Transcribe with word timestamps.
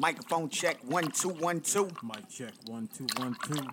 Microphone 0.00 0.48
check 0.48 0.78
one 0.84 1.10
two 1.10 1.28
one 1.28 1.60
two. 1.60 1.90
Mic 2.04 2.28
check 2.28 2.52
one 2.66 2.86
two 2.86 3.08
one 3.16 3.36
two. 3.44 3.66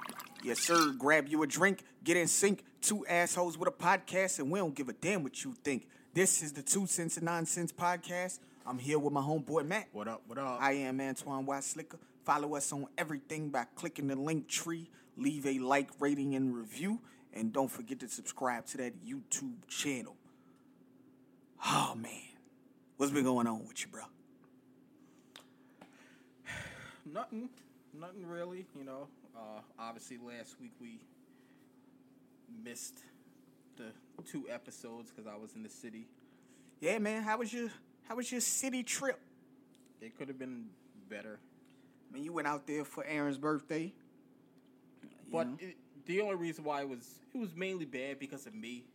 Yes, 0.43 0.57
sir. 0.57 0.91
Grab 0.97 1.27
you 1.27 1.43
a 1.43 1.47
drink, 1.47 1.83
get 2.03 2.17
in 2.17 2.27
sync. 2.27 2.63
Two 2.81 3.05
assholes 3.05 3.59
with 3.59 3.69
a 3.69 3.71
podcast, 3.71 4.39
and 4.39 4.49
we 4.49 4.57
don't 4.57 4.73
give 4.73 4.89
a 4.89 4.93
damn 4.93 5.21
what 5.21 5.43
you 5.43 5.53
think. 5.63 5.87
This 6.15 6.41
is 6.41 6.51
the 6.53 6.63
Two 6.63 6.87
Cents 6.87 7.17
and 7.17 7.25
Nonsense 7.25 7.71
podcast. 7.71 8.39
I'm 8.65 8.79
here 8.79 8.97
with 8.97 9.13
my 9.13 9.21
homeboy 9.21 9.67
Matt. 9.67 9.89
What 9.91 10.07
up? 10.07 10.23
What 10.25 10.39
up? 10.39 10.57
I 10.59 10.71
am 10.71 10.99
Antoine 10.99 11.45
Y. 11.45 11.59
Slicker. 11.59 11.99
Follow 12.25 12.55
us 12.55 12.73
on 12.73 12.87
everything 12.97 13.49
by 13.49 13.65
clicking 13.75 14.07
the 14.07 14.15
link 14.15 14.47
tree. 14.47 14.89
Leave 15.17 15.45
a 15.45 15.59
like, 15.59 15.91
rating, 15.99 16.33
and 16.33 16.55
review. 16.55 17.01
And 17.33 17.53
don't 17.53 17.69
forget 17.69 17.99
to 17.99 18.09
subscribe 18.09 18.65
to 18.67 18.77
that 18.77 19.05
YouTube 19.05 19.67
channel. 19.67 20.15
Oh, 21.63 21.93
man. 21.95 22.11
What's 22.97 23.11
been 23.11 23.25
going 23.25 23.45
on 23.45 23.67
with 23.67 23.79
you, 23.83 23.91
bro? 23.91 24.01
Nothing. 27.05 27.49
Nothing 27.93 28.27
really. 28.27 28.65
You 28.77 28.85
know. 28.85 29.07
Uh, 29.35 29.61
obviously, 29.79 30.17
last 30.17 30.59
week 30.59 30.71
we 30.79 30.99
missed 32.63 32.99
the 33.77 33.91
two 34.23 34.45
episodes 34.49 35.11
because 35.11 35.27
I 35.27 35.35
was 35.35 35.55
in 35.55 35.63
the 35.63 35.69
city. 35.69 36.07
Yeah, 36.79 36.99
man. 36.99 37.23
How 37.23 37.37
was 37.37 37.53
your 37.53 37.69
How 38.07 38.15
was 38.15 38.31
your 38.31 38.41
city 38.41 38.83
trip? 38.83 39.19
It 40.01 40.17
could 40.17 40.27
have 40.27 40.39
been 40.39 40.65
better, 41.09 41.39
I 42.09 42.13
mean, 42.13 42.23
you 42.23 42.33
went 42.33 42.47
out 42.47 42.67
there 42.67 42.85
for 42.85 43.05
Aaron's 43.05 43.37
birthday. 43.37 43.93
But 45.31 45.47
it, 45.59 45.75
the 46.05 46.21
only 46.21 46.35
reason 46.35 46.63
why 46.63 46.81
it 46.81 46.89
was 46.89 47.19
it 47.33 47.37
was 47.37 47.55
mainly 47.55 47.85
bad 47.85 48.19
because 48.19 48.45
of 48.45 48.53
me, 48.53 48.85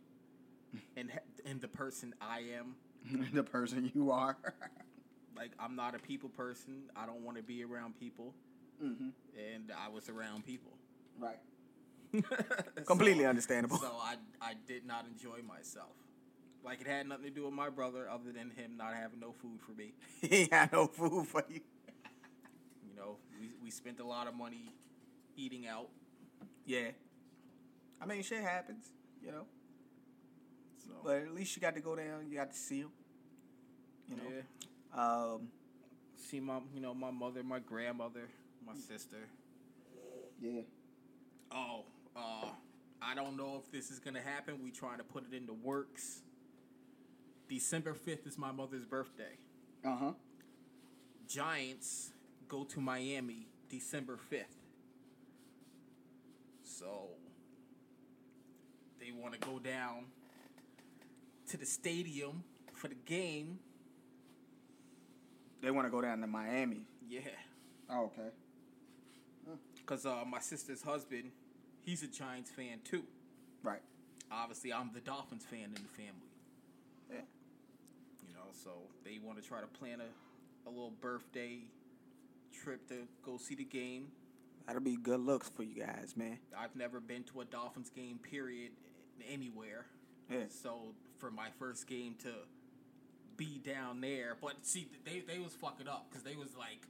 and 0.97 1.11
and 1.45 1.61
the 1.61 1.67
person 1.67 2.13
I 2.21 2.43
am. 2.57 2.75
the 3.33 3.43
person 3.43 3.91
you 3.93 4.11
are. 4.11 4.37
Like 5.41 5.53
I'm 5.59 5.75
not 5.75 5.95
a 5.95 5.99
people 5.99 6.29
person. 6.29 6.83
I 6.95 7.07
don't 7.07 7.23
want 7.23 7.35
to 7.37 7.41
be 7.41 7.63
around 7.63 7.99
people, 7.99 8.35
mm-hmm. 8.83 9.09
and 9.35 9.71
I 9.75 9.89
was 9.89 10.07
around 10.07 10.45
people. 10.45 10.71
Right. 11.17 11.39
Completely 12.85 13.23
So- 13.23 13.29
understandable. 13.29 13.77
So 13.77 13.91
I 13.99 14.17
I 14.39 14.53
did 14.67 14.85
not 14.85 15.07
enjoy 15.11 15.41
myself. 15.41 15.95
Like 16.63 16.81
it 16.81 16.85
had 16.85 17.07
nothing 17.07 17.25
to 17.25 17.31
do 17.31 17.45
with 17.45 17.53
my 17.55 17.69
brother, 17.69 18.07
other 18.07 18.31
than 18.31 18.51
him 18.51 18.77
not 18.77 18.93
having 18.93 19.19
no 19.19 19.31
food 19.31 19.59
for 19.65 19.71
me. 19.71 19.93
he 20.21 20.41
ain't 20.41 20.53
had 20.53 20.71
no 20.71 20.85
food 20.85 21.27
for 21.27 21.43
you. 21.49 21.61
You 22.87 22.95
know, 22.95 23.17
we 23.39 23.49
we 23.63 23.71
spent 23.71 23.99
a 23.99 24.05
lot 24.05 24.27
of 24.27 24.35
money 24.35 24.75
eating 25.35 25.65
out. 25.65 25.89
Yeah. 26.67 26.89
I 27.99 28.05
mean, 28.05 28.21
shit 28.21 28.43
happens, 28.43 28.91
you 29.23 29.31
know. 29.31 29.45
So 30.83 30.91
But 31.03 31.23
at 31.23 31.33
least 31.33 31.55
you 31.55 31.61
got 31.63 31.73
to 31.73 31.81
go 31.81 31.95
down. 31.95 32.27
You 32.29 32.35
got 32.37 32.51
to 32.51 32.57
see 32.57 32.81
him. 32.81 32.91
You 34.07 34.17
know. 34.17 34.23
yeah, 34.29 34.41
Um. 34.93 35.49
see 36.15 36.39
my 36.39 36.59
you 36.73 36.81
know 36.81 36.93
my 36.93 37.11
mother, 37.11 37.43
my 37.43 37.59
grandmother, 37.59 38.29
my 38.65 38.73
sister. 38.75 39.17
Yeah. 40.41 40.61
Oh, 41.53 41.85
uh, 42.15 42.49
I 43.01 43.15
don't 43.15 43.37
know 43.37 43.61
if 43.63 43.71
this 43.71 43.91
is 43.91 43.99
gonna 43.99 44.21
happen. 44.21 44.59
We 44.63 44.71
trying 44.71 44.97
to 44.97 45.03
put 45.03 45.23
it 45.31 45.35
into 45.35 45.53
works. 45.53 46.21
December 47.49 47.93
fifth 47.93 48.25
is 48.27 48.37
my 48.37 48.51
mother's 48.51 48.85
birthday. 48.85 49.37
Uh 49.85 49.95
huh. 49.95 50.11
Giants 51.27 52.11
go 52.49 52.65
to 52.65 52.81
Miami 52.81 53.47
December 53.69 54.19
5th. 54.29 54.43
So 56.63 57.07
they 58.99 59.13
want 59.13 59.33
to 59.33 59.39
go 59.39 59.57
down 59.57 60.07
to 61.49 61.55
the 61.55 61.65
stadium 61.65 62.43
for 62.73 62.89
the 62.89 62.95
game. 63.05 63.59
They 65.61 65.71
want 65.71 65.87
to 65.87 65.91
go 65.91 66.01
down 66.01 66.21
to 66.21 66.27
Miami. 66.27 66.85
Yeah. 67.07 67.21
Oh, 67.89 68.05
okay. 68.05 68.29
Because 69.75 70.05
uh, 70.05 70.23
my 70.27 70.39
sister's 70.39 70.81
husband, 70.81 71.31
he's 71.81 72.03
a 72.03 72.07
Giants 72.07 72.49
fan 72.49 72.79
too. 72.83 73.03
Right. 73.63 73.81
Obviously, 74.31 74.71
I'm 74.71 74.91
the 74.93 75.01
Dolphins 75.01 75.45
fan 75.49 75.65
in 75.65 75.73
the 75.73 75.89
family. 75.89 76.31
Yeah. 77.09 77.21
You 78.27 78.33
know, 78.33 78.49
so 78.63 78.71
they 79.03 79.19
want 79.21 79.41
to 79.41 79.47
try 79.47 79.59
to 79.59 79.67
plan 79.67 79.99
a, 79.99 80.69
a 80.69 80.71
little 80.71 80.93
birthday 81.01 81.59
trip 82.63 82.87
to 82.87 83.07
go 83.25 83.37
see 83.37 83.55
the 83.55 83.65
game. 83.65 84.07
That'll 84.67 84.81
be 84.81 84.95
good 84.95 85.19
looks 85.19 85.49
for 85.49 85.63
you 85.63 85.75
guys, 85.75 86.13
man. 86.15 86.37
I've 86.57 86.75
never 86.75 86.99
been 86.99 87.23
to 87.25 87.41
a 87.41 87.45
Dolphins 87.45 87.89
game, 87.89 88.19
period, 88.19 88.71
anywhere. 89.29 89.85
Yeah. 90.29 90.43
So 90.49 90.93
for 91.17 91.31
my 91.31 91.49
first 91.59 91.87
game 91.87 92.15
to 92.23 92.29
be 93.41 93.59
down 93.65 94.01
there, 94.01 94.37
but 94.39 94.53
see, 94.61 94.87
they 95.03 95.21
they 95.27 95.39
was 95.39 95.53
fucking 95.53 95.87
up 95.87 96.05
because 96.09 96.23
they 96.23 96.35
was 96.35 96.49
like, 96.55 96.85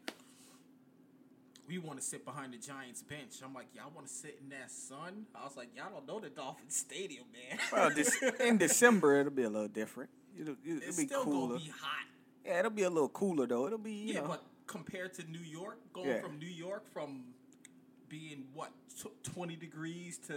we 1.67 1.77
want 1.77 1.97
to 1.99 2.05
sit 2.05 2.25
behind 2.25 2.51
the 2.53 2.57
Giants 2.57 3.01
bench. 3.01 3.35
I'm 3.43 3.53
like, 3.53 3.67
y'all 3.73 3.91
want 3.95 4.07
to 4.07 4.13
sit 4.13 4.37
in 4.43 4.49
that 4.49 4.69
sun? 4.69 5.25
I 5.33 5.45
was 5.45 5.55
like, 5.55 5.69
y'all 5.75 5.85
don't 5.93 6.05
know 6.05 6.19
the 6.19 6.29
Dolphins 6.29 6.75
stadium, 6.75 7.23
man. 7.31 7.57
Well, 7.71 7.89
this, 7.95 8.21
in 8.41 8.57
December 8.57 9.19
it'll 9.21 9.31
be 9.31 9.43
a 9.43 9.49
little 9.49 9.69
different. 9.69 10.09
It'll, 10.37 10.55
it'll 10.65 10.81
it's 10.89 10.97
be 10.97 11.05
still 11.05 11.23
cooler. 11.23 11.47
gonna 11.53 11.59
be 11.59 11.69
hot. 11.69 12.05
Yeah, 12.45 12.59
it'll 12.59 12.71
be 12.71 12.83
a 12.83 12.89
little 12.89 13.09
cooler 13.09 13.47
though. 13.47 13.67
It'll 13.67 13.77
be 13.77 13.93
you 13.93 14.13
Yeah, 14.15 14.21
know. 14.21 14.27
but 14.27 14.43
compared 14.67 15.13
to 15.15 15.31
New 15.31 15.39
York, 15.39 15.77
going 15.93 16.09
Yeah. 16.09 16.21
from 16.21 16.37
New 16.37 16.47
York 16.49 16.83
from 16.91 17.23
being 18.09 18.43
what 18.53 18.71
tw- 18.99 19.23
20 19.33 19.55
degrees 19.55 20.17
to 20.27 20.35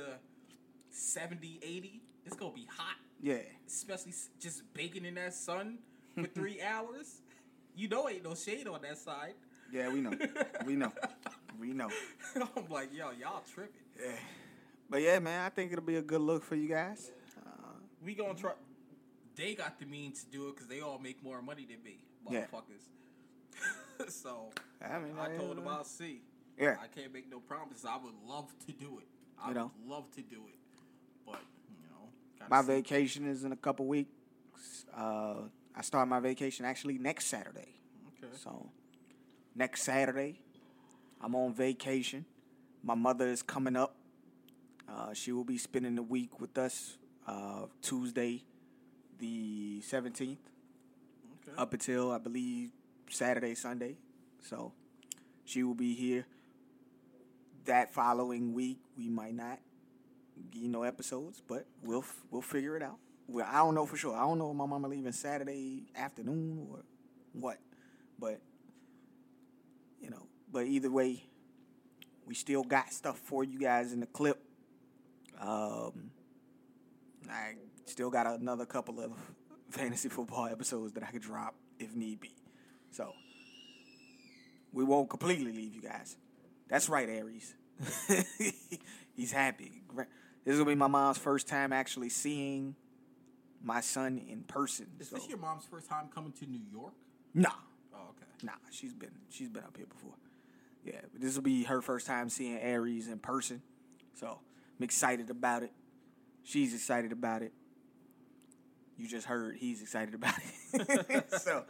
70, 0.90 1.58
80, 1.60 2.00
it's 2.24 2.36
gonna 2.36 2.52
be 2.54 2.66
hot. 2.70 2.96
yeah. 3.20 3.38
especially 3.66 4.12
just 4.38 4.62
baking 4.74 5.04
in 5.04 5.14
that 5.16 5.34
sun 5.34 5.78
for 6.14 6.24
three 6.24 6.60
hours. 6.62 7.20
You 7.76 7.88
know, 7.88 8.08
ain't 8.08 8.24
no 8.24 8.34
shade 8.34 8.66
on 8.68 8.82
that 8.82 8.98
side. 8.98 9.34
Yeah, 9.72 9.92
we 9.92 10.00
know. 10.00 10.12
we 10.64 10.76
know. 10.76 10.92
We 11.58 11.72
know. 11.72 11.88
I'm 12.56 12.68
like, 12.68 12.94
yo, 12.94 13.10
y'all 13.20 13.42
tripping. 13.52 13.74
Yeah. 14.00 14.12
But 14.88 15.02
yeah, 15.02 15.18
man, 15.18 15.44
I 15.44 15.48
think 15.48 15.72
it'll 15.72 15.84
be 15.84 15.96
a 15.96 16.02
good 16.02 16.20
look 16.20 16.44
for 16.44 16.54
you 16.54 16.68
guys. 16.68 17.10
Uh, 17.44 17.50
We 18.04 18.14
gonna 18.14 18.34
try. 18.34 18.52
They 19.34 19.54
got 19.54 19.78
the 19.80 19.86
means 19.86 20.22
to 20.24 20.30
do 20.30 20.48
it 20.48 20.54
because 20.54 20.68
they 20.68 20.80
all 20.80 20.98
make 20.98 21.22
more 21.24 21.42
money 21.42 21.66
than 21.68 21.82
me, 21.82 21.98
Yeah. 22.30 22.46
motherfuckers. 22.46 24.08
so 24.12 24.50
I 24.80 24.98
mean, 24.98 25.14
I 25.18 25.36
told 25.36 25.52
uh, 25.52 25.54
them 25.54 25.68
I'll 25.68 25.84
see. 25.84 26.20
Yeah. 26.58 26.76
I 26.80 26.86
can't 26.86 27.12
make 27.12 27.28
no 27.30 27.40
promises. 27.40 27.84
I 27.84 27.96
would 27.96 28.14
love 28.28 28.52
to 28.66 28.72
do 28.72 28.98
it. 29.00 29.06
I 29.42 29.48
You 29.48 29.54
would 29.54 29.56
know. 29.56 29.70
love 29.88 30.10
to 30.12 30.22
do 30.22 30.42
it, 30.48 30.58
but 31.26 31.40
you 31.68 31.88
know, 31.90 32.08
My 32.48 32.60
see. 32.60 32.66
vacation 32.68 33.26
is 33.26 33.42
in 33.42 33.50
a 33.50 33.56
couple 33.56 33.86
weeks. 33.86 34.10
Uh, 34.96 35.34
I 35.76 35.82
start 35.82 36.08
my 36.08 36.20
vacation 36.20 36.64
actually 36.64 36.98
next 36.98 37.26
Saturday. 37.26 37.74
Okay. 38.22 38.32
So 38.36 38.70
next 39.54 39.82
Saturday, 39.82 40.40
I'm 41.20 41.34
on 41.34 41.52
vacation. 41.54 42.24
My 42.82 42.94
mother 42.94 43.26
is 43.28 43.42
coming 43.42 43.76
up. 43.76 43.96
Uh, 44.88 45.12
she 45.14 45.32
will 45.32 45.44
be 45.44 45.58
spending 45.58 45.94
the 45.94 46.02
week 46.02 46.40
with 46.40 46.56
us 46.58 46.98
uh, 47.26 47.66
Tuesday, 47.80 48.44
the 49.18 49.80
17th, 49.80 50.36
Okay. 51.48 51.56
up 51.56 51.72
until 51.72 52.12
I 52.12 52.18
believe 52.18 52.70
Saturday, 53.10 53.54
Sunday. 53.54 53.96
So 54.42 54.72
she 55.44 55.62
will 55.62 55.74
be 55.74 55.94
here. 55.94 56.26
That 57.64 57.94
following 57.94 58.52
week, 58.52 58.78
we 58.98 59.08
might 59.08 59.34
not 59.34 59.58
you 60.52 60.68
know 60.68 60.82
episodes, 60.82 61.40
but 61.48 61.64
we'll 61.82 62.00
f- 62.00 62.22
we'll 62.30 62.42
figure 62.42 62.76
it 62.76 62.82
out. 62.82 62.98
Well, 63.26 63.46
I 63.50 63.58
don't 63.58 63.74
know 63.74 63.86
for 63.86 63.96
sure. 63.96 64.14
I 64.14 64.20
don't 64.20 64.38
know 64.38 64.50
if 64.50 64.56
my 64.56 64.66
mama 64.66 64.88
leaving 64.88 65.12
Saturday 65.12 65.86
afternoon 65.96 66.66
or 66.70 66.84
what, 67.32 67.58
but 68.18 68.40
you 70.00 70.10
know. 70.10 70.26
But 70.52 70.66
either 70.66 70.90
way, 70.90 71.24
we 72.26 72.34
still 72.34 72.62
got 72.62 72.92
stuff 72.92 73.18
for 73.18 73.42
you 73.42 73.58
guys 73.58 73.92
in 73.92 74.00
the 74.00 74.06
clip. 74.06 74.40
Um, 75.40 76.10
I 77.30 77.54
still 77.86 78.10
got 78.10 78.26
another 78.26 78.66
couple 78.66 79.00
of 79.00 79.12
fantasy 79.70 80.08
football 80.08 80.46
episodes 80.46 80.92
that 80.92 81.02
I 81.02 81.06
could 81.06 81.22
drop 81.22 81.54
if 81.78 81.94
need 81.94 82.20
be. 82.20 82.34
So 82.90 83.12
we 84.72 84.84
won't 84.84 85.08
completely 85.08 85.52
leave 85.52 85.74
you 85.74 85.82
guys. 85.82 86.16
That's 86.68 86.88
right, 86.88 87.08
Aries. 87.08 87.54
He's 89.14 89.32
happy. 89.32 89.82
This 90.44 90.52
is 90.52 90.58
gonna 90.58 90.70
be 90.70 90.74
my 90.74 90.86
mom's 90.86 91.18
first 91.18 91.48
time 91.48 91.72
actually 91.72 92.10
seeing 92.10 92.76
my 93.64 93.80
son 93.80 94.18
in 94.28 94.42
person. 94.42 94.86
Is 95.00 95.08
so- 95.08 95.16
this 95.16 95.28
your 95.28 95.38
mom's 95.38 95.64
first 95.64 95.88
time 95.88 96.08
coming 96.14 96.32
to 96.32 96.46
New 96.46 96.60
York? 96.70 96.92
Nah, 97.32 97.50
Oh, 97.92 98.10
okay. 98.10 98.26
nah. 98.44 98.52
She's 98.70 98.92
been 98.94 99.10
she's 99.30 99.48
been 99.48 99.64
up 99.64 99.76
here 99.76 99.86
before. 99.86 100.12
Yeah, 100.84 101.00
but 101.12 101.20
this 101.20 101.34
will 101.34 101.42
be 101.42 101.64
her 101.64 101.80
first 101.80 102.06
time 102.06 102.28
seeing 102.28 102.58
Aries 102.58 103.08
in 103.08 103.18
person. 103.18 103.62
So 104.14 104.28
I'm 104.78 104.84
excited 104.84 105.30
about 105.30 105.62
it. 105.62 105.72
She's 106.44 106.74
excited 106.74 107.10
about 107.10 107.42
it. 107.42 107.52
You 108.98 109.08
just 109.08 109.26
heard 109.26 109.56
he's 109.56 109.82
excited 109.82 110.14
about 110.14 110.34
it. 110.72 111.30
so 111.40 111.64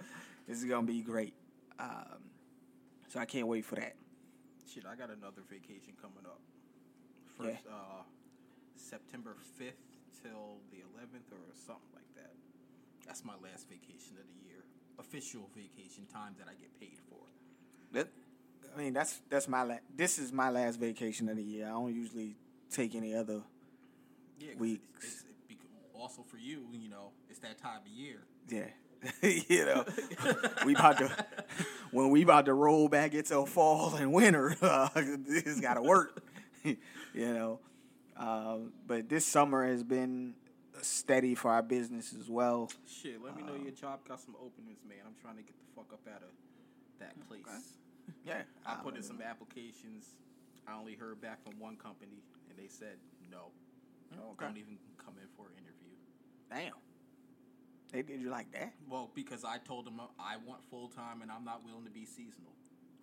this 0.47 0.59
is 0.59 0.65
gonna 0.65 0.87
be 0.87 1.01
great. 1.01 1.35
Um, 1.79 2.19
so 3.09 3.21
I 3.21 3.25
can't 3.25 3.47
wait 3.47 3.65
for 3.65 3.77
that. 3.77 3.95
Shit, 4.71 4.85
I 4.85 4.97
got 4.97 5.09
another 5.11 5.43
vacation 5.49 5.95
coming 6.03 6.25
up. 6.27 6.41
Yeah. 7.41 7.51
First, 7.53 7.67
uh, 7.69 8.03
September 8.77 9.37
5th 9.61 9.73
till 10.25 10.57
the 10.71 10.79
11th 10.79 11.29
or 11.33 11.45
something 11.67 11.93
like 11.95 12.09
that. 12.17 12.33
That's 13.07 13.25
my 13.25 13.35
last 13.43 13.69
vacation 13.69 14.17
of 14.19 14.25
the 14.27 14.49
year. 14.49 14.65
Official 14.99 15.51
vacation 15.55 16.07
time 16.13 16.35
that 16.39 16.49
I 16.49 16.55
get 16.55 16.79
paid 16.81 16.97
for. 17.09 17.19
That 17.93 18.09
I 18.75 18.79
mean, 18.79 18.93
that's 18.93 19.21
that's 19.29 19.49
my 19.49 19.63
la- 19.63 19.85
this 19.95 20.19
is 20.19 20.33
my 20.33 20.51
last 20.51 20.81
vacation 20.81 21.29
of 21.29 21.37
the 21.37 21.43
year. 21.43 21.67
I 21.67 21.71
don't 21.71 21.95
usually 21.95 22.37
take 22.71 22.95
any 22.95 23.15
other. 23.15 23.43
Yeah, 24.41 24.55
Weeks. 24.59 24.83
It's, 24.99 25.25
it's 25.29 25.43
bec- 25.49 25.59
also 25.95 26.23
for 26.23 26.39
you, 26.39 26.65
you 26.73 26.89
know, 26.89 27.11
it's 27.29 27.39
that 27.41 27.59
time 27.59 27.81
of 27.83 27.89
year. 27.89 28.23
Yeah, 28.49 28.67
you 29.49 29.65
know, 29.65 29.85
we 30.65 30.75
about 30.75 30.99
to 30.99 31.27
when 31.91 32.11
we 32.11 32.23
about 32.23 32.47
to 32.47 32.55
roll 32.55 32.89
back 32.89 33.15
into 33.15 33.45
fall 33.47 33.95
and 33.95 34.13
winter. 34.13 34.57
Uh, 34.63 34.89
this 34.95 35.61
got 35.61 35.75
to 35.75 35.83
work, 35.83 36.23
you 36.65 36.77
know. 37.15 37.61
Um, 38.17 38.73
but 38.87 39.09
this 39.09 39.25
summer 39.27 39.67
has 39.67 39.83
been 39.83 40.35
steady 40.83 41.35
for 41.35 41.51
our 41.51 41.63
business 41.63 42.15
as 42.19 42.29
well. 42.29 42.71
Shit, 42.87 43.23
let 43.23 43.37
me 43.37 43.43
know 43.43 43.55
your 43.55 43.73
job 43.73 44.01
got 44.09 44.21
some 44.21 44.35
openings, 44.37 44.81
man. 44.89 44.99
I'm 45.07 45.15
trying 45.21 45.37
to 45.37 45.43
get 45.43 45.55
the 45.59 45.75
fuck 45.75 45.93
up 45.93 46.01
out 46.09 46.23
of 46.23 46.31
that 47.01 47.15
place. 47.29 47.43
Yeah, 48.27 48.43
I 48.67 48.75
put 48.75 48.97
in 48.97 49.03
some 49.03 49.23
applications. 49.23 50.05
I 50.69 50.75
only 50.79 50.95
heard 50.95 51.23
back 51.23 51.43
from 51.43 51.59
one 51.59 51.77
company, 51.77 52.23
and 52.51 52.59
they 52.59 52.69
said 52.69 52.97
no. 53.31 53.47
Okay. 54.13 54.45
Don't 54.45 54.59
even 54.59 54.77
come 55.03 55.15
in 55.21 55.27
for 55.35 55.47
an 55.47 55.55
interview. 55.57 55.97
Damn, 56.51 56.75
they 57.93 58.03
did 58.03 58.21
you 58.21 58.29
like 58.29 58.53
that, 58.53 58.75
Well, 58.91 59.11
because 59.15 59.43
I 59.43 59.57
told 59.57 59.87
them 59.87 60.01
uh, 60.01 60.05
I 60.21 60.37
want 60.47 60.63
full 60.71 60.89
time 60.89 61.23
and 61.23 61.31
I'm 61.31 61.45
not 61.47 61.65
willing 61.65 61.85
to 61.87 61.91
be 61.91 62.05
seasonal. 62.05 62.53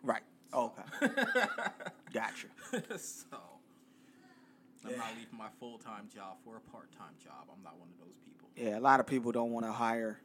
right? 0.04 0.22
Okay, 0.54 0.84
gotcha. 2.14 2.48
so 3.00 3.38
I'm 4.86 4.98
not 4.98 5.10
leaving 5.18 5.38
my 5.38 5.48
full 5.60 5.78
time 5.78 6.10
job 6.14 6.38
for 6.44 6.58
a 6.58 6.60
part 6.72 6.92
time 6.98 7.14
job. 7.24 7.48
I'm 7.56 7.64
not 7.64 7.78
one 7.80 7.90
of 7.90 8.06
those 8.06 8.18
people. 8.26 8.50
Yeah, 8.56 8.78
a 8.78 8.82
lot 8.82 9.00
of 9.00 9.08
people 9.08 9.32
don't 9.32 9.52
want 9.52 9.66
to 9.66 9.72
hire 9.72 10.20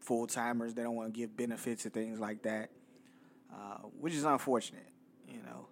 full 0.00 0.26
timers. 0.26 0.74
They 0.74 0.82
don't 0.82 0.96
want 0.96 1.12
to 1.12 1.18
give 1.18 1.36
benefits 1.36 1.84
and 1.84 1.94
things 1.94 2.18
like 2.18 2.42
that, 2.42 2.70
uh, 3.52 3.78
which 4.00 4.14
is 4.14 4.24
unfortunate. 4.24 4.86
You 5.28 5.42
know, 5.42 5.66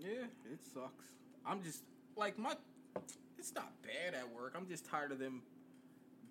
Yeah, 0.00 0.26
it 0.52 0.60
sucks. 0.72 1.04
I'm 1.46 1.62
just 1.62 1.82
like 2.16 2.38
my. 2.38 2.54
It's 3.38 3.54
not 3.54 3.72
bad 3.82 4.14
at 4.14 4.28
work. 4.34 4.54
I'm 4.56 4.66
just 4.66 4.86
tired 4.86 5.12
of 5.12 5.18
them 5.18 5.42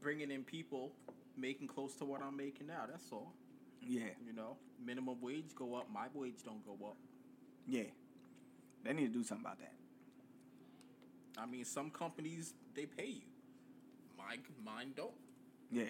bringing 0.02 0.32
in 0.32 0.44
people 0.44 0.92
making 1.38 1.68
close 1.68 1.96
to 1.96 2.06
what 2.06 2.22
I'm 2.22 2.36
making 2.36 2.68
now. 2.68 2.86
That's 2.90 3.12
all. 3.12 3.34
yeah, 3.82 4.02
You 4.26 4.34
know, 4.34 4.58
minimum 4.84 5.18
wage 5.22 5.56
go 5.56 5.76
up. 5.76 5.88
My 5.92 6.08
wage 6.14 6.44
don't 6.44 6.64
go 6.66 6.74
up. 6.88 6.98
Yeah. 7.68 7.84
They 8.84 8.94
need 8.94 9.14
to 9.14 9.20
do 9.20 9.24
something 9.24 9.46
about 9.46 9.60
that. 9.60 9.74
I 11.38 11.46
mean, 11.46 11.66
some 11.66 11.90
companies 11.90 12.54
they 12.76 12.86
pay 12.86 13.08
you. 13.08 13.22
Mine, 14.18 14.40
mine 14.64 14.94
don't. 14.96 15.12
Yeah. 15.72 15.84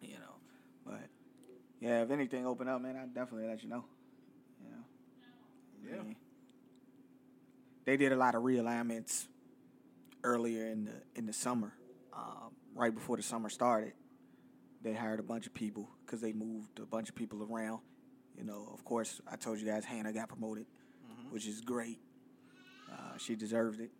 You 0.00 0.14
know, 0.14 0.34
but 0.84 1.00
yeah, 1.80 2.02
if 2.02 2.10
anything 2.10 2.46
open 2.46 2.68
up, 2.68 2.80
man, 2.80 2.96
I'll 2.96 3.06
definitely 3.06 3.48
let 3.48 3.62
you 3.62 3.68
know. 3.68 3.84
You 4.64 4.70
know. 4.70 4.84
Yeah. 5.90 6.00
I 6.00 6.04
mean, 6.04 6.16
They 7.84 7.96
did 7.96 8.12
a 8.12 8.16
lot 8.16 8.34
of 8.34 8.42
realignments 8.42 9.26
earlier 10.24 10.68
in 10.68 10.84
the 10.84 11.02
in 11.14 11.26
the 11.26 11.32
summer, 11.32 11.72
um, 12.12 12.52
right 12.74 12.94
before 12.94 13.16
the 13.16 13.22
summer 13.22 13.48
started. 13.48 13.92
They 14.82 14.92
hired 14.94 15.20
a 15.20 15.22
bunch 15.22 15.46
of 15.46 15.54
people 15.54 15.88
because 16.04 16.20
they 16.20 16.32
moved 16.32 16.80
a 16.80 16.86
bunch 16.86 17.08
of 17.08 17.14
people 17.14 17.46
around. 17.48 17.80
You 18.42 18.48
know, 18.48 18.68
of 18.74 18.84
course, 18.84 19.20
I 19.30 19.36
told 19.36 19.60
you 19.60 19.66
guys 19.66 19.84
Hannah 19.84 20.12
got 20.12 20.28
promoted, 20.28 20.66
which 21.30 21.46
is 21.46 21.60
great. 21.60 22.00
Uh, 22.90 23.16
she 23.16 23.36
deserved 23.36 23.80
it. 23.80 23.92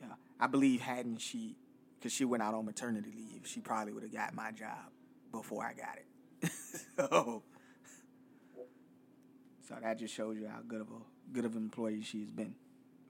Yeah, 0.00 0.08
I 0.40 0.48
believe 0.48 0.80
hadn't 0.80 1.18
she, 1.18 1.54
because 1.96 2.12
she 2.12 2.24
went 2.24 2.42
out 2.42 2.54
on 2.54 2.64
maternity 2.64 3.12
leave, 3.16 3.42
she 3.44 3.60
probably 3.60 3.92
would 3.92 4.02
have 4.02 4.12
got 4.12 4.34
my 4.34 4.50
job 4.50 4.90
before 5.30 5.64
I 5.64 5.74
got 5.74 5.98
it. 5.98 6.50
so, 6.96 7.44
so 9.68 9.76
that 9.80 9.96
just 9.96 10.12
shows 10.12 10.36
you 10.36 10.48
how 10.48 10.58
good 10.66 10.80
of 10.80 10.88
a 10.88 11.32
good 11.32 11.44
of 11.44 11.54
an 11.54 11.62
employee 11.62 12.02
she's 12.02 12.32
been 12.32 12.56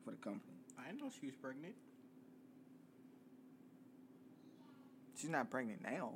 for 0.04 0.10
the 0.10 0.18
company. 0.18 0.52
I 0.78 0.88
didn't 0.88 1.00
know 1.00 1.10
she 1.18 1.28
was 1.28 1.34
pregnant. 1.36 1.74
She's 5.16 5.30
not 5.30 5.50
pregnant 5.50 5.80
now. 5.82 6.12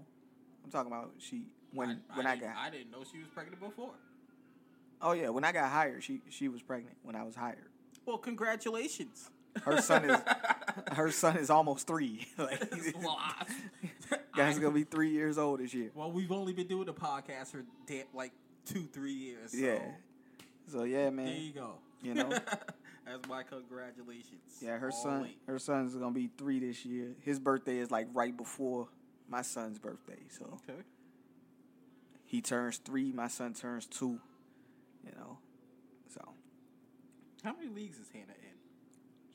I'm 0.63 0.71
talking 0.71 0.93
about 0.93 1.13
she 1.17 1.47
when 1.73 2.01
when 2.15 2.27
I, 2.27 2.33
I, 2.33 2.37
got. 2.37 2.57
I 2.57 2.71
didn't 2.71 2.91
know 2.91 3.05
she 3.11 3.19
was 3.19 3.29
pregnant 3.29 3.61
before. 3.61 3.91
oh 5.01 5.13
yeah, 5.13 5.29
when 5.31 5.45
I 5.45 5.53
got 5.53 5.71
hired, 5.71 6.03
she 6.05 6.21
she 6.31 6.49
was 6.49 6.63
pregnant 6.63 6.97
when 7.03 7.17
I 7.17 7.23
was 7.25 7.35
hired. 7.35 7.69
Well, 8.07 8.19
congratulations. 8.19 9.31
Her 9.63 9.81
son 9.83 10.09
is 10.11 10.21
her 10.93 11.11
son 11.11 11.37
is 11.37 11.51
almost 11.51 11.87
three. 11.87 12.27
like, 12.39 12.63
well, 13.03 13.19
I, 14.11 14.17
guy's 14.37 14.59
gonna 14.59 14.75
be 14.75 14.85
three 14.85 15.11
years 15.11 15.39
old 15.39 15.61
this 15.61 15.75
year. 15.75 15.91
well, 15.95 16.11
we've 16.11 16.33
only 16.33 16.53
been 16.53 16.67
doing 16.67 16.87
the 16.87 16.95
podcast 16.95 17.49
for 17.49 17.65
like 18.15 18.33
two, 18.65 18.89
three 18.93 19.13
years. 19.13 19.53
So 19.53 19.59
Yeah. 19.59 19.79
So 20.69 20.83
yeah, 20.85 21.11
man. 21.11 21.27
There 21.27 21.35
you 21.35 21.53
go. 21.53 21.75
You 22.03 22.15
know. 22.15 22.31
That's 22.31 23.29
my 23.29 23.43
congratulations. 23.43 24.41
Yeah, 24.61 24.79
her 24.79 24.91
All 24.91 25.03
son 25.03 25.23
late. 25.23 25.39
her 25.47 25.59
son's 25.59 25.95
gonna 25.95 26.13
be 26.13 26.31
three 26.39 26.61
this 26.61 26.85
year. 26.87 27.15
His 27.21 27.39
birthday 27.39 27.79
is 27.79 27.91
like 27.91 28.07
right 28.15 28.35
before 28.37 28.89
my 29.29 29.43
son's 29.43 29.79
birthday. 29.79 30.21
So 30.31 30.59
Okay. 30.69 30.81
He 32.33 32.41
turns 32.41 32.79
three, 32.79 33.13
my 33.13 33.29
son 33.29 33.53
turns 33.53 33.87
two. 33.87 34.19
You 35.05 35.13
know. 35.19 35.39
So 36.09 36.21
How 37.45 37.53
many 37.55 37.69
leagues 37.69 37.99
is 37.99 38.09
Hannah 38.13 38.25
in? 38.33 38.57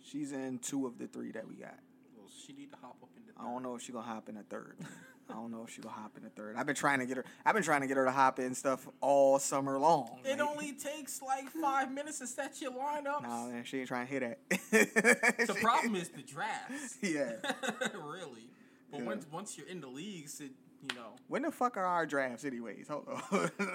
she's 0.04 0.32
in 0.32 0.58
two 0.60 0.88
of 0.88 0.98
the 0.98 1.08
three 1.08 1.32
that 1.34 1.48
we 1.48 1.56
got. 1.56 1.78
Well, 2.18 2.28
she 2.46 2.54
need 2.54 2.72
to 2.72 2.78
hop 2.82 2.98
up 3.04 3.10
in 3.16 3.24
the. 3.28 3.34
I 3.40 3.44
don't 3.44 3.62
know 3.64 3.76
if 3.76 3.84
she 3.84 3.92
gonna 3.92 4.06
hop 4.08 4.28
in 4.30 4.38
a 4.38 4.44
third. 4.44 4.78
I 5.30 5.34
don't 5.34 5.52
know 5.52 5.66
if 5.68 5.74
she 5.74 5.82
gonna 5.82 5.94
hop 5.94 6.18
in 6.18 6.26
a 6.26 6.30
third. 6.30 6.56
I've 6.56 6.66
been 6.66 6.76
trying 6.76 7.00
to 7.00 7.06
get 7.06 7.18
her. 7.18 7.26
I've 7.46 7.54
been 7.54 7.62
trying 7.64 7.82
to 7.82 7.88
get 7.88 7.98
her 7.98 8.06
to 8.06 8.12
hop 8.12 8.40
in 8.40 8.56
stuff 8.56 8.88
all 9.02 9.38
summer 9.40 9.78
long. 9.78 10.22
It 10.24 10.40
Like, 10.40 10.50
only 10.50 10.72
takes 10.72 11.22
like 11.22 11.50
five 11.50 11.92
minutes 11.92 12.20
to 12.20 12.28
set 12.28 12.60
your 12.62 12.72
lineups. 12.72 13.22
No, 13.24 13.50
man, 13.52 13.64
she 13.66 13.80
ain't 13.80 13.90
trying 13.90 14.08
to 14.08 14.12
hit 14.14 14.22
that. 14.22 15.48
the 15.48 15.54
problem 15.62 15.96
is 15.96 16.10
the 16.10 16.22
drafts. 16.24 16.98
Yeah. 17.02 17.34
really. 17.94 18.50
But 18.90 19.02
Yeah. 19.02 19.06
once 19.06 19.26
once 19.30 19.58
you're 19.58 19.68
in 19.68 19.82
the 19.82 19.88
leagues, 19.90 20.40
it 20.40 20.52
you 20.90 20.96
know. 20.96 21.16
When 21.28 21.42
the 21.44 21.52
fuck 21.52 21.78
are 21.78 21.86
our 21.86 22.06
drafts, 22.06 22.46
anyways? 22.46 22.88
Hold 22.88 23.08
on. 23.32 23.52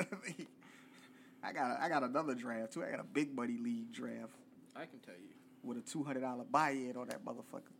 I 1.45 1.53
got 1.53 1.81
I 1.81 1.89
got 1.89 2.03
another 2.05 2.35
draft 2.35 2.73
too. 2.75 2.85
I 2.85 2.91
got 2.91 3.01
a 3.01 3.05
big 3.05 3.35
buddy 3.35 3.59
league 3.59 3.93
draft 3.93 4.33
I 4.77 4.87
can 4.87 5.01
tell 5.01 5.15
you. 5.15 5.35
with 5.63 5.77
a 5.79 5.81
two 5.81 6.03
hundred 6.05 6.21
dollar 6.21 6.45
buy-in 6.45 6.97
on 6.97 7.09
that 7.09 7.25
motherfucker. 7.25 7.73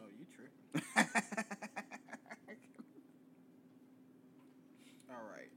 Oh, 0.00 0.04
you 0.18 0.24
tripping. 0.34 0.82
All 5.10 5.16
right. 5.30 5.50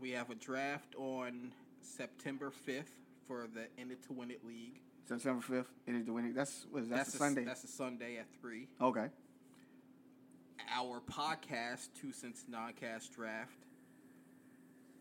We 0.00 0.10
have 0.12 0.30
a 0.30 0.34
draft 0.34 0.94
on 0.96 1.52
September 1.82 2.52
5th 2.66 2.84
for 3.26 3.46
the 3.52 3.66
In 3.80 3.90
It 3.90 4.02
to 4.06 4.12
Win 4.12 4.30
It 4.30 4.44
League. 4.44 4.80
September 5.08 5.40
fifth. 5.40 5.70
It 5.86 5.94
is 5.94 6.04
the 6.04 6.12
winning. 6.12 6.34
That's 6.34 6.66
what 6.70 6.82
is 6.82 6.88
that? 6.90 6.96
That's, 6.96 7.14
a, 7.14 7.16
a 7.16 7.18
Sunday. 7.18 7.44
That's 7.44 7.64
a 7.64 7.68
Sunday 7.68 8.18
at 8.18 8.26
3. 8.40 8.68
okay. 8.82 9.06
Our 10.74 11.00
podcast, 11.00 11.88
Two 12.00 12.12
Cents 12.12 12.44
Noncast 12.50 13.14
Draft, 13.14 13.52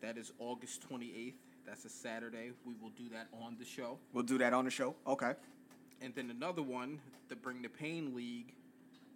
that 0.02 0.18
is 0.18 0.32
August 0.40 0.88
28th. 0.90 1.34
That's 1.66 1.84
a 1.86 1.90
Saturday. 1.90 2.52
We 2.66 2.74
will 2.82 2.92
do 2.92 3.10
that 3.10 3.28
on 3.44 3.58
the 3.60 3.66
show. 3.66 3.98
We'll 4.14 4.24
do 4.24 4.38
that 4.38 4.54
on 4.54 4.66
the 4.66 4.72
show. 4.72 4.96
Okay. 5.06 5.34
And 6.02 6.14
then 6.16 6.30
another 6.30 6.62
one, 6.62 7.00
the 7.28 7.36
Bring 7.36 7.62
the 7.62 7.70
Pain 7.70 8.16
League. 8.16 8.54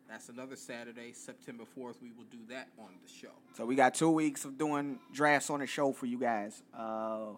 That's 0.10 0.28
another 0.28 0.58
Saturday, 0.58 1.14
September 1.14 1.64
4th. 1.64 2.02
We 2.02 2.12
will 2.12 2.26
do 2.30 2.40
that 2.50 2.68
on 2.78 2.90
the 3.02 3.10
show. 3.10 3.32
So 3.56 3.66
we 3.66 3.76
got 3.76 3.94
two 3.94 4.10
weeks 4.10 4.44
of 4.44 4.58
doing 4.58 5.00
drafts 5.14 5.50
on 5.50 5.62
the 5.62 5.68
show 5.68 5.94
for 5.94 6.06
you 6.06 6.20
guys. 6.20 6.62
Uh, 6.78 7.36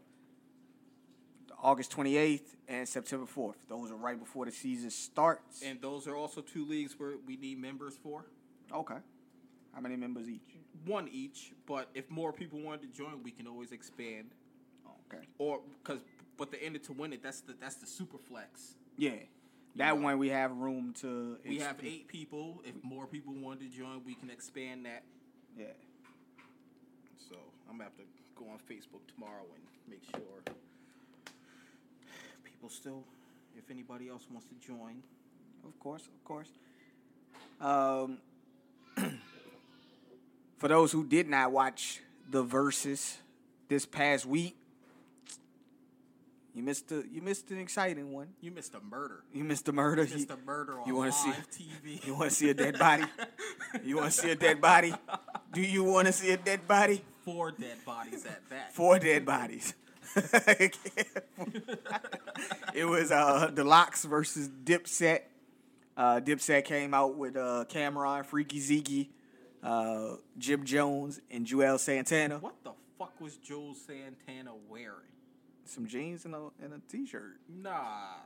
August 1.61 1.95
28th 1.95 2.41
and 2.67 2.87
September 2.87 3.27
4th. 3.27 3.55
Those 3.69 3.91
are 3.91 3.95
right 3.95 4.19
before 4.19 4.45
the 4.45 4.51
season 4.51 4.89
starts. 4.89 5.61
And 5.61 5.79
those 5.81 6.07
are 6.07 6.15
also 6.15 6.41
two 6.41 6.65
leagues 6.65 6.95
where 6.97 7.13
we 7.27 7.37
need 7.37 7.61
members 7.61 7.93
for. 8.01 8.25
Okay. 8.73 8.97
How 9.73 9.81
many 9.81 9.95
members 9.95 10.29
each? 10.29 10.41
One 10.85 11.07
each, 11.11 11.51
but 11.65 11.89
if 11.93 12.09
more 12.09 12.31
people 12.31 12.59
wanted 12.59 12.81
to 12.81 12.97
join, 12.97 13.23
we 13.23 13.31
can 13.31 13.47
always 13.47 13.71
expand. 13.71 14.31
Okay. 15.11 15.23
Or 15.37 15.61
because, 15.81 16.01
but 16.37 16.51
the 16.51 16.61
end 16.63 16.75
it 16.75 16.83
to 16.85 16.93
win 16.93 17.13
it, 17.13 17.23
that's 17.23 17.41
the 17.41 17.55
that's 17.59 17.75
the 17.75 17.87
super 17.87 18.17
flex. 18.17 18.75
Yeah. 18.97 19.11
That 19.75 19.95
know. 19.95 20.03
one 20.03 20.19
we 20.19 20.29
have 20.29 20.55
room 20.57 20.93
to. 21.01 21.37
We 21.47 21.59
have 21.59 21.77
eight 21.83 22.07
people. 22.07 22.61
If 22.65 22.75
more 22.83 23.07
people 23.07 23.33
wanted 23.33 23.71
to 23.71 23.77
join, 23.77 24.01
we 24.05 24.13
can 24.13 24.29
expand 24.29 24.85
that. 24.85 25.03
Yeah. 25.57 25.65
So 27.17 27.35
I'm 27.67 27.77
gonna 27.77 27.85
have 27.85 27.97
to 27.97 28.03
go 28.35 28.45
on 28.51 28.57
Facebook 28.57 29.01
tomorrow 29.13 29.45
and 29.55 29.63
make 29.89 30.03
sure 30.03 30.53
people 32.43 32.69
still, 32.69 33.03
if 33.57 33.69
anybody 33.71 34.09
else 34.09 34.27
wants 34.31 34.47
to 34.47 34.55
join. 34.65 35.01
Of 35.65 35.79
course, 35.79 36.07
of 36.07 36.23
course. 36.23 36.49
Um, 37.59 38.19
for 40.63 40.69
those 40.69 40.93
who 40.93 41.03
did 41.03 41.27
not 41.27 41.51
watch 41.51 41.99
the 42.31 42.41
Verzuz 42.41 43.17
this 43.67 43.85
past 43.85 44.25
week, 44.25 44.55
you 46.55 46.63
missed 46.63 46.87
the 46.87 47.03
you 47.11 47.21
missed 47.21 47.51
an 47.51 47.57
exciting 47.57 48.13
one. 48.13 48.29
You 48.39 48.49
missed 48.49 48.73
a 48.73 48.79
murder. 48.79 49.25
You 49.33 49.43
missed 49.43 49.65
the 49.65 49.73
murder. 49.73 50.05
You 50.05 50.13
missed 50.13 50.31
a 50.31 50.37
murder 50.37 50.79
on 50.79 50.87
you 50.87 50.95
wanna 50.95 51.11
live 51.25 51.47
see- 51.49 51.65
TV. 51.65 52.07
You 52.07 52.15
want 52.15 52.29
to 52.29 52.35
see 52.35 52.49
a 52.49 52.53
dead 52.53 52.79
body? 52.79 53.03
You 53.83 53.97
want 53.97 54.13
to 54.13 54.21
see 54.21 54.31
a 54.31 54.35
dead 54.35 54.61
body? 54.61 54.93
Do 55.51 55.61
you 55.61 55.83
want 55.83 56.07
to 56.07 56.13
see 56.13 56.31
a 56.31 56.37
dead 56.37 56.65
body? 56.65 57.03
Four 57.25 57.51
dead 57.51 57.83
bodies 57.85 58.25
at 58.25 58.49
that. 58.49 58.73
Four 58.73 58.99
dead 58.99 59.25
bodies. 59.25 59.73
it 60.15 60.77
was 62.85 63.11
uh 63.11 63.51
the 63.53 63.65
LOX 63.65 64.05
versus 64.05 64.47
Dipset. 64.47 65.23
Uh, 65.97 66.21
Dipset 66.21 66.63
came 66.63 66.93
out 66.93 67.17
with 67.17 67.35
uh, 67.35 67.65
Cameron, 67.67 68.23
Freekey 68.23 68.61
Zekey, 68.61 69.09
uh, 69.63 70.15
Jim 70.37 70.63
Jones, 70.65 71.21
and 71.31 71.45
Juelz 71.45 71.79
Santana. 71.79 72.37
What 72.39 72.63
the 72.63 72.71
fuck 72.99 73.19
was 73.21 73.37
Juelz 73.37 73.77
Santana 73.77 74.51
wearing? 74.69 74.97
Some 75.65 75.87
jeans 75.87 76.25
and 76.25 76.35
a 76.35 76.49
and 76.61 76.73
a 76.73 76.79
t-shirt. 76.91 77.39
Nah. 77.49 77.79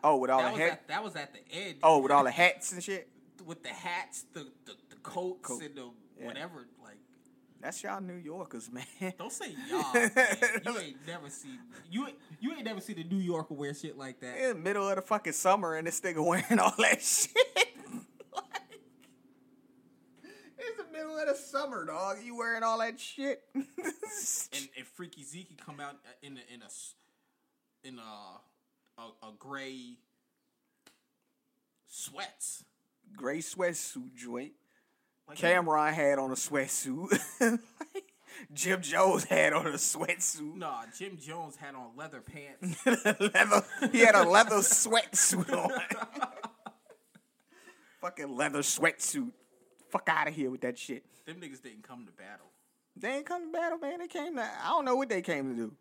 Oh, 0.04 0.18
with 0.18 0.32
all 0.32 0.40
that 0.40 0.48
the 0.56 0.60
was 0.60 0.62
hat- 0.62 0.72
at, 0.72 0.88
that 0.88 1.04
was 1.04 1.16
at 1.16 1.34
the 1.34 1.40
edge. 1.56 1.78
Oh, 1.84 2.00
with 2.00 2.12
all 2.12 2.24
the 2.24 2.32
hats 2.32 2.72
and 2.74 2.84
shit. 2.84 3.08
with 3.46 3.62
the 3.62 3.70
hats, 3.70 4.26
the 4.34 4.48
the, 4.66 4.74
the 4.90 4.96
coats, 5.04 5.48
Coat. 5.48 5.62
and 5.62 5.76
the 5.76 5.90
Yeah. 6.20 6.26
whatever. 6.26 6.68
Like, 6.84 6.98
That's 7.62 7.84
y'all 7.84 8.02
New 8.02 8.16
Yorkers, 8.16 8.72
man. 8.72 9.14
don't 9.20 9.32
say 9.32 9.56
y'all. 9.70 9.94
man. 9.94 10.12
You 10.66 10.78
ain't 10.80 11.08
never 11.08 11.30
seen 11.30 11.60
you 11.92 12.08
you 12.40 12.54
ain't 12.54 12.64
never 12.66 12.82
seen 12.82 12.98
a 12.98 13.04
New 13.04 13.20
Yorker 13.20 13.54
wear 13.54 13.74
shit 13.76 13.96
like 14.00 14.20
that. 14.22 14.36
in 14.40 14.50
the 14.50 14.56
middle 14.56 14.90
of 14.90 14.96
the 14.96 15.04
fucking 15.04 15.34
summer 15.34 15.76
and 15.76 15.86
this 15.86 16.02
nigga 16.02 16.26
wearing 16.26 16.58
all 16.60 16.74
that 16.80 17.02
shit. 17.04 17.36
like, 18.34 18.80
it's 20.58 20.78
the 20.78 20.86
middle 20.98 21.18
of 21.18 21.28
the 21.28 21.36
summer, 21.36 21.86
dog. 21.86 22.18
You 22.24 22.36
wearing 22.36 22.64
all 22.64 22.80
that 22.80 23.00
shit. 23.00 23.44
And 23.56 24.68
if 24.76 24.88
Freaky 24.96 25.24
Zeke 25.24 25.60
come 25.64 25.80
out 25.80 25.98
in 26.24 26.38
a, 26.38 26.54
in 26.54 26.62
a 26.62 27.88
in 27.88 28.00
a 28.00 29.02
a, 29.02 29.28
a 29.28 29.32
gray 29.38 29.98
sweats. 31.88 32.64
Gray 33.16 33.40
sweatsuit 33.40 34.16
joint. 34.16 34.54
Like, 35.28 35.38
Cameron 35.38 35.94
had 35.94 36.18
on 36.18 36.32
a 36.32 36.36
sweatsuit. 36.36 37.20
Jim 38.54 38.82
Jones 38.82 39.26
had 39.26 39.54
on 39.54 39.68
a 39.68 39.72
sweatsuit. 39.72 40.56
Nah, 40.56 40.84
Jim 40.98 41.18
Jones 41.18 41.58
had 41.58 41.76
on 41.76 41.90
leather 41.96 42.22
pants. 42.22 42.86
leather. 42.86 43.64
He 43.92 44.00
had 44.00 44.16
a 44.16 44.28
leather 44.28 44.58
sweatsuit 44.58 45.52
on. 45.52 45.72
Fucking 48.02 48.36
leather 48.36 48.60
sweatsuit. 48.60 49.32
Fuck 49.98 50.10
out 50.10 50.28
of 50.28 50.36
here 50.36 50.52
with 50.52 50.62
that 50.62 50.78
shit. 50.78 51.04
Them 51.26 51.38
niggas 51.38 51.64
didn't 51.64 51.82
come 51.82 52.06
to 52.06 52.12
battle. 52.12 52.46
They 52.96 53.18
ain't 53.18 53.26
come 53.26 53.48
to 53.48 53.52
battle, 53.52 53.80
man. 53.80 53.98
They 54.00 54.08
came 54.08 54.36
to. 54.36 54.44
I 54.44 54.70
don't 54.70 54.86
know 54.86 54.96
what 54.96 55.10
they 55.10 55.24
came 55.24 55.56
to 55.56 55.56
do, 55.56 55.74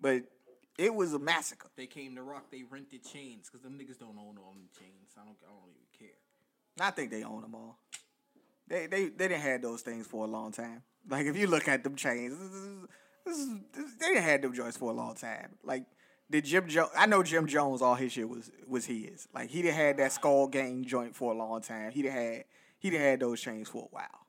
but 0.00 0.22
it 0.78 0.94
was 0.94 1.12
a 1.12 1.18
massacre. 1.18 1.68
They 1.76 1.86
came 1.86 2.14
to 2.14 2.22
rock. 2.22 2.44
They 2.52 2.62
rented 2.62 3.04
chains 3.04 3.50
because 3.50 3.62
them 3.62 3.72
niggas 3.72 3.98
don't 3.98 4.16
own 4.16 4.38
all 4.38 4.52
them 4.52 4.68
chains. 4.78 5.10
I 5.16 5.24
don't. 5.24 5.36
I 5.42 5.50
don't 5.50 5.70
even 5.70 5.98
care. 5.98 6.86
I 6.86 6.90
think 6.92 7.10
they 7.10 7.24
own 7.24 7.42
them 7.42 7.56
all. 7.56 7.78
They 8.68 8.86
they 8.86 9.08
they 9.08 9.28
didn't 9.28 9.42
have 9.42 9.62
those 9.62 9.82
things 9.82 10.06
for 10.06 10.24
a 10.24 10.28
long 10.28 10.52
time. 10.52 10.82
Like 11.08 11.26
if 11.26 11.36
you 11.36 11.48
look 11.48 11.66
at 11.66 11.82
them 11.82 11.96
chains, 11.96 12.38
this 12.38 12.48
is, 12.48 12.78
this 13.26 13.38
is, 13.38 13.48
this, 13.72 13.94
they 13.96 14.06
didn't 14.06 14.22
have 14.22 14.42
them 14.42 14.54
joints 14.54 14.76
for 14.76 14.92
a 14.92 14.94
long 14.94 15.16
time. 15.16 15.56
Like 15.64 15.84
did 16.30 16.44
Jim 16.44 16.68
Jones? 16.68 16.90
I 16.96 17.06
know 17.06 17.22
Jim 17.22 17.46
Jones. 17.46 17.82
All 17.82 17.94
his 17.94 18.12
shit 18.12 18.28
was 18.28 18.50
was 18.68 18.86
his. 18.86 19.28
Like 19.34 19.50
he 19.50 19.62
done 19.62 19.72
had 19.72 19.96
that 19.98 20.12
Skull 20.12 20.46
Gang 20.46 20.84
joint 20.84 21.14
for 21.14 21.32
a 21.32 21.36
long 21.36 21.60
time. 21.60 21.90
He 21.90 22.02
had 22.04 22.44
he 22.84 22.90
done 22.90 23.00
had 23.00 23.20
those 23.20 23.40
chains 23.40 23.66
for 23.70 23.84
a 23.84 23.94
while. 23.94 24.26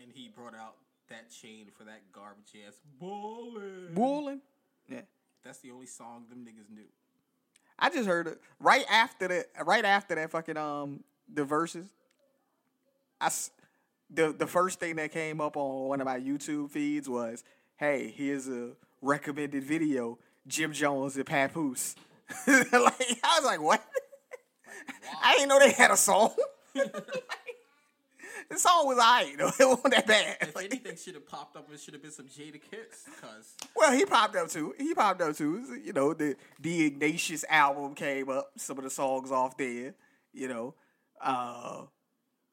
And 0.00 0.12
he 0.14 0.28
brought 0.28 0.54
out 0.54 0.76
that 1.08 1.32
chain 1.32 1.66
for 1.76 1.82
that 1.82 2.00
garbage 2.12 2.54
ass 2.64 2.74
ballin'. 3.00 3.92
Wooling. 3.92 4.40
Yeah. 4.88 5.00
That's 5.42 5.58
the 5.58 5.72
only 5.72 5.86
song 5.86 6.26
them 6.30 6.46
niggas 6.46 6.72
knew. 6.72 6.86
I 7.76 7.90
just 7.90 8.06
heard 8.06 8.28
it 8.28 8.40
right 8.60 8.84
after 8.88 9.26
that. 9.26 9.46
Right 9.64 9.84
after 9.84 10.14
that 10.14 10.30
fucking 10.30 10.56
um 10.56 11.02
the 11.34 11.44
Verzuz. 11.44 11.88
I 13.20 13.30
the 14.10 14.32
the 14.32 14.46
first 14.46 14.78
thing 14.78 14.94
that 14.96 15.10
came 15.10 15.40
up 15.40 15.56
on 15.56 15.88
one 15.88 16.00
of 16.00 16.04
my 16.04 16.20
YouTube 16.20 16.70
feeds 16.70 17.08
was, 17.08 17.42
"Hey, 17.78 18.14
here's 18.16 18.46
a 18.48 18.70
recommended 19.02 19.64
video: 19.64 20.18
Jim 20.46 20.72
Jones 20.72 21.16
and 21.16 21.26
Papoose." 21.26 21.96
like 22.46 22.70
I 22.72 23.38
was 23.40 23.44
like, 23.44 23.60
"What?" 23.60 23.84
I 25.20 25.34
didn't 25.34 25.48
know 25.48 25.58
they 25.58 25.72
had 25.72 25.90
a 25.90 25.96
song. 25.96 26.32
the 28.50 28.58
song 28.58 28.86
was 28.86 28.98
alright 28.98 29.36
though. 29.38 29.50
It 29.60 29.66
wasn't 29.68 29.94
that 29.94 30.06
bad. 30.06 30.36
If 30.40 30.54
Like, 30.56 30.66
anything 30.66 30.96
should 30.96 31.14
have 31.14 31.26
popped 31.26 31.56
up, 31.56 31.68
it 31.72 31.80
should 31.80 31.94
have 31.94 32.02
been 32.02 32.10
some 32.12 32.26
Jadakiss. 32.26 33.06
Cause 33.20 33.54
Well, 33.74 33.92
he 33.92 34.04
popped 34.04 34.36
up 34.36 34.48
too. 34.48 34.74
He 34.78 34.94
popped 34.94 35.20
up 35.22 35.36
too. 35.36 35.64
You 35.84 35.92
know, 35.92 36.14
the 36.14 36.36
the 36.60 36.86
Ignatius 36.86 37.44
album 37.48 37.94
came 37.94 38.28
up. 38.28 38.52
Some 38.56 38.78
of 38.78 38.84
the 38.84 38.90
songs 38.90 39.30
off 39.30 39.56
there. 39.56 39.94
You 40.32 40.48
know, 40.48 40.74
uh, 41.20 41.82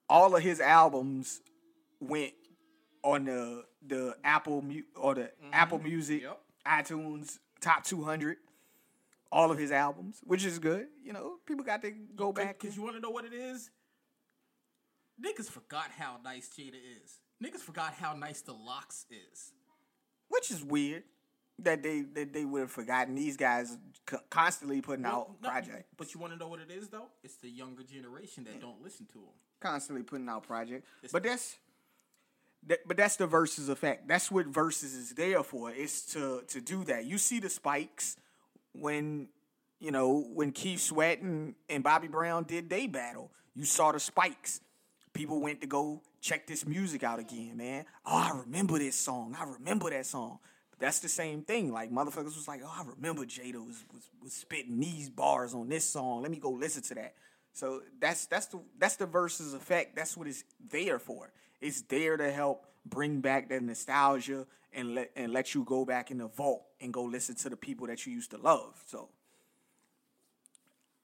all 0.10 0.36
of 0.36 0.42
his 0.44 0.60
albums 0.60 1.42
went 2.00 2.34
on 3.04 3.26
the 3.26 3.66
the 3.86 4.16
Apple 4.24 4.62
Mu- 4.62 4.84
or 4.96 5.16
the 5.16 5.32
Apple 5.52 5.80
Music, 5.80 6.22
Yep. 6.22 6.40
iTunes 6.66 7.40
top 7.62 7.84
two 7.84 8.04
hundred. 8.04 8.38
All 9.32 9.50
of 9.52 9.58
his 9.58 9.72
albums, 9.72 10.20
which 10.24 10.46
is 10.46 10.60
good. 10.60 10.86
You 11.04 11.12
know, 11.12 11.38
people 11.48 11.66
got 11.66 11.82
to 11.82 11.92
go 12.16 12.32
back. 12.32 12.60
Cause 12.60 12.76
you 12.78 12.84
want 12.84 12.96
to 12.96 13.02
know 13.02 13.10
what 13.10 13.26
it 13.26 13.34
is? 13.34 13.72
Niggas 15.22 15.50
forgot 15.50 15.92
how 15.98 16.18
nice 16.24 16.50
Jada 16.58 16.76
is. 17.04 17.20
Niggas 17.44 17.60
forgot 17.62 17.94
how 17.94 18.14
nice 18.14 18.42
the 18.42 18.54
LOX 18.54 19.06
is. 19.12 19.52
which 20.30 20.50
is 20.52 20.64
weird 20.64 21.04
that 21.60 21.84
they 21.84 22.02
that 22.02 22.34
they 22.34 22.46
would 22.46 22.62
have 22.62 22.72
forgotten. 22.72 23.16
These 23.16 23.38
guys 23.38 23.78
constantly 24.30 24.82
putting 24.82 25.06
out 25.06 25.30
No, 25.42 25.50
projects. 25.50 25.86
But 25.98 26.14
you 26.14 26.20
want 26.20 26.34
to 26.34 26.40
know 26.40 26.48
what 26.48 26.60
it 26.60 26.72
is 26.72 26.90
though? 26.90 27.08
It's 27.24 27.36
the 27.36 27.50
younger 27.50 27.84
generation 27.84 28.44
that 28.46 28.60
don't 28.60 28.82
listen 28.84 29.06
to 29.08 29.20
them. 29.20 29.34
constantly 29.60 30.04
putting 30.04 30.28
out 30.30 30.44
project. 30.44 30.86
But 31.12 31.24
that's 31.24 31.58
that, 32.66 32.80
but 32.88 32.96
that's 32.98 33.18
the 33.18 33.28
Verzuz 33.28 33.70
effect. 33.70 34.08
That's 34.08 34.32
what 34.32 34.52
Verzuz 34.52 34.84
is 34.96 35.14
there 35.16 35.44
for. 35.44 35.70
It's 35.72 36.02
to 36.14 36.42
to 36.48 36.62
do 36.62 36.84
that. 36.86 37.06
You 37.06 37.18
see 37.18 37.40
the 37.40 37.50
spikes 37.50 38.16
when 38.74 39.28
you 39.80 39.92
know 39.92 40.26
when 40.34 40.52
Keith 40.52 40.80
Sweat 40.82 41.20
and, 41.22 41.56
and 41.70 41.84
Bobby 41.84 42.08
Brown 42.08 42.46
did 42.46 42.70
they 42.70 42.88
battle. 42.88 43.32
You 43.54 43.66
saw 43.66 43.92
the 43.92 44.00
spikes. 44.00 44.62
People 45.14 45.40
went 45.40 45.62
to 45.62 45.68
go 45.68 46.02
check 46.22 46.48
this 46.48 46.66
music 46.66 47.04
out 47.04 47.20
again, 47.20 47.56
man. 47.56 47.86
Oh, 48.06 48.18
I 48.18 48.32
remember 48.40 48.80
this 48.80 48.96
song. 48.96 49.36
I 49.40 49.44
remember 49.46 49.90
that 49.92 50.06
song. 50.06 50.40
That's 50.80 51.00
the 51.00 51.10
same 51.10 51.44
thing. 51.44 51.72
Like 51.72 51.92
motherfuckers 51.92 52.36
was 52.36 52.48
like, 52.48 52.62
oh, 52.66 52.74
I 52.76 52.84
remember 52.84 53.24
Jada 53.24 53.66
was, 53.66 53.84
was 53.94 54.10
was 54.22 54.34
spitting 54.34 54.80
these 54.80 55.10
bars 55.10 55.54
on 55.54 55.70
this 55.70 55.86
song. 55.86 56.24
Let 56.24 56.32
me 56.32 56.38
go 56.38 56.50
listen 56.50 56.82
to 56.84 56.96
that. 56.96 57.14
So 57.54 57.84
that's 58.02 58.26
that's 58.26 58.48
the 58.48 58.60
that's 58.80 58.96
the 58.96 59.06
Verzuz 59.06 59.56
effect. 59.56 59.96
That's 59.96 60.18
what 60.18 60.28
it's 60.28 60.44
there 60.72 61.00
for. 61.00 61.32
It's 61.62 61.82
there 61.84 62.18
to 62.18 62.32
help 62.32 62.66
bring 62.86 63.22
back 63.22 63.50
that 63.50 63.62
nostalgia 63.62 64.48
and 64.74 64.96
let 64.96 65.12
and 65.16 65.32
let 65.32 65.54
you 65.54 65.64
go 65.64 65.86
back 65.86 66.10
in 66.10 66.18
the 66.18 66.28
vault 66.28 66.66
and 66.82 66.92
go 66.92 67.04
listen 67.04 67.36
to 67.36 67.50
the 67.50 67.56
people 67.56 67.88
that 67.88 68.06
you 68.06 68.14
used 68.14 68.32
to 68.32 68.38
love. 68.38 68.82
So 68.88 69.10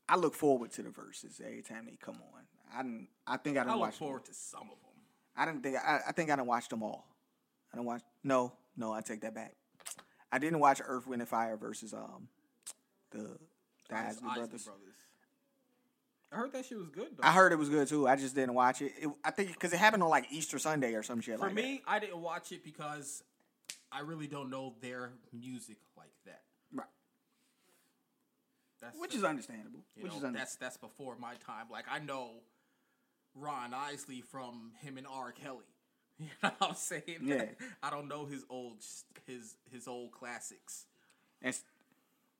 I 0.10 0.16
look 0.16 0.34
forward 0.34 0.72
to 0.72 0.82
the 0.82 0.90
Verzuz 0.90 1.40
every 1.40 1.62
time 1.62 1.86
they 1.86 1.98
come 2.02 2.16
on. 2.16 2.42
I 2.74 2.82
didn't. 2.84 3.08
I 3.28 3.38
think 3.38 3.58
I 3.58 3.62
I 3.62 3.64
didn't 3.64 3.76
look 3.76 3.82
watch. 3.82 3.92
them. 4.00 4.08
forward 4.08 4.26
to 4.26 4.34
some 4.34 4.62
of 4.64 4.68
them. 4.70 4.76
I 5.36 5.46
didn't 5.46 5.64
think. 5.64 5.78
I, 5.78 6.00
I 6.08 6.12
think 6.12 6.30
I 6.30 6.36
didn't 6.36 6.48
watch 6.48 6.68
them 6.70 6.84
all. 6.84 7.08
I 7.74 7.78
didn't 7.78 7.88
watch. 7.88 8.02
No, 8.24 8.54
no, 8.78 8.92
I 8.94 9.02
take 9.02 9.22
that 9.22 9.34
back. 9.36 9.56
I 10.32 10.38
didn't 10.40 10.60
watch 10.60 10.82
Earth, 10.86 11.08
Wind, 11.08 11.22
and 11.22 11.30
Fire 11.30 11.58
versus 11.58 11.94
um 11.94 12.28
the 13.12 13.38
the 13.90 13.98
Isley 13.98 14.30
Brothers. 14.36 14.68
I 16.32 16.36
heard 16.36 16.52
that 16.54 16.66
shit 16.66 16.78
was 16.78 16.90
good 16.90 17.18
though. 17.18 17.24
I 17.24 17.32
heard 17.32 17.52
it 17.52 17.58
was 17.58 17.70
good 17.70 17.88
too. 17.88 18.08
I 18.08 18.16
just 18.16 18.36
didn't 18.36 18.54
watch 18.54 18.82
it. 18.84 18.92
it 19.00 19.10
I 19.24 19.32
think 19.32 19.52
because 19.52 19.74
it 19.74 19.78
happened 19.80 20.04
on 20.04 20.10
like 20.10 20.28
Easter 20.32 20.60
Sunday 20.60 20.94
or 20.94 21.02
some 21.02 21.22
shit 21.22 21.40
like 21.40 21.50
that. 21.50 21.56
For 21.56 21.62
like 21.62 21.72
me, 21.72 21.82
I 21.88 21.98
didn't 22.00 22.22
watch 22.22 22.52
it 22.52 22.64
because 22.64 23.24
I 23.92 24.02
really 24.02 24.28
don't 24.28 24.52
know 24.52 24.76
their 24.82 25.12
music 25.34 25.78
like 25.98 26.12
that. 26.26 26.42
that. 26.72 26.78
Right. 26.78 26.88
That's 28.82 28.98
Which 29.00 29.12
the- 29.12 29.18
is 29.18 29.24
understandable. 29.24 29.80
Which 30.00 30.12
know, 30.12 30.18
is 30.20 30.24
under- 30.24 30.38
that's 30.38 30.56
that's 30.58 30.78
before 30.78 31.16
my 31.18 31.34
time. 31.46 31.66
Like 31.72 31.86
I 31.92 31.98
know 31.98 32.30
Ron 33.36 33.74
Isley 33.74 34.22
from 34.22 34.72
him 34.82 34.98
and 34.98 35.08
R. 35.08 35.32
Kelly. 35.32 35.60
You 36.20 36.28
know 36.44 36.52
what 36.58 36.70
I'm 36.72 36.76
saying? 36.76 37.22
Yeah. 37.24 37.46
I 37.84 37.90
don't 37.90 38.10
know 38.10 38.26
his 38.26 38.44
old 38.50 38.84
his 39.26 39.56
his 39.72 39.88
old 39.88 40.12
classics. 40.12 40.86
and 41.42 41.58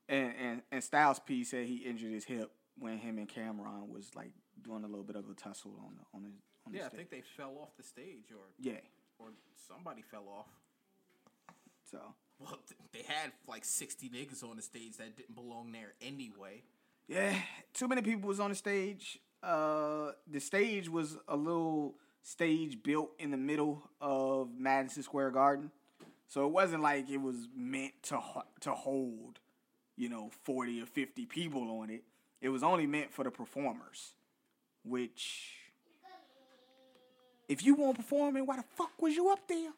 and 0.06 0.34
and 0.38 0.62
and 0.70 0.84
Styles 0.84 1.18
P 1.18 1.44
said 1.44 1.64
he 1.66 1.76
injured 1.76 2.12
his 2.12 2.24
hip 2.24 2.50
when 2.78 2.98
him 2.98 3.16
and 3.16 3.26
Cameron 3.26 3.88
was 3.90 4.14
like 4.14 4.32
doing 4.62 4.84
a 4.84 4.86
little 4.86 5.02
bit 5.04 5.16
of 5.16 5.30
a 5.30 5.34
tussle 5.34 5.72
on 5.82 5.94
the 5.96 6.02
on 6.14 6.22
the 6.24 6.28
on 6.66 6.72
the 6.72 6.78
Yeah, 6.78 6.86
I 6.86 6.88
think 6.90 7.08
they 7.08 7.22
fell 7.22 7.56
off 7.62 7.74
the 7.78 7.82
stage 7.82 8.30
or 8.32 8.44
yeah. 8.58 8.80
or 9.18 9.28
somebody 9.66 10.02
fell 10.02 10.28
off. 10.28 10.48
So 11.90 11.98
Well, 12.38 12.58
they 12.92 13.02
had 13.06 13.32
like 13.48 13.64
60 13.64 14.10
niggas 14.10 14.44
on 14.44 14.56
the 14.56 14.62
stage 14.62 14.98
that 14.98 15.16
didn't 15.16 15.34
belong 15.34 15.72
there 15.72 15.94
anyway. 16.02 16.64
yeah, 17.08 17.34
too 17.72 17.88
many 17.88 18.02
people 18.02 18.28
was 18.28 18.40
on 18.40 18.50
the 18.50 18.56
stage. 18.56 19.18
Uh, 19.42 20.12
the 20.26 20.40
stage 20.40 20.88
was 20.88 21.16
a 21.28 21.36
little 21.36 21.94
stage 22.22 22.82
built 22.82 23.10
in 23.18 23.30
the 23.30 23.36
middle 23.36 23.82
of 24.00 24.50
Madison 24.58 25.02
Square 25.02 25.30
Garden, 25.30 25.70
so 26.28 26.46
it 26.46 26.52
wasn't 26.52 26.82
like 26.82 27.08
it 27.08 27.20
was 27.20 27.48
meant 27.56 27.94
to 28.04 28.20
to 28.60 28.72
hold, 28.72 29.40
you 29.96 30.08
know, 30.08 30.30
forty 30.44 30.82
or 30.82 30.86
fifty 30.86 31.24
people 31.24 31.80
on 31.80 31.90
it. 31.90 32.04
It 32.40 32.50
was 32.50 32.62
only 32.62 32.86
meant 32.86 33.12
for 33.12 33.24
the 33.24 33.30
performers, 33.30 34.14
which 34.84 35.56
If 37.50 37.64
you 37.64 37.74
weren't 37.74 37.96
performing, 37.96 38.46
why 38.46 38.58
the 38.58 38.64
fuck 38.76 38.92
was 39.02 39.16
you 39.16 39.28
up 39.30 39.48
there? 39.48 39.72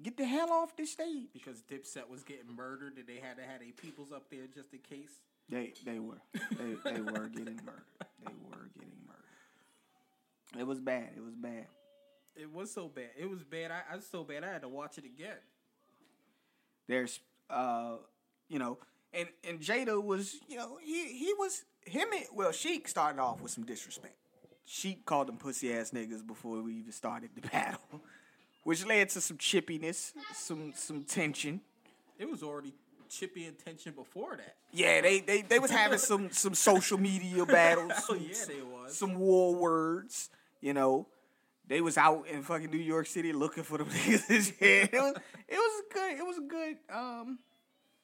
Get 0.00 0.16
the 0.16 0.24
hell 0.24 0.52
off 0.52 0.76
this 0.76 0.92
stage. 0.92 1.26
Because 1.32 1.60
Dipset 1.62 2.08
was 2.08 2.22
getting 2.22 2.54
murdered 2.54 2.98
and 2.98 3.06
they 3.06 3.16
had 3.20 3.36
to 3.36 3.42
have 3.42 3.60
a 3.60 3.72
peoples 3.72 4.12
up 4.12 4.30
there 4.30 4.46
just 4.46 4.72
in 4.72 4.78
case. 4.78 5.10
They 5.48 5.72
they 5.84 5.98
were 5.98 6.20
they 6.32 6.74
they 6.84 7.00
were 7.00 7.28
getting 7.28 7.60
murdered. 7.64 7.84
They 8.24 8.32
were 8.48 8.68
getting 8.74 8.98
murdered. 9.06 10.58
It 10.58 10.66
was 10.66 10.80
bad. 10.80 11.10
It 11.16 11.22
was 11.22 11.34
bad. 11.34 11.66
It 12.34 12.52
was 12.52 12.72
so 12.72 12.88
bad. 12.88 13.10
It 13.18 13.28
was 13.28 13.42
bad. 13.42 13.70
I, 13.70 13.82
I 13.92 13.96
was 13.96 14.06
so 14.06 14.24
bad 14.24 14.44
I 14.44 14.52
had 14.52 14.62
to 14.62 14.68
watch 14.68 14.98
it 14.98 15.04
again. 15.04 15.36
There's 16.88 17.20
uh 17.50 17.96
you 18.48 18.58
know 18.58 18.78
and 19.12 19.28
and 19.46 19.60
Jada 19.60 20.02
was 20.02 20.36
you 20.48 20.56
know 20.56 20.78
he 20.82 21.12
he 21.12 21.34
was 21.38 21.64
him 21.84 22.08
and 22.12 22.24
well 22.34 22.52
Sheek 22.52 22.88
started 22.88 23.20
off 23.20 23.40
with 23.40 23.52
some 23.52 23.64
disrespect. 23.64 24.16
Sheek 24.64 25.04
called 25.04 25.28
them 25.28 25.36
pussy 25.36 25.74
ass 25.74 25.90
niggas 25.90 26.26
before 26.26 26.62
we 26.62 26.76
even 26.76 26.92
started 26.92 27.30
the 27.34 27.46
battle, 27.48 27.80
which 28.64 28.86
led 28.86 29.08
to 29.10 29.20
some 29.20 29.36
chippiness, 29.36 30.12
some 30.34 30.72
some 30.74 31.02
tension. 31.02 31.60
It 32.18 32.30
was 32.30 32.42
already 32.42 32.72
chippy 33.12 33.46
intention 33.46 33.92
before 33.92 34.36
that. 34.36 34.56
Yeah, 34.72 35.00
they 35.00 35.20
they, 35.20 35.42
they 35.42 35.58
was 35.58 35.70
having 35.70 35.98
some 36.10 36.30
some 36.30 36.54
social 36.54 36.98
media 36.98 37.44
battles. 37.44 37.92
Oh 38.08 38.14
some, 38.14 38.18
yeah, 38.20 38.44
they 38.48 38.62
was. 38.62 38.96
some 38.96 39.14
war 39.16 39.54
words. 39.54 40.30
You 40.60 40.74
know, 40.74 41.06
they 41.68 41.80
was 41.80 41.98
out 41.98 42.26
in 42.28 42.42
fucking 42.42 42.70
New 42.70 42.78
York 42.78 43.06
City 43.06 43.32
looking 43.32 43.64
for 43.64 43.78
them 43.78 43.88
niggas. 43.90 44.52
It 44.60 44.92
was 44.92 45.14
it 45.48 45.56
was 45.56 45.82
good. 45.92 46.18
It 46.18 46.26
was 46.26 46.40
good. 46.48 46.76
Um, 46.92 47.38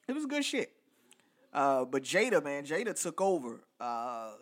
it 0.06 0.12
was 0.14 0.26
good 0.26 0.44
shit. 0.44 0.72
Uh, 1.52 1.84
but 1.84 2.02
Jada, 2.02 2.44
man, 2.44 2.64
Jada 2.64 3.00
took 3.00 3.20
over. 3.20 3.60
Uh, 3.80 4.32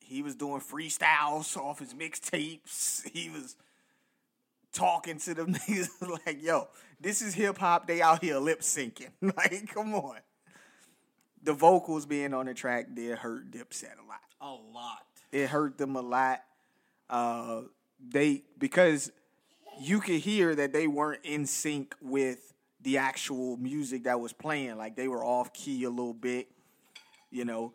he 0.00 0.22
was 0.22 0.34
doing 0.34 0.60
freestyles 0.60 1.56
off 1.56 1.78
his 1.78 1.94
mixtapes. 1.94 3.06
He 3.08 3.30
was 3.30 3.56
talking 4.72 5.18
to 5.18 5.34
them 5.34 5.54
niggas 5.54 6.20
like, 6.26 6.42
"Yo, 6.42 6.68
this 7.00 7.22
is 7.22 7.34
hip 7.34 7.58
hop. 7.58 7.86
They 7.86 8.02
out 8.02 8.22
here 8.22 8.38
lip 8.38 8.60
syncing. 8.60 9.10
like, 9.20 9.68
come 9.72 9.94
on." 9.94 10.18
The 11.42 11.52
vocals 11.52 12.06
being 12.06 12.32
on 12.32 12.46
the 12.46 12.54
track 12.54 12.94
did 12.94 13.18
hurt 13.18 13.50
Dipset 13.50 13.98
a 14.02 14.08
lot 14.08 14.20
a 14.44 14.54
lot. 14.72 15.06
it 15.32 15.48
hurt 15.48 15.78
them 15.78 15.96
a 15.96 16.02
lot. 16.02 16.42
Uh, 17.08 17.62
they 18.06 18.44
because 18.58 19.10
you 19.80 20.00
could 20.00 20.20
hear 20.20 20.54
that 20.54 20.72
they 20.72 20.86
weren't 20.86 21.24
in 21.24 21.46
sync 21.46 21.94
with 22.00 22.52
the 22.82 22.98
actual 22.98 23.56
music 23.56 24.04
that 24.04 24.20
was 24.20 24.32
playing. 24.32 24.76
Like 24.76 24.96
they 24.96 25.08
were 25.08 25.24
off 25.24 25.52
key 25.52 25.84
a 25.84 25.90
little 25.90 26.14
bit, 26.14 26.48
you 27.30 27.44
know. 27.44 27.72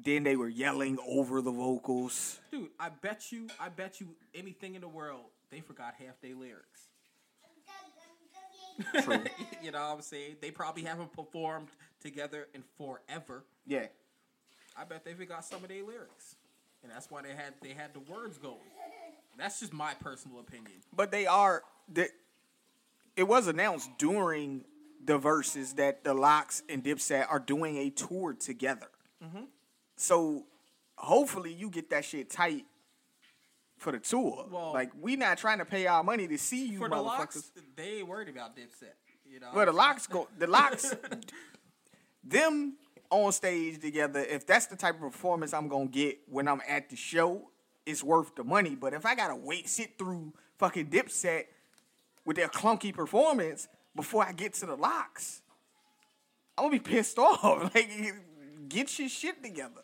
Then 0.00 0.22
they 0.22 0.36
were 0.36 0.48
yelling 0.48 0.96
over 1.08 1.40
the 1.40 1.50
vocals. 1.50 2.38
Dude, 2.52 2.68
I 2.78 2.88
bet 2.88 3.32
you, 3.32 3.48
I 3.58 3.68
bet 3.68 4.00
you 4.00 4.08
anything 4.32 4.76
in 4.76 4.80
the 4.80 4.88
world, 4.88 5.24
they 5.50 5.60
forgot 5.60 5.94
half 5.98 6.20
their 6.20 6.36
lyrics. 6.36 6.87
True. 9.02 9.24
you 9.62 9.70
know 9.70 9.80
what 9.80 9.96
I'm 9.96 10.02
saying? 10.02 10.36
They 10.40 10.50
probably 10.50 10.82
haven't 10.82 11.12
performed 11.12 11.68
together 12.00 12.48
in 12.54 12.62
forever. 12.76 13.44
yeah. 13.66 13.86
I 14.80 14.84
bet 14.84 15.04
they 15.04 15.12
forgot 15.12 15.44
some 15.44 15.64
of 15.64 15.68
their 15.68 15.82
lyrics. 15.82 16.36
And 16.84 16.92
that's 16.92 17.10
why 17.10 17.22
they 17.22 17.30
had 17.30 17.54
they 17.60 17.70
had 17.70 17.92
the 17.94 18.00
words 18.00 18.38
going. 18.38 18.58
That's 19.36 19.58
just 19.58 19.72
my 19.72 19.94
personal 19.94 20.38
opinion. 20.38 20.74
But 20.94 21.10
they 21.10 21.26
are 21.26 21.64
the 21.92 22.08
it 23.16 23.26
was 23.26 23.48
announced 23.48 23.90
during 23.98 24.64
the 25.04 25.18
Verzuz 25.18 25.74
that 25.76 26.04
the 26.04 26.14
LOX 26.14 26.62
and 26.68 26.84
Dipset 26.84 27.26
are 27.28 27.40
doing 27.40 27.76
a 27.78 27.90
tour 27.90 28.34
together. 28.34 28.88
Mm-hmm. 29.24 29.44
So 29.96 30.44
hopefully 30.96 31.52
you 31.52 31.70
get 31.70 31.90
that 31.90 32.04
shit 32.04 32.30
tight 32.30 32.64
for 33.78 33.92
the 33.92 33.98
tour. 33.98 34.46
Well- 34.50 34.72
like 34.72 34.90
we 35.00 35.16
not 35.16 35.38
trying 35.38 35.58
to 35.58 35.64
pay 35.64 35.86
our 35.86 36.02
money 36.02 36.28
to 36.28 36.36
see 36.38 36.66
you 36.66 36.78
For 36.78 36.88
the 36.88 36.96
motherfuckers. 36.96 37.36
LOX, 37.36 37.52
they 37.76 37.98
ain't 37.98 38.08
worried 38.08 38.28
about 38.28 38.56
Dipset. 38.56 38.92
You 39.26 39.40
know, 39.40 39.48
Well, 39.54 39.66
the 39.66 39.72
LOX 39.72 40.06
go. 40.06 40.28
The 40.38 40.46
LOX, 40.58 40.94
them 42.24 42.76
on 43.10 43.32
stage 43.32 43.80
together. 43.80 44.20
If 44.20 44.46
that's 44.46 44.66
the 44.66 44.76
type 44.76 44.94
of 44.96 45.00
performance 45.00 45.52
I'm 45.54 45.68
gonna 45.68 45.86
get 45.86 46.18
when 46.28 46.48
I'm 46.48 46.60
at 46.68 46.90
the 46.90 46.96
show, 46.96 47.50
it's 47.86 48.02
worth 48.02 48.34
the 48.34 48.44
money. 48.44 48.74
But 48.74 48.92
if 48.94 49.06
I 49.06 49.14
gotta 49.14 49.36
wait, 49.36 49.68
sit 49.68 49.96
through 49.98 50.32
fucking 50.58 50.86
Dipset 50.88 51.44
with 52.24 52.36
their 52.36 52.48
clunky 52.48 52.92
performance 52.94 53.68
before 53.94 54.24
I 54.24 54.32
get 54.32 54.54
to 54.54 54.66
the 54.66 54.76
LOX, 54.76 55.42
I'm 56.56 56.64
gonna 56.66 56.72
be 56.72 56.80
pissed 56.80 57.18
off. 57.18 57.74
Like, 57.74 57.90
get 58.68 58.98
your 58.98 59.08
shit 59.08 59.42
together. 59.42 59.82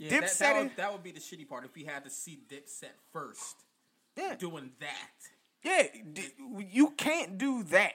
Yeah, 0.00 0.10
that, 0.20 0.22
Dipset 0.30 0.38
that, 0.38 0.56
would, 0.62 0.76
that 0.76 0.92
would 0.92 1.02
be 1.02 1.12
the 1.12 1.20
shitty 1.20 1.48
part 1.48 1.64
if 1.64 1.74
we 1.74 1.84
had 1.84 2.04
to 2.04 2.10
see 2.10 2.40
Dipset 2.50 2.94
first 3.12 3.56
Yeah, 4.16 4.34
doing 4.36 4.70
that. 4.80 5.10
yeah. 5.62 5.82
d- 6.12 6.32
You 6.72 6.90
can't 6.96 7.38
do 7.38 7.62
that. 7.64 7.92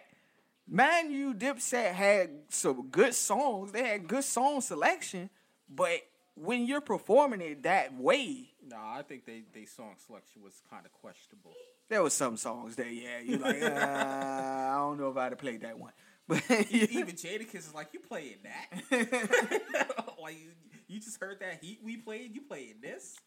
Man, 0.68 1.12
you 1.12 1.34
Dipset 1.34 1.92
had 1.94 2.30
some 2.50 2.88
good 2.90 3.14
songs. 3.14 3.72
They 3.72 3.84
had 3.84 4.08
good 4.08 4.24
song 4.24 4.62
selection, 4.62 5.30
but 5.70 6.00
when 6.36 6.66
you're 6.66 6.82
performing 6.82 7.42
it 7.42 7.64
that 7.64 7.94
way, 8.00 8.52
Nah, 8.68 8.98
I 8.98 9.04
think 9.04 9.26
they, 9.26 9.44
they 9.54 9.66
song 9.66 9.94
selection 10.08 10.42
was 10.42 10.60
kind 10.72 10.86
of 10.88 10.92
questionable. 10.94 11.54
there 11.88 12.02
was 12.02 12.14
some 12.14 12.36
songs 12.36 12.76
that 12.78 12.92
yeah, 12.92 13.20
you're 13.24 13.38
like, 13.38 13.62
uh, 13.62 13.68
I 13.80 14.74
don't 14.78 15.00
know 15.00 15.10
if 15.10 15.18
I'd 15.18 15.32
have 15.34 15.38
played 15.38 15.62
that 15.62 15.78
one. 15.78 15.92
But 16.28 16.42
Even 16.72 17.14
Jadakiss 17.14 17.56
is 17.56 17.74
like, 17.76 17.90
you 17.94 18.00
playing 18.00 18.38
that? 18.44 18.82
like 20.20 20.38
you, 20.88 21.00
just 21.00 21.20
heard 21.20 21.40
that 21.40 21.64
heat 21.64 21.80
we 21.84 21.98
played. 21.98 22.36
You 22.36 22.42
playing 22.42 22.76
this? 22.82 23.18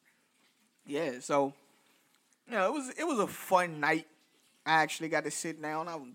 yeah, 0.87 1.13
so 1.21 1.53
you 2.47 2.55
know, 2.55 2.67
it 2.67 2.73
was 2.73 2.89
it 2.99 3.05
was 3.05 3.19
a 3.19 3.27
fun 3.27 3.81
night. 3.81 4.07
I 4.67 4.83
actually 4.83 5.09
got 5.09 5.25
to 5.25 5.31
sit 5.31 5.61
down. 5.61 5.89
I 5.89 5.97
was, 5.97 6.09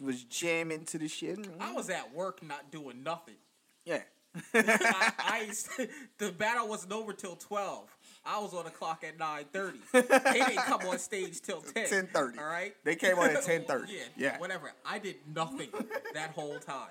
was 0.00 0.24
jamming 0.24 0.84
to 0.86 0.98
the 0.98 1.08
shit. 1.08 1.38
I 1.58 1.72
was 1.72 1.88
at 1.90 2.14
work, 2.14 2.42
not 2.42 2.70
doing 2.70 3.02
nothing. 3.02 3.36
yeah. 3.84 4.02
I, 4.54 5.12
I 5.18 5.50
the 6.18 6.30
battle 6.30 6.68
wasn't 6.68 6.92
over 6.92 7.12
till 7.12 7.34
twelve. 7.34 7.88
I 8.24 8.38
was 8.38 8.54
on 8.54 8.64
the 8.64 8.70
clock 8.70 9.02
at 9.02 9.18
nine 9.18 9.46
thirty. 9.52 9.80
They 9.92 10.02
didn't 10.02 10.56
come 10.58 10.82
on 10.82 10.98
stage 11.00 11.40
till 11.40 11.62
ten. 11.62 11.86
10:30. 11.86 12.38
All 12.38 12.44
right. 12.44 12.74
They 12.84 12.94
came 12.94 13.18
on 13.18 13.30
at 13.30 13.42
10:30. 13.42 13.86
yeah. 13.88 14.02
Yeah. 14.16 14.38
Whatever. 14.38 14.70
I 14.86 15.00
did 15.00 15.16
nothing 15.34 15.70
that 16.14 16.30
whole 16.30 16.58
time. 16.60 16.90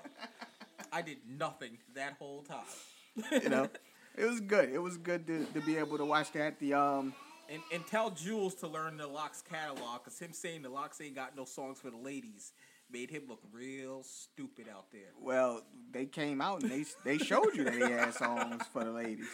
I 0.92 1.00
did 1.02 1.18
nothing 1.38 1.78
that 1.94 2.16
whole 2.18 2.42
time. 2.42 2.58
You 3.30 3.48
know, 3.48 3.68
it 4.16 4.24
was 4.24 4.40
good. 4.40 4.70
It 4.70 4.78
was 4.78 4.96
good 4.96 5.26
to, 5.26 5.44
to 5.54 5.60
be 5.60 5.76
able 5.76 5.98
to 5.98 6.04
watch 6.04 6.32
that. 6.32 6.58
The 6.58 6.74
um, 6.74 7.14
And, 7.50 7.62
and 7.72 7.86
tell 7.86 8.10
Juelz 8.10 8.58
to 8.60 8.68
learn 8.68 8.96
the 8.96 9.06
LOX 9.06 9.42
catalog, 9.42 10.04
cause 10.04 10.18
him 10.18 10.32
saying 10.32 10.62
the 10.62 10.68
LOX 10.70 11.00
ain't 11.00 11.14
got 11.14 11.36
no 11.36 11.44
songs 11.44 11.78
for 11.80 11.90
the 11.90 11.96
ladies 11.96 12.52
made 12.92 13.10
him 13.10 13.22
look 13.28 13.40
real 13.52 14.02
stupid 14.02 14.66
out 14.68 14.86
there. 14.92 15.12
well, 15.20 15.62
they 15.92 16.06
came 16.06 16.40
out 16.40 16.62
and 16.62 16.70
they 16.70 16.84
they 17.04 17.18
showed 17.18 17.54
you 17.54 17.64
that 17.64 17.74
he 17.74 17.80
had 17.80 18.14
songs 18.14 18.62
for 18.72 18.84
the 18.84 18.90
ladies. 18.90 19.28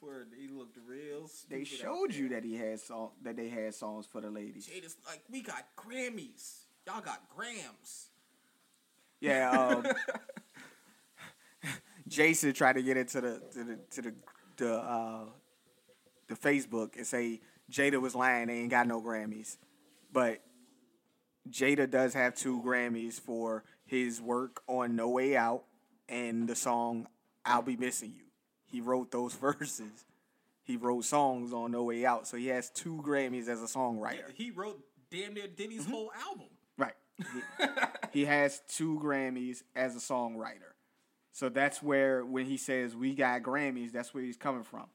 Where 0.00 0.26
he 0.36 0.48
looked 0.48 0.78
real 0.88 1.28
stupid. 1.28 1.50
They 1.50 1.60
out 1.60 1.66
showed 1.66 2.10
there. 2.10 2.18
you 2.18 2.28
that 2.30 2.44
he 2.44 2.56
had 2.56 2.80
song 2.80 3.10
that 3.22 3.36
they 3.36 3.48
had 3.48 3.74
songs 3.74 4.06
for 4.06 4.20
the 4.20 4.30
ladies. 4.30 4.66
Jada's 4.66 4.96
like, 5.06 5.22
we 5.30 5.42
got 5.42 5.66
Grammys. 5.76 6.62
Y'all 6.86 7.00
got 7.00 7.22
grams. 7.28 8.08
Yeah, 9.20 9.50
um, 9.50 9.86
Jason 12.08 12.52
tried 12.52 12.74
to 12.74 12.82
get 12.82 12.96
into 12.96 13.20
the 13.20 13.42
to 13.52 13.64
the 13.64 13.78
to 13.90 14.02
the 14.02 14.14
the, 14.58 14.74
uh, 14.74 15.24
the 16.28 16.34
Facebook 16.34 16.96
and 16.96 17.06
say 17.06 17.40
Jada 17.70 18.00
was 18.00 18.14
lying. 18.14 18.48
They 18.48 18.58
ain't 18.58 18.70
got 18.70 18.86
no 18.86 19.00
Grammys, 19.00 19.56
but 20.12 20.40
Jada 21.50 21.90
does 21.90 22.14
have 22.14 22.34
two 22.34 22.60
Grammys 22.62 23.20
for 23.20 23.64
his 23.84 24.20
work 24.20 24.62
on 24.66 24.94
No 24.96 25.08
Way 25.08 25.36
Out 25.36 25.64
and 26.08 26.48
the 26.48 26.54
song 26.54 27.06
"I'll 27.44 27.62
Be 27.62 27.76
Missing 27.76 28.12
You." 28.16 28.24
He 28.66 28.80
wrote 28.80 29.10
those 29.10 29.34
verses. 29.40 30.04
He 30.64 30.76
wrote 30.76 31.04
songs 31.04 31.52
on 31.52 31.72
No 31.72 31.84
Way 31.84 32.04
Out, 32.06 32.26
so 32.28 32.36
he 32.36 32.46
has 32.48 32.70
two 32.70 33.02
Grammys 33.04 33.48
as 33.48 33.62
a 33.62 33.66
songwriter. 33.66 34.32
He 34.34 34.50
wrote 34.50 34.80
damn 35.10 35.34
near 35.34 35.46
Diddy's 35.48 35.82
Mm-hmm. 35.82 35.90
whole 35.92 36.12
album. 36.28 36.46
Right. 36.78 36.94
He, 37.18 37.64
he 38.20 38.24
has 38.26 38.62
two 38.68 39.00
Grammys 39.02 39.62
as 39.74 39.96
a 39.96 39.98
songwriter. 39.98 40.71
So 41.32 41.48
that's 41.48 41.82
where 41.82 42.24
when 42.24 42.46
he 42.46 42.56
says 42.56 42.94
we 42.94 43.14
got 43.14 43.42
Grammys, 43.42 43.92
that's 43.92 44.12
where 44.12 44.22
he's 44.22 44.36
coming 44.36 44.64
from. 44.64 44.86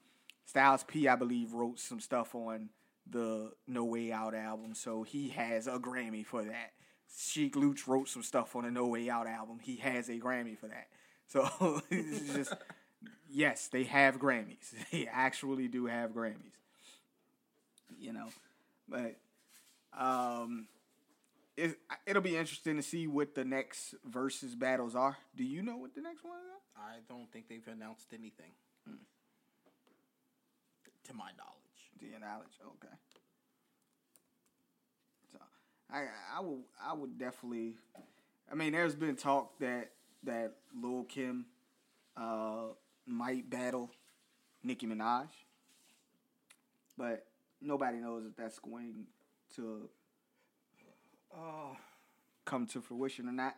Styles 0.46 0.84
P, 0.84 1.08
I 1.08 1.16
believe, 1.16 1.54
wrote 1.54 1.80
some 1.80 2.00
stuff 2.00 2.34
on 2.36 2.70
the 3.10 3.52
No 3.68 3.84
Way 3.84 4.12
Out 4.12 4.36
album, 4.36 4.74
so 4.74 5.04
he 5.04 5.30
has 5.30 5.68
a 5.68 5.80
Grammy 5.80 6.26
for 6.26 6.44
that. 6.44 6.72
Sheek 7.18 7.56
Louch 7.56 7.88
wrote 7.88 8.08
some 8.08 8.24
stuff 8.24 8.56
on 8.56 8.64
the 8.64 8.72
No 8.72 8.88
Way 8.88 9.10
Out 9.10 9.28
album. 9.28 9.60
He 9.62 9.78
has 9.78 10.10
a 10.10 10.14
Grammy 10.14 10.58
for 10.58 10.68
that. 10.68 10.88
So 11.30 11.82
it's 11.90 12.34
just 12.34 12.54
yes, 13.30 13.68
they 13.68 13.84
have 13.84 14.18
Grammys. 14.18 14.74
They 14.94 15.10
actually 15.12 15.68
do 15.68 15.88
have 15.88 16.12
Grammys. 16.12 16.56
You 18.00 18.14
know, 18.14 18.28
but 18.88 19.18
um, 19.98 20.68
it, 21.58 21.80
it'll 22.06 22.22
be 22.22 22.38
interesting 22.38 22.78
to 22.78 22.84
see 22.84 23.08
what 23.08 23.34
the 23.34 23.44
next 23.44 23.96
Verzuz 24.10 24.58
battles 24.58 24.96
are. 24.96 25.18
Do 25.36 25.44
you 25.44 25.64
know 25.64 25.76
what 25.78 25.96
the 25.96 26.02
next 26.02 26.24
one 26.24 26.38
is? 26.38 26.64
I 26.78 27.00
don't 27.10 27.32
think 27.32 27.50
they've 27.50 27.68
announced 27.68 28.08
anything. 28.14 28.52
To 31.06 31.14
my 31.14 31.32
knowledge. 31.38 31.58
To 32.00 32.06
your 32.06 32.20
knowledge, 32.20 32.52
okay. 32.64 32.94
So 35.32 35.40
I 35.92 36.06
I 36.38 36.42
would 36.42 36.64
I 36.86 36.94
would 36.94 37.18
definitely. 37.18 37.76
I 38.52 38.56
mean, 38.56 38.74
there's 38.74 38.94
been 38.94 39.16
talk 39.16 39.58
that 39.60 39.92
that 40.24 40.52
Lil 40.80 41.06
Kim 41.06 41.46
uh, 42.16 42.68
might 43.06 43.50
battle 43.50 43.90
Nicki 44.64 44.86
Minaj, 44.86 45.28
but 46.98 47.26
nobody 47.62 47.98
knows 47.98 48.26
if 48.26 48.36
that's 48.36 48.60
going 48.60 49.06
to 49.56 49.90
uh, 51.38 51.76
come 52.46 52.66
to 52.68 52.82
fruition 52.82 53.28
or 53.28 53.32
not. 53.34 53.56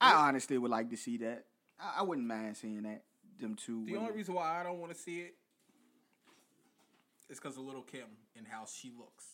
I 0.00 0.28
honestly 0.28 0.58
would 0.58 0.70
like 0.70 0.90
to 0.90 0.96
see 0.96 1.16
that. 1.18 1.44
I, 1.80 2.00
I 2.00 2.02
wouldn't 2.02 2.26
mind 2.26 2.56
seeing 2.56 2.82
that. 2.82 3.02
Them 3.40 3.54
two. 3.56 3.84
The 3.84 3.92
women. 3.92 4.06
only 4.08 4.16
reason 4.16 4.34
why 4.34 4.60
I 4.60 4.62
don't 4.62 4.78
want 4.78 4.92
to 4.94 4.98
see 4.98 5.20
it 5.20 5.34
is 7.30 7.38
because 7.40 7.56
of 7.56 7.64
Little 7.64 7.82
Kim 7.82 8.06
and 8.36 8.46
how 8.46 8.64
she 8.66 8.92
looks. 8.96 9.24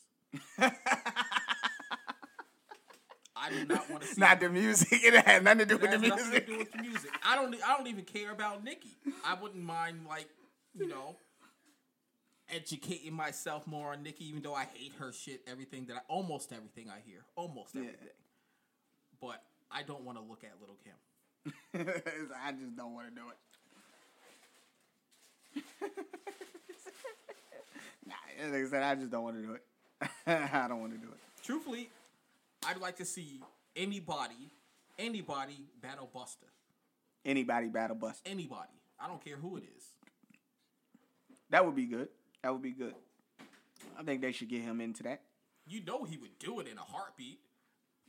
I 3.41 3.51
do 3.51 3.65
not 3.67 3.89
want 3.91 4.03
to 4.03 4.09
see. 4.09 4.21
Not 4.21 4.41
the 4.41 4.49
music. 4.49 4.89
It 5.05 5.25
had 5.25 5.45
nothing 5.45 5.61
to 5.61 5.67
do 5.67 5.75
It 5.77 5.81
with 5.83 5.91
the 5.91 5.99
nothing 5.99 6.25
music. 6.27 6.47
to 6.47 6.53
do 6.53 6.59
with 6.59 6.73
the 6.73 6.79
music. 6.83 7.11
I 7.25 7.35
don't. 7.37 7.55
I 7.67 7.77
don't 7.77 7.87
even 7.87 8.05
care 8.05 8.31
about 8.33 8.65
Nicki. 8.65 8.97
I 9.25 9.35
wouldn't 9.41 9.63
mind 9.63 10.01
like 10.09 10.29
you 10.75 10.87
know 10.89 11.17
educating 12.51 13.13
myself 13.13 13.67
more 13.67 13.93
on 13.93 14.03
Nicki, 14.03 14.27
even 14.29 14.43
though 14.43 14.55
I 14.55 14.65
hate 14.75 14.93
her 14.99 15.13
shit. 15.13 15.43
Everything 15.47 15.87
that 15.87 15.97
I 15.97 16.01
almost 16.09 16.53
everything 16.53 16.89
I 16.91 17.01
hear, 17.07 17.25
almost 17.37 17.75
Yeah. 17.75 17.83
everything. 17.83 18.09
But 19.21 19.43
I 19.71 19.83
don't 19.83 20.03
want 20.05 20.19
to 20.19 20.25
look 20.25 20.43
at 20.45 20.53
Little 20.61 20.77
Kim. 20.85 20.95
I 22.43 22.53
just 22.53 22.77
don't 22.77 22.95
want 22.95 23.09
to 23.09 23.15
do 23.15 23.23
it. 23.29 23.37
nah, 28.07 28.15
like 28.53 28.65
I 28.65 28.69
said, 28.69 28.83
I 28.83 28.95
just 28.95 29.11
don't 29.11 29.23
want 29.25 29.37
to 29.37 29.43
do 29.43 29.53
it. 29.55 29.63
I 30.27 30.69
don't 30.69 30.81
want 30.81 30.93
to 30.93 30.99
do 30.99 31.09
it. 31.09 31.19
Truthfully, 31.43 31.91
I'd 32.67 32.79
like 32.79 32.97
to 32.97 33.05
see 33.05 33.41
anybody, 33.77 34.51
anybody 34.99 35.59
battle 35.81 36.09
Busta. 36.15 36.47
Anybody 37.25 37.69
battle 37.69 37.97
bust. 37.97 38.23
Anybody. 38.25 38.73
I 39.01 39.07
don't 39.07 39.23
care 39.23 39.37
who 39.37 39.57
it 39.57 39.65
is. 39.77 39.85
That 41.51 41.65
would 41.67 41.75
be 41.75 41.87
good. 41.87 42.09
That 42.49 42.53
would 42.53 42.63
be 42.63 42.71
good. 42.71 42.95
I 43.99 44.03
think 44.03 44.23
they 44.23 44.33
should 44.33 44.49
get 44.49 44.63
him 44.63 44.81
into 44.81 45.03
that. 45.03 45.21
You 45.67 45.85
know 45.85 46.05
he 46.05 46.17
would 46.17 46.39
do 46.39 46.61
it 46.61 46.67
in 46.67 46.79
a 46.79 46.81
heartbeat. 46.81 47.41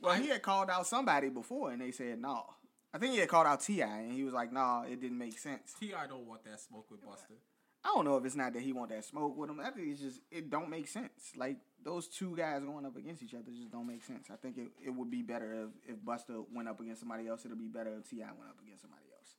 Well, 0.02 0.14
he 0.16 0.30
had 0.30 0.42
called 0.42 0.70
out 0.70 0.88
somebody 0.88 1.28
before, 1.28 1.72
and 1.72 1.82
they 1.82 1.92
said 1.92 2.22
no. 2.22 2.46
I 2.94 3.00
think 3.00 3.16
he 3.16 3.20
had 3.20 3.28
called 3.28 3.48
out 3.48 3.60
T.I., 3.60 3.86
and 4.00 4.14
he 4.14 4.24
was 4.24 4.34
like, 4.34 4.54
"No, 4.54 4.86
it 4.90 5.02
didn't 5.02 5.18
make 5.18 5.38
sense." 5.38 5.74
T.I. 5.78 6.08
don't 6.08 6.26
want 6.26 6.46
that 6.46 6.62
smoke 6.62 6.90
with 6.90 7.02
Busta. 7.02 7.36
I 7.84 7.90
don't 7.94 8.06
know 8.06 8.16
if 8.16 8.24
it's 8.24 8.38
not 8.38 8.54
that 8.54 8.62
he 8.62 8.72
want 8.72 8.92
that 8.92 9.04
smoke 9.04 9.36
with 9.38 9.50
him. 9.50 9.60
I 9.60 9.72
think 9.72 9.90
it's 9.90 10.00
just 10.00 10.22
it 10.32 10.50
don't 10.50 10.70
make 10.70 10.88
sense. 10.88 11.34
Like 11.36 11.58
those 11.84 12.08
two 12.08 12.34
guys 12.38 12.64
going 12.64 12.86
up 12.86 12.96
against 12.96 13.22
each 13.22 13.34
other 13.34 13.52
just 13.54 13.74
don't 13.74 13.88
make 13.88 14.06
sense. 14.06 14.28
I 14.32 14.38
think 14.38 14.58
it, 14.58 14.70
it 14.86 14.90
would 14.92 15.12
be 15.12 15.22
better 15.22 15.66
if, 15.66 15.96
if 15.96 16.02
Busta 16.02 16.46
went 16.56 16.70
up 16.70 16.80
against 16.80 17.02
somebody 17.02 17.28
else. 17.28 17.44
It'll 17.44 17.58
be 17.58 17.68
better 17.68 17.94
if 18.00 18.10
T.I. 18.10 18.24
went 18.26 18.50
up 18.50 18.64
against 18.64 18.84
somebody 18.84 19.04
else. 19.14 19.36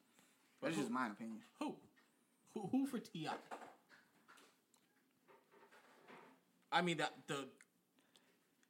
That's 0.61 0.75
who- 0.75 0.83
just 0.83 0.93
my 0.93 1.07
opinion. 1.07 1.41
Who? 1.59 1.77
Who, 2.53 2.69
who 2.71 2.87
for 2.87 2.99
T.I.? 2.99 3.33
I 6.73 6.83
mean 6.83 6.99
the 6.99 7.09
the 7.27 7.49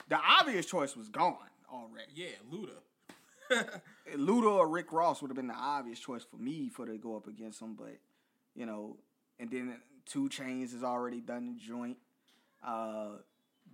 The 0.09 0.17
obvious 0.17 0.67
choice 0.67 0.97
was 0.97 1.09
gone 1.09 1.37
already. 1.73 2.13
yeah 2.15 2.29
Luda. 2.53 2.79
Luda 4.17 4.51
or 4.51 4.69
Rick 4.69 4.93
Ross 4.93 5.21
would 5.21 5.31
have 5.31 5.37
been 5.37 5.49
the 5.49 5.55
obvious 5.55 5.99
choice 5.99 6.25
for 6.25 6.37
me 6.37 6.69
for 6.69 6.87
to 6.87 6.97
go 6.99 7.17
up 7.17 7.27
against 7.27 7.61
him, 7.61 7.75
but 7.75 7.97
you 8.55 8.67
know, 8.67 8.97
and 9.39 9.51
then 9.51 9.77
2 10.07 10.29
Chainz 10.29 10.73
has 10.73 10.83
already 10.83 11.21
done 11.21 11.47
the 11.47 11.61
joint. 11.61 11.97
Uh, 12.65 13.19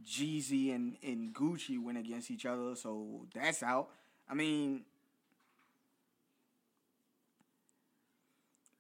Jeezy 0.05 0.75
and, 0.75 0.97
and 1.03 1.35
Gucci 1.35 1.83
went 1.83 1.99
against 1.99 2.31
each 2.31 2.47
other, 2.47 2.75
so 2.77 3.27
that's 3.35 3.63
out. 3.63 3.89
I 4.29 4.35
mean, 4.35 4.85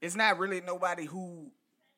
it's 0.00 0.14
not 0.16 0.38
really 0.38 0.60
nobody 0.60 1.04
who 1.06 1.50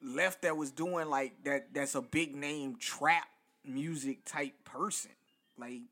left 0.02 0.42
that 0.42 0.56
was 0.56 0.70
doing 0.70 1.08
like 1.08 1.44
that. 1.44 1.74
That's 1.74 1.94
a 1.94 2.02
big 2.02 2.34
name 2.34 2.76
trap 2.78 3.26
music 3.64 4.24
type 4.24 4.64
person, 4.64 5.12
like. 5.58 5.82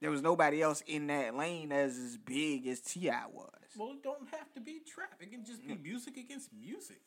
There 0.00 0.10
was 0.10 0.22
nobody 0.22 0.62
else 0.62 0.82
in 0.86 1.08
that 1.08 1.36
lane 1.36 1.72
as 1.72 1.98
as 1.98 2.16
big 2.16 2.66
as 2.66 2.80
T.I. 2.80 3.26
was. 3.34 3.50
Well, 3.76 3.90
it 3.90 4.02
don't 4.02 4.28
have 4.30 4.50
to 4.54 4.60
be 4.60 4.80
trap. 4.80 5.14
It 5.20 5.30
can 5.30 5.44
just 5.44 5.66
be 5.66 5.74
mm. 5.74 5.82
music 5.82 6.16
against 6.16 6.50
music. 6.58 7.02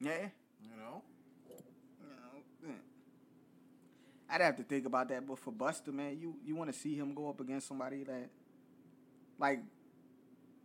Yeah, 0.00 0.28
You 0.62 0.76
know. 0.76 1.02
you 1.48 2.68
know. 2.68 2.74
I'd 4.30 4.40
have 4.40 4.56
to 4.56 4.62
think 4.62 4.86
about 4.86 5.08
that, 5.08 5.26
but 5.26 5.38
for 5.38 5.52
Busta, 5.52 5.92
man, 5.92 6.16
you 6.18 6.36
you 6.44 6.54
want 6.54 6.72
to 6.72 6.78
see 6.78 6.94
him 6.94 7.14
go 7.14 7.28
up 7.28 7.40
against 7.40 7.66
somebody 7.68 8.04
that, 8.04 8.30
like, 9.38 9.60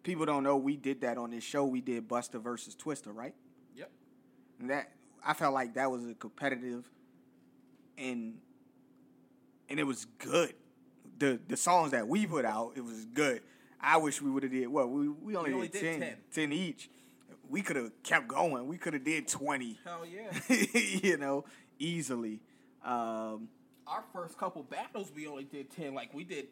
people 0.03 0.25
don't 0.25 0.43
know 0.43 0.55
we 0.55 0.77
did 0.77 1.01
that 1.01 1.17
on 1.17 1.31
this 1.31 1.43
show. 1.43 1.65
We 1.65 1.81
did 1.81 2.07
Busta 2.07 2.41
versus 2.41 2.75
Twista, 2.75 3.13
right? 3.13 3.33
Yep. 3.75 3.91
And 4.59 4.69
that 4.69 4.91
I 5.25 5.33
felt 5.33 5.53
like 5.53 5.73
that 5.73 5.89
was 5.89 6.07
a 6.07 6.13
competitive, 6.13 6.89
and 7.97 8.35
and 9.69 9.79
it 9.79 9.83
was 9.83 10.05
good. 10.19 10.53
The 11.17 11.39
the 11.47 11.57
songs 11.57 11.91
that 11.91 12.07
we 12.07 12.25
put 12.27 12.45
out, 12.45 12.73
it 12.75 12.83
was 12.83 13.05
good. 13.05 13.41
I 13.81 13.97
wish 13.97 14.21
we 14.21 14.29
would 14.31 14.43
have 14.43 14.51
did 14.51 14.67
what 14.67 14.89
we 14.89 15.09
we 15.09 15.35
only, 15.35 15.53
only 15.53 15.67
did, 15.67 15.81
did 15.81 15.99
10, 15.99 15.99
10. 15.99 16.15
10 16.49 16.53
each. 16.53 16.89
We 17.49 17.61
could 17.61 17.75
have 17.75 17.91
kept 18.03 18.27
going. 18.27 18.67
We 18.67 18.77
could 18.77 18.93
have 18.93 19.03
did 19.03 19.27
twenty. 19.27 19.79
Hell 19.83 20.03
yeah. 20.05 20.55
you 21.03 21.17
know, 21.17 21.45
easily. 21.79 22.39
Um, 22.83 23.49
Our 23.87 24.03
first 24.13 24.37
couple 24.37 24.63
battles, 24.63 25.11
we 25.15 25.27
only 25.27 25.43
did 25.43 25.69
ten. 25.71 25.93
Like 25.93 26.13
we 26.13 26.23
did. 26.23 26.47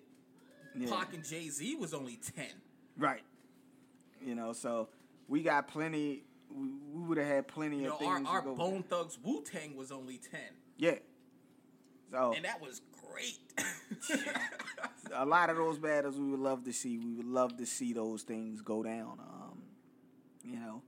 yeah. 0.75 0.89
Pac 0.89 1.13
and 1.13 1.23
Jay 1.23 1.49
Z 1.49 1.75
was 1.75 1.93
only 1.93 2.19
ten. 2.35 2.49
Right. 2.97 3.23
You 4.23 4.35
know, 4.35 4.53
so 4.53 4.89
we 5.27 5.41
got 5.43 5.67
plenty. 5.67 6.23
We, 6.55 6.67
we 6.93 7.01
would 7.07 7.17
have 7.17 7.27
had 7.27 7.47
plenty 7.47 7.81
You 7.81 7.93
of 7.93 8.01
our, 8.01 8.15
things. 8.17 8.27
our 8.29 8.41
to 8.41 8.47
go 8.49 8.55
Bone 8.55 8.83
Thugs 8.83 9.17
Wu 9.23 9.43
Tang 9.43 9.75
was 9.75 9.91
only 9.91 10.17
ten, 10.19 10.39
Yeah. 10.77 10.95
So 12.11 12.33
and 12.35 12.45
that 12.45 12.61
was 12.61 12.81
great. 13.09 13.39
a 15.15 15.25
lot 15.25 15.49
of 15.49 15.57
those 15.57 15.79
battles 15.79 16.17
we 16.19 16.29
would 16.29 16.39
love 16.39 16.63
to 16.65 16.73
see. 16.73 16.97
We 16.99 17.11
would 17.13 17.25
love 17.27 17.57
to 17.57 17.65
see 17.65 17.91
those 17.93 18.21
things 18.21 18.61
go 18.61 18.83
down. 18.83 19.17
Um, 19.19 19.63
you 20.43 20.59
know, 20.59 20.83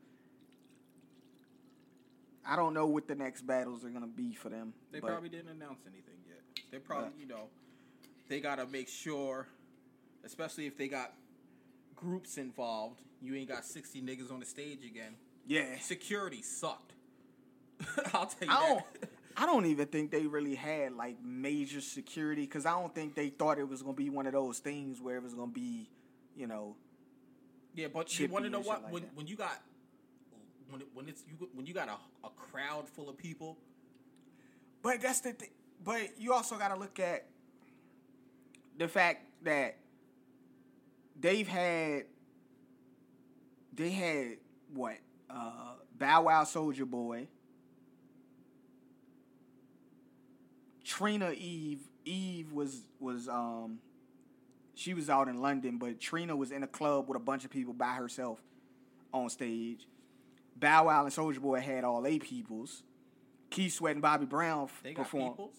I 2.45 2.56
don't 2.56 2.73
know 2.75 2.86
what 2.86 3.08
the 3.08 3.15
next 3.15 3.41
battles 3.47 3.84
are 3.84 3.89
gonna 3.89 4.06
be 4.08 4.34
for 4.36 4.49
them. 4.49 4.73
They 4.91 4.99
probably 5.01 5.30
didn't 5.30 5.49
announce 5.49 5.82
anything 5.88 6.19
yet. 6.28 6.41
They 6.71 6.78
probably, 6.78 7.10
you 7.19 7.28
know, 7.28 7.47
they 8.30 8.39
gotta 8.39 8.67
make 8.67 8.88
sure, 8.88 9.47
especially 10.23 10.67
if 10.67 10.78
they 10.78 10.88
got 10.88 11.13
groups 11.95 12.38
involved. 12.38 13.01
You 13.21 13.34
ain't 13.36 13.49
got 13.49 13.65
sixty 13.65 13.99
niggas 14.01 14.32
on 14.32 14.39
the 14.39 14.45
stage 14.45 14.86
again. 14.86 15.15
Yeah, 15.46 15.78
Security 15.80 16.42
sucked. 16.42 16.94
I'll 18.14 18.26
tell 18.28 18.48
you 18.48 18.54
I 18.54 18.68
don't. 18.70 19.02
that. 19.02 19.10
I 19.38 19.46
don't 19.46 19.66
even 19.66 19.88
think 19.88 20.12
they 20.12 20.26
really 20.28 20.56
had 20.56 20.94
like 20.94 21.18
major 21.24 21.82
security 21.82 22.44
because 22.44 22.66
I 22.66 22.72
don't 22.72 22.96
think 22.96 23.16
they 23.16 23.30
thought 23.30 23.58
it 23.60 23.68
was 23.68 23.82
gonna 23.82 23.94
be 23.94 24.10
one 24.10 24.28
of 24.28 24.34
those 24.34 24.60
things 24.60 25.02
where 25.02 25.18
it 25.18 25.24
was 25.24 25.34
gonna 25.34 25.52
be, 25.52 25.90
you 26.38 26.48
know, 26.48 26.76
Yeah, 27.74 27.88
but 27.94 28.18
you 28.18 28.30
want 28.30 28.46
to 28.46 28.50
know 28.50 28.62
what? 28.62 28.84
like 28.84 28.94
when 28.94 29.04
that. 29.04 29.16
when 29.16 29.28
you 29.28 29.36
got 29.36 29.62
when 30.70 30.82
it, 30.82 30.88
when 30.94 31.10
it's 31.10 31.24
you 31.28 31.50
when 31.54 31.66
you 31.66 31.74
got 31.74 31.90
a, 31.90 32.26
a 32.26 32.30
crowd 32.50 32.88
full 32.88 33.10
of 33.10 33.18
people. 33.18 33.58
But 34.82 35.02
that's 35.02 35.20
the 35.20 35.34
thing. 35.34 35.50
But 35.84 36.18
you 36.18 36.32
also 36.32 36.56
got 36.58 36.70
to 36.70 36.80
look 36.80 37.00
at 37.02 37.26
the 38.78 38.88
fact 38.88 39.26
that 39.44 39.76
they've 41.20 41.48
had 41.48 42.04
they 43.74 43.90
had 43.92 44.38
what 44.74 44.96
uh, 45.36 45.74
Bow 45.98 46.24
Wow 46.24 46.43
Soulja 46.43 46.86
Boy, 46.86 47.28
Trina 50.84 51.32
Eve. 51.32 51.80
Eve 52.08 52.52
was 52.52 52.82
was 53.00 53.28
um 53.28 53.80
she 54.76 54.93
was 54.93 55.10
out 55.10 55.28
in 55.28 55.41
London, 55.41 55.78
but 55.78 56.00
Trina 56.00 56.36
was 56.36 56.52
in 56.52 56.62
a 56.63 56.67
club 56.67 57.08
with 57.08 57.15
a 57.15 57.19
bunch 57.19 57.45
of 57.45 57.50
people 57.52 57.74
by 57.74 57.93
herself 57.93 58.39
on 59.13 59.30
stage. 59.30 59.88
Bow 60.56 60.86
Wow 60.86 61.06
and 61.06 61.13
Soulja 61.13 61.39
Boy 61.39 61.62
had 61.62 61.84
all 61.84 62.02
they 62.02 62.19
peoples. 62.19 62.84
Keith 63.50 63.74
Sweat 63.74 63.93
and 63.93 64.02
Bobby 64.02 64.26
Brown 64.26 64.69
They 64.84 64.93
got 64.93 65.04
performed. 65.04 65.52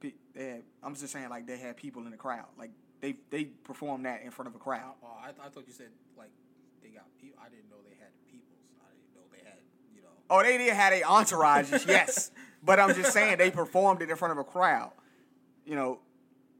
Pe- 0.00 0.12
had- 0.36 0.62
I'm 0.82 0.94
just 0.94 1.12
saying, 1.12 1.28
like 1.28 1.46
they 1.46 1.58
had 1.58 1.76
people 1.76 2.04
in 2.04 2.10
the 2.10 2.16
crowd. 2.16 2.46
Like 2.58 2.70
they 3.00 3.16
they 3.30 3.44
performed 3.44 4.06
that 4.06 4.22
in 4.22 4.30
front 4.30 4.48
of 4.48 4.54
a 4.54 4.58
crowd. 4.58 4.94
Oh, 5.02 5.08
I, 5.22 5.28
I 5.30 5.48
thought 5.50 5.66
you 5.66 5.72
said 5.74 5.90
like 6.16 6.30
they 6.82 6.88
got 6.88 7.04
people. 7.20 7.38
I 7.44 7.48
didn't 7.50 7.68
know 7.68 7.76
they 7.84 7.96
had 8.00 8.08
peoples. 8.30 8.64
I 8.80 8.88
didn't 8.94 9.14
know 9.14 9.26
they 9.30 9.44
had 9.44 9.58
you 9.94 10.00
know. 10.02 10.15
Oh, 10.28 10.42
they 10.42 10.58
did 10.58 10.72
have 10.72 10.92
a 10.92 11.02
entourages, 11.02 11.86
yes. 11.86 12.30
But 12.62 12.80
I'm 12.80 12.94
just 12.94 13.12
saying 13.12 13.38
they 13.38 13.50
performed 13.50 14.02
it 14.02 14.10
in 14.10 14.16
front 14.16 14.32
of 14.32 14.38
a 14.38 14.44
crowd. 14.44 14.92
You 15.64 15.76
know, 15.76 16.00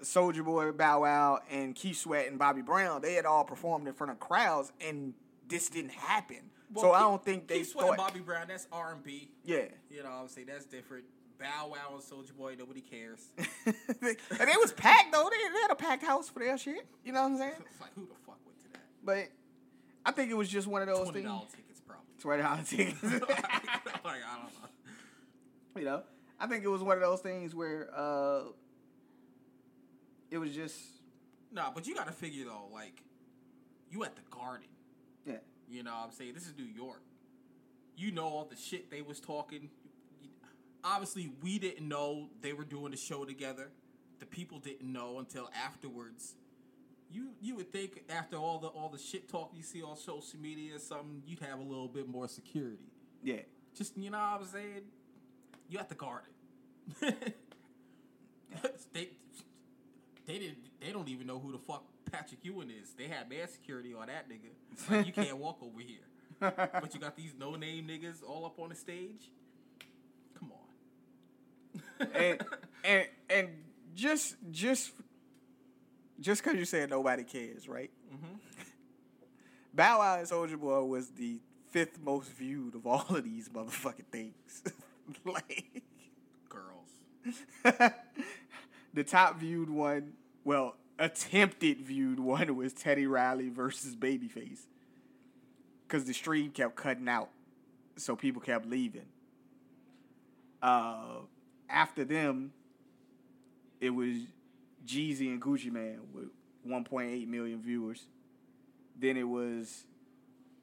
Soulja 0.02 0.44
Boy, 0.44 0.72
Bow 0.72 1.02
Wow, 1.02 1.40
and 1.50 1.74
Keith 1.74 1.98
Sweat 1.98 2.28
and 2.28 2.38
Bobby 2.38 2.62
Brown, 2.62 3.02
they 3.02 3.14
had 3.14 3.26
all 3.26 3.44
performed 3.44 3.88
in 3.88 3.94
front 3.94 4.12
of 4.12 4.20
crowds, 4.20 4.72
and 4.80 5.14
this 5.48 5.68
didn't 5.68 5.92
happen. 5.92 6.50
so 6.76 6.92
I 6.92 7.00
don't 7.00 7.24
think 7.24 7.48
they 7.48 7.58
Keith 7.58 7.70
Sweat 7.72 7.88
and. 7.88 7.96
Bobby 7.96 8.20
Brown. 8.20 8.46
That's 8.48 8.66
R 8.70 8.92
and 8.92 9.02
B. 9.02 9.30
Yeah, 9.44 9.66
You 9.90 10.02
know, 10.02 10.10
obviously 10.10 10.44
that's 10.44 10.66
different. 10.66 11.04
Bow 11.38 11.68
Wow 11.72 11.94
and 11.94 12.02
Soulja 12.02 12.34
Boy, 12.36 12.56
nobody 12.58 12.80
cares. 12.80 13.20
and 13.36 13.46
it 14.06 14.60
was 14.60 14.72
packed 14.72 15.12
though. 15.12 15.28
They, 15.30 15.52
they 15.52 15.60
had 15.60 15.70
a 15.70 15.76
packed 15.76 16.02
house 16.04 16.28
for 16.28 16.38
their 16.38 16.56
shit. 16.56 16.86
You 17.04 17.12
know 17.12 17.22
what 17.22 17.32
I'm 17.32 17.38
saying? 17.38 17.52
it's 17.70 17.80
like 17.80 17.92
who 17.94 18.02
the 18.06 18.14
fuck 18.26 18.38
went 18.46 18.58
to 18.62 18.72
that? 18.72 18.80
But 19.04 19.28
I 20.04 20.12
think 20.12 20.30
it 20.30 20.34
was 20.34 20.48
just 20.48 20.66
one 20.66 20.82
of 20.82 20.88
those 20.88 21.10
things. 21.10 21.28
tickets 21.50 21.65
Twenty 22.26 22.42
dollar 22.42 22.62
tickets. 22.66 23.02
like 23.04 23.22
I 23.22 24.36
don't 24.36 24.52
know. 24.52 25.78
you 25.78 25.84
know, 25.84 26.02
I 26.40 26.48
think 26.48 26.64
it 26.64 26.68
was 26.68 26.82
one 26.82 26.96
of 26.96 27.00
those 27.00 27.20
things 27.20 27.54
where 27.54 27.88
uh, 27.96 28.40
it 30.32 30.38
was 30.38 30.52
just 30.52 30.76
Nah, 31.52 31.70
but 31.72 31.86
you 31.86 31.94
got 31.94 32.08
to 32.08 32.12
figure 32.12 32.44
though, 32.44 32.66
like 32.72 33.00
you 33.92 34.02
at 34.02 34.16
the 34.16 34.22
Garden. 34.28 34.66
yeah. 35.24 35.36
You 35.68 35.84
know, 35.84 35.92
what 35.92 36.06
I'm 36.06 36.10
saying 36.10 36.34
this 36.34 36.48
is 36.48 36.54
New 36.58 36.64
York. 36.64 37.02
You 37.96 38.10
know 38.10 38.24
all 38.24 38.44
the 38.50 38.56
shit 38.56 38.90
they 38.90 39.02
was 39.02 39.20
talking. 39.20 39.70
Obviously, 40.82 41.30
we 41.44 41.60
didn't 41.60 41.86
know 41.86 42.28
they 42.42 42.54
were 42.54 42.64
doing 42.64 42.90
the 42.90 42.96
show 42.96 43.24
together. 43.24 43.68
The 44.18 44.26
people 44.26 44.58
didn't 44.58 44.92
know 44.92 45.20
until 45.20 45.48
afterwards. 45.64 46.34
You 47.10 47.28
you 47.40 47.56
would 47.56 47.72
think 47.72 48.04
after 48.08 48.36
all 48.36 48.58
the 48.58 48.68
all 48.68 48.88
the 48.88 48.98
shit 48.98 49.28
talk 49.28 49.50
you 49.54 49.62
see 49.62 49.82
on 49.82 49.96
social 49.96 50.38
media 50.40 50.76
or 50.76 50.78
something, 50.78 51.22
you'd 51.26 51.40
have 51.40 51.60
a 51.60 51.62
little 51.62 51.88
bit 51.88 52.08
more 52.08 52.28
security. 52.28 52.90
Yeah. 53.22 53.40
Just 53.76 53.96
you 53.96 54.10
know 54.10 54.18
what 54.18 54.40
I'm 54.40 54.46
saying? 54.46 54.82
You 55.68 55.78
at 55.78 55.88
the 55.88 55.94
garden. 55.94 56.28
they 57.00 57.10
they 60.26 60.38
didn't 60.38 60.58
they 60.80 60.92
don't 60.92 61.08
even 61.08 61.26
know 61.26 61.38
who 61.38 61.52
the 61.52 61.58
fuck 61.58 61.84
Patrick 62.10 62.40
Ewing 62.44 62.70
is. 62.70 62.92
They 62.96 63.08
had 63.08 63.28
bad 63.28 63.50
security 63.50 63.94
on 63.94 64.06
that 64.06 64.28
nigga. 64.28 64.90
Like 64.90 65.06
you 65.06 65.12
can't 65.12 65.36
walk 65.38 65.58
over 65.62 65.80
here. 65.80 65.98
But 66.80 66.92
you 66.92 67.00
got 67.00 67.16
these 67.16 67.32
no 67.38 67.56
name 67.56 67.88
niggas 67.88 68.22
all 68.26 68.44
up 68.44 68.58
on 68.58 68.68
the 68.68 68.74
stage. 68.74 69.30
Come 70.38 70.52
on. 70.52 72.08
and 72.14 72.42
and 72.84 73.06
and 73.30 73.48
just 73.94 74.36
just 74.50 74.92
just 76.20 76.42
because 76.42 76.58
you 76.58 76.64
said 76.64 76.90
nobody 76.90 77.24
cares, 77.24 77.68
right? 77.68 77.90
Mhm. 78.12 78.38
Bow 79.74 79.98
Wow 79.98 80.18
and 80.18 80.26
Soulja 80.28 80.58
Boy 80.58 80.82
was 80.84 81.10
the 81.10 81.40
fifth 81.70 81.98
most 82.02 82.30
viewed 82.32 82.74
of 82.74 82.86
all 82.86 83.04
of 83.14 83.24
these 83.24 83.48
motherfucking 83.48 84.06
things. 84.10 84.62
like 85.24 85.82
Girls. 86.48 87.42
the 88.94 89.04
top 89.04 89.38
viewed 89.38 89.68
one, 89.68 90.14
well, 90.44 90.76
attempted 90.98 91.80
viewed 91.82 92.18
one 92.18 92.56
was 92.56 92.72
Teddy 92.72 93.06
Riley 93.06 93.48
versus 93.50 93.94
Babyface. 93.94 94.60
Because 95.86 96.04
the 96.04 96.14
stream 96.14 96.50
kept 96.50 96.74
cutting 96.74 97.08
out, 97.08 97.28
so 97.96 98.16
people 98.16 98.40
kept 98.42 98.66
leaving. 98.66 99.06
Uh, 100.62 101.20
after 101.68 102.04
them, 102.04 102.52
it 103.80 103.90
was 103.90 104.16
Jeezy 104.86 105.28
and 105.28 105.40
Gucci 105.42 105.70
Mane 105.70 106.00
with 106.12 106.28
1.8 106.66 107.26
million 107.28 107.60
viewers. 107.60 108.04
Then 108.98 109.16
it 109.16 109.28
was 109.28 109.84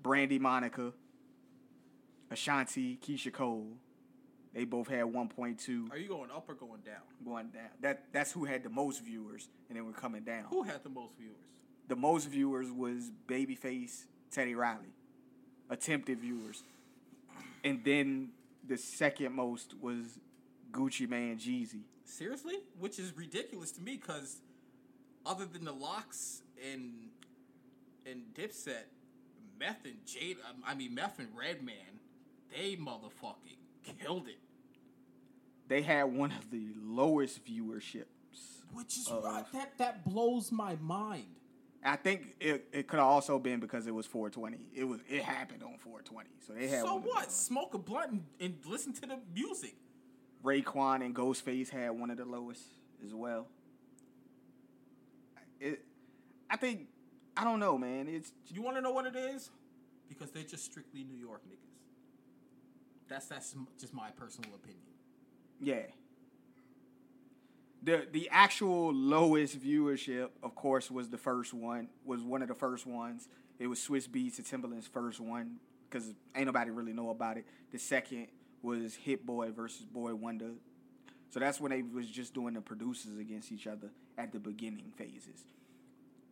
Brandy 0.02 0.40
Monica, 0.40 0.94
Ashanti, 2.32 2.98
Keyshia 2.98 3.32
Cole. 3.32 3.68
They 4.54 4.66
both 4.66 4.88
had 4.88 5.06
1.2 5.06 5.92
Are 5.92 5.98
you 5.98 6.08
going 6.08 6.30
up 6.30 6.48
or 6.48 6.54
going 6.54 6.82
down? 6.82 7.02
going 7.26 7.48
down. 7.48 7.70
That 7.82 8.06
that's 8.12 8.32
who 8.32 8.46
had 8.46 8.64
the 8.64 8.70
most 8.70 9.04
viewers, 9.04 9.50
and 9.68 9.78
then 9.78 9.86
we're 9.86 9.94
coming 9.94 10.24
down. 10.24 10.46
Who 10.50 10.64
had 10.64 10.84
the 10.84 10.90
most 10.90 11.14
viewers? 11.18 11.36
The 11.88 11.96
most 11.96 12.30
viewers 12.30 12.72
was 12.72 13.12
Babyface, 13.28 14.06
Teddy 14.32 14.56
Riley, 14.56 14.94
attempted 15.70 16.20
viewers, 16.20 16.64
and 17.64 17.84
then 17.84 18.30
the 18.68 18.78
second 18.78 19.34
most 19.34 19.74
was 19.82 20.20
Gucci 20.72 21.10
Mane, 21.10 21.38
Jeezy. 21.38 21.82
Seriously? 22.06 22.56
Which 22.80 23.00
is 23.00 23.16
ridiculous 23.16 23.72
to 23.74 23.82
me 23.82 23.98
because 23.98 24.38
other 25.26 25.46
than 25.46 25.66
the 25.66 25.74
locks 25.74 26.42
and 26.72 27.10
and 28.06 28.24
Dipset, 28.34 28.86
Meth 29.60 29.86
and 29.86 30.06
Jade, 30.06 30.38
um, 30.50 30.64
I 30.66 30.74
mean 30.76 30.94
Meth 30.94 31.20
and 31.20 31.30
Redman, 31.38 32.00
they 32.54 32.76
motherfucking 32.76 34.00
killed 34.00 34.28
it. 34.28 34.40
They 35.68 35.82
had 35.82 36.04
one 36.04 36.32
of 36.32 36.52
the 36.52 36.68
lowest 36.82 37.46
viewerships. 37.46 38.06
Which 38.74 38.98
is 38.98 39.08
Of- 39.08 39.24
right, 39.24 39.46
that 39.54 39.78
that 39.78 40.06
blows 40.06 40.52
my 40.52 40.76
mind. 40.82 41.36
I 41.86 41.98
think 41.98 42.36
it, 42.40 42.68
it 42.72 42.88
could 42.88 43.00
have 43.00 43.08
also 43.08 43.38
been 43.40 43.60
because 43.60 43.88
it 43.88 43.94
was 43.94 44.06
420. 44.06 44.58
It 44.74 44.86
was 44.86 45.02
it 45.10 45.22
happened 45.22 45.64
on 45.64 45.78
420, 45.80 46.30
so 46.46 46.54
they 46.54 46.68
had. 46.68 46.82
So 46.82 47.00
what? 47.00 47.32
Smoke 47.32 47.74
a 47.74 47.78
blunt 47.78 48.12
and, 48.12 48.24
and 48.40 48.56
listen 48.66 48.94
to 48.94 49.02
the 49.02 49.20
music. 49.34 49.76
Raekwon 50.44 51.06
and 51.06 51.16
Ghostface 51.16 51.70
had 51.70 51.92
one 51.92 52.12
of 52.12 52.18
the 52.18 52.26
lowest 52.26 52.64
as 53.06 53.14
well. 53.14 53.48
It, 55.60 55.82
I 56.50 56.58
think, 56.58 56.88
I 57.38 57.44
don't 57.44 57.60
know, 57.60 57.78
man. 57.78 58.08
It's 58.10 58.32
You 58.50 58.62
want 58.62 58.78
to 58.78 58.82
know 58.82 58.92
what 58.92 59.06
it 59.06 59.16
is? 59.16 59.50
Because 60.10 60.32
they're 60.32 60.44
just 60.44 60.66
strictly 60.66 61.04
New 61.04 61.18
York 61.18 61.44
niggas. 61.48 61.58
That's 63.10 63.28
that's 63.28 63.56
just 63.80 63.94
my 63.94 64.12
personal 64.12 64.56
opinion. 64.56 64.84
yeah. 65.62 65.84
The 67.84 68.08
the 68.12 68.30
actual 68.32 68.94
lowest 68.94 69.60
viewership, 69.62 70.30
of 70.42 70.56
course, 70.56 70.90
was 70.92 71.10
the 71.10 71.18
first 71.18 71.54
one. 71.54 71.90
Was 72.06 72.24
one 72.24 72.42
of 72.42 72.48
the 72.48 72.56
first 72.56 72.86
ones. 72.88 73.28
It 73.60 73.68
was 73.68 73.80
Swizz 73.80 74.08
Beatz 74.10 74.38
and 74.38 74.48
Timbaland's 74.48 74.88
first 74.88 75.20
one 75.20 75.58
because 75.90 76.14
ain't 76.36 76.46
nobody 76.48 76.72
really 76.72 76.94
know 76.94 77.10
about 77.10 77.38
it. 77.38 77.46
The 77.72 77.80
second 77.80 78.28
was 78.64 78.96
Hit 78.96 79.26
Boy 79.26 79.52
versus 79.52 79.86
Boy 79.86 80.16
Wonder. 80.16 80.52
So 81.30 81.40
that's 81.40 81.60
when 81.60 81.72
they 81.72 81.82
was 81.82 82.08
just 82.08 82.34
doing 82.34 82.54
the 82.54 82.62
producers 82.62 83.18
against 83.20 83.52
each 83.52 83.68
other 83.68 83.90
at 84.18 84.32
the 84.32 84.40
beginning 84.40 84.92
phases. 84.96 85.44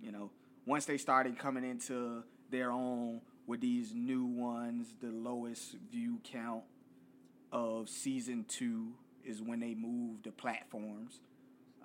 You 0.02 0.12
know, 0.12 0.32
once 0.66 0.86
they 0.86 0.98
started 0.98 1.38
coming 1.38 1.64
into 1.64 2.24
their 2.50 2.72
own 2.72 3.22
with 3.48 3.62
these 3.62 3.94
new 3.94 4.26
ones, 4.26 4.96
the 5.02 5.12
lowest 5.12 5.76
view 5.92 6.20
count 6.24 6.64
of 7.52 7.90
season 7.90 8.46
two 8.48 8.94
is 9.26 9.42
when 9.42 9.60
they 9.60 9.74
moved 9.76 10.24
the 10.24 10.32
platforms 10.32 11.20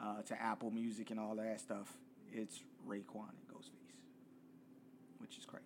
uh, 0.01 0.23
to 0.23 0.41
Apple 0.41 0.71
Music 0.71 1.11
and 1.11 1.19
all 1.19 1.35
that 1.37 1.61
stuff. 1.61 1.93
It's 2.33 2.61
Raekwon 2.87 3.31
and 3.31 3.49
Ghostface, 3.53 3.97
which 5.19 5.39
is 5.39 5.45
crazy. 5.45 5.65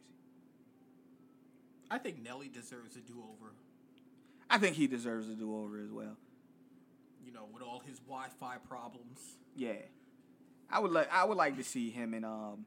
I 1.91 1.99
think 1.99 2.23
Nelly 2.23 2.49
deserves 2.49 2.97
a 2.97 3.01
do 3.01 3.23
over. 3.23 3.53
I 4.51 4.59
think 4.59 4.77
he 4.77 4.87
deserves 4.87 5.29
a 5.29 5.35
do 5.35 5.55
over 5.57 5.79
as 5.81 5.91
well. 5.91 6.17
You 7.25 7.33
know, 7.33 7.45
with 7.53 7.63
all 7.63 7.81
his 7.87 7.99
Wi-Fi 8.01 8.57
problems. 8.69 9.37
Yeah, 9.57 9.75
I 10.71 10.81
would 10.81 10.91
like 10.91 11.09
I 11.13 11.25
would 11.25 11.37
like 11.37 11.57
to 11.57 11.65
see 11.65 11.91
him 11.91 12.15
and 12.15 12.25
um 12.25 12.67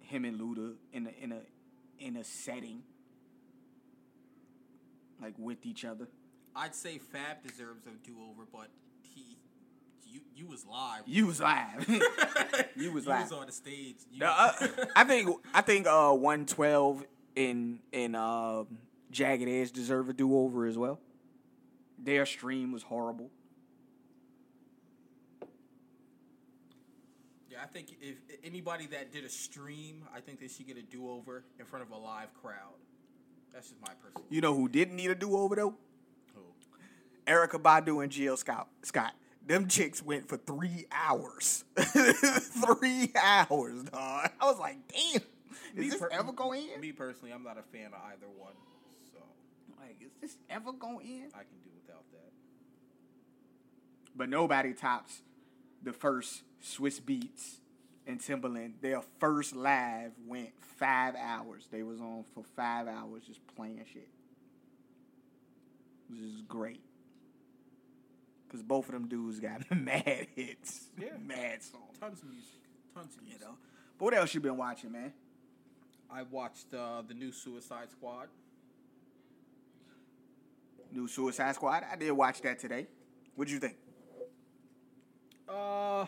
him 0.00 0.24
and 0.24 0.38
Luda 0.40 0.74
in 0.92 1.06
a 1.08 1.24
in 1.24 1.32
a 1.32 1.40
in 1.98 2.16
a 2.16 2.24
setting 2.24 2.82
like 5.20 5.34
with 5.38 5.64
each 5.64 5.84
other. 5.84 6.08
I'd 6.54 6.74
say 6.74 6.98
Fab 6.98 7.42
deserves 7.46 7.86
a 7.86 7.90
do 8.06 8.16
over, 8.30 8.46
but 8.50 8.68
he, 9.02 9.36
you, 10.06 10.20
you 10.34 10.46
was 10.46 10.64
live. 10.64 11.02
You 11.06 11.26
was 11.26 11.40
live. 11.40 11.86
You 12.76 12.92
was 12.92 13.04
You 13.04 13.10
live. 13.10 13.22
was 13.22 13.32
on 13.32 13.46
the 13.46 13.52
stage. 13.52 13.96
You, 14.10 14.20
No, 14.20 14.26
uh, 14.26 14.52
I 14.96 15.04
think 15.04 15.30
I 15.54 15.62
think 15.62 15.86
uh, 15.86 16.12
one 16.12 16.44
twelve 16.46 17.04
in 17.34 17.80
in 17.92 18.14
um, 18.14 18.78
Jagged 19.16 19.48
Edge 19.48 19.72
deserve 19.72 20.10
a 20.10 20.12
do 20.12 20.36
over 20.36 20.66
as 20.66 20.76
well. 20.76 21.00
Their 21.98 22.26
stream 22.26 22.70
was 22.70 22.82
horrible. 22.82 23.30
yeah, 27.50 27.58
I 27.62 27.66
think 27.66 27.96
if 28.02 28.16
anybody 28.44 28.86
that 28.88 29.12
did 29.12 29.24
a 29.24 29.28
stream, 29.30 30.02
I 30.14 30.20
think 30.20 30.38
they 30.40 30.48
should 30.48 30.66
get 30.66 30.76
a 30.76 30.82
do 30.82 31.08
over 31.08 31.44
in 31.58 31.64
front 31.64 31.86
of 31.86 31.90
a 31.92 31.96
live 31.96 32.28
crowd. 32.42 32.74
That's 33.54 33.68
just 33.70 33.80
my 33.80 33.94
personal. 34.02 34.26
You 34.28 34.42
know 34.42 34.54
who 34.54 34.68
didn't 34.68 34.96
need 34.96 35.10
a 35.10 35.14
do 35.14 35.34
over 35.34 35.56
though? 35.56 35.74
Who? 36.34 36.42
Erykah 37.26 37.62
Badu 37.62 38.02
and 38.02 38.12
Jill 38.12 38.36
Scott. 38.36 38.68
Scott. 38.82 39.14
Them 39.46 39.66
chicks 39.68 40.02
went 40.02 40.28
for 40.28 40.36
three 40.36 40.86
hours. 40.92 41.64
three 41.78 43.12
hours, 43.16 43.84
dog. 43.84 44.30
I 44.40 44.44
was 44.44 44.58
like, 44.58 44.76
damn. 44.88 45.22
Is 45.74 45.76
Me 45.76 45.88
this 45.88 45.98
per- 45.98 46.10
ever 46.10 46.32
going 46.32 46.68
in? 46.74 46.80
Me 46.80 46.92
personally, 46.92 47.32
I'm 47.32 47.44
not 47.44 47.56
a 47.56 47.62
fan 47.62 47.86
of 47.86 48.00
either 48.12 48.26
one, 48.36 48.52
Like, 49.86 50.02
is 50.02 50.12
this 50.20 50.36
ever 50.50 50.72
going 50.72 51.06
in? 51.06 51.28
I 51.34 51.44
can 51.44 51.58
do 51.62 51.70
without 51.80 52.04
that. 52.10 52.32
But 54.16 54.28
nobody 54.28 54.72
tops 54.72 55.22
the 55.82 55.92
first 55.92 56.42
Swizz 56.62 57.00
Beatz 57.00 57.58
and 58.06 58.20
Timbaland. 58.20 58.80
Their 58.80 59.02
first 59.20 59.54
live 59.54 60.12
went 60.26 60.50
five 60.78 61.14
hours. 61.14 61.68
They 61.70 61.84
was 61.84 62.00
on 62.00 62.24
for 62.34 62.42
five 62.56 62.88
hours 62.88 63.22
just 63.26 63.40
playing 63.54 63.84
shit. 63.92 64.08
Which 66.08 66.20
is 66.20 66.42
great. 66.42 66.80
Cause 68.50 68.62
both 68.62 68.86
of 68.86 68.92
them 68.92 69.08
dudes 69.08 69.38
got 69.38 69.70
mad 69.76 70.28
hits. 70.34 70.86
Yeah. 71.00 71.08
Mad 71.24 71.62
songs. 71.62 71.98
Tons 72.00 72.22
of 72.22 72.28
music, 72.28 72.60
tons 72.94 73.16
of 73.16 73.26
You 73.26 73.38
know. 73.38 73.56
But 73.98 74.04
what 74.04 74.14
else 74.14 74.34
you 74.34 74.40
been 74.40 74.56
watching, 74.56 74.92
man? 74.92 75.12
I 76.10 76.22
watched 76.22 76.72
uh, 76.72 77.02
the 77.06 77.14
new 77.14 77.32
Suicide 77.32 77.90
Squad. 77.90 78.28
New 80.92 81.08
Suicide 81.08 81.54
Squad. 81.54 81.84
I 81.90 81.96
did 81.96 82.12
watch 82.12 82.40
that 82.42 82.58
today. 82.58 82.86
What'd 83.34 83.52
you 83.52 83.58
think? 83.58 83.76
Uh, 85.48 86.06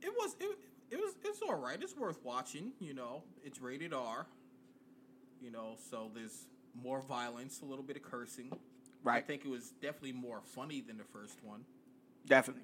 it 0.00 0.12
was 0.16 0.36
it, 0.40 0.58
it 0.90 0.96
was 0.96 1.14
it's 1.24 1.40
all 1.42 1.56
right. 1.56 1.78
It's 1.80 1.96
worth 1.96 2.18
watching. 2.22 2.72
You 2.78 2.94
know, 2.94 3.22
it's 3.44 3.60
rated 3.60 3.92
R. 3.92 4.26
You 5.40 5.50
know, 5.50 5.76
so 5.90 6.10
there's 6.14 6.46
more 6.80 7.00
violence, 7.00 7.60
a 7.62 7.64
little 7.64 7.84
bit 7.84 7.96
of 7.96 8.02
cursing. 8.02 8.52
Right. 9.02 9.18
I 9.18 9.20
think 9.26 9.44
it 9.44 9.48
was 9.48 9.70
definitely 9.82 10.12
more 10.12 10.40
funny 10.54 10.80
than 10.80 10.96
the 10.96 11.04
first 11.04 11.42
one. 11.42 11.64
Definitely. 12.26 12.62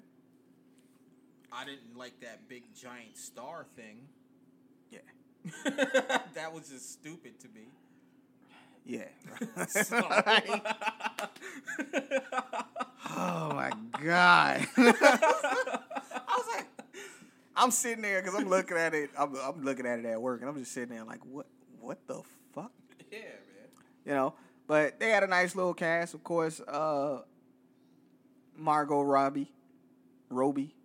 I 1.51 1.65
didn't 1.65 1.97
like 1.97 2.19
that 2.21 2.47
big 2.47 2.63
giant 2.73 3.17
star 3.17 3.65
thing. 3.75 4.07
Yeah. 4.91 4.99
that 6.33 6.53
was 6.53 6.69
just 6.69 6.93
stupid 6.93 7.39
to 7.41 7.47
me. 7.49 7.67
Yeah. 8.89 9.05
Oh 13.21 13.51
my 13.53 13.71
god. 14.01 14.65
I 14.77 16.37
was 16.37 16.45
like, 16.55 16.67
I'm 17.55 17.71
sitting 17.71 18.01
there 18.01 18.21
because 18.21 18.39
I'm 18.39 18.47
looking 18.47 18.77
at 18.77 18.93
it. 18.93 19.09
I'm, 19.17 19.35
I'm 19.35 19.63
looking 19.63 19.85
at 19.85 19.99
it 19.99 20.05
at 20.05 20.21
work, 20.21 20.41
and 20.41 20.49
I'm 20.49 20.57
just 20.57 20.71
sitting 20.71 20.95
there 20.95 21.03
like, 21.03 21.25
what? 21.25 21.47
What 21.81 22.07
the 22.07 22.21
fuck? 22.53 22.71
yeah, 23.11 23.19
man. 23.19 23.67
You 24.05 24.13
know. 24.13 24.33
But 24.67 24.99
they 24.99 25.09
had 25.09 25.23
a 25.23 25.27
nice 25.27 25.55
little 25.55 25.73
cast, 25.73 26.13
of 26.13 26.23
course. 26.23 26.61
Uh, 26.61 27.21
Margot 28.55 29.01
Robbie, 29.01 29.51
Robbie, 30.29 30.75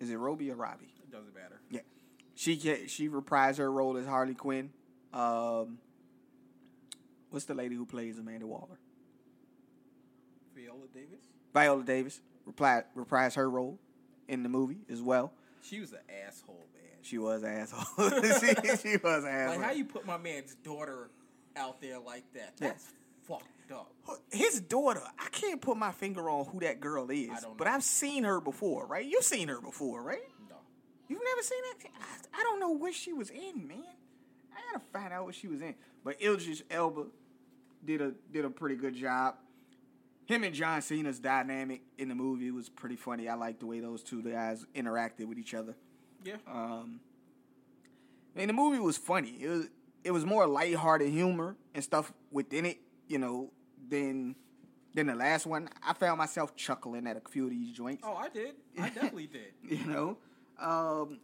is 0.00 0.10
it 0.10 0.16
Robbie 0.16 0.50
or 0.50 0.56
Robbie? 0.56 0.92
It 1.02 1.12
doesn't 1.12 1.34
matter. 1.34 1.60
Yeah, 1.70 1.80
she 2.34 2.58
she 2.88 3.08
reprised 3.08 3.58
her 3.58 3.70
role 3.70 3.96
as 3.98 4.06
Harley 4.06 4.34
Quinn. 4.34 4.70
Um, 5.12 5.78
what's 7.34 7.46
the 7.46 7.54
lady 7.54 7.74
who 7.74 7.84
plays 7.84 8.18
Amanda 8.18 8.46
Waller? 8.46 8.78
Viola 10.54 10.86
Davis. 10.94 11.24
Viola 11.52 11.82
Davis 11.82 12.20
repli- 12.48 12.84
reprised 12.96 13.34
her 13.34 13.50
role 13.50 13.78
in 14.28 14.42
the 14.44 14.48
movie 14.48 14.78
as 14.88 15.02
well. 15.02 15.32
She 15.62 15.80
was 15.80 15.92
an 15.92 15.98
asshole, 16.26 16.64
man. 16.72 16.82
She 17.02 17.18
was 17.18 17.42
an 17.42 17.50
asshole. 17.50 18.10
she, 18.22 18.54
she 18.76 18.96
was 18.98 19.24
an 19.24 19.30
asshole. 19.30 19.56
Like 19.56 19.62
how 19.62 19.72
you 19.72 19.84
put 19.84 20.06
my 20.06 20.16
man's 20.16 20.54
daughter 20.54 21.10
out 21.56 21.80
there 21.80 21.98
like 21.98 22.24
that? 22.34 22.52
Yeah. 22.60 22.68
That's 22.68 22.86
fucked 23.26 23.72
up. 23.72 23.92
His 24.30 24.60
daughter, 24.60 25.02
I 25.18 25.28
can't 25.30 25.60
put 25.60 25.76
my 25.76 25.90
finger 25.90 26.30
on 26.30 26.46
who 26.46 26.60
that 26.60 26.80
girl 26.80 27.10
is, 27.10 27.30
but. 27.56 27.66
I've 27.66 27.82
seen 27.82 28.24
her 28.24 28.40
before, 28.40 28.86
right? 28.86 29.04
You've 29.04 29.24
seen 29.24 29.48
her 29.48 29.60
before, 29.60 30.02
right? 30.02 30.22
No. 30.48 30.56
You've 31.08 31.22
never 31.24 31.42
seen 31.42 31.60
that? 31.62 31.90
I, 32.00 32.40
I 32.40 32.42
don't 32.44 32.60
know 32.60 32.70
what 32.70 32.94
she 32.94 33.12
was 33.12 33.30
in, 33.30 33.66
man. 33.66 33.82
I 34.52 34.72
gotta 34.72 34.84
find 34.92 35.12
out 35.12 35.24
what 35.24 35.34
she 35.34 35.48
was 35.48 35.60
in. 35.60 35.74
But 36.04 36.20
Idris 36.22 36.62
Elba 36.70 37.06
did 37.84 38.00
a 38.00 38.12
did 38.32 38.44
a 38.44 38.50
pretty 38.50 38.76
good 38.76 38.94
job. 38.94 39.36
Him 40.26 40.42
and 40.42 40.54
John 40.54 40.80
Cena's 40.80 41.18
dynamic 41.18 41.82
in 41.98 42.08
the 42.08 42.14
movie 42.14 42.50
was 42.50 42.68
pretty 42.70 42.96
funny. 42.96 43.28
I 43.28 43.34
like 43.34 43.58
the 43.58 43.66
way 43.66 43.80
those 43.80 44.02
two 44.02 44.22
guys 44.22 44.64
interacted 44.74 45.26
with 45.26 45.38
each 45.38 45.52
other. 45.52 45.74
Yeah. 46.24 46.36
Um, 46.50 47.00
I 48.34 48.38
mean, 48.38 48.46
the 48.48 48.54
movie 48.54 48.78
was 48.78 48.96
funny. 48.96 49.36
It 49.40 49.48
was 49.48 49.68
it 50.02 50.10
was 50.10 50.24
more 50.24 50.46
lighthearted 50.46 51.10
humor 51.10 51.56
and 51.74 51.84
stuff 51.84 52.12
within 52.30 52.66
it, 52.66 52.78
you 53.06 53.18
know, 53.18 53.50
than 53.90 54.34
than 54.94 55.06
the 55.08 55.14
last 55.14 55.44
one. 55.46 55.68
I 55.86 55.92
found 55.92 56.18
myself 56.18 56.56
chuckling 56.56 57.06
at 57.06 57.16
a 57.16 57.22
few 57.28 57.44
of 57.44 57.50
these 57.50 57.72
joints. 57.76 58.02
oh, 58.06 58.14
I 58.14 58.28
did. 58.28 58.54
I 58.78 58.88
definitely 58.88 59.26
did. 59.26 59.52
You 59.68 59.84
know, 59.86 60.18
um, 60.60 61.18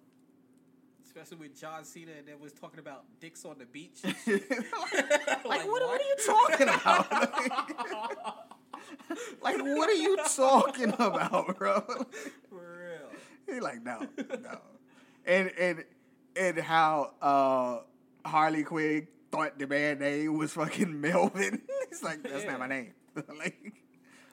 Especially 1.21 1.49
with 1.49 1.61
John 1.61 1.85
Cena 1.85 2.13
that 2.27 2.41
was 2.41 2.53
talking 2.53 2.81
about 2.81 3.05
dicks 3.21 3.45
on 3.45 3.59
the 3.59 3.67
beach. 3.67 3.99
like, 4.05 5.45
Like, 5.45 5.45
what, 5.45 5.67
what 5.69 5.83
what? 5.83 6.01
are 6.01 6.05
you 6.05 6.17
talking 6.27 6.69
about? 6.69 7.13
like, 9.43 9.59
what 9.59 9.89
are 9.91 9.93
you 9.93 10.17
talking 10.35 10.89
about, 10.95 11.59
bro? 11.59 11.83
For 12.49 12.81
real. 12.81 13.11
He 13.55 13.61
like, 13.61 13.85
no, 13.85 14.07
no. 14.17 14.61
And 15.27 15.51
and 15.59 15.85
and 16.37 16.59
how 16.59 17.13
uh 17.21 17.81
Harley 18.27 18.63
Quinn 18.65 19.07
thought 19.31 19.59
the 19.59 19.67
man 19.67 19.99
name 19.99 20.39
was 20.39 20.55
fucking 20.55 20.99
Melvin. 21.03 21.61
He's 21.91 22.03
like, 22.03 22.23
that's 22.23 22.47
not 22.47 22.61
my 22.61 22.67
name. 22.69 22.95
like 23.39 23.75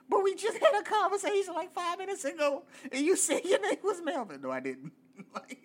but 0.09 0.23
we 0.23 0.35
just 0.35 0.57
had 0.57 0.73
a 0.79 0.83
conversation 0.83 1.53
like 1.53 1.73
five 1.73 1.97
minutes 1.97 2.23
ago, 2.23 2.63
and 2.93 3.05
you 3.05 3.17
said 3.17 3.43
your 3.43 3.59
name 3.59 3.75
was 3.83 4.01
Melvin. 4.01 4.41
No, 4.41 4.51
I 4.51 4.61
didn't. 4.61 4.93
like, 5.35 5.57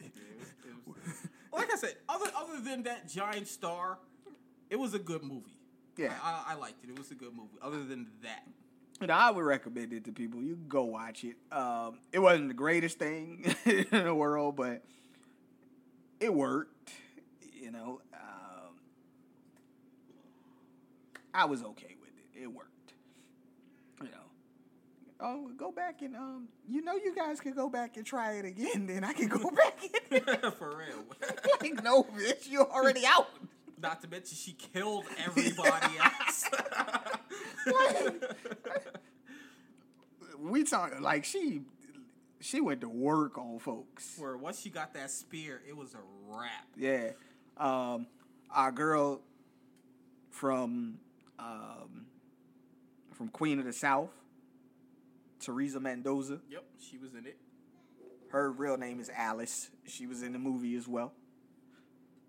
It 0.00 0.12
was- 0.38 0.54
it 0.64 0.86
was- 0.86 1.28
like 1.56 1.72
I 1.72 1.76
said, 1.76 1.96
other 2.08 2.30
other 2.36 2.60
than 2.60 2.84
that 2.84 3.08
giant 3.08 3.48
star, 3.48 3.98
it 4.70 4.76
was 4.76 4.94
a 4.94 4.98
good 4.98 5.22
movie. 5.22 5.58
Yeah. 5.96 6.12
I, 6.22 6.44
I, 6.48 6.52
I 6.52 6.54
liked 6.56 6.84
it. 6.84 6.90
It 6.90 6.98
was 6.98 7.10
a 7.10 7.14
good 7.14 7.34
movie. 7.34 7.58
Other 7.62 7.82
than 7.82 8.08
that, 8.22 8.46
know, 9.06 9.14
I 9.14 9.30
would 9.30 9.44
recommend 9.44 9.92
it 9.92 10.04
to 10.04 10.12
people. 10.12 10.42
You 10.42 10.56
go 10.68 10.84
watch 10.84 11.24
it. 11.24 11.36
Um, 11.52 11.98
it 12.12 12.18
wasn't 12.18 12.48
the 12.48 12.54
greatest 12.54 12.98
thing 12.98 13.54
in 13.64 13.86
the 13.90 14.14
world, 14.14 14.56
but 14.56 14.82
it 16.20 16.32
worked. 16.32 16.92
You 17.60 17.72
know, 17.72 18.00
um, 18.14 18.76
I 21.34 21.44
was 21.44 21.62
okay 21.62 21.96
with 22.00 22.10
it. 22.18 22.42
It 22.42 22.46
worked. 22.46 22.70
You. 25.20 25.26
Oh, 25.26 25.50
go 25.56 25.72
back 25.72 26.02
and 26.02 26.14
um, 26.16 26.48
you 26.68 26.82
know, 26.82 26.94
you 26.94 27.14
guys 27.14 27.40
can 27.40 27.52
go 27.54 27.68
back 27.68 27.96
and 27.96 28.04
try 28.04 28.34
it 28.34 28.44
again. 28.44 28.86
Then 28.86 29.04
I 29.04 29.12
can 29.12 29.28
go 29.28 29.50
back 29.50 29.78
in. 30.10 30.50
for 30.52 30.76
real. 30.76 31.04
like, 31.60 31.82
no, 31.82 32.04
bitch, 32.04 32.50
you're 32.50 32.70
already 32.70 33.04
out. 33.06 33.28
Not 33.80 34.00
to 34.02 34.08
mention 34.08 34.36
she 34.36 34.52
killed 34.52 35.04
everybody 35.18 35.98
else. 35.98 36.48
We 40.38 40.64
talk 40.64 41.00
like 41.00 41.24
she, 41.24 41.62
she 42.40 42.60
went 42.60 42.80
to 42.82 42.88
work 42.88 43.36
on 43.36 43.58
folks. 43.58 44.14
Where 44.18 44.36
once 44.36 44.60
she 44.60 44.70
got 44.70 44.94
that 44.94 45.10
spear, 45.10 45.60
it 45.68 45.76
was 45.76 45.94
a 45.94 45.98
wrap. 46.26 46.66
Yeah. 46.76 47.10
Um, 47.58 48.06
our 48.50 48.72
girl 48.72 49.20
from 50.30 50.98
um, 51.38 52.06
from 53.12 53.28
Queen 53.28 53.58
of 53.58 53.64
the 53.64 53.72
South, 53.72 54.10
Teresa 55.46 55.78
Mendoza. 55.78 56.40
Yep, 56.50 56.64
she 56.80 56.98
was 56.98 57.14
in 57.14 57.24
it. 57.24 57.38
Her 58.30 58.50
real 58.50 58.76
name 58.76 58.98
is 58.98 59.08
Alice. 59.16 59.70
She 59.86 60.08
was 60.08 60.24
in 60.24 60.32
the 60.32 60.40
movie 60.40 60.74
as 60.74 60.88
well. 60.88 61.12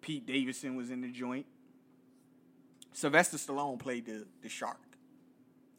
Pete 0.02 0.28
Davidson 0.28 0.76
was 0.76 0.92
in 0.92 1.02
the 1.02 1.12
joint. 1.12 1.48
Sylvester 2.94 3.38
Stallone 3.38 3.80
played 3.80 4.06
the 4.06 4.28
the 4.44 4.50
shark. 4.50 4.78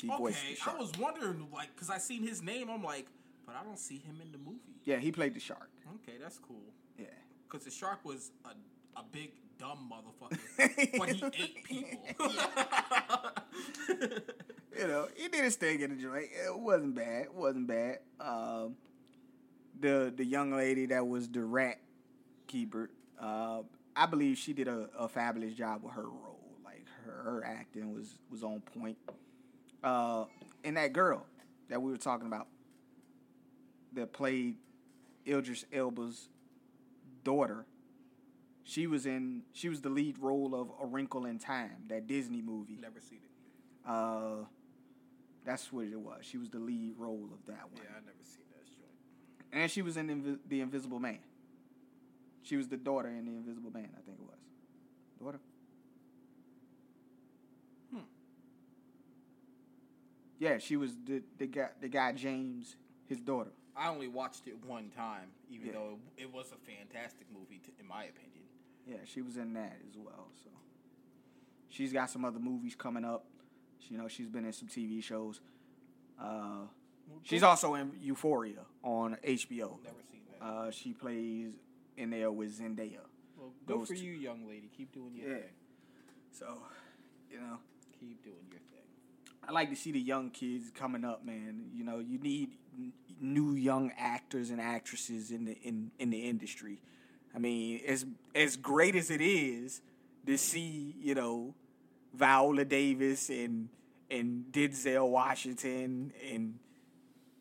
He 0.03 0.11
Okay, 0.11 0.35
the 0.65 0.71
I 0.71 0.77
was 0.79 0.93
wondering, 0.99 1.47
like, 1.53 1.75
because 1.75 1.91
I 1.91 1.99
seen 1.99 2.27
his 2.27 2.43
name, 2.43 2.69
I'm 2.71 2.83
like, 2.83 3.07
but 3.47 3.55
I 3.55 3.63
don't 3.65 3.79
see 3.79 3.99
him 3.99 4.21
in 4.21 4.33
the 4.33 4.39
movie. 4.39 4.81
Yeah, 4.85 4.97
he 4.97 5.13
played 5.13 5.35
the 5.35 5.41
shark. 5.41 5.71
Okay, 5.95 6.19
that's 6.21 6.39
cool. 6.39 6.73
Yeah. 6.99 7.07
Because 7.49 7.65
the 7.65 7.71
shark 7.71 8.05
was 8.05 8.31
a, 8.45 8.51
a 8.99 9.05
big, 9.11 9.31
dumb 9.59 9.91
motherfucker, 9.91 10.39
but 10.99 11.09
he 11.11 11.25
ate 11.43 11.65
people. 11.65 12.31
you 14.79 14.87
know, 14.87 15.09
he 15.17 15.29
did 15.29 15.45
his 15.45 15.57
thing 15.57 15.81
in 15.81 15.91
the 15.91 16.03
joint. 16.03 16.27
It 16.33 16.59
wasn't 16.59 16.95
bad. 16.95 17.25
It 17.25 17.35
wasn't 17.35 17.67
bad. 17.67 17.99
Um, 18.21 18.77
the 19.81 20.13
the 20.15 20.25
young 20.25 20.53
lady 20.53 20.87
that 20.87 21.07
was 21.07 21.29
the 21.29 21.45
rat 21.45 21.81
keeper, 22.47 22.91
uh, 23.21 23.63
I 23.97 24.07
believe 24.07 24.39
she 24.39 24.53
did 24.53 24.69
a, 24.69 24.89
a 24.99 25.09
fabulous 25.09 25.55
job 25.55 25.83
with 25.83 25.95
her 25.95 26.05
role. 26.05 26.41
Like 26.65 26.85
her, 27.05 27.23
her 27.23 27.45
acting 27.45 27.93
was 27.95 28.19
was 28.31 28.43
on 28.45 28.61
point. 28.61 28.99
Uh, 29.83 30.25
and 30.65 30.77
that 30.77 30.93
girl 30.93 31.25
that 31.69 31.81
we 31.81 31.91
were 31.91 31.99
talking 31.99 32.27
about 32.27 32.47
that 33.95 34.13
played 34.13 34.57
Idris 35.27 35.65
Elba's 35.73 36.29
daughter. 37.25 37.67
She 38.65 38.87
was 38.87 39.07
in. 39.07 39.43
She 39.53 39.69
was 39.69 39.81
the 39.81 39.89
lead 39.89 40.19
role 40.19 40.55
of 40.55 40.71
A 40.83 40.87
Wrinkle 40.87 41.25
in 41.25 41.39
Time, 41.39 41.85
that 41.89 42.07
Disney 42.07 42.43
movie. 42.43 42.77
Never 42.81 43.01
seen 43.01 43.21
it. 43.25 43.91
Uh, 43.91 44.45
that's 45.45 45.73
what 45.73 45.87
it 45.87 45.99
was. 45.99 46.25
She 46.25 46.37
was 46.39 46.49
the 46.51 46.59
lead 46.59 46.95
role 46.99 47.29
of 47.33 47.45
that 47.47 47.65
one, 47.73 47.83
Yeah, 47.83 47.91
I 47.97 48.01
never 48.01 48.23
seen 48.23 48.45
that 48.53 48.67
joint. 48.67 49.63
and 49.63 49.71
she 49.71 49.83
was 49.83 49.97
in 49.97 50.09
Invi- 50.09 50.39
the 50.49 50.61
Invisible 50.61 50.99
Man. 51.01 51.19
She 52.43 52.57
was 52.57 52.69
the 52.69 52.77
daughter 52.77 53.09
in 53.09 53.25
the 53.27 53.33
Invisible 53.33 53.71
Man, 53.71 53.89
I 53.97 54.01
think 54.03 54.19
it 54.19 54.25
was. 54.25 54.39
Daughter. 55.21 55.41
Hmm. 57.93 57.99
Yeah, 60.39 60.59
she 60.59 60.77
was 60.77 60.93
the 61.05 61.23
the 61.39 61.47
guy 61.47 61.69
the 61.81 61.89
guy 61.89 62.13
James, 62.13 62.77
his 63.07 63.21
daughter. 63.21 63.51
I 63.77 63.89
only 63.91 64.09
watched 64.09 64.47
it 64.49 64.57
one 64.65 64.91
time, 64.91 65.29
even 65.51 65.69
Yeah. 65.69 65.73
though 65.75 65.99
it, 66.17 66.23
it 66.25 66.33
was 66.33 66.53
a 66.53 66.57
fantastic 66.57 67.27
movie, 67.33 67.61
to, 67.65 67.71
in 67.79 67.87
my 67.87 68.05
opinion. 68.05 68.45
Yeah, 68.87 68.97
she 69.05 69.23
was 69.23 69.37
in 69.37 69.53
that 69.55 69.77
as 69.89 69.97
well. 69.97 70.29
So 70.43 70.51
she's 71.69 71.93
got 71.93 72.11
some 72.11 72.25
other 72.25 72.41
movies 72.41 72.75
coming 72.75 73.05
up. 73.05 73.25
She, 73.81 73.95
you 73.95 73.99
know, 74.01 74.09
she's 74.09 74.29
been 74.29 74.45
in 74.45 74.53
some 74.53 74.69
TV 74.69 75.03
shows. 75.03 75.41
Uh, 76.21 76.67
she's 77.23 77.43
also 77.43 77.75
in 77.75 77.93
Euphoria 78.01 78.61
on 78.83 79.17
HBO. 79.25 79.79
Never 79.83 80.03
seen 80.11 80.21
that. 80.41 80.45
Uh, 80.45 80.71
she 80.71 80.93
plays 80.93 81.53
in 81.97 82.11
there 82.11 82.31
with 82.31 82.59
Zendaya. 82.59 82.99
well, 83.37 83.53
good 83.67 83.79
those 83.81 83.89
for 83.89 83.95
two- 83.95 84.05
you, 84.05 84.13
young 84.13 84.47
lady. 84.49 84.69
Keep 84.77 84.93
doing 84.93 85.15
your 85.17 85.29
Yeah. 85.29 85.37
thing. 85.43 85.53
So, 86.33 86.63
you 87.31 87.39
know, 87.41 87.59
Keep 88.01 88.23
doing 88.23 88.37
your 88.51 88.61
thing. 88.61 88.65
I 89.43 89.51
like 89.51 89.71
to 89.71 89.77
see 89.77 89.91
the 89.91 89.99
young 90.01 90.31
kids 90.31 90.71
coming 90.71 91.05
up, 91.05 91.25
man. 91.25 91.71
You 91.75 91.83
know, 91.83 91.99
you 91.99 92.19
need 92.19 92.53
n- 92.79 92.93
new 93.21 93.55
young 93.55 93.91
actors 93.97 94.51
and 94.51 94.61
actresses 94.61 95.33
in 95.33 95.45
the 95.47 95.55
in 95.63 95.91
in 95.99 96.11
the 96.11 96.29
industry. 96.29 96.81
I 97.35 97.39
mean, 97.41 97.81
as 97.87 98.07
as 98.37 98.57
great 98.57 98.95
as 98.95 99.11
it 99.11 99.21
is 99.21 99.81
to 100.27 100.39
see, 100.39 100.95
you 101.01 101.17
know, 101.17 101.55
Viola 102.15 102.65
Davis 102.65 103.29
and 103.29 103.69
and 104.11 104.45
Denzel 104.51 105.09
Washington 105.09 106.13
and 106.33 106.59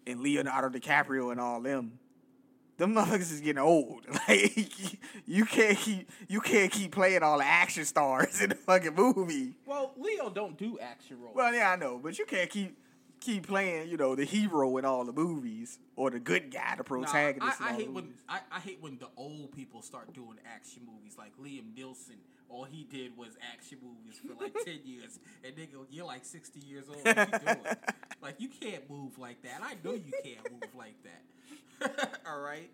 and 0.06 0.20
Leonardo 0.22 0.70
DiCaprio 0.78 1.32
and 1.32 1.40
all 1.40 1.62
them. 1.62 2.00
Them 2.78 2.94
motherfuckers 2.94 3.32
is 3.32 3.42
getting 3.42 3.62
old. 3.62 4.06
Like 4.28 4.68
you 5.26 5.46
can't 5.46 5.78
keep 5.78 6.10
you 6.28 6.42
can't 6.42 6.72
keep 6.72 6.92
playing 6.92 7.24
all 7.24 7.40
the 7.40 7.46
action 7.46 7.86
stars 7.86 8.42
in 8.44 8.50
the 8.50 8.56
fucking 8.56 8.96
movie. 8.96 9.54
Well, 9.66 9.94
Leo 9.98 10.30
don't 10.30 10.58
do 10.58 10.78
action 10.80 11.20
roles. 11.22 11.36
Well, 11.36 11.54
yeah, 11.54 11.72
I 11.72 11.76
know, 11.76 12.00
but 12.02 12.20
you 12.20 12.26
can't 12.26 12.50
keep 12.50 12.78
keep 13.20 13.48
playing, 13.48 13.90
you 13.90 13.98
know, 13.98 14.16
the 14.16 14.26
hero 14.26 14.78
in 14.78 14.86
all 14.86 15.04
the 15.06 15.12
movies 15.14 15.80
or 15.96 16.12
the 16.12 16.20
good 16.20 16.52
guy, 16.52 16.72
the 16.78 16.84
Nah, 16.84 16.84
protagonist. 16.84 17.62
I, 17.62 17.70
I 17.70 17.72
all 17.72 17.78
hate 17.78 17.92
when. 17.92 18.14
I, 18.30 18.40
I 18.52 18.60
hate 18.60 18.78
when 18.82 18.98
the 19.00 19.08
old 19.18 19.52
people 19.52 19.82
start 19.82 20.14
doing 20.14 20.38
action 20.46 20.84
movies 20.86 21.16
like 21.18 21.32
Liam 21.38 21.74
Neeson. 21.76 22.18
All 22.50 22.64
he 22.64 22.84
did 22.86 23.18
was 23.18 23.38
action 23.54 23.80
movies 23.84 24.20
for 24.22 24.42
like 24.42 24.54
ten 24.64 24.80
years, 24.86 25.20
and 25.44 25.56
nigga, 25.56 25.86
you're 25.90 26.06
like 26.06 26.24
sixty 26.26 26.60
years 26.62 26.86
old. 26.90 27.04
What 27.04 27.18
you 27.18 27.40
doing? 27.40 27.76
like 28.22 28.36
you 28.40 28.50
can't 28.50 28.90
move 28.90 29.18
like 29.20 29.42
that. 29.44 29.62
I 29.62 29.76
know 29.84 29.94
you 29.94 30.12
can't 30.24 30.52
move 30.52 30.70
like 30.78 30.96
that. 31.04 32.20
all 32.28 32.40
right. 32.40 32.70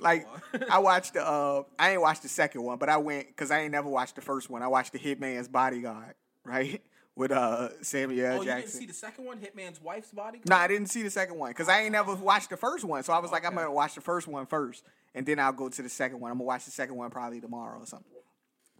like. 0.00 0.26
I 0.70 0.78
watched 0.78 1.14
the 1.14 1.26
uh 1.26 1.64
I 1.78 1.90
ain't 1.92 2.00
watched 2.00 2.22
the 2.22 2.28
second 2.28 2.62
one, 2.62 2.78
but 2.78 2.88
I 2.88 2.96
went 2.96 3.28
because 3.28 3.50
I 3.50 3.60
ain't 3.60 3.72
never 3.72 3.88
watched 3.88 4.16
the 4.16 4.22
first 4.22 4.48
one. 4.48 4.62
I 4.62 4.68
watched 4.68 4.92
the 4.92 4.98
Hitman's 4.98 5.48
Bodyguard, 5.48 6.14
right? 6.44 6.82
With 7.14 7.30
uh 7.30 7.70
Samuel 7.82 8.24
L. 8.26 8.32
Oh, 8.32 8.34
you 8.36 8.44
didn't 8.46 8.60
Jackson. 8.62 8.80
see 8.80 8.86
the 8.86 8.94
second 8.94 9.24
one, 9.26 9.38
Hitman's 9.38 9.82
Wife's 9.82 10.12
Bodyguard? 10.12 10.48
No, 10.48 10.56
I 10.56 10.66
didn't 10.68 10.86
see 10.88 11.02
the 11.02 11.10
second 11.10 11.36
one 11.36 11.50
because 11.50 11.68
I 11.68 11.82
ain't 11.82 11.92
never 11.92 12.14
watched 12.14 12.48
the 12.50 12.56
first 12.56 12.84
one. 12.84 13.02
So 13.02 13.12
I 13.12 13.18
was 13.18 13.32
like, 13.32 13.44
I'm 13.44 13.54
gonna 13.54 13.70
watch 13.70 13.94
the 13.96 14.00
first 14.00 14.26
one 14.28 14.46
first, 14.46 14.84
and 15.14 15.26
then 15.26 15.38
I'll 15.38 15.52
go 15.52 15.68
to 15.68 15.82
the 15.82 15.88
second 15.88 16.20
one. 16.20 16.30
I'm 16.30 16.38
gonna 16.38 16.46
watch 16.46 16.64
the 16.64 16.70
second 16.70 16.96
one 16.96 17.10
probably 17.10 17.40
tomorrow 17.40 17.80
or 17.80 17.86
something. 17.86 18.06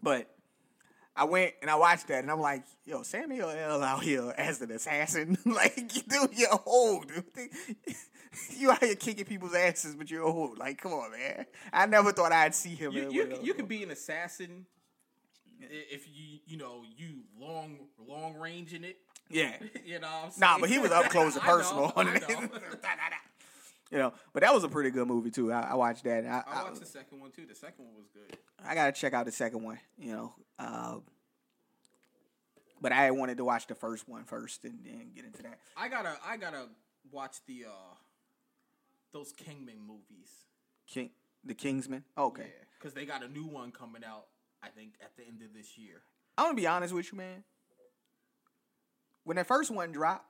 But 0.01 0.29
I 1.15 1.25
went 1.25 1.53
and 1.61 1.69
I 1.69 1.75
watched 1.75 2.07
that, 2.07 2.23
and 2.23 2.31
I'm 2.31 2.39
like, 2.39 2.63
yo, 2.85 3.03
Samuel 3.03 3.49
L. 3.49 3.83
out 3.83 4.03
here 4.03 4.33
as 4.37 4.61
an 4.61 4.71
assassin, 4.71 5.37
like, 5.45 5.75
dude, 5.75 6.29
you're 6.33 6.59
old. 6.65 7.07
Dude. 7.07 7.49
you 8.55 8.71
out 8.71 8.83
here 8.83 8.95
kicking 8.95 9.25
people's 9.25 9.53
asses, 9.53 9.95
but 9.95 10.09
you're 10.09 10.23
old. 10.23 10.57
Like, 10.57 10.79
come 10.79 10.93
on, 10.93 11.11
man. 11.11 11.45
I 11.73 11.85
never 11.87 12.11
thought 12.11 12.31
I'd 12.31 12.55
see 12.55 12.75
him. 12.75 12.93
You 12.93 13.11
you, 13.11 13.39
you 13.41 13.53
can 13.53 13.65
be 13.65 13.83
an 13.83 13.91
assassin 13.91 14.65
if 15.59 16.07
you 16.07 16.39
you 16.45 16.57
know 16.57 16.83
you 16.95 17.23
long 17.39 17.79
long 18.07 18.35
range 18.35 18.73
in 18.73 18.83
it. 18.83 18.97
yeah. 19.29 19.55
You 19.85 19.99
know. 19.99 20.07
What 20.07 20.33
I'm 20.35 20.39
Nah, 20.39 20.57
but 20.59 20.69
he 20.69 20.79
was 20.79 20.91
up 20.91 21.09
close 21.09 21.35
and 21.35 21.43
I 21.43 21.47
know, 21.47 21.57
personal 21.57 21.93
on 21.95 22.07
it. 22.07 22.23
You 23.91 23.97
know, 23.97 24.13
but 24.33 24.41
that 24.43 24.53
was 24.53 24.63
a 24.63 24.69
pretty 24.69 24.91
good 24.91 25.07
movie 25.07 25.31
too. 25.31 25.51
I, 25.51 25.61
I 25.71 25.75
watched 25.75 26.03
that. 26.03 26.25
I, 26.25 26.43
I 26.47 26.59
I- 26.59 26.63
watched 26.63 26.79
the 26.79 26.85
second 26.85 27.19
one 27.19 27.31
too. 27.31 27.45
The 27.45 27.55
second 27.55 27.85
one 27.85 27.95
was 27.95 28.07
good. 28.13 28.37
I 28.65 28.75
gotta 28.75 28.91
check 28.91 29.13
out 29.13 29.25
the 29.25 29.31
second 29.31 29.63
one, 29.63 29.79
you 29.97 30.11
know. 30.11 30.33
Uh, 30.57 30.97
but 32.81 32.91
I 32.91 33.11
wanted 33.11 33.37
to 33.37 33.45
watch 33.45 33.67
the 33.67 33.75
first 33.75 34.07
one 34.07 34.23
first 34.23 34.63
and 34.63 34.79
then 34.85 35.11
get 35.15 35.25
into 35.25 35.43
that. 35.43 35.59
I 35.75 35.87
gotta 35.89 36.15
I 36.25 36.37
gotta 36.37 36.67
watch 37.11 37.37
the 37.47 37.65
uh 37.67 37.95
those 39.11 39.33
Kingman 39.33 39.79
movies. 39.85 40.29
King, 40.87 41.09
the 41.43 41.53
Kingsman. 41.53 42.03
Okay, 42.17 42.47
because 42.77 42.93
they 42.93 43.05
got 43.05 43.23
a 43.23 43.27
new 43.27 43.45
one 43.45 43.71
coming 43.71 44.03
out. 44.03 44.25
I 44.61 44.67
think 44.69 44.93
at 45.01 45.15
the 45.17 45.23
end 45.25 45.41
of 45.41 45.53
this 45.55 45.77
year. 45.77 46.01
I'm 46.37 46.45
gonna 46.47 46.55
be 46.55 46.67
honest 46.67 46.93
with 46.93 47.11
you, 47.11 47.17
man. 47.17 47.43
When 49.23 49.35
that 49.37 49.47
first 49.47 49.71
one 49.71 49.91
dropped, 49.91 50.25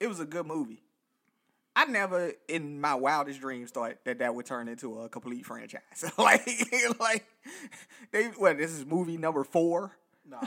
it 0.00 0.06
was 0.08 0.20
a 0.20 0.24
good 0.24 0.46
movie. 0.46 0.82
I 1.78 1.84
never, 1.84 2.32
in 2.48 2.80
my 2.80 2.96
wildest 2.96 3.38
dreams, 3.38 3.70
thought 3.70 4.02
that 4.02 4.18
that 4.18 4.34
would 4.34 4.46
turn 4.46 4.66
into 4.66 5.00
a 5.02 5.08
complete 5.08 5.46
franchise. 5.46 5.80
like, 6.18 6.44
like 6.98 7.24
they. 8.10 8.24
What? 8.34 8.58
This 8.58 8.72
is 8.72 8.84
movie 8.84 9.16
number 9.16 9.44
four. 9.44 9.92
Nah, 10.28 10.42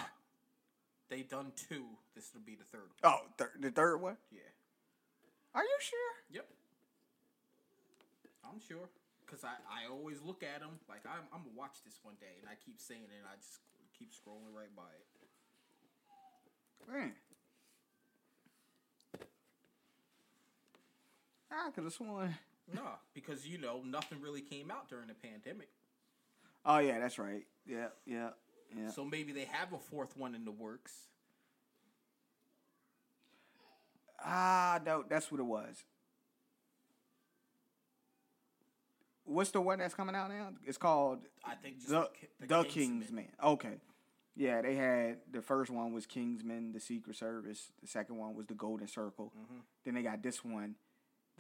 they 1.08 1.22
done 1.22 1.54
two. 1.56 1.86
This 2.16 2.32
will 2.34 2.42
be 2.42 2.56
the 2.56 2.66
third. 2.66 2.92
Oh, 3.06 3.22
thir- 3.38 3.54
the 3.58 3.72
third 3.72 4.02
one. 4.02 4.18
Yeah. 4.30 4.42
Are 5.56 5.64
you 5.64 5.78
sure? 5.80 6.12
Yep. 6.32 6.48
I'm 8.44 8.60
sure. 8.68 8.90
Cause 9.26 9.46
I, 9.46 9.56
I 9.72 9.88
always 9.90 10.20
look 10.22 10.44
at 10.44 10.60
them 10.60 10.84
like 10.90 11.08
I'm 11.08 11.24
I'm 11.32 11.48
gonna 11.48 11.56
watch 11.56 11.80
this 11.86 11.96
one 12.04 12.16
day, 12.20 12.36
and 12.42 12.50
I 12.52 12.60
keep 12.60 12.82
saying 12.82 13.08
it, 13.08 13.16
and 13.16 13.24
I 13.32 13.40
just 13.40 13.64
keep 13.98 14.12
scrolling 14.12 14.52
right 14.52 14.76
by 14.76 14.92
it. 15.00 15.08
Man. 16.92 17.14
I 21.52 21.70
could 21.72 21.84
have 21.84 21.94
sworn. 21.94 22.36
No, 22.74 22.82
because 23.14 23.46
you 23.46 23.58
know 23.58 23.82
nothing 23.86 24.22
really 24.22 24.42
came 24.42 24.72
out 24.72 24.88
during 24.90 25.08
the 25.08 25.14
pandemic, 25.14 25.68
Oh 26.66 26.78
yeah, 26.78 27.00
that's 27.00 27.18
right. 27.18 27.46
Yeah, 27.66 27.88
yeah, 28.06 28.30
yeah. 28.78 28.90
so 28.92 29.04
maybe 29.04 29.32
they 29.32 29.46
have 29.46 29.74
a 29.74 29.78
fourth 29.80 30.16
one 30.16 30.36
in 30.36 30.46
the 30.46 30.52
works. 30.52 30.94
Ah, 34.24 34.80
no, 34.86 35.04
that's 35.08 35.32
what 35.32 35.40
it 35.40 35.46
was. 35.46 35.84
What's 39.24 39.52
the 39.52 39.62
one 39.62 39.80
that's 39.80 39.94
coming 39.94 40.16
out 40.16 40.30
now? 40.30 40.50
It's 40.66 40.78
called 40.78 41.20
I 41.44 41.56
think 41.56 41.78
just 41.78 41.90
the 41.90 42.10
Ki- 42.20 42.28
the, 42.40 42.48
Kingsman. 42.48 42.70
Kingsman. 42.70 43.28
Okay, 43.44 43.78
yeah, 44.36 44.62
they 44.62 44.76
had 44.76 45.18
the 45.32 45.42
first 45.42 45.72
one 45.72 45.94
was 45.94 46.06
Kingsman, 46.06 46.74
the 46.74 46.80
Secret 46.80 47.16
Service. 47.16 47.72
The 47.82 47.88
second 47.88 48.18
one 48.18 48.36
was 48.36 48.46
the 48.46 48.54
Golden 48.54 48.88
Circle. 48.88 49.32
Mm-hmm. 49.36 49.60
Then 49.86 49.94
they 49.96 50.04
got 50.04 50.22
this 50.22 50.44
one. 50.44 50.76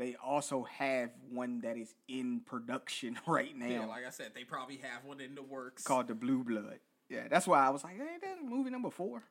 They 0.01 0.15
also 0.15 0.63
have 0.79 1.11
one 1.29 1.61
that 1.61 1.77
is 1.77 1.93
in 2.07 2.39
production 2.39 3.19
right 3.27 3.55
now. 3.55 3.67
Yeah, 3.67 3.85
like 3.85 4.03
I 4.03 4.09
said, 4.09 4.31
they 4.33 4.43
probably 4.43 4.77
have 4.77 5.05
one 5.05 5.21
in 5.21 5.35
the 5.35 5.43
works. 5.43 5.83
called 5.83 6.07
the 6.07 6.15
Blue 6.15 6.43
Blood. 6.43 6.79
Yeah, 7.07 7.27
that's 7.29 7.45
why 7.45 7.63
I 7.63 7.69
was 7.69 7.83
like, 7.83 7.97
hey, 7.97 8.17
that 8.19 8.37
movie 8.43 8.71
number 8.71 8.89
four. 8.89 9.21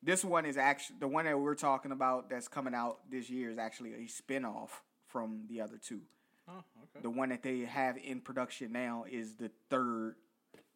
This 0.00 0.24
one 0.24 0.46
is 0.46 0.56
actually 0.56 0.98
the 1.00 1.08
one 1.08 1.24
that 1.24 1.36
we're 1.36 1.56
talking 1.56 1.90
about 1.90 2.30
that's 2.30 2.46
coming 2.46 2.76
out 2.76 2.98
this 3.10 3.28
year 3.28 3.50
is 3.50 3.58
actually 3.58 3.94
a 3.94 4.06
spin-off 4.06 4.84
from 5.08 5.46
the 5.48 5.62
other 5.62 5.78
two. 5.84 6.02
Oh, 6.48 6.52
okay. 6.84 7.02
The 7.02 7.10
one 7.10 7.30
that 7.30 7.42
they 7.42 7.58
have 7.60 7.96
in 7.96 8.20
production 8.20 8.70
now 8.70 9.04
is 9.10 9.34
the 9.34 9.50
third 9.68 10.14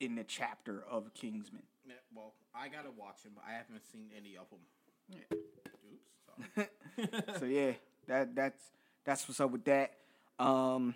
in 0.01 0.17
the 0.17 0.25
chapter 0.25 0.83
of 0.91 1.15
Kingsman. 1.15 1.63
Yeah, 1.87 1.95
well, 2.13 2.33
I 2.53 2.67
gotta 2.67 2.91
watch 2.91 3.23
them. 3.23 3.35
But 3.37 3.45
I 3.49 3.53
haven't 3.53 3.87
seen 3.93 4.09
any 4.17 4.37
of 4.37 4.49
them. 4.51 4.59
Oops. 5.93 6.67
Sorry. 6.97 7.39
so 7.39 7.45
yeah, 7.45 7.73
that 8.09 8.35
that's 8.35 8.63
that's 9.05 9.29
what's 9.29 9.41
up 9.41 9.51
with 9.51 9.65
that. 9.65 9.93
Um, 10.39 10.95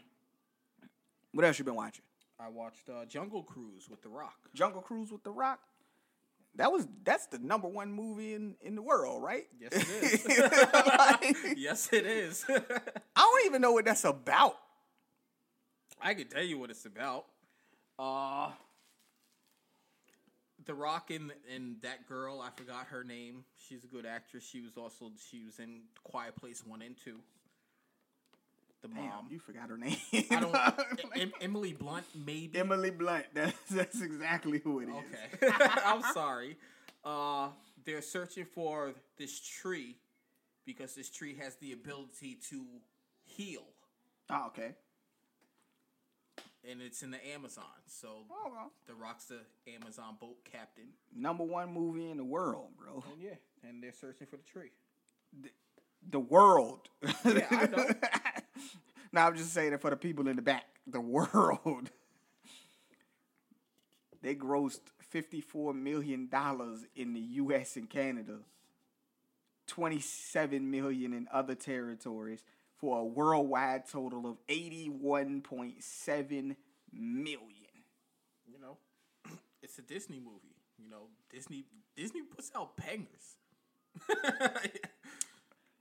what 1.33 1.45
else 1.45 1.59
you 1.59 1.65
been 1.65 1.75
watching? 1.75 2.05
I 2.39 2.49
watched 2.49 2.89
uh, 2.89 3.05
Jungle 3.05 3.43
Cruise 3.43 3.89
with 3.89 4.03
The 4.03 4.09
Rock. 4.09 4.35
Jungle 4.55 4.83
Cruise 4.83 5.13
with 5.13 5.23
The 5.23 5.31
Rock. 5.31 5.61
That 6.57 6.71
was 6.71 6.87
that's 7.05 7.27
the 7.27 7.39
number 7.39 7.69
one 7.69 7.93
movie 7.93 8.35
in 8.35 8.57
in 8.61 8.75
the 8.75 8.83
world, 8.83 9.23
right? 9.23 9.45
Yes, 9.59 9.73
it 9.73 9.89
is. 10.03 10.27
Like, 10.99 11.37
yes, 11.57 11.89
it 11.93 12.05
is. 12.05 12.45
I 12.49 12.61
don't 13.17 13.47
even 13.47 13.63
know 13.63 13.73
what 13.73 13.85
that's 13.85 14.05
about. 14.05 14.57
I 16.01 16.15
can 16.15 16.27
tell 16.29 16.43
you 16.43 16.59
what 16.59 16.71
it's 16.71 16.85
about. 16.85 17.27
Uh, 17.99 18.51
the 20.67 20.75
Rock 20.75 21.11
and 21.11 21.33
and 21.55 21.77
that 21.83 22.07
girl, 22.09 22.41
I 22.41 22.51
forgot 22.57 22.87
her 22.91 23.05
name. 23.05 23.45
She's 23.69 23.85
a 23.85 23.87
good 23.87 24.07
actress. 24.07 24.45
She 24.45 24.61
was 24.61 24.77
also 24.77 25.11
she 25.31 25.45
was 25.45 25.59
in 25.59 25.81
Quiet 26.05 26.37
Place 26.37 26.63
One 26.67 26.83
and 26.83 26.97
Two. 27.03 27.19
The 28.83 28.89
Damn, 28.89 29.05
mom. 29.07 29.27
you 29.31 29.39
forgot 29.39 29.69
her 29.69 29.79
name. 29.79 29.97
I 30.13 30.41
don't. 30.41 31.17
em- 31.17 31.33
Emily 31.41 31.73
Blunt, 31.73 32.05
maybe. 32.27 32.59
Emily 32.59 32.91
Blunt. 32.91 33.27
That's 33.35 33.57
that's 33.71 34.01
exactly 34.03 34.59
who 34.59 34.81
it 34.81 34.89
is. 34.89 34.95
Okay, 35.45 35.55
I'm 35.87 36.03
sorry. 36.13 36.57
Uh, 37.05 37.49
they're 37.85 38.03
searching 38.03 38.45
for 38.45 38.93
this 39.19 39.39
tree 39.39 39.97
because 40.67 40.95
this 40.97 41.11
tree 41.11 41.37
has 41.41 41.55
the 41.57 41.73
ability 41.73 42.39
to 42.51 42.65
heal, 43.25 43.63
Oh, 44.31 44.47
okay. 44.49 44.75
And 46.69 46.81
it's 46.81 47.03
in 47.03 47.11
the 47.11 47.27
Amazon. 47.35 47.65
So 47.87 48.25
Oh, 48.31 48.71
the 48.87 48.95
Rock's 48.95 49.27
the 49.27 49.41
Amazon 49.73 50.17
boat 50.21 50.37
captain. 50.45 50.89
Number 51.15 51.45
one 51.45 51.73
movie 51.73 52.11
in 52.11 52.17
the 52.17 52.25
world, 52.25 52.69
bro. 52.77 53.05
And 53.13 53.23
yeah, 53.23 53.69
and 53.69 53.83
they're 53.83 53.93
searching 53.93 54.27
for 54.27 54.37
the 54.37 54.43
tree. 54.45 54.71
The 56.11 56.21
world. 56.21 56.89
Yeah, 57.25 57.47
I 57.51 57.67
know. 57.67 57.87
now 59.13 59.27
I'm 59.27 59.37
just 59.37 59.53
saying 59.53 59.73
it 59.73 59.81
for 59.81 59.91
the 59.91 59.97
people 59.97 60.29
in 60.29 60.37
the 60.37 60.43
back. 60.43 60.65
The 60.87 61.01
world. 61.01 61.91
They 64.23 64.37
grossed 64.37 64.79
$54 65.13 65.75
million 65.75 66.31
in 66.95 67.13
the 67.13 67.21
US 67.21 67.77
and 67.77 67.91
Canada, 67.91 68.39
27 69.67 70.71
million 70.71 71.13
in 71.13 71.27
other 71.33 71.57
territories 71.57 72.45
for 72.83 72.99
a 72.99 73.05
worldwide 73.05 73.89
total 73.89 74.27
of 74.27 74.37
81.7 74.49 76.57
million. 76.93 77.71
You 78.47 78.59
know, 78.61 78.77
it's 79.63 79.79
a 79.79 79.83
Disney 79.83 80.19
movie. 80.19 80.57
You 80.79 80.91
know, 80.91 81.05
Disney 81.33 81.65
Disney 81.97 82.23
puts 82.23 82.51
out 82.57 82.77
bangers. 82.77 83.37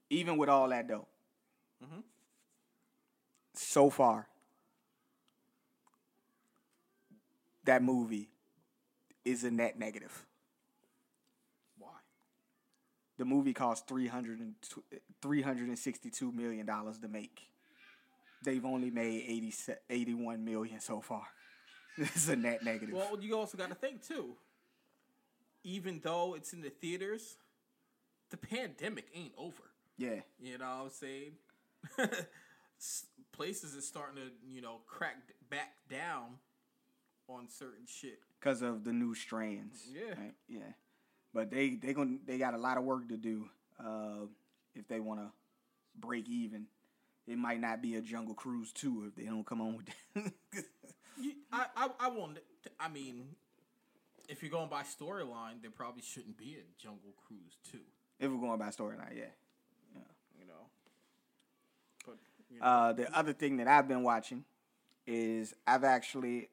Even 0.09 0.37
with 0.37 0.49
all 0.49 0.67
that 0.69 0.87
though, 0.87 1.07
Mhm. 1.83 2.03
so 3.53 3.89
far, 3.89 4.27
that 7.65 7.83
movie 7.83 8.29
is 9.25 9.43
a 9.43 9.51
net 9.51 9.77
negative. 9.77 10.25
The 13.21 13.25
movie 13.25 13.53
cost 13.53 13.87
300 13.87 14.39
$362 15.21 16.33
million 16.33 16.65
to 16.65 17.07
make. 17.07 17.51
They've 18.43 18.65
only 18.65 18.89
made 18.89 19.25
80, 19.27 19.53
81 19.91 20.43
million 20.43 20.79
so 20.79 21.01
far. 21.01 21.27
This 21.99 22.15
is 22.15 22.29
a 22.29 22.35
net 22.35 22.63
negative. 22.63 22.95
Well, 22.95 23.19
you 23.21 23.37
also 23.37 23.59
got 23.59 23.69
to 23.69 23.75
think 23.75 24.01
too. 24.01 24.37
Even 25.63 26.01
though 26.03 26.33
it's 26.33 26.51
in 26.51 26.61
the 26.61 26.71
theaters, 26.71 27.37
the 28.31 28.37
pandemic 28.37 29.05
ain't 29.13 29.33
over. 29.37 29.69
yeah. 29.99 30.21
You 30.39 30.57
know 30.57 30.65
what 30.65 30.83
I'm 30.85 30.89
saying? 30.89 31.33
Places 33.33 33.75
are 33.77 33.81
starting 33.81 34.15
to, 34.15 34.31
you 34.51 34.61
know, 34.61 34.79
crack 34.87 35.17
back 35.47 35.73
down 35.91 36.39
on 37.29 37.49
certain 37.49 37.85
shit. 37.85 38.17
because 38.39 38.63
of 38.63 38.83
the 38.83 38.93
new 38.93 39.13
strands. 39.13 39.83
Yeah. 39.93 40.09
right? 40.17 40.33
yeah. 40.49 40.73
But 41.33 41.49
they 41.49 41.75
they 41.75 41.93
going 41.93 42.19
they 42.25 42.37
got 42.37 42.53
a 42.53 42.57
lot 42.57 42.77
of 42.77 42.83
work 42.83 43.07
to 43.09 43.17
do 43.17 43.49
uh, 43.79 44.25
if 44.75 44.87
they 44.87 44.99
want 44.99 45.19
to 45.21 45.31
break 45.99 46.27
even. 46.29 46.65
It 47.27 47.37
might 47.37 47.61
not 47.61 47.81
be 47.81 47.95
a 47.95 48.01
Jungle 48.01 48.33
Cruise 48.33 48.71
two 48.73 49.05
if 49.07 49.15
they 49.15 49.23
don't 49.29 49.45
come 49.45 49.61
on 49.61 49.77
with 49.77 49.85
that. 50.15 50.33
I, 51.53 51.65
I, 51.75 51.89
I 51.99 52.07
won't. 52.09 52.39
I 52.79 52.89
mean, 52.89 53.35
if 54.27 54.41
you're 54.41 54.51
going 54.51 54.69
by 54.69 54.81
storyline, 54.83 55.61
there 55.61 55.71
probably 55.71 56.01
shouldn't 56.01 56.37
be 56.37 56.57
a 56.59 56.81
Jungle 56.81 57.13
Cruise 57.27 57.57
two. 57.71 57.79
if 58.19 58.29
we're 58.31 58.37
going 58.39 58.57
by 58.59 58.69
storyline, 58.69 59.15
yeah. 59.15 59.25
You 60.39 60.47
know, 60.47 60.53
but 62.05 62.17
you 62.49 62.59
know, 62.59 62.65
Uh, 62.65 62.93
the 62.93 63.15
other 63.17 63.33
thing 63.33 63.57
that 63.57 63.67
I've 63.67 63.87
been 63.87 64.03
watching 64.03 64.43
is 65.05 65.53
I've 65.67 65.83
actually 65.83 66.49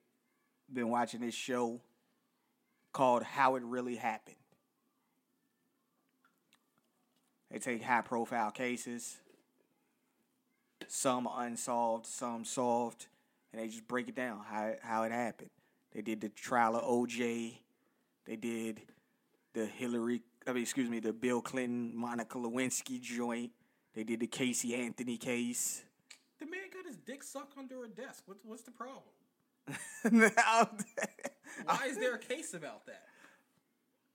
been 0.73 0.91
watching 0.91 1.21
this 1.21 1.35
show 1.35 1.81
called 2.93 3.23
How 3.23 3.57
It 3.57 3.63
Really 3.63 3.97
Happened. 3.97 4.37
They 7.51 7.59
take 7.59 7.83
high 7.83 8.03
profile 8.03 8.51
cases, 8.51 9.17
some 10.87 11.29
unsolved, 11.33 12.07
some 12.07 12.45
solved, 12.45 13.07
and 13.53 13.63
they 13.63 13.69
just 13.69 13.89
break 13.89 14.09
it 14.09 14.15
down 14.15 14.41
how 14.49 14.73
how 14.83 15.03
it 15.05 15.13
happened. 15.13 15.51
They 15.93 16.03
did 16.03 16.21
the 16.21 16.29
trial 16.29 16.77
of 16.77 16.85
OJ. 16.85 17.59
They 18.27 18.37
did 18.37 18.83
the 19.55 19.65
Hillary, 19.67 20.21
I 20.47 20.53
mean, 20.53 20.63
excuse 20.63 20.91
me, 20.91 21.01
the 21.01 21.15
Bill 21.15 21.41
Clinton, 21.41 21.93
Monica 21.97 22.37
Lewinsky 22.37 23.01
joint. 23.01 23.51
They 23.95 24.05
did 24.05 24.21
the 24.21 24.27
Casey 24.27 24.75
Anthony 24.75 25.17
case. 25.17 25.83
the 26.39 26.47
man 26.47 26.61
got 26.73 26.87
his 26.87 26.97
dick 26.99 27.23
sucked 27.23 27.57
under 27.59 27.85
a 27.85 27.89
desk. 27.89 28.25
What's 28.27 28.45
what's 28.45 28.63
the 28.63 28.71
problem? 28.71 29.03
Why 31.65 31.87
is 31.87 31.97
there 31.99 32.15
a 32.15 32.19
case 32.19 32.55
about 32.55 32.87
that? 32.87 33.08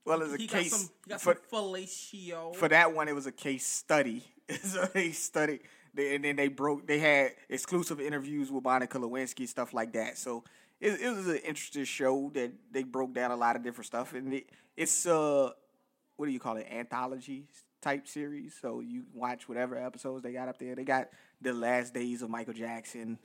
Well, 0.05 0.21
it's 0.21 0.33
a 0.33 0.37
he 0.37 0.47
case 0.47 0.71
got 0.71 0.79
some, 0.79 0.89
he 1.05 1.09
got 1.09 1.21
for, 1.21 1.33
some 1.51 1.63
fellatio. 1.63 2.55
for 2.55 2.67
that 2.67 2.93
one. 2.93 3.07
It 3.07 3.15
was 3.15 3.25
a 3.25 3.31
case 3.31 3.65
study. 3.65 4.23
so 4.63 4.85
they 4.93 5.11
studied, 5.11 5.61
they, 5.93 6.15
and 6.15 6.25
then 6.25 6.35
they 6.35 6.49
broke. 6.49 6.85
They 6.87 6.99
had 6.99 7.31
exclusive 7.49 8.01
interviews 8.01 8.51
with 8.51 8.63
Monica 8.63 8.97
Lewinsky, 8.97 9.47
stuff 9.47 9.73
like 9.73 9.93
that. 9.93 10.17
So 10.17 10.43
it, 10.81 10.99
it 10.99 11.15
was 11.15 11.27
an 11.27 11.37
interesting 11.37 11.85
show 11.85 12.31
that 12.33 12.51
they 12.71 12.83
broke 12.83 13.13
down 13.13 13.31
a 13.31 13.37
lot 13.37 13.55
of 13.55 13.63
different 13.63 13.87
stuff, 13.87 14.13
and 14.13 14.33
it, 14.33 14.49
it's 14.75 15.05
uh, 15.05 15.51
what 16.17 16.25
do 16.25 16.31
you 16.31 16.39
call 16.39 16.57
it? 16.57 16.67
Anthology 16.69 17.45
type 17.81 18.07
series. 18.07 18.55
So 18.59 18.81
you 18.81 19.03
watch 19.13 19.47
whatever 19.47 19.77
episodes 19.77 20.23
they 20.23 20.33
got 20.33 20.49
up 20.49 20.57
there. 20.57 20.75
They 20.75 20.83
got 20.83 21.09
the 21.41 21.53
last 21.53 21.93
days 21.93 22.21
of 22.21 22.29
Michael 22.29 22.53
Jackson. 22.53 23.19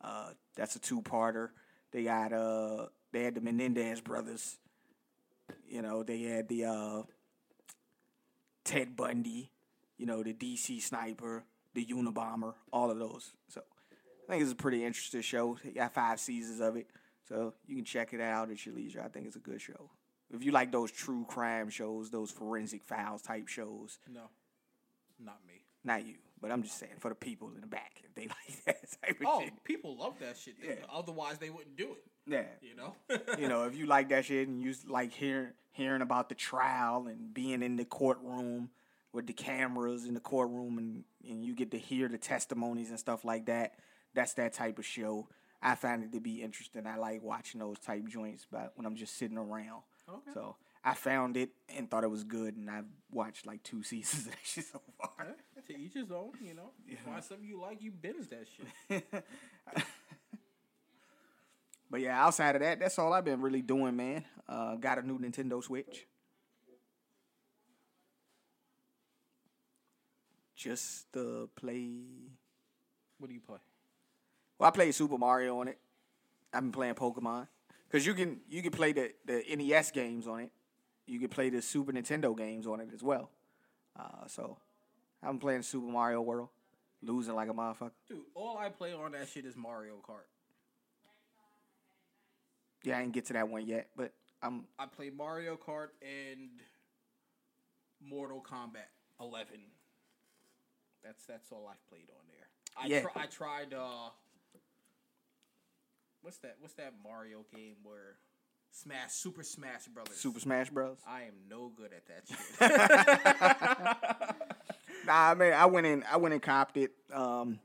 Uh, 0.00 0.30
that's 0.56 0.76
a 0.76 0.80
two 0.80 1.02
parter. 1.02 1.50
They 1.92 2.04
got 2.04 2.32
uh, 2.32 2.86
they 3.12 3.22
had 3.22 3.34
the 3.34 3.40
Menendez 3.40 4.00
brothers. 4.00 4.58
You 5.68 5.82
know, 5.82 6.02
they 6.02 6.22
had 6.22 6.48
the 6.48 6.64
uh, 6.66 7.02
Ted 8.64 8.96
Bundy, 8.96 9.50
you 9.98 10.06
know, 10.06 10.22
the 10.22 10.32
DC 10.32 10.82
sniper, 10.82 11.44
the 11.74 11.86
Unabomber, 11.86 12.54
all 12.72 12.90
of 12.90 12.98
those. 12.98 13.32
So 13.48 13.62
I 14.28 14.32
think 14.32 14.42
it's 14.42 14.52
a 14.52 14.56
pretty 14.56 14.84
interesting 14.84 15.22
show. 15.22 15.58
They 15.64 15.72
got 15.72 15.94
five 15.94 16.20
seasons 16.20 16.60
of 16.60 16.76
it. 16.76 16.88
So 17.28 17.54
you 17.66 17.76
can 17.76 17.84
check 17.84 18.12
it 18.12 18.20
out 18.20 18.50
at 18.50 18.64
your 18.66 18.74
leisure. 18.74 19.02
I 19.04 19.08
think 19.08 19.26
it's 19.26 19.36
a 19.36 19.40
good 19.40 19.60
show. 19.60 19.90
If 20.32 20.44
you 20.44 20.52
like 20.52 20.72
those 20.72 20.90
true 20.90 21.24
crime 21.28 21.70
shows, 21.70 22.10
those 22.10 22.30
forensic 22.30 22.82
files 22.84 23.22
type 23.22 23.48
shows, 23.48 23.98
no, 24.12 24.22
not 25.22 25.38
me. 25.46 25.64
not 25.84 26.04
you, 26.04 26.14
but 26.44 26.52
I'm 26.52 26.62
just 26.62 26.78
saying 26.78 26.92
for 26.98 27.08
the 27.08 27.14
people 27.14 27.50
in 27.54 27.62
the 27.62 27.66
back, 27.66 28.02
if 28.04 28.14
they 28.14 28.22
like 28.28 28.64
that 28.66 28.76
type 29.02 29.18
of 29.18 29.26
Oh, 29.26 29.40
shit. 29.40 29.64
people 29.64 29.96
love 29.96 30.18
that 30.20 30.36
shit. 30.36 30.56
Yeah. 30.62 30.74
Otherwise, 30.92 31.38
they 31.38 31.48
wouldn't 31.48 31.74
do 31.76 31.92
it. 31.92 32.04
Yeah. 32.26 32.44
You 32.60 32.76
know. 32.76 32.94
you 33.38 33.48
know, 33.48 33.64
if 33.64 33.74
you 33.74 33.86
like 33.86 34.10
that 34.10 34.26
shit 34.26 34.46
and 34.46 34.62
you 34.62 34.74
like 34.86 35.12
hearing 35.14 35.52
hearing 35.72 36.02
about 36.02 36.28
the 36.28 36.34
trial 36.34 37.06
and 37.08 37.32
being 37.32 37.62
in 37.62 37.76
the 37.76 37.86
courtroom 37.86 38.68
with 39.14 39.26
the 39.26 39.32
cameras 39.32 40.04
in 40.04 40.12
the 40.12 40.20
courtroom 40.20 40.76
and, 40.76 41.04
and 41.26 41.44
you 41.46 41.54
get 41.54 41.70
to 41.70 41.78
hear 41.78 42.08
the 42.08 42.18
testimonies 42.18 42.90
and 42.90 42.98
stuff 42.98 43.24
like 43.24 43.46
that, 43.46 43.72
that's 44.12 44.34
that 44.34 44.52
type 44.52 44.78
of 44.78 44.84
show. 44.84 45.26
I 45.62 45.76
find 45.76 46.04
it 46.04 46.12
to 46.12 46.20
be 46.20 46.42
interesting. 46.42 46.86
I 46.86 46.96
like 46.98 47.22
watching 47.22 47.58
those 47.60 47.78
type 47.78 48.06
joints, 48.06 48.46
but 48.52 48.72
when 48.76 48.84
I'm 48.84 48.96
just 48.96 49.16
sitting 49.16 49.38
around. 49.38 49.82
Okay. 50.08 50.30
So 50.34 50.56
I 50.84 50.92
found 50.92 51.38
it 51.38 51.48
and 51.74 51.90
thought 51.90 52.04
it 52.04 52.10
was 52.10 52.22
good, 52.24 52.54
and 52.56 52.70
I've 52.70 52.84
watched 53.10 53.46
like 53.46 53.62
two 53.62 53.82
seasons 53.90 54.26
of 54.26 54.32
that 54.32 54.38
shit 54.44 54.66
so 54.66 54.80
far. 55.00 55.34
Yeah, 55.68 55.76
to 55.76 55.82
each 55.82 55.94
his 55.94 56.10
own, 56.10 56.32
you 56.42 56.54
know. 56.54 56.70
You 56.88 56.96
Find 57.04 57.22
something 57.22 57.46
you 57.46 57.60
like, 57.60 57.82
you 57.82 57.90
binge 57.90 58.28
that 58.28 58.46
shit. 58.90 59.04
But 61.94 62.00
yeah, 62.00 62.26
outside 62.26 62.56
of 62.56 62.60
that, 62.60 62.80
that's 62.80 62.98
all 62.98 63.12
I've 63.12 63.24
been 63.24 63.40
really 63.40 63.62
doing, 63.62 63.94
man. 63.94 64.24
Uh, 64.48 64.74
got 64.74 64.98
a 64.98 65.06
new 65.06 65.16
Nintendo 65.16 65.62
Switch. 65.62 66.08
Just 70.56 71.12
to 71.12 71.48
play. 71.54 72.00
What 73.18 73.28
do 73.28 73.34
you 73.34 73.40
play? 73.40 73.58
Well, 74.58 74.66
I 74.66 74.70
played 74.72 74.92
Super 74.92 75.16
Mario 75.16 75.60
on 75.60 75.68
it. 75.68 75.78
I've 76.52 76.62
been 76.62 76.72
playing 76.72 76.94
Pokemon 76.94 77.46
because 77.86 78.04
you 78.04 78.14
can 78.14 78.40
you 78.48 78.60
can 78.60 78.72
play 78.72 78.92
the 78.92 79.12
the 79.24 79.44
NES 79.54 79.92
games 79.92 80.26
on 80.26 80.40
it. 80.40 80.50
You 81.06 81.20
can 81.20 81.28
play 81.28 81.48
the 81.48 81.62
Super 81.62 81.92
Nintendo 81.92 82.36
games 82.36 82.66
on 82.66 82.80
it 82.80 82.88
as 82.92 83.04
well. 83.04 83.30
Uh, 83.96 84.26
so 84.26 84.56
I'm 85.24 85.38
playing 85.38 85.62
Super 85.62 85.86
Mario 85.86 86.20
World, 86.20 86.48
losing 87.02 87.34
like 87.34 87.48
a 87.48 87.52
motherfucker. 87.54 87.92
Dude, 88.08 88.20
all 88.34 88.58
I 88.58 88.68
play 88.68 88.92
on 88.92 89.12
that 89.12 89.28
shit 89.28 89.44
is 89.46 89.56
Mario 89.56 89.94
Kart. 90.06 90.26
Yeah, 92.82 92.98
I 92.98 93.00
didn't 93.00 93.14
get 93.14 93.24
to 93.26 93.32
that 93.34 93.48
one 93.48 93.66
yet, 93.66 93.88
but 93.96 94.12
I'm 94.42 94.64
I 94.78 94.86
play 94.86 95.10
Mario 95.10 95.56
Kart 95.56 95.88
and 96.02 96.50
Mortal 98.06 98.44
Kombat 98.46 98.90
11. 99.20 99.46
That's 101.02 101.24
that's 101.24 101.50
all 101.50 101.66
I've 101.70 101.86
played 101.88 102.08
on 102.10 102.24
there. 102.28 102.48
I 102.76 102.86
Yeah. 102.86 103.00
tr- 103.02 103.18
I 103.18 103.26
tried 103.26 103.72
uh 103.72 104.10
What's 106.20 106.38
that 106.38 106.56
what's 106.60 106.74
that 106.74 106.94
Mario 107.02 107.44
game 107.54 107.76
where 107.82 108.16
Smash 108.74 109.12
Super 109.12 109.42
Smash 109.42 109.86
Brothers. 109.86 110.16
Super 110.16 110.40
Smash 110.40 110.70
Bros. 110.70 110.98
I 111.06 111.22
am 111.22 111.34
no 111.48 111.70
good 111.76 111.90
at 111.92 112.06
that 112.06 112.26
shit. 114.28 114.40
Nah, 115.06 115.30
I 115.30 115.34
mean, 115.34 115.52
I 115.52 115.66
went 115.66 115.86
in. 115.86 116.02
I 116.10 116.16
went 116.16 116.32
and 116.32 116.42
copped 116.42 116.76
it 116.76 116.92
um, 117.12 117.58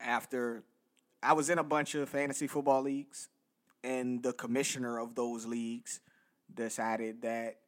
after 0.00 0.62
I 1.22 1.34
was 1.34 1.50
in 1.50 1.58
a 1.58 1.62
bunch 1.62 1.94
of 1.94 2.08
fantasy 2.08 2.46
football 2.46 2.82
leagues, 2.82 3.28
and 3.82 4.22
the 4.22 4.32
commissioner 4.32 4.98
of 4.98 5.14
those 5.14 5.44
leagues 5.46 6.00
decided 6.54 7.22
that 7.22 7.58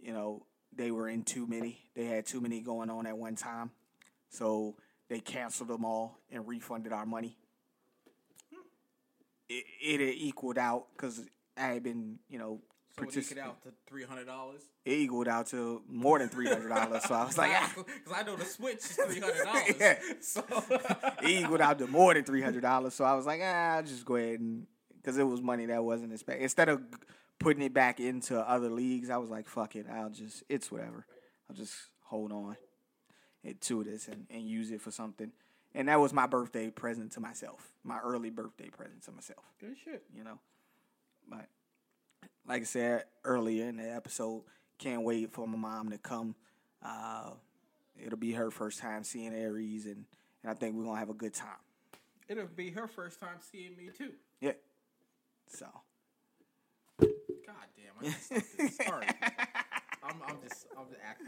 you 0.00 0.12
know 0.12 0.46
they 0.74 0.90
were 0.90 1.08
in 1.08 1.24
too 1.24 1.46
many. 1.46 1.78
They 1.94 2.06
had 2.06 2.26
too 2.26 2.40
many 2.40 2.60
going 2.60 2.90
on 2.90 3.06
at 3.06 3.18
one 3.18 3.36
time, 3.36 3.70
so 4.30 4.76
they 5.08 5.20
canceled 5.20 5.68
them 5.68 5.84
all 5.84 6.18
and 6.30 6.46
refunded 6.48 6.92
our 6.92 7.06
money. 7.06 7.36
It 9.48 9.64
it 9.80 10.00
equaled 10.00 10.58
out 10.58 10.86
because 10.96 11.22
I 11.58 11.68
had 11.74 11.82
been 11.82 12.18
you 12.28 12.38
know 12.38 12.60
so 12.98 13.20
you 13.20 13.42
out 13.42 13.62
to 13.62 13.72
three 13.86 14.04
hundred 14.04 14.26
dollars. 14.26 14.62
it 14.84 14.92
equaled 14.92 15.28
out 15.28 15.46
to 15.48 15.82
more 15.88 16.18
than 16.18 16.28
three 16.28 16.48
hundred 16.48 16.68
dollars. 16.68 17.04
so 17.04 17.14
I 17.14 17.24
was 17.24 17.38
like, 17.38 17.52
ah. 17.54 17.72
because 17.76 18.12
I 18.12 18.22
know 18.22 18.36
the 18.36 18.44
Switch 18.44 18.78
is 18.78 18.96
three 18.96 19.20
hundred 19.20 19.44
dollars. 19.44 19.74
Yeah. 19.80 19.98
So 20.20 20.42
it 21.22 21.28
equaled 21.28 21.60
out 21.60 21.78
to 21.78 21.86
more 21.86 22.14
than 22.14 22.24
three 22.24 22.42
hundred 22.42 22.62
dollars. 22.62 22.94
So 22.94 23.04
I 23.04 23.14
was 23.14 23.26
like, 23.26 23.40
ah, 23.42 23.76
I'll 23.76 23.82
just 23.82 24.04
go 24.04 24.16
ahead 24.16 24.40
and 24.40 24.66
because 24.96 25.16
it 25.16 25.24
was 25.24 25.40
money 25.40 25.66
that 25.66 25.82
wasn't 25.84 26.12
expected. 26.12 26.42
Instead 26.42 26.68
of 26.68 26.82
putting 27.38 27.62
it 27.62 27.72
back 27.72 28.00
into 28.00 28.38
other 28.38 28.68
leagues, 28.68 29.10
I 29.10 29.16
was 29.18 29.30
like, 29.30 29.46
fuck 29.46 29.76
it, 29.76 29.86
I'll 29.90 30.10
just 30.10 30.42
it's 30.48 30.72
whatever. 30.72 31.06
I'll 31.48 31.56
just 31.56 31.74
hold 32.04 32.32
on 32.32 32.56
to 33.60 33.84
this 33.84 34.08
and, 34.08 34.26
and 34.30 34.42
use 34.42 34.70
it 34.70 34.80
for 34.80 34.90
something. 34.90 35.32
And 35.74 35.88
that 35.88 36.00
was 36.00 36.12
my 36.12 36.26
birthday 36.26 36.70
present 36.70 37.12
to 37.12 37.20
myself, 37.20 37.70
my 37.84 37.98
early 38.00 38.30
birthday 38.30 38.68
present 38.68 39.02
to 39.04 39.12
myself. 39.12 39.44
good 39.60 39.76
shit. 39.82 40.02
You 40.14 40.24
know, 40.24 40.38
but 41.28 41.46
like 42.46 42.62
I 42.62 42.64
said 42.64 43.04
earlier 43.24 43.68
in 43.68 43.76
the 43.76 43.94
episode, 43.94 44.42
can't 44.78 45.02
wait 45.02 45.32
for 45.32 45.46
my 45.46 45.58
mom 45.58 45.90
to 45.90 45.98
come. 45.98 46.34
Uh, 46.82 47.30
it'll 48.02 48.18
be 48.18 48.32
her 48.32 48.50
first 48.50 48.78
time 48.78 49.04
seeing 49.04 49.34
Aries, 49.34 49.86
and, 49.86 50.04
and 50.42 50.50
I 50.50 50.54
think 50.54 50.74
we're 50.74 50.84
gonna 50.84 50.98
have 50.98 51.10
a 51.10 51.14
good 51.14 51.34
time. 51.34 51.48
It'll 52.28 52.46
be 52.46 52.70
her 52.70 52.86
first 52.86 53.20
time 53.20 53.38
seeing 53.40 53.76
me 53.76 53.90
too. 53.96 54.12
Yeah. 54.40 54.52
So. 55.48 55.66
God 57.00 57.56
damn, 57.76 58.12
I. 58.12 58.40
Sorry. 58.84 59.06
I'm, 60.02 60.22
I'm 60.26 60.36
just 60.46 60.66
I'm 60.78 60.86
just 60.88 61.00
acting. 61.04 61.26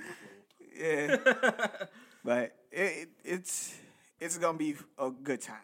Yeah. 0.79 1.87
but 2.25 2.57
it, 2.71 2.81
it, 2.81 3.09
it's 3.25 3.75
it's 4.21 4.39
gonna 4.39 4.59
be 4.59 4.77
a 4.99 5.11
good 5.11 5.41
time, 5.41 5.57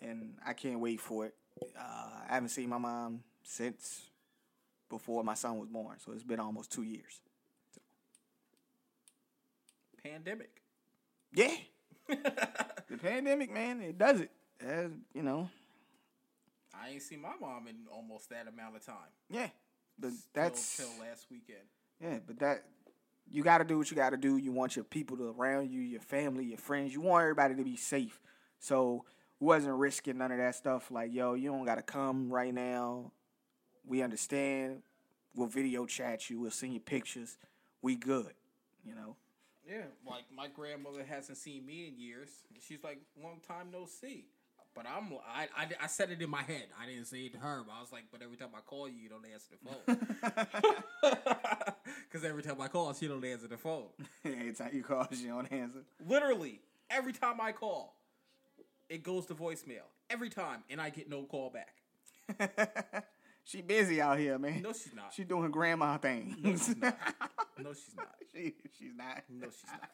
and 0.00 0.34
I 0.44 0.54
can't 0.54 0.80
wait 0.80 1.00
for 1.00 1.26
it. 1.26 1.34
Uh, 1.78 2.08
I 2.28 2.34
haven't 2.34 2.48
seen 2.48 2.68
my 2.68 2.78
mom 2.78 3.20
since 3.42 4.02
before 4.88 5.24
my 5.24 5.34
son 5.34 5.58
was 5.58 5.68
born, 5.68 5.96
so 5.98 6.12
it's 6.12 6.22
been 6.24 6.40
almost 6.40 6.70
two 6.72 6.82
years. 6.82 7.20
Pandemic. 10.02 10.62
Yeah, 11.34 11.54
the 12.08 12.98
pandemic, 13.00 13.52
man, 13.52 13.80
it 13.80 13.96
does 13.96 14.20
it. 14.20 14.30
As, 14.60 14.90
you 15.14 15.22
know, 15.22 15.48
I 16.74 16.90
ain't 16.90 17.02
seen 17.02 17.20
my 17.22 17.32
mom 17.40 17.66
in 17.68 17.76
almost 17.90 18.28
that 18.30 18.46
amount 18.48 18.76
of 18.76 18.84
time. 18.84 18.96
yeah, 19.30 19.48
but 19.98 20.08
Till- 20.10 20.18
that's 20.34 20.76
till 20.76 20.88
last 21.00 21.26
weekend. 21.30 21.62
Yeah, 22.00 22.18
but 22.26 22.38
that 22.40 22.64
you 23.30 23.42
got 23.42 23.58
to 23.58 23.64
do 23.64 23.78
what 23.78 23.90
you 23.90 23.96
got 23.96 24.10
to 24.10 24.16
do. 24.16 24.36
You 24.36 24.52
want 24.52 24.76
your 24.76 24.84
people 24.84 25.16
to 25.16 25.34
around 25.38 25.70
you, 25.70 25.80
your 25.80 26.00
family, 26.00 26.44
your 26.46 26.58
friends. 26.58 26.92
You 26.92 27.00
want 27.00 27.22
everybody 27.22 27.54
to 27.54 27.64
be 27.64 27.76
safe. 27.76 28.20
So 28.58 29.04
wasn't 29.40 29.74
risking 29.76 30.18
none 30.18 30.32
of 30.32 30.38
that 30.38 30.54
stuff. 30.54 30.90
Like, 30.90 31.12
yo, 31.14 31.34
you 31.34 31.50
don't 31.50 31.64
got 31.64 31.76
to 31.76 31.82
come 31.82 32.30
right 32.30 32.52
now. 32.52 33.12
We 33.86 34.02
understand. 34.02 34.82
We'll 35.34 35.48
video 35.48 35.86
chat 35.86 36.28
you. 36.28 36.40
We'll 36.40 36.50
send 36.50 36.74
you 36.74 36.80
pictures. 36.80 37.36
We 37.80 37.96
good. 37.96 38.34
You 38.84 38.94
know. 38.94 39.16
Yeah, 39.68 39.84
like 40.06 40.24
my 40.34 40.48
grandmother 40.48 41.04
hasn't 41.08 41.38
seen 41.38 41.64
me 41.64 41.86
in 41.86 41.98
years. 41.98 42.28
She's 42.66 42.82
like, 42.82 43.00
long 43.22 43.40
time 43.46 43.70
no 43.72 43.86
see. 43.86 44.26
But 44.74 44.86
I'm, 44.86 45.12
I, 45.28 45.48
I, 45.56 45.68
I 45.82 45.86
said 45.86 46.10
it 46.10 46.20
in 46.22 46.30
my 46.30 46.42
head. 46.42 46.64
I 46.80 46.86
didn't 46.86 47.04
say 47.04 47.18
it 47.18 47.32
to 47.34 47.38
her. 47.38 47.62
But 47.66 47.74
I 47.76 47.80
was 47.80 47.92
like, 47.92 48.04
but 48.10 48.22
every 48.22 48.38
time 48.38 48.48
I 48.56 48.60
call 48.60 48.88
you, 48.88 48.96
you 48.96 49.08
don't 49.10 49.24
answer 49.26 49.48
the 49.52 49.68
phone. 49.68 51.22
Because 52.12 52.26
every 52.28 52.42
time 52.42 52.60
I 52.60 52.68
call, 52.68 52.92
she 52.92 53.08
don't 53.08 53.24
answer 53.24 53.48
the 53.48 53.56
phone. 53.56 53.86
Anytime 54.24 54.70
you 54.74 54.82
call, 54.82 55.08
she 55.10 55.28
don't 55.28 55.50
answer. 55.50 55.80
Literally, 56.06 56.60
every 56.90 57.14
time 57.14 57.40
I 57.40 57.52
call, 57.52 57.96
it 58.90 59.02
goes 59.02 59.24
to 59.26 59.34
voicemail. 59.34 59.86
Every 60.10 60.28
time, 60.28 60.62
and 60.68 60.78
I 60.78 60.90
get 60.90 61.08
no 61.08 61.22
call 61.22 61.50
back. 61.50 61.74
She 63.44 63.60
busy 63.60 64.00
out 64.00 64.18
here, 64.18 64.38
man. 64.38 64.62
No, 64.62 64.72
she's 64.72 64.94
not. 64.94 65.12
She 65.14 65.24
doing 65.24 65.50
grandma 65.50 65.98
things. 65.98 66.36
No, 66.42 66.52
she's 66.52 66.76
not. 66.76 66.96
No, 67.62 67.72
she's 67.74 67.94
not. 67.96 68.14
she, 68.32 68.54
she's 68.78 68.94
not. 68.96 69.22
No, 69.28 69.46
she's 69.46 69.70
not. 69.70 69.90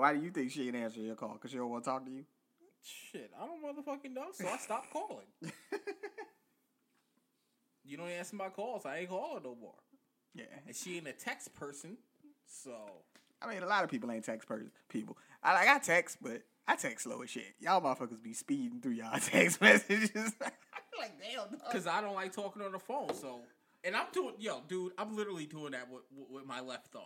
Why 0.00 0.14
do 0.14 0.20
you 0.20 0.30
think 0.30 0.50
she 0.50 0.66
ain't 0.66 0.74
answering 0.74 1.06
your 1.06 1.14
call? 1.14 1.36
Cause 1.40 1.50
she 1.50 1.58
don't 1.58 1.70
want 1.70 1.84
to 1.84 1.90
talk 1.90 2.04
to 2.06 2.10
you. 2.10 2.24
Shit, 2.82 3.30
I 3.40 3.46
don't 3.46 3.62
motherfucking 3.62 4.12
know, 4.12 4.26
so 4.32 4.48
I 4.48 4.56
stopped 4.56 4.90
calling. 4.92 5.26
you 7.84 7.96
don't 7.96 8.08
answer 8.08 8.36
my 8.36 8.48
calls, 8.48 8.84
I 8.84 8.98
ain't 8.98 9.10
calling 9.10 9.42
no 9.44 9.54
more. 9.60 9.74
Yeah. 10.34 10.44
And 10.66 10.74
she 10.74 10.96
ain't 10.96 11.06
a 11.06 11.12
text 11.12 11.54
person, 11.54 11.98
so 12.46 12.72
I 13.40 13.48
mean, 13.48 13.62
a 13.62 13.66
lot 13.66 13.84
of 13.84 13.90
people 13.90 14.10
ain't 14.10 14.24
text 14.24 14.48
person 14.48 14.70
people. 14.88 15.16
I 15.42 15.52
like 15.52 15.68
I 15.68 15.78
text, 15.78 16.18
but 16.20 16.42
I 16.66 16.76
text 16.76 17.04
slow 17.04 17.22
as 17.22 17.30
shit. 17.30 17.54
Y'all 17.60 17.80
motherfuckers 17.80 18.22
be 18.22 18.32
speeding 18.32 18.80
through 18.80 18.92
y'all 18.92 19.18
text 19.20 19.60
messages. 19.60 20.32
like 20.98 21.12
damn. 21.20 21.58
because 21.66 21.86
I 21.86 22.00
don't 22.00 22.14
like 22.14 22.32
talking 22.32 22.62
on 22.62 22.72
the 22.72 22.78
phone. 22.78 23.14
So, 23.14 23.40
and 23.82 23.94
I'm 23.94 24.06
doing, 24.12 24.34
yo, 24.38 24.62
dude, 24.68 24.92
I'm 24.96 25.16
literally 25.16 25.46
doing 25.46 25.72
that 25.72 25.88
with, 25.90 26.02
with, 26.30 26.46
my 26.46 26.60
left 26.60 26.88
thumb. 26.88 27.02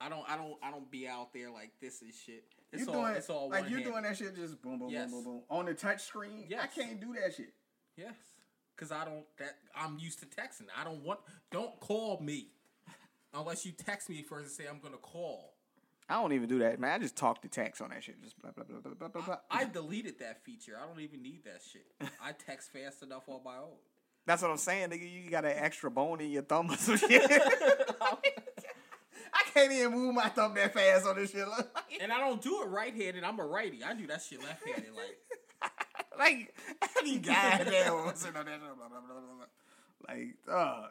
I 0.00 0.08
don't, 0.08 0.24
I 0.28 0.36
don't, 0.36 0.56
I 0.62 0.70
don't 0.70 0.90
be 0.90 1.08
out 1.08 1.32
there 1.32 1.50
like 1.50 1.72
this 1.80 2.02
and 2.02 2.12
shit. 2.12 2.44
It's 2.72 2.86
you 2.86 2.92
all, 2.92 3.02
doing 3.02 3.14
it's 3.14 3.30
all 3.30 3.48
like 3.48 3.70
you 3.70 3.82
doing 3.82 4.02
that 4.02 4.16
shit 4.16 4.34
just 4.34 4.60
boom 4.60 4.78
boom 4.78 4.90
Yes. 4.90 5.10
boom 5.10 5.24
boom 5.24 5.32
boom 5.34 5.42
on 5.48 5.66
the 5.66 5.74
touch 5.74 6.02
screen. 6.02 6.44
Yes. 6.48 6.62
I 6.64 6.66
can't 6.66 7.00
do 7.00 7.14
that 7.14 7.34
shit. 7.34 7.52
Yes, 7.96 8.14
because 8.74 8.92
I 8.92 9.04
don't. 9.04 9.24
That 9.38 9.56
I'm 9.74 9.98
used 9.98 10.18
to 10.20 10.26
texting. 10.26 10.66
I 10.78 10.84
don't 10.84 11.02
want. 11.02 11.20
Don't 11.50 11.78
call 11.80 12.20
me 12.20 12.48
unless 13.32 13.64
you 13.64 13.72
text 13.72 14.10
me 14.10 14.22
first 14.22 14.42
and 14.42 14.50
say 14.50 14.64
I'm 14.70 14.80
gonna 14.80 14.98
call. 14.98 15.55
I 16.08 16.14
don't 16.14 16.32
even 16.32 16.48
do 16.48 16.60
that, 16.60 16.78
man. 16.78 16.92
I 16.92 16.98
just 16.98 17.16
talk 17.16 17.42
to 17.42 17.48
text 17.48 17.82
on 17.82 17.90
that 17.90 18.02
shit. 18.02 18.22
Just 18.22 18.40
blah 18.40 18.52
blah 18.52 18.64
blah 18.64 18.78
blah 18.78 18.94
blah 18.94 19.08
blah. 19.08 19.22
blah. 19.22 19.36
I 19.50 19.64
deleted 19.64 20.20
that 20.20 20.44
feature. 20.44 20.78
I 20.80 20.86
don't 20.86 21.00
even 21.00 21.22
need 21.22 21.44
that 21.44 21.60
shit. 21.72 21.86
I 22.22 22.32
text 22.32 22.72
fast 22.72 23.02
enough 23.02 23.28
on 23.28 23.40
my 23.44 23.56
own. 23.56 23.76
That's 24.26 24.42
what 24.42 24.50
I'm 24.50 24.56
saying, 24.56 24.90
nigga. 24.90 25.24
You 25.24 25.30
got 25.30 25.44
an 25.44 25.54
extra 25.56 25.90
bone 25.90 26.20
in 26.20 26.30
your 26.30 26.42
thumb 26.42 26.70
or 26.70 26.76
some 26.76 26.96
shit. 26.96 27.22
I 29.32 29.42
can't 29.52 29.72
even 29.72 29.92
move 29.92 30.14
my 30.14 30.28
thumb 30.28 30.54
that 30.54 30.74
fast 30.74 31.06
on 31.06 31.16
this 31.16 31.30
shit. 31.30 31.46
And 32.00 32.12
I 32.12 32.18
don't 32.20 32.42
do 32.42 32.62
it 32.62 32.66
right 32.66 32.94
handed. 32.94 33.24
I'm 33.24 33.40
a 33.40 33.46
righty. 33.46 33.82
I 33.82 33.94
do 33.94 34.06
that 34.08 34.20
shit 34.22 34.42
left 34.42 34.66
handed. 34.66 34.92
Like, 34.94 35.16
like, 36.18 37.22
goddamn 37.22 37.94
on 37.94 38.06
that? 38.08 38.20
Blah, 38.20 38.42
blah, 38.42 38.88
blah, 38.88 39.00
blah, 39.00 39.20
blah. 39.36 40.08
Like, 40.08 40.36
uh, 40.50 40.88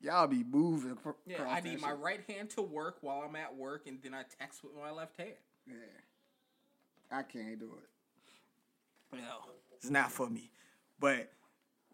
y'all 0.00 0.26
be 0.26 0.44
moving. 0.44 0.96
Cr- 0.96 1.10
yeah, 1.26 1.44
I 1.48 1.60
need 1.60 1.80
my 1.80 1.88
shit. 1.90 1.98
right 1.98 2.20
hand 2.28 2.50
to 2.50 2.62
work 2.62 2.98
while 3.00 3.22
I'm 3.28 3.36
at 3.36 3.54
work, 3.56 3.86
and 3.86 3.98
then 4.02 4.14
I 4.14 4.22
text 4.38 4.62
with 4.62 4.72
my 4.74 4.90
left 4.90 5.16
hand. 5.18 5.32
Yeah. 5.66 5.74
I 7.10 7.22
can't 7.22 7.58
do 7.58 7.72
it. 7.82 9.16
No, 9.16 9.38
it's 9.76 9.90
not 9.90 10.12
for 10.12 10.28
me. 10.30 10.50
But 11.00 11.32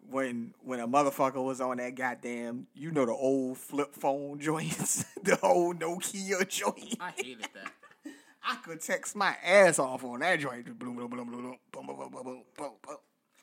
when 0.09 0.53
when 0.63 0.79
a 0.79 0.87
motherfucker 0.87 1.43
was 1.43 1.59
on 1.59 1.77
that 1.77 1.95
goddamn, 1.95 2.67
you 2.75 2.91
know 2.91 3.05
the 3.05 3.13
old 3.13 3.57
flip 3.57 3.95
phone 3.95 4.39
joints, 4.41 5.03
the 5.23 5.39
old 5.41 5.79
Nokia 5.79 6.47
joint. 6.47 6.97
I 6.99 7.11
hated 7.15 7.47
that. 7.55 7.71
I 8.49 8.55
could 8.57 8.79
text 8.81 9.15
my 9.15 9.35
ass 9.43 9.79
off 9.79 10.03
on 10.03 10.19
that 10.19 10.39
joint. 10.39 10.65
Boom, 10.77 10.95
boom, 10.95 11.07
boom, 11.09 11.09
boom, 11.09 11.31
boom, 11.31 11.57
boom, 11.71 11.85
boom, 11.87 11.97
boom, 11.97 12.09
boom, 12.23 12.43
boom, 12.55 12.71
boom. 12.81 12.97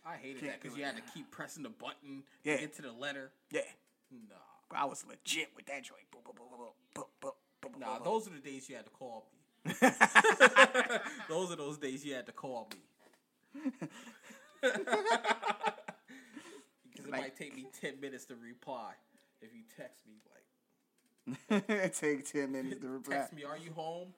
I 0.07 0.17
hated 0.17 0.41
Can't 0.41 0.53
that 0.53 0.63
because 0.63 0.77
you 0.79 0.85
had 0.85 0.97
to 0.97 1.03
keep 1.13 1.31
pressing 1.31 1.63
the 1.63 1.71
button 1.71 2.23
Yeah. 2.45 2.57
to 2.57 2.61
get 2.63 2.77
to 2.77 2.83
the 2.83 2.93
letter. 2.93 3.33
Yeah, 3.51 3.63
Nah. 4.11 4.37
I 4.73 4.85
was 4.87 5.05
legit 5.09 5.49
with 5.57 5.67
that 5.67 5.83
joint. 5.85 6.03
Boom, 6.11 6.23
boom, 6.25 6.35
boom, 6.37 6.49
boom, 6.95 7.05
boom, 7.21 7.33
boom, 7.61 7.81
Nah, 7.81 7.99
those 7.99 8.27
are 8.27 8.31
the 8.31 8.39
days 8.41 8.69
you 8.69 8.77
had 8.77 8.85
to 8.87 8.91
call 8.91 9.27
me. 9.33 9.73
those 11.29 11.51
are 11.53 11.57
those 11.57 11.79
days 11.79 12.05
you 12.05 12.15
had 12.15 12.27
to 12.27 12.33
call 12.33 12.69
me. 12.73 13.63
because 14.63 14.81
it 17.05 17.11
Like- 17.11 17.21
might 17.21 17.37
take 17.37 17.55
me 17.57 17.67
10 17.81 18.01
minutes 18.01 18.25
to 18.27 18.35
reply 18.37 18.93
if 19.41 19.51
you 19.55 19.63
text 19.77 20.07
me. 20.07 20.15
Like. 20.27 21.95
Take 21.95 22.27
ten 22.31 22.53
minutes 22.53 22.81
to 22.83 22.89
reply. 22.89 23.15
text 23.17 23.33
me, 23.33 23.45
are 23.45 23.57
you 23.57 23.73
home? 23.73 24.09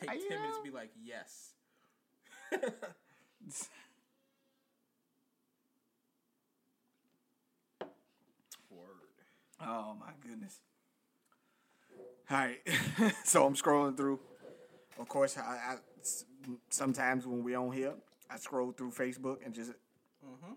Take 0.00 0.10
Are 0.10 0.14
10 0.14 0.22
you 0.22 0.28
minutes 0.30 0.56
to 0.58 0.62
be 0.64 0.70
like, 0.70 0.90
yes. 1.04 1.50
Word. 8.70 9.20
Oh 9.66 9.96
my 9.98 10.12
goodness. 10.22 10.60
All 12.30 12.36
right, 12.38 12.58
so 13.24 13.44
I'm 13.46 13.54
scrolling 13.54 13.96
through. 13.96 14.20
Of 14.98 15.08
course, 15.08 15.36
I, 15.36 15.40
I 15.42 15.76
sometimes 16.70 17.26
when 17.26 17.42
we 17.42 17.54
on 17.54 17.72
here, 17.72 17.94
I 18.30 18.36
scroll 18.36 18.72
through 18.72 18.90
Facebook 18.92 19.44
and 19.44 19.52
just 19.54 19.72
mm-hmm. 20.24 20.52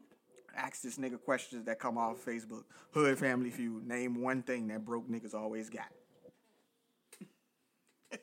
ask 0.55 0.81
this 0.81 0.97
nigga 0.97 1.21
questions 1.21 1.65
that 1.65 1.79
come 1.79 1.97
off 1.97 2.23
Facebook. 2.23 2.63
Hood 2.91 3.17
Family 3.17 3.49
Feud. 3.49 3.87
Name 3.87 4.21
one 4.21 4.43
thing 4.43 4.67
that 4.67 4.85
broke 4.85 5.09
niggas 5.09 5.33
always 5.33 5.69
got. 5.69 5.89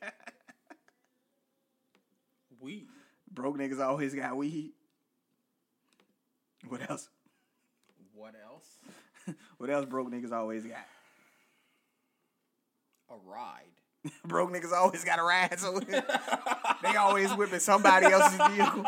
Weed. 2.61 2.87
Broke 3.31 3.59
niggas 3.59 3.81
always 3.81 4.15
got 4.15 4.37
weed. 4.37 4.73
What 6.69 6.89
else? 6.91 7.09
What 8.15 8.35
else? 8.43 8.79
What 9.59 9.71
else 9.71 9.87
broke 9.87 10.11
niggas 10.11 10.33
always 10.33 10.65
got? 10.65 10.87
A 13.11 13.15
ride. 13.25 13.65
broke 14.25 14.53
niggas 14.53 14.73
always 14.73 15.05
got 15.05 15.19
a 15.19 15.23
ride, 15.23 15.59
so 15.59 15.81
they 16.83 16.97
always 16.97 17.33
whipping 17.35 17.61
somebody 17.61 18.07
else's 18.07 18.39
vehicle. 18.51 18.85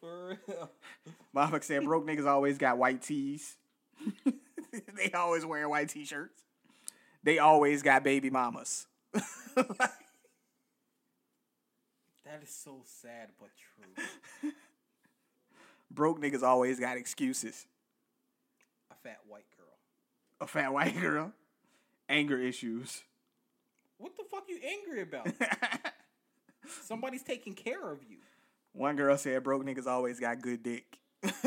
For 0.00 0.38
real. 0.46 0.70
Mama 1.32 1.62
said 1.62 1.84
broke 1.84 2.06
niggas 2.06 2.26
always 2.26 2.58
got 2.58 2.78
white 2.78 3.02
tees. 3.02 3.56
they 4.96 5.10
always 5.12 5.44
wearing 5.44 5.70
white 5.70 5.88
t-shirts. 5.88 6.42
They 7.22 7.38
always 7.38 7.82
got 7.82 8.04
baby 8.04 8.30
mamas. 8.30 8.86
That 12.30 12.42
is 12.44 12.50
so 12.50 12.82
sad 12.84 13.30
but 13.40 13.48
true. 13.56 14.52
broke 15.90 16.20
niggas 16.20 16.44
always 16.44 16.78
got 16.78 16.96
excuses. 16.96 17.66
Fat 19.02 19.18
white 19.26 19.46
girl. 19.56 19.66
A 20.40 20.46
fat 20.46 20.72
white 20.72 21.00
girl, 21.00 21.32
anger 22.08 22.38
issues. 22.38 23.02
What 23.98 24.16
the 24.16 24.24
fuck 24.30 24.44
you 24.48 24.58
angry 24.66 25.02
about? 25.02 25.28
Somebody's 26.84 27.22
taking 27.22 27.54
care 27.54 27.90
of 27.90 28.00
you. 28.08 28.18
One 28.72 28.96
girl 28.96 29.16
said 29.16 29.42
broke 29.42 29.64
niggas 29.64 29.86
always 29.86 30.20
got 30.20 30.40
good 30.40 30.62
dick. 30.62 30.98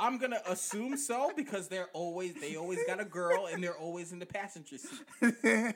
I'm 0.00 0.16
gonna 0.16 0.40
assume 0.48 0.96
so 0.96 1.30
because 1.36 1.68
they're 1.68 1.90
always 1.92 2.34
they 2.34 2.56
always 2.56 2.78
got 2.86 3.00
a 3.00 3.04
girl 3.04 3.46
and 3.46 3.62
they're 3.62 3.76
always 3.76 4.12
in 4.12 4.18
the 4.18 4.24
passenger 4.26 4.78
seat, 4.78 5.04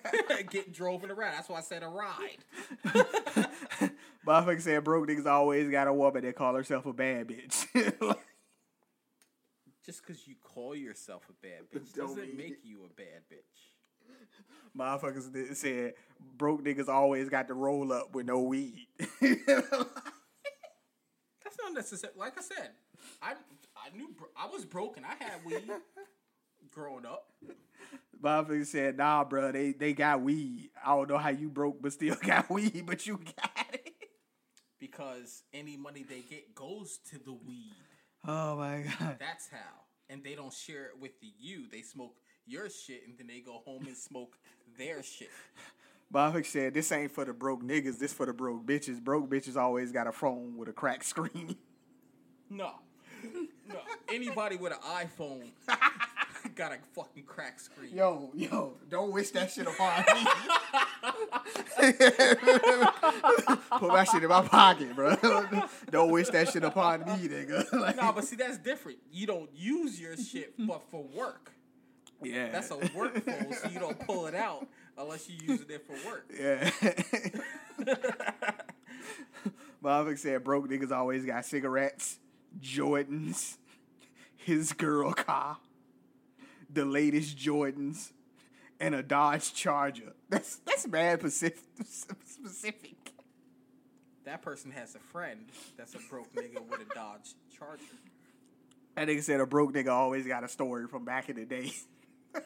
getting 0.51 0.73
driven 0.73 1.11
around. 1.11 1.33
That's 1.35 1.51
why 1.51 1.59
I 1.59 1.61
said 1.61 1.83
a 1.83 1.89
ride. 1.89 2.39
Motherfucker 4.27 4.63
said 4.63 4.83
broke 4.85 5.07
niggas 5.07 5.27
always 5.27 5.71
got 5.71 5.89
a 5.89 5.93
woman 5.93 6.25
that 6.25 6.37
call 6.37 6.55
herself 6.55 6.87
a 6.87 6.95
bad 6.95 7.29
bitch. 7.29 8.17
Just 9.85 10.03
because 10.07 10.27
you 10.27 10.35
call 10.43 10.75
yourself 10.75 11.23
a 11.29 11.33
bad 11.47 11.63
bitch 11.73 11.93
Don't 11.95 12.09
doesn't 12.09 12.37
make 12.37 12.53
it. 12.53 12.59
you 12.65 12.79
a 12.85 12.89
bad 12.95 13.23
bitch. 13.31 13.71
Motherfuckers 14.79 15.33
did- 15.33 15.57
said 15.57 15.95
broke 16.37 16.63
niggas 16.65 16.89
always 16.89 17.29
got 17.29 17.49
to 17.49 17.55
roll 17.55 17.93
up 17.93 18.15
with 18.15 18.27
no 18.27 18.41
weed. 18.41 18.87
That's 21.43 21.59
not 21.63 21.75
necessary. 21.75 22.13
Like 22.17 22.39
I 22.39 22.43
said, 22.43 22.71
I 23.23 23.33
I 23.77 23.97
knew 23.97 24.09
bro- 24.17 24.29
I 24.37 24.47
was 24.47 24.65
broken. 24.65 25.05
I 25.05 25.23
had 25.23 25.45
weed 25.45 25.71
growing 26.71 27.05
up. 27.07 27.27
Motherfucker 28.23 28.65
said, 28.67 28.97
nah, 28.97 29.23
bro, 29.25 29.53
they, 29.53 29.73
they 29.73 29.93
got 29.93 30.23
weed. 30.23 30.71
I 30.85 30.95
don't 30.97 31.11
know 31.11 31.19
how 31.19 31.29
you 31.29 31.51
broke, 31.51 31.83
but 31.83 31.93
still 31.93 32.17
got 32.23 32.49
weed, 32.49 32.85
but 32.87 33.07
you 33.07 33.19
got 33.19 33.51
it. 33.75 33.93
because 34.81 35.43
any 35.53 35.77
money 35.77 36.05
they 36.09 36.21
get 36.21 36.55
goes 36.55 36.99
to 37.11 37.19
the 37.19 37.33
weed. 37.35 37.75
Oh 38.27 38.57
my 38.57 38.85
god. 38.99 39.17
That's 39.19 39.49
how. 39.51 39.59
And 40.09 40.23
they 40.23 40.35
don't 40.35 40.53
share 40.53 40.87
it 40.87 41.01
with 41.01 41.13
you. 41.21 41.65
They 41.71 41.83
smoke 41.83 42.17
your 42.47 42.69
shit 42.71 43.03
and 43.07 43.17
then 43.19 43.27
they 43.27 43.41
go 43.41 43.63
home 43.65 43.87
and 43.87 43.97
smoke 43.97 44.37
their 44.79 45.03
shit. 45.03 45.31
Motherfucker 46.13 46.47
said, 46.47 46.75
this 46.75 46.93
ain't 46.93 47.11
for 47.11 47.25
the 47.25 47.33
broke 47.33 47.63
niggas, 47.63 47.99
this 47.99 48.13
for 48.13 48.27
the 48.27 48.33
broke 48.33 48.65
bitches. 48.65 49.01
Broke 49.01 49.29
bitches 49.29 49.57
always 49.57 49.91
got 49.91 50.07
a 50.07 50.13
phone 50.13 50.57
with 50.57 50.69
a 50.69 50.73
cracked 50.73 51.05
screen. 51.05 51.57
No. 52.51 52.73
No. 53.67 53.77
Anybody 54.13 54.57
with 54.57 54.73
an 54.73 54.79
iPhone 54.81 55.51
got 56.55 56.73
a 56.73 56.79
fucking 56.95 57.25
crack 57.25 57.59
screen. 57.59 57.95
Yo, 57.95 58.31
yo, 58.35 58.77
don't 58.89 59.13
wish 59.13 59.31
that 59.31 59.51
shit 59.51 59.67
upon 59.67 60.05
me. 60.15 60.27
Put 63.79 63.93
that 63.93 64.09
shit 64.11 64.23
in 64.23 64.29
my 64.29 64.43
pocket, 64.43 64.95
bro. 64.95 65.17
don't 65.91 66.11
wish 66.11 66.29
that 66.31 66.49
shit 66.51 66.65
upon 66.65 67.01
me, 67.01 67.29
nigga. 67.29 67.65
Like, 67.73 67.97
No, 67.97 68.13
but 68.13 68.25
see 68.25 68.37
that's 68.37 68.59
different. 68.59 68.99
You 69.13 69.27
don't 69.27 69.51
use 69.55 70.01
your 70.01 70.17
shit 70.17 70.55
but 70.59 70.83
for 70.91 71.03
work. 71.15 71.53
yeah. 72.23 72.51
That's 72.51 72.71
a 72.71 72.77
work 72.95 73.23
phone, 73.25 73.53
so 73.53 73.69
you 73.69 73.79
don't 73.81 73.99
pull 74.07 74.27
it 74.27 74.35
out 74.35 74.67
unless 74.97 75.29
you 75.29 75.37
using 75.47 75.67
it 75.71 75.87
for 75.87 75.97
work. 76.09 76.31
Yeah. 76.39 76.71
Motherfucker 79.83 80.19
said 80.19 80.45
broke 80.45 80.69
niggas 80.71 80.91
always 80.93 81.25
got 81.27 81.45
cigarettes, 81.45 82.19
Jordans, 82.61 83.59
his 84.37 84.73
girl 84.73 85.13
car, 85.13 85.59
the 86.73 86.85
latest 86.87 87.37
Jordans, 87.37 88.13
and 88.85 88.95
a 88.95 89.03
Dodge 89.03 89.55
Charger. 89.55 90.13
That's 90.29 90.57
that's 90.57 90.87
mad 90.87 91.21
specific. 91.21 91.59
specific. 91.87 93.13
That 94.25 94.43
person 94.43 94.71
has 94.73 94.95
a 94.95 94.99
friend 94.99 95.47
that's 95.77 95.95
a 95.95 95.99
broke 96.11 96.33
nigga 96.35 96.61
with 96.69 96.81
a 96.81 96.95
Dodge 96.95 97.35
Charger. 97.57 97.83
That 98.95 99.09
nigga 99.09 99.23
said 99.23 99.41
a 99.41 99.47
broke 99.47 99.73
nigga 99.73 99.89
always 99.89 100.27
got 100.27 100.45
a 100.45 100.49
story 100.49 100.87
from 100.87 101.05
back 101.05 101.31
in 101.31 101.37
the 101.37 101.45
day. 101.45 101.73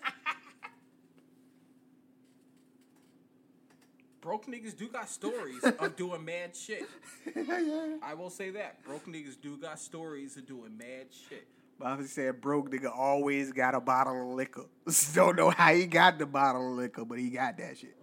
Broke 4.20 4.46
niggas 4.46 4.76
do 4.76 4.88
got 4.88 5.08
stories 5.08 5.62
of 5.62 5.96
doing 5.96 6.22
mad 6.22 6.54
shit. 6.54 6.86
I 8.02 8.12
will 8.14 8.28
say 8.28 8.50
that. 8.50 8.84
Broke 8.84 9.06
niggas 9.06 9.40
do 9.40 9.56
got 9.56 9.78
stories 9.78 10.36
of 10.36 10.44
doing 10.46 10.76
mad 10.76 11.06
shit. 11.30 11.46
Motherfucker 11.80 12.06
said 12.08 12.40
broke 12.40 12.70
nigga 12.70 12.90
always 12.94 13.52
got 13.52 13.74
a 13.74 13.80
bottle 13.80 14.30
of 14.30 14.36
liquor. 14.36 14.64
Don't 15.14 15.36
know 15.36 15.50
how 15.50 15.72
he 15.72 15.86
got 15.86 16.18
the 16.18 16.26
bottle 16.26 16.72
of 16.72 16.76
liquor, 16.78 17.04
but 17.04 17.18
he 17.18 17.30
got 17.30 17.56
that 17.58 17.78
shit. 17.78 17.96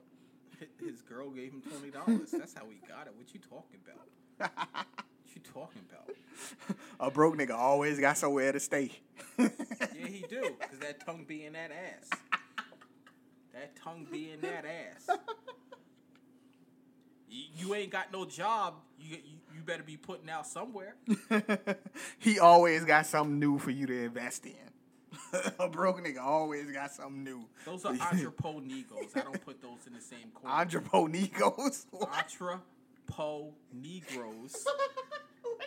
His 0.79 1.01
girl 1.01 1.29
gave 1.31 1.51
him 1.51 1.61
twenty 1.61 1.91
dollars. 1.91 2.31
That's 2.31 2.53
how 2.53 2.63
he 2.69 2.77
got 2.87 3.07
it. 3.07 3.13
What 3.15 3.33
you 3.33 3.39
talking 3.39 3.79
about? 3.83 4.49
What 5.25 5.43
you 5.43 5.51
talking 5.51 5.81
about? 5.89 6.15
A 6.99 7.11
broke 7.11 7.35
nigga 7.37 7.55
always 7.55 7.99
got 7.99 8.17
somewhere 8.17 8.53
to 8.53 8.59
stay. 8.59 8.91
Yeah, 9.37 9.49
he 10.07 10.23
do. 10.29 10.41
Cause 10.61 10.79
that 10.79 11.05
tongue 11.05 11.25
be 11.27 11.43
in 11.43 11.53
that 11.53 11.71
ass. 11.71 12.09
That 13.53 13.75
tongue 13.75 14.07
be 14.09 14.31
in 14.31 14.39
that 14.41 14.63
ass. 14.65 15.17
You, 17.55 17.75
ain't 17.75 17.91
got 17.91 18.11
no 18.11 18.25
job. 18.25 18.75
You, 18.99 19.17
you 19.53 19.61
better 19.65 19.83
be 19.83 19.97
putting 19.97 20.29
out 20.29 20.47
somewhere. 20.47 20.95
he 22.19 22.39
always 22.39 22.85
got 22.85 23.05
something 23.05 23.39
new 23.39 23.57
for 23.57 23.71
you 23.71 23.85
to 23.87 24.03
invest 24.03 24.45
in. 24.45 24.53
a 25.59 25.67
broke 25.67 26.03
nigga 26.03 26.21
always 26.21 26.71
got 26.71 26.91
something 26.91 27.23
new. 27.23 27.45
Those 27.65 27.85
are 27.85 27.93
entreprenegos. 27.93 29.15
I 29.15 29.21
don't 29.21 29.45
put 29.45 29.61
those 29.61 29.87
in 29.87 29.93
the 29.93 30.01
same 30.01 30.29
corner. 30.33 30.65
Entreprenegos. 30.65 31.85
Entrepo 31.93 33.51
Negroes. 33.73 34.65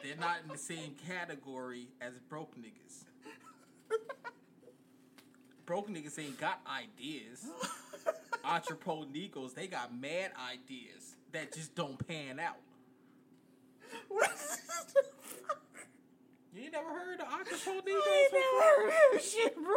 They're 0.03 0.17
not 0.17 0.39
in 0.43 0.49
the 0.51 0.59
same 0.59 0.95
category 1.07 1.89
as 2.01 2.15
broke 2.29 2.57
niggas. 2.57 3.05
Broke 5.67 5.89
niggas 5.91 6.19
ain't 6.19 6.39
got 6.39 6.61
ideas. 6.67 7.47
Entrepo 8.45 9.07
Negros, 9.07 9.55
they 9.55 9.67
got 9.67 9.95
mad 9.95 10.31
ideas 10.51 11.17
that 11.33 11.53
just 11.53 11.75
don't 11.75 11.99
pan 12.07 12.41
out. 12.41 12.57
You 16.55 16.65
ain't 16.65 16.73
never 16.73 16.89
heard 16.89 17.21
of 17.21 17.27
I 17.29 17.43
Negros 17.43 17.67
ain't 17.67 17.85
before? 17.85 18.33
never 18.33 18.91
heard 18.91 19.17
of 19.17 19.23
shit, 19.23 19.55
bro. 19.55 19.77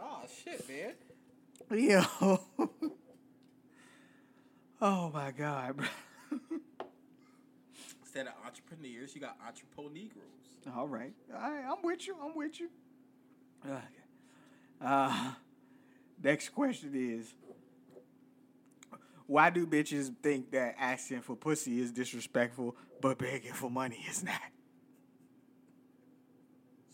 Oh 0.00 0.22
shit, 0.44 0.68
man. 0.68 0.92
Yo. 1.70 2.40
oh 4.80 5.10
my 5.12 5.30
god, 5.32 5.76
bro. 5.76 5.86
Instead 8.02 8.26
of 8.26 8.32
entrepreneurs, 8.44 9.14
you 9.14 9.20
got 9.20 9.36
Entrepo 9.40 9.92
Negroes. 9.92 10.24
All 10.76 10.88
right. 10.88 11.12
All 11.34 11.50
right, 11.50 11.64
I'm 11.64 11.82
with 11.82 12.06
you. 12.06 12.16
I'm 12.22 12.34
with 12.36 12.60
you. 12.60 12.68
Okay. 13.64 13.80
Uh, 14.80 15.32
next 16.22 16.50
question 16.50 16.90
is 16.94 17.34
Why 19.30 19.48
do 19.48 19.64
bitches 19.64 20.12
think 20.24 20.50
that 20.50 20.74
asking 20.76 21.20
for 21.20 21.36
pussy 21.36 21.80
is 21.80 21.92
disrespectful, 21.92 22.74
but 23.00 23.16
begging 23.16 23.52
for 23.52 23.70
money 23.70 24.04
is 24.10 24.24
not? 24.24 24.40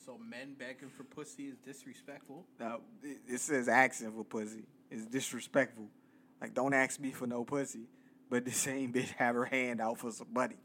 So 0.05 0.19
men 0.19 0.55
begging 0.59 0.91
for 0.95 1.05
pussy 1.05 1.45
is 1.45 1.57
disrespectful. 1.65 2.45
Now, 2.61 2.81
it, 3.03 3.21
it 3.27 3.41
says 3.41 3.69
asking 3.69 4.13
for 4.13 4.23
pussy 4.23 4.65
is 4.91 5.07
disrespectful. 5.07 5.89
Like, 6.39 6.53
don't 6.53 6.75
ask 6.75 7.01
me 7.01 7.11
for 7.11 7.27
no 7.27 7.43
pussy, 7.43 7.89
but 8.29 8.45
the 8.45 8.53
same 8.53 8.93
bitch 8.93 9.15
have 9.15 9.35
her 9.35 9.47
hand 9.47 9.81
out 9.81 9.97
for 9.97 10.11
some 10.11 10.29
money. 10.31 10.57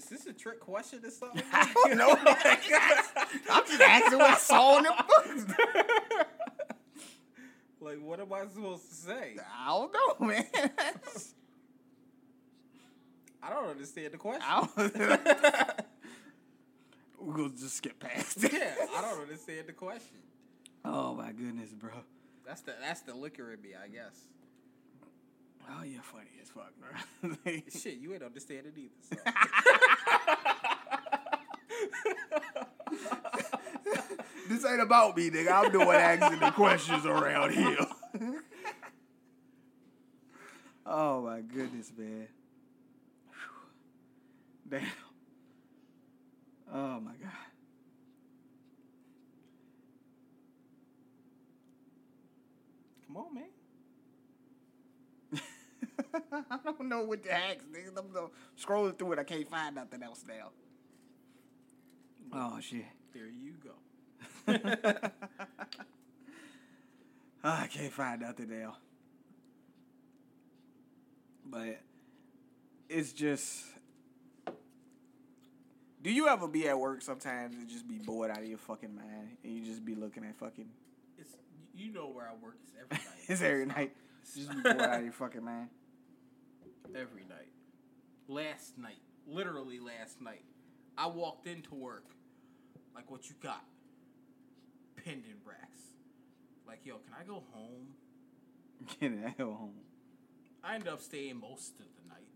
Is 0.00 0.06
this 0.06 0.24
a 0.24 0.32
trick 0.32 0.60
question 0.60 1.04
or 1.04 1.10
something? 1.10 1.42
I 1.52 1.70
don't 1.74 1.96
know. 1.98 2.16
I'm 3.50 3.66
just 3.66 3.80
asking 3.82 4.18
what 4.18 4.30
I 4.30 4.36
saw 4.36 4.78
in 4.78 4.84
the 4.84 5.04
books. 5.06 5.44
like, 7.82 7.98
what 8.00 8.18
am 8.18 8.32
I 8.32 8.46
supposed 8.46 8.88
to 8.88 8.94
say? 8.94 9.36
I 9.62 9.66
don't 9.68 9.92
know, 9.92 10.26
man. 10.26 10.46
I 13.42 13.50
don't 13.50 13.68
understand 13.68 14.14
the 14.14 14.16
question. 14.16 14.42
I 14.42 14.66
We're 17.20 17.34
gonna 17.34 17.50
just 17.50 17.76
skip 17.76 18.00
past 18.00 18.42
it. 18.42 18.54
yeah, 18.54 18.86
I 18.96 19.02
don't 19.02 19.20
understand 19.20 19.66
the 19.66 19.74
question. 19.74 20.16
Oh 20.82 21.14
my 21.14 21.32
goodness, 21.32 21.74
bro. 21.74 21.90
That's 22.46 22.62
the 22.62 22.72
that's 22.80 23.02
the 23.02 23.12
liquor 23.12 23.52
in 23.52 23.60
me, 23.60 23.70
I 23.74 23.88
guess. 23.88 24.16
Oh, 25.72 25.84
you're 25.84 26.02
funny 26.02 26.30
as 26.42 26.48
fuck, 26.48 26.72
bro. 26.80 26.88
Shit, 27.70 27.98
you 27.98 28.12
ain't 28.12 28.22
understand 28.22 28.66
it 28.66 28.74
either. 28.76 28.90
So. 29.02 29.16
this 34.48 34.64
ain't 34.64 34.80
about 34.80 35.16
me, 35.16 35.30
nigga. 35.30 35.52
I'm 35.52 35.70
doing 35.70 35.88
asking 35.88 36.40
the 36.40 36.50
questions 36.50 37.06
around 37.06 37.52
here. 37.52 37.86
oh 40.86 41.22
my 41.22 41.40
goodness, 41.40 41.92
man. 41.96 42.26
Whew. 43.28 43.36
Damn. 44.78 44.88
Oh 46.72 47.00
my 47.00 47.12
god. 47.12 47.30
Come 53.06 53.16
on, 53.16 53.34
man. 53.34 53.49
I 56.50 56.58
don't 56.64 56.88
know 56.88 57.02
what 57.02 57.22
to 57.24 57.32
ask, 57.32 57.58
nigga. 57.72 57.96
I'm 57.96 58.30
scrolling 58.60 58.98
through 58.98 59.12
it. 59.12 59.18
I 59.18 59.24
can't 59.24 59.48
find 59.48 59.74
nothing 59.74 60.02
else 60.02 60.24
now. 60.26 60.50
Oh 62.32 62.60
shit. 62.60 62.84
There 63.12 63.26
you 63.26 63.54
go. 63.62 63.74
Ah, 67.42 67.62
I 67.62 67.66
can't 67.68 67.92
find 67.92 68.20
nothing 68.20 68.50
now. 68.50 68.76
But 71.46 71.80
it's 72.88 73.12
just. 73.12 73.64
Do 76.02 76.10
you 76.10 76.28
ever 76.28 76.48
be 76.48 76.68
at 76.68 76.78
work 76.78 77.02
sometimes 77.02 77.56
and 77.56 77.68
just 77.68 77.86
be 77.86 77.96
bored 77.96 78.30
out 78.30 78.38
of 78.38 78.46
your 78.46 78.58
fucking 78.58 78.94
mind 78.94 79.36
and 79.42 79.52
you 79.52 79.64
just 79.64 79.84
be 79.84 79.94
looking 79.94 80.24
at 80.24 80.36
fucking? 80.36 80.68
It's 81.18 81.34
you 81.74 81.92
know 81.92 82.08
where 82.08 82.26
I 82.28 82.34
work. 82.42 82.56
It's 82.62 82.72
every 82.78 82.96
night. 82.96 83.16
It's 83.28 83.42
every 83.42 83.66
night. 83.66 83.92
Just 84.34 84.50
be 84.50 84.62
bored 84.62 84.80
out 84.80 84.98
of 84.98 85.04
your 85.04 85.12
fucking 85.12 85.44
mind. 85.44 85.68
Every 86.94 87.22
night. 87.22 87.52
Last 88.28 88.78
night, 88.78 89.00
literally 89.26 89.80
last 89.80 90.20
night, 90.20 90.44
I 90.96 91.06
walked 91.06 91.46
into 91.46 91.74
work. 91.74 92.04
Like, 92.94 93.10
what 93.10 93.28
you 93.28 93.34
got? 93.42 93.64
Pendant 95.04 95.40
racks. 95.44 95.80
Like, 96.66 96.80
yo, 96.84 96.96
can 96.98 97.14
I 97.18 97.24
go 97.24 97.42
home? 97.52 97.88
Get 99.00 99.22
the 99.22 99.30
hell 99.36 99.54
home. 99.54 99.74
I 100.62 100.74
ended 100.74 100.88
up 100.88 101.00
staying 101.00 101.40
most 101.40 101.72
of 101.80 101.86
the 101.96 102.08
night. 102.08 102.26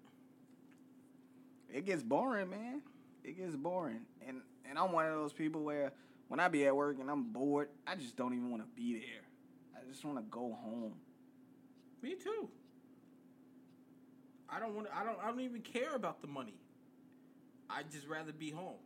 It 1.73 1.87
gets 1.87 2.03
boring, 2.03 2.51
man. 2.51 2.83
It 3.23 3.37
gets 3.37 3.57
boring, 3.57 4.03
and 4.27 4.41
and 4.69 4.79
I'm 4.79 4.93
one 4.93 5.07
of 5.07 5.13
those 5.13 5.33
people 5.33 5.63
where 5.63 5.93
when 6.29 6.41
I 6.41 6.49
be 6.49 6.67
at 6.67 6.77
work 6.77 6.99
and 7.01 7.11
I'm 7.11 7.33
bored, 7.33 7.69
I 7.87 7.97
just 7.97 8.17
don't 8.17 8.33
even 8.33 8.51
want 8.51 8.63
to 8.63 8.69
be 8.75 8.93
there. 8.95 9.25
I 9.77 9.91
just 9.91 10.05
want 10.05 10.19
to 10.19 10.25
go 10.31 10.57
home. 10.63 10.95
Me 12.03 12.15
too. 12.15 12.49
I 14.55 14.61
don't 14.61 14.75
want. 14.75 14.87
I 14.95 15.05
don't. 15.05 15.19
I 15.23 15.29
don't 15.29 15.41
even 15.41 15.63
care 15.63 15.95
about 15.95 16.21
the 16.21 16.29
money. 16.29 16.55
I'd 17.69 17.91
just 17.91 18.07
rather 18.07 18.33
be 18.33 18.51
home. 18.51 18.79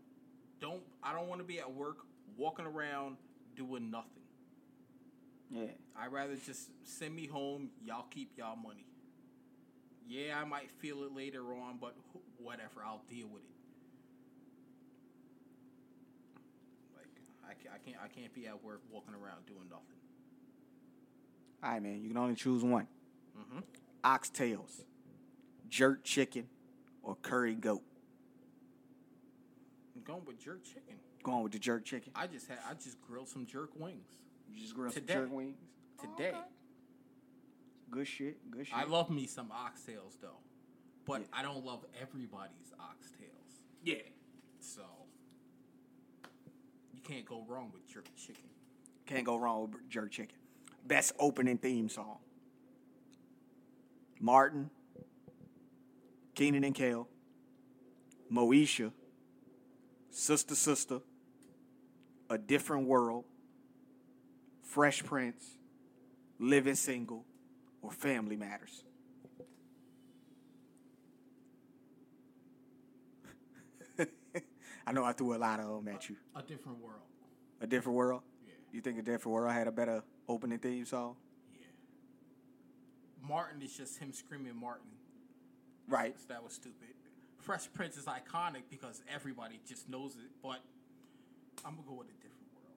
Don't. 0.61 0.83
I 1.03 1.13
don't 1.13 1.29
want 1.29 1.41
to 1.41 1.47
be 1.47 1.59
at 1.59 1.73
work 1.73 1.99
walking 2.37 2.65
around 2.67 3.17
doing 3.57 3.91
nothing. 3.91 4.23
Yeah. 5.51 5.65
I'd 5.99 6.13
rather 6.13 6.37
just 6.37 6.71
send 6.85 7.15
me 7.15 7.27
home. 7.27 7.71
Y'all 7.85 8.07
keep 8.11 8.31
y'all 8.37 8.57
money. 8.57 8.87
Yeah, 10.07 10.41
I 10.41 10.45
might 10.45 10.71
feel 10.79 11.03
it 11.05 11.15
later 11.15 11.43
on, 11.53 11.77
but 11.81 11.95
whatever. 12.39 12.83
I'll 12.85 13.03
deal 13.11 13.27
with 13.29 13.43
it. 13.43 13.49
Like 16.97 17.09
I 17.45 17.55
can't. 17.55 17.75
I 17.75 17.79
can't. 17.91 17.97
I 18.05 18.09
can't 18.21 18.33
be 18.35 18.47
at 18.47 18.63
work 18.65 18.81
walking 18.91 19.15
around 19.15 19.47
doing 19.47 19.69
nothing. 19.69 19.85
All 21.63 21.71
right, 21.73 21.83
man. 21.83 22.01
You 22.01 22.09
can 22.09 22.17
only 22.17 22.37
choose 22.37 22.63
one: 22.65 22.87
Mm-hmm. 23.39 23.59
oxtails, 24.05 24.83
jerk 25.69 26.05
chicken, 26.05 26.47
or 27.03 27.17
curry 27.23 27.55
goat. 27.55 27.83
I'm 29.97 30.03
going 30.03 30.25
with 30.27 30.43
jerk 30.43 30.65
chicken. 30.65 30.95
Going 31.23 31.43
with 31.43 31.53
the 31.53 31.59
jerk 31.59 31.85
chicken. 31.85 32.13
I 32.15 32.27
just 32.27 32.49
had. 32.49 32.59
I 32.69 32.75
just 32.75 33.01
grilled 33.03 33.29
some 33.29 33.45
jerk 33.47 33.71
wings 33.79 34.07
You 34.53 34.61
just 34.61 34.75
grill 34.75 34.91
some 34.91 35.03
Today. 35.03 35.15
jerk 35.15 35.33
wings. 35.33 35.57
Oh, 36.01 36.07
today. 36.17 36.29
Okay. 36.31 36.39
Good 37.91 38.07
shit. 38.07 38.51
Good 38.51 38.67
shit. 38.67 38.77
I 38.77 38.85
love 38.85 39.11
me 39.11 39.27
some 39.27 39.49
oxtails 39.49 40.21
though, 40.21 40.39
but 41.07 41.21
Yeah. 41.23 41.27
I 41.33 41.43
don't 41.43 41.65
love 41.65 41.85
everybody's 42.01 42.73
oxtails. 42.81 43.63
Yeah. 43.83 43.97
So 44.61 44.83
you 46.95 47.01
can't 47.03 47.25
go 47.25 47.45
wrong 47.49 47.71
with 47.73 47.87
jerk 47.89 48.05
chicken. 48.17 48.45
Can't 49.07 49.25
go 49.25 49.37
wrong 49.37 49.71
with 49.73 49.89
jerk 49.89 50.11
chicken. 50.11 50.37
Best 50.87 51.13
opening 51.19 51.59
theme 51.59 51.89
song. 51.89 52.19
Martin, 54.21 54.71
Kenan 56.39 56.63
and 56.63 56.73
Kel, 56.73 57.09
Moesha, 58.33 58.93
Sister 60.09 60.55
Sister, 60.55 61.01
A 62.31 62.39
Different 62.39 62.87
World, 62.87 63.25
Fresh 64.63 65.03
Prince, 65.03 65.59
Living 66.39 66.77
Single, 66.77 67.25
or 67.83 67.91
Family 67.91 68.37
Matters. 68.37 68.85
I 74.87 74.93
know 74.93 75.03
I 75.03 75.11
threw 75.15 75.35
a 75.35 75.39
lot 75.39 75.59
of 75.59 75.85
them 75.85 75.93
at 75.93 76.09
you. 76.09 76.15
A 76.37 76.43
different 76.43 76.79
world. 76.79 77.03
A 77.61 77.67
Different 77.67 77.97
World? 77.97 78.23
Yeah. 78.47 78.53
You 78.71 78.81
think 78.81 79.01
A 79.01 79.03
Different 79.03 79.35
World 79.35 79.53
had 79.53 79.67
a 79.67 79.73
better 79.73 80.05
opening 80.29 80.61
theme 80.61 80.85
song? 80.85 81.17
Yeah. 81.53 81.67
Martin 83.29 83.61
is 83.61 83.77
just 83.77 83.99
him 83.99 84.13
screaming 84.13 84.55
Martin. 84.55 84.98
Right. 85.89 86.15
So 86.19 86.27
that 86.29 86.43
was 86.43 86.53
stupid. 86.53 86.89
Fresh 87.39 87.73
Prince 87.73 87.97
is 87.97 88.05
iconic 88.05 88.63
because 88.71 89.01
everybody 89.13 89.61
just 89.67 89.89
knows 89.89 90.17
it, 90.17 90.31
but 90.43 90.61
I'm 91.65 91.77
gonna 91.77 91.87
go 91.87 91.95
with 91.95 92.09
a 92.09 92.13
different 92.13 92.53
world. 92.55 92.77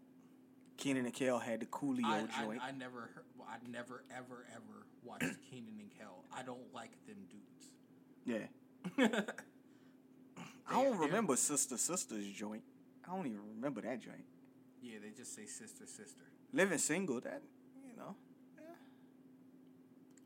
Kenan 0.78 1.06
and 1.06 1.14
Kel 1.14 1.40
had 1.40 1.60
the 1.60 1.66
Coolio 1.66 2.06
I, 2.06 2.44
joint. 2.44 2.62
I, 2.64 2.70
I 2.70 2.72
never, 2.72 3.02
heard, 3.02 3.26
I 3.48 3.58
never, 3.70 4.04
ever, 4.16 4.46
ever 4.56 4.86
watched 5.04 5.36
Kenan 5.52 5.78
and 5.80 5.92
Kel. 5.98 6.24
I 6.34 6.44
don't 6.44 6.74
like 6.74 6.92
them 7.06 7.18
dudes. 7.30 7.72
yeah. 8.26 8.48
I 10.68 10.84
don't 10.84 10.98
remember 10.98 11.36
Sister 11.36 11.78
Sister's 11.78 12.28
joint. 12.28 12.64
I 13.06 13.14
don't 13.14 13.28
even 13.28 13.42
remember 13.56 13.82
that 13.82 14.00
joint. 14.00 14.24
Yeah, 14.82 15.00
they 15.04 15.10
just 15.10 15.36
say 15.36 15.46
sister, 15.46 15.86
sister. 15.86 16.24
Living 16.54 16.78
single, 16.78 17.20
that 17.22 17.42
you 17.86 17.96
know. 17.98 18.16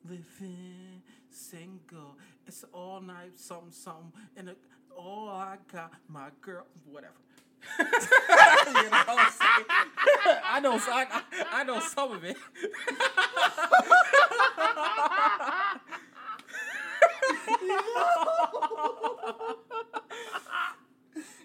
Living 0.08 1.02
single, 1.30 2.16
it's 2.46 2.64
all 2.72 3.02
night, 3.02 3.38
something, 3.38 3.72
something, 3.72 4.12
and 4.38 4.50
it, 4.50 4.58
all 4.96 5.30
I 5.30 5.58
got, 5.72 5.94
my 6.08 6.28
girl, 6.42 6.66
whatever. 6.90 7.14
you 7.80 7.86
know 7.86 8.90
what 8.90 9.10
I'm 9.10 9.32
saying? 9.32 9.66
I 10.46 10.60
know, 10.60 10.80
I, 10.80 11.22
I 11.52 11.64
know 11.64 11.80
some 11.80 12.12
of 12.12 12.24
it. 12.24 12.38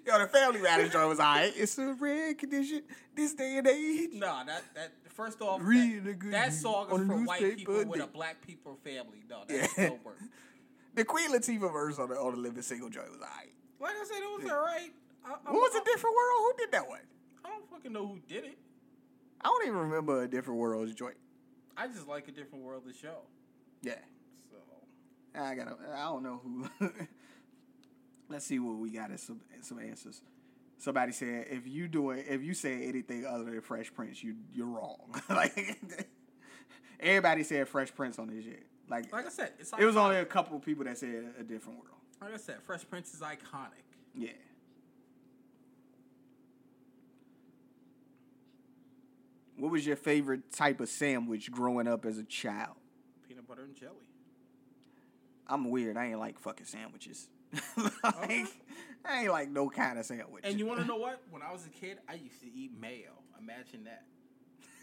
Yo, 0.06 0.18
the 0.18 0.26
Family 0.26 0.60
Matters 0.60 0.92
joint 0.92 1.08
was 1.08 1.20
alright. 1.20 1.52
It's 1.56 1.78
a 1.78 1.92
rare 1.94 2.34
condition 2.34 2.82
this 3.14 3.32
day 3.34 3.58
and 3.58 3.66
age. 3.66 4.10
No, 4.14 4.42
that 4.46 4.62
that 4.74 4.92
first 5.12 5.40
off, 5.40 5.60
Read 5.62 6.04
that, 6.04 6.30
that 6.30 6.52
song 6.52 6.88
on 6.90 7.02
is 7.02 7.08
the 7.08 7.14
for 7.14 7.24
white 7.24 7.56
people 7.56 7.84
with 7.84 8.00
a 8.02 8.06
black 8.06 8.44
people 8.46 8.78
family. 8.84 9.22
No, 9.28 9.42
that 9.46 9.70
Yeah. 9.76 9.88
don't 9.88 10.04
work. 10.04 10.18
The 10.92 11.04
Queen 11.04 11.30
Latifah 11.30 11.72
verse 11.72 12.00
on 12.00 12.08
the, 12.08 12.16
on 12.16 12.32
the 12.32 12.38
Living 12.40 12.62
Single 12.62 12.88
joint 12.88 13.08
was 13.10 13.20
alright. 13.20 13.52
Like 13.80 13.92
I 13.94 14.04
said, 14.04 14.16
it 14.22 14.42
was 14.42 14.50
alright. 14.50 14.92
I, 15.24 15.28
I, 15.30 15.52
What 15.52 15.52
was 15.52 15.72
I, 15.76 15.78
a 15.80 15.84
different 15.84 16.16
world? 16.16 16.40
Who 16.40 16.52
did 16.64 16.72
that 16.72 16.88
one? 16.88 17.00
I 17.44 17.48
don't 17.48 17.70
fucking 17.70 17.92
know 17.92 18.06
who 18.08 18.18
did 18.26 18.44
it. 18.44 18.58
I 19.40 19.46
don't 19.48 19.66
even 19.68 19.78
remember 19.78 20.22
a 20.24 20.28
different 20.28 20.58
world's 20.58 20.92
joint. 20.92 21.16
I 21.76 21.86
just 21.86 22.08
like 22.08 22.26
a 22.26 22.32
different 22.32 22.64
world 22.64 22.82
to 22.86 22.92
show. 22.92 23.18
Yeah. 23.82 23.94
So 24.50 24.56
I 25.40 25.54
gotta. 25.54 25.76
I 25.94 26.02
don't 26.06 26.22
know 26.24 26.40
who. 26.42 26.90
Let's 28.28 28.44
see 28.46 28.58
what 28.58 28.76
we 28.76 28.90
got 28.90 29.10
as 29.12 29.22
some 29.22 29.40
some 29.62 29.78
answers. 29.78 30.22
Somebody 30.80 31.12
said 31.12 31.46
if 31.50 31.66
you 31.66 31.88
do 31.88 32.10
it, 32.10 32.24
if 32.26 32.42
you 32.42 32.54
say 32.54 32.86
anything 32.86 33.26
other 33.26 33.44
than 33.44 33.60
Fresh 33.60 33.92
Prince, 33.92 34.24
you 34.24 34.36
you're 34.54 34.66
wrong. 34.66 35.14
like 35.28 35.78
everybody 36.98 37.42
said 37.42 37.68
Fresh 37.68 37.94
Prince 37.94 38.18
on 38.18 38.28
this 38.28 38.44
shit. 38.44 38.64
Like, 38.88 39.12
like 39.12 39.26
I 39.26 39.28
said, 39.28 39.52
it's 39.58 39.72
it 39.78 39.84
was 39.84 39.98
only 39.98 40.16
a 40.16 40.24
couple 40.24 40.56
of 40.56 40.64
people 40.64 40.84
that 40.84 40.96
said 40.96 41.34
a 41.38 41.42
different 41.42 41.80
world. 41.80 41.98
like 42.22 42.32
I 42.32 42.38
said, 42.38 42.62
Fresh 42.64 42.88
Prince 42.88 43.12
is 43.12 43.20
iconic. 43.20 43.84
Yeah. 44.14 44.30
What 49.58 49.70
was 49.70 49.86
your 49.86 49.96
favorite 49.96 50.50
type 50.50 50.80
of 50.80 50.88
sandwich 50.88 51.52
growing 51.52 51.88
up 51.88 52.06
as 52.06 52.16
a 52.16 52.24
child? 52.24 52.76
Peanut 53.28 53.46
butter 53.46 53.64
and 53.64 53.76
jelly. 53.76 53.92
I'm 55.46 55.68
weird. 55.68 55.98
I 55.98 56.06
ain't 56.06 56.18
like 56.18 56.38
fucking 56.38 56.64
sandwiches. 56.64 57.28
like, 58.04 58.46
I 59.04 59.22
ain't 59.22 59.30
like 59.30 59.50
no 59.50 59.68
kind 59.68 59.98
of 59.98 60.04
sandwich. 60.04 60.44
And 60.44 60.58
you 60.58 60.66
want 60.66 60.80
to 60.80 60.86
know 60.86 60.96
what? 61.06 61.20
When 61.30 61.42
I 61.42 61.52
was 61.52 61.66
a 61.66 61.70
kid, 61.70 61.98
I 62.08 62.14
used 62.14 62.40
to 62.42 62.52
eat 62.52 62.72
mayo. 62.78 63.12
Imagine 63.40 63.84
that. 63.84 64.04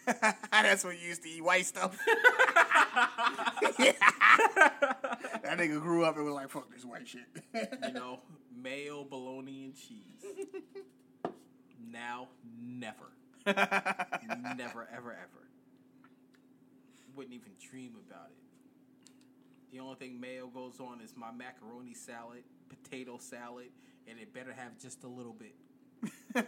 That's 0.52 0.84
when 0.86 0.98
you 0.98 1.08
used 1.10 1.24
to 1.24 1.30
eat 1.30 1.44
white 1.44 1.66
stuff. 1.66 1.98
that 3.78 5.58
nigga 5.58 5.82
grew 5.82 6.06
up 6.06 6.16
and 6.16 6.26
was 6.26 6.34
like, 6.34 6.50
fuck 6.50 6.72
this 6.74 6.86
white 6.86 7.08
shit. 7.08 7.26
You 7.54 7.94
know, 7.94 8.22
mayo, 8.56 9.04
bologna, 9.04 9.66
and 9.66 9.76
cheese. 9.76 10.26
Now, 11.92 12.30
never. 12.62 13.12
never, 13.46 14.88
ever, 14.94 15.12
ever. 15.12 15.48
Wouldn't 17.16 17.34
even 17.34 17.52
dream 17.70 17.96
about 18.08 18.30
it. 18.32 18.38
The 19.72 19.80
only 19.80 19.96
thing 19.96 20.20
mayo 20.20 20.48
goes 20.48 20.80
on 20.80 21.02
is 21.02 21.14
my 21.16 21.32
macaroni 21.32 21.94
salad, 21.94 22.44
potato 22.70 23.18
salad, 23.20 23.70
and 24.08 24.20
it 24.20 24.34
better 24.34 24.54
have 24.54 24.78
just 24.80 25.04
a 25.04 25.08
little 25.08 25.34
bit. 25.34 25.56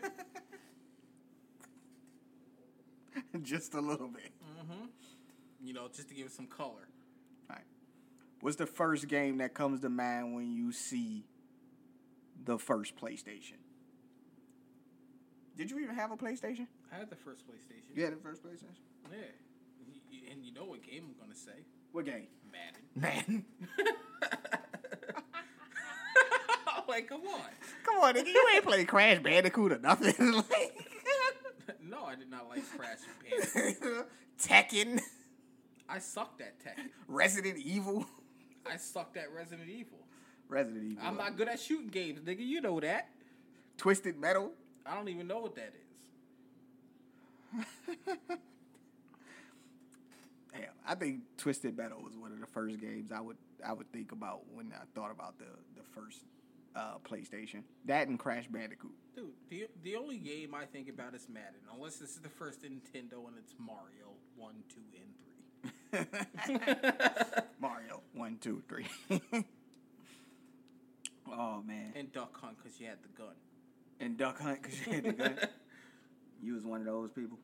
Just 3.43 3.73
a 3.73 3.81
little 3.81 4.07
bit. 4.07 4.31
Mm-hmm. 4.43 4.85
You 5.61 5.73
know, 5.73 5.87
just 5.91 6.09
to 6.09 6.15
give 6.15 6.27
it 6.27 6.31
some 6.31 6.47
color. 6.47 6.87
All 7.49 7.55
right. 7.55 7.65
What's 8.41 8.57
the 8.57 8.65
first 8.65 9.07
game 9.07 9.37
that 9.37 9.53
comes 9.53 9.81
to 9.81 9.89
mind 9.89 10.33
when 10.35 10.51
you 10.51 10.71
see 10.71 11.25
the 12.43 12.57
first 12.57 12.95
PlayStation? 12.95 13.57
Did 15.57 15.71
you 15.71 15.79
even 15.79 15.95
have 15.95 16.11
a 16.11 16.17
PlayStation? 16.17 16.67
I 16.91 16.97
had 16.97 17.09
the 17.09 17.15
first 17.15 17.45
PlayStation. 17.45 17.95
You 17.95 18.03
had 18.03 18.13
the 18.13 18.21
first 18.21 18.43
PlayStation? 18.43 18.77
Yeah. 19.11 20.31
And 20.31 20.43
you 20.43 20.53
know 20.53 20.65
what 20.65 20.81
game 20.83 21.03
I'm 21.09 21.15
going 21.17 21.31
to 21.31 21.37
say? 21.37 21.65
What 21.91 22.05
game? 22.05 22.27
Madden. 22.51 22.83
Man. 22.95 23.45
like, 26.89 27.07
come 27.07 27.21
on. 27.21 27.39
Come 27.83 27.97
on, 27.97 28.15
nigga, 28.15 28.27
you 28.27 28.47
ain't 28.53 28.65
played 28.65 28.87
Crash 28.87 29.19
Bandicoot 29.19 29.71
or 29.71 29.79
nothing. 29.79 30.31
like, 30.33 30.45
No, 31.87 32.03
I 32.03 32.15
did 32.15 32.29
not 32.29 32.49
like 32.49 32.63
Crash 32.77 32.99
Bandicoot. 33.23 34.07
Tekken, 34.41 35.01
I 35.87 35.99
sucked 35.99 36.41
at 36.41 36.59
Tekken. 36.59 36.89
Resident 37.07 37.57
Evil, 37.57 38.05
I 38.69 38.77
sucked 38.77 39.17
at 39.17 39.31
Resident 39.33 39.69
Evil. 39.69 39.99
Resident 40.47 40.91
Evil. 40.93 41.03
I'm 41.05 41.17
not 41.17 41.37
good 41.37 41.47
at 41.47 41.59
shooting 41.59 41.89
games, 41.89 42.21
nigga. 42.21 42.45
You 42.45 42.61
know 42.61 42.79
that. 42.79 43.09
Twisted 43.77 44.17
Metal. 44.19 44.51
I 44.85 44.95
don't 44.95 45.09
even 45.09 45.27
know 45.27 45.39
what 45.39 45.55
that 45.55 45.73
is. 45.73 47.65
Damn, 50.51 50.69
I 50.87 50.95
think 50.95 51.21
Twisted 51.37 51.77
Metal 51.77 51.99
was 52.03 52.15
one 52.17 52.31
of 52.31 52.39
the 52.39 52.47
first 52.47 52.79
games 52.79 53.11
I 53.11 53.21
would 53.21 53.37
I 53.65 53.73
would 53.73 53.91
think 53.91 54.11
about 54.11 54.41
when 54.53 54.71
I 54.73 54.83
thought 54.95 55.11
about 55.11 55.37
the 55.37 55.45
the 55.75 55.83
first 55.93 56.23
uh, 56.75 56.97
PlayStation. 57.03 57.63
That 57.85 58.07
and 58.07 58.17
Crash 58.19 58.47
Bandicoot. 58.47 58.91
Dude, 59.15 59.33
the 59.49 59.67
the 59.83 59.95
only 59.95 60.17
game 60.17 60.53
I 60.55 60.65
think 60.65 60.89
about 60.89 61.13
is 61.15 61.27
Madden, 61.29 61.61
unless 61.73 61.97
this 61.97 62.11
is 62.11 62.19
the 62.19 62.29
first 62.29 62.61
Nintendo 62.63 63.27
and 63.27 63.37
it's 63.37 63.53
Mario 63.59 64.15
one, 64.37 64.63
two, 64.69 64.81
and 65.91 66.07
three. 66.09 67.39
Mario 67.59 68.01
one, 68.13 68.37
two, 68.39 68.61
three. 68.69 68.85
oh 71.31 71.61
man, 71.65 71.93
and 71.95 72.11
Duck 72.13 72.39
Hunt 72.39 72.57
because 72.57 72.79
you 72.79 72.87
had 72.87 72.97
the 73.03 73.09
gun. 73.21 73.33
and 73.99 74.17
Duck 74.17 74.39
Hunt 74.39 74.61
because 74.61 74.85
you 74.87 74.93
had 74.93 75.03
the 75.03 75.13
gun. 75.13 75.37
You 76.41 76.53
was 76.53 76.63
one 76.63 76.79
of 76.79 76.85
those 76.85 77.11
people. 77.11 77.37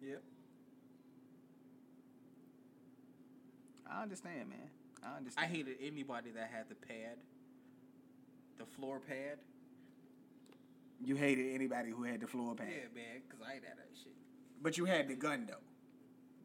Yep. 0.00 0.22
I 3.90 4.02
understand, 4.02 4.48
man. 4.50 4.70
I 5.04 5.16
understand. 5.16 5.44
I 5.44 5.48
hated 5.52 5.76
anybody 5.82 6.30
that 6.30 6.48
had 6.52 6.68
the 6.68 6.76
pad, 6.76 7.16
the 8.58 8.64
floor 8.64 9.00
pad. 9.00 9.38
you 11.04 11.16
hated 11.16 11.54
anybody 11.54 11.90
who 11.90 12.02
had 12.04 12.20
the 12.20 12.26
floor 12.26 12.54
pad, 12.54 12.68
Yeah, 12.70 12.88
man, 12.94 13.22
because 13.28 13.44
I 13.46 13.54
ain't 13.54 13.64
had 13.64 13.76
that 13.78 13.88
shit. 14.02 14.12
but 14.62 14.76
you 14.78 14.84
had 14.84 15.08
the 15.08 15.14
gun 15.14 15.46
though. 15.48 15.62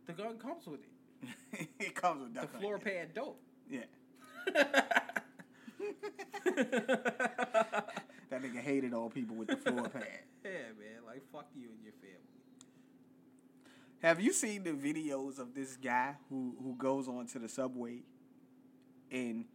The 0.08 0.14
gun 0.14 0.38
comes 0.38 0.66
with 0.68 0.82
it. 0.82 1.68
it 1.80 1.96
comes 1.96 2.24
with 2.24 2.34
that. 2.34 2.52
The 2.52 2.60
floor 2.60 2.80
pad 2.80 3.14
dope. 3.14 3.40
Yeah. 3.70 3.86
That 8.30 8.42
nigga 8.44 8.60
hated 8.62 8.94
all 8.94 9.10
people 9.10 9.36
with 9.36 9.50
the 9.50 9.58
floor 9.58 9.90
pad. 9.90 10.04
Yeah, 10.44 10.52
man, 10.80 11.04
like 11.06 11.22
fuck 11.32 11.46
you 11.56 11.68
and 11.70 11.84
your 11.84 11.94
family. 12.02 12.18
Have 14.02 14.20
you 14.20 14.34
seen 14.34 14.64
the 14.64 14.72
videos 14.72 15.38
of 15.38 15.54
this 15.54 15.76
guy 15.78 16.16
who 16.30 16.56
who 16.64 16.74
goes 16.76 17.08
onto 17.08 17.38
the 17.38 17.48
subway 17.48 18.02
and 19.12 19.46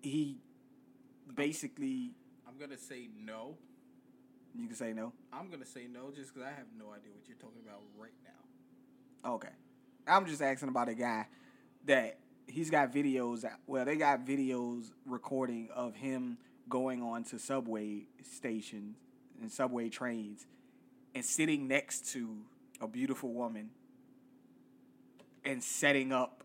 he 0.00 0.38
basically 1.34 2.12
I'm 2.46 2.58
gonna 2.58 2.78
say 2.78 3.08
no. 3.24 3.56
you 4.54 4.66
can 4.66 4.76
say 4.76 4.92
no. 4.92 5.12
I'm 5.32 5.50
gonna 5.50 5.66
say 5.66 5.86
no 5.90 6.10
just 6.10 6.34
because 6.34 6.46
I 6.46 6.50
have 6.50 6.66
no 6.78 6.86
idea 6.92 7.12
what 7.14 7.28
you're 7.28 7.36
talking 7.38 7.62
about 7.64 7.82
right 7.96 8.12
now. 8.24 9.30
Okay. 9.32 9.48
I'm 10.06 10.26
just 10.26 10.40
asking 10.40 10.68
about 10.70 10.88
a 10.88 10.94
guy 10.94 11.26
that 11.86 12.18
he's 12.46 12.70
got 12.70 12.92
videos 12.92 13.44
well 13.66 13.84
they 13.84 13.96
got 13.96 14.24
videos 14.26 14.90
recording 15.04 15.68
of 15.74 15.94
him 15.94 16.38
going 16.68 17.02
on 17.02 17.22
to 17.24 17.38
subway 17.38 18.06
stations 18.22 18.96
and 19.40 19.52
subway 19.52 19.88
trains 19.88 20.46
and 21.14 21.24
sitting 21.24 21.68
next 21.68 22.10
to 22.12 22.36
a 22.80 22.88
beautiful 22.88 23.32
woman 23.32 23.70
and 25.44 25.62
setting 25.62 26.12
up 26.12 26.42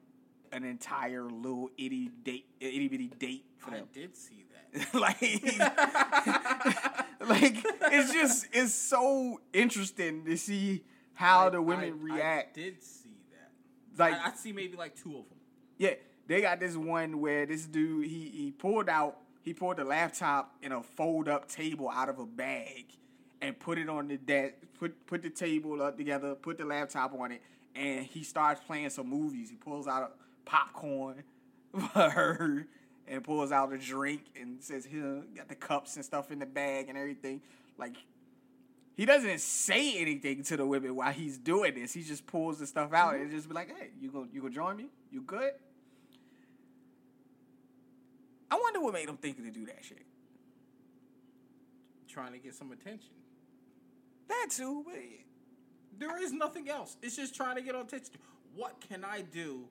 an 0.54 0.64
entire 0.64 1.24
little 1.30 1.70
itty 1.78 2.10
date 2.24 2.45
itty 2.62 2.88
bitty 2.88 3.10
date 3.20 3.43
for 3.58 3.72
I 3.72 3.82
did 3.91 4.16
see 4.16 4.45
that. 4.54 4.93
like 4.99 5.22
like 7.28 7.56
it's 7.91 8.14
just 8.14 8.47
it's 8.54 8.74
so 8.74 9.41
interesting 9.51 10.24
to 10.26 10.38
see 10.38 10.84
how 11.14 11.47
I- 11.47 11.49
the 11.49 11.62
women 11.62 11.99
I- 11.99 12.04
react 12.16 12.58
I 12.58 12.62
did 12.62 12.84
see 12.84 13.10
that. 13.32 13.99
like 14.01 14.14
I, 14.14 14.30
I 14.30 14.34
see 14.36 14.51
maybe 14.51 14.78
like 14.78 14.95
two 14.95 15.10
of 15.10 15.30
them. 15.30 15.38
yeah, 15.78 15.93
they 16.28 16.41
got 16.41 16.60
this 16.60 16.76
one 16.76 17.20
where 17.20 17.45
this 17.45 17.66
dude 17.66 18.08
he 18.08 18.30
he 18.30 18.51
pulled 18.51 18.89
out 18.89 19.18
he 19.43 19.54
pulled 19.54 19.78
the 19.78 19.84
laptop 19.84 20.56
in 20.62 20.72
a 20.72 20.82
fold 20.82 21.28
up 21.28 21.47
table 21.49 21.89
out 21.89 22.10
of 22.10 22.20
a 22.20 22.26
bag 22.26 22.86
and 23.41 23.60
put 23.60 23.78
it 23.78 23.89
on 23.89 24.08
the 24.08 24.18
desk 24.18 24.54
put 24.80 25.06
put 25.06 25.22
the 25.22 25.30
table 25.30 25.82
up 25.82 25.97
together 25.97 26.36
put 26.36 26.58
the 26.58 26.66
laptop 26.66 27.14
on 27.20 27.32
it 27.32 27.41
and 27.76 28.06
he 28.06 28.24
starts 28.24 28.62
playing 28.68 28.89
some 28.91 29.10
movies. 29.10 29.49
He 29.49 29.56
pulls 29.56 29.88
out 29.88 30.04
a 30.04 30.10
popcorn 30.46 31.24
for 31.94 32.10
her 32.10 32.68
and 33.08 33.24
pulls 33.24 33.52
out 33.52 33.74
a 33.74 33.78
drink 33.78 34.22
and 34.39 34.62
says 34.64 34.86
he 34.86 35.00
got 35.36 35.48
the 35.48 35.56
cups 35.56 35.96
and 35.96 36.06
stuff 36.06 36.32
in 36.32 36.39
the 36.39 36.46
bag 36.46 36.89
and 36.89 36.98
everything 36.98 37.41
like. 37.78 37.96
He 38.96 39.06
doesn't 39.06 39.39
say 39.39 39.98
anything 39.98 40.44
to 40.44 40.58
the 40.58 40.68
women 40.68 40.96
while 40.96 41.12
he's 41.12 41.39
doing 41.39 41.74
this. 41.74 41.94
He 41.94 42.04
just 42.04 42.28
pulls 42.28 42.60
the 42.60 42.68
stuff 42.68 42.94
out 42.94 43.16
and 43.16 43.32
just 43.32 43.50
be 43.50 43.56
like, 43.56 43.76
"Hey, 43.76 43.89
you 44.00 44.12
go, 44.12 44.28
you 44.32 44.41
gonna 44.41 44.54
join 44.54 44.78
me? 44.78 44.89
You 45.12 45.22
good?" 45.22 45.54
I 48.52 48.56
wonder 48.56 48.82
what 48.82 48.94
made 48.94 49.10
him 49.10 49.18
think 49.18 49.38
to 49.38 49.50
do 49.50 49.66
that 49.66 49.84
shit. 49.84 50.06
Trying 52.08 52.34
to 52.34 52.38
get 52.38 52.54
some 52.54 52.72
attention. 52.72 53.10
That 54.28 54.50
too, 54.52 54.84
but 54.86 54.96
There 55.98 56.22
is 56.22 56.32
nothing 56.32 56.70
else. 56.70 56.98
It's 57.02 57.16
just 57.16 57.34
trying 57.36 57.56
to 57.56 57.62
get 57.64 57.74
attention. 57.74 58.14
What 58.56 58.80
can 58.88 59.04
I 59.04 59.22
do 59.22 59.68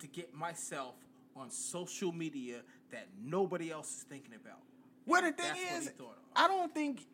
to 0.00 0.06
get 0.06 0.34
myself 0.34 0.94
on 1.36 1.50
social 1.50 2.12
media 2.12 2.56
that 2.90 3.06
nobody 3.22 3.70
else 3.70 3.88
is 3.98 4.02
thinking 4.02 4.34
about? 4.34 4.58
Well, 5.06 5.22
the 5.22 5.32
thing 5.32 5.54
is, 5.76 5.84
he 5.84 5.90
thought 5.90 6.16
of. 6.18 6.24
I 6.36 6.48
don't 6.48 6.72
think. 6.74 7.06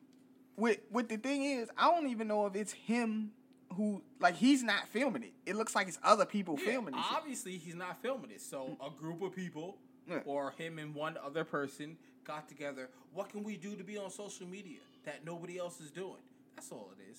What 0.57 0.78
what 0.91 1.09
the 1.11 1.18
thing 1.18 1.45
is, 1.45 1.68
I 1.76 1.91
don't 1.91 2.09
even 2.09 2.28
know 2.28 2.47
if 2.47 2.57
it's 2.57 2.72
him 2.72 3.30
who 3.74 4.01
like 4.20 4.37
he's 4.37 4.62
not 4.62 4.89
filming 4.89 5.22
it. 5.24 5.32
It 5.45 5.55
looks 5.55 5.74
like 5.74 5.87
it's 5.87 5.99
other 6.03 6.24
people 6.24 6.57
Yeah, 6.59 6.70
filming 6.72 6.95
it. 6.95 7.05
obviously, 7.12 7.59
he's 7.59 7.74
not 7.74 8.01
filming 8.01 8.30
it. 8.30 8.41
So 8.41 8.76
a 8.84 8.89
group 8.89 9.20
of 9.22 9.34
people, 9.37 9.76
Yeah. 10.09 10.20
or 10.24 10.53
him 10.53 10.78
and 10.78 10.95
one 10.95 11.18
other 11.22 11.45
person, 11.45 11.99
got 12.24 12.49
together. 12.49 12.89
What 13.12 13.28
can 13.28 13.45
we 13.45 13.57
do 13.59 13.76
to 13.76 13.84
be 13.84 13.99
on 13.99 14.11
social 14.11 14.47
media 14.47 14.78
that 15.05 15.26
nobody 15.26 15.59
else 15.59 15.78
is 15.80 15.91
doing? 15.91 16.22
That's 16.55 16.72
all 16.72 16.91
it 16.99 17.11
is. 17.11 17.18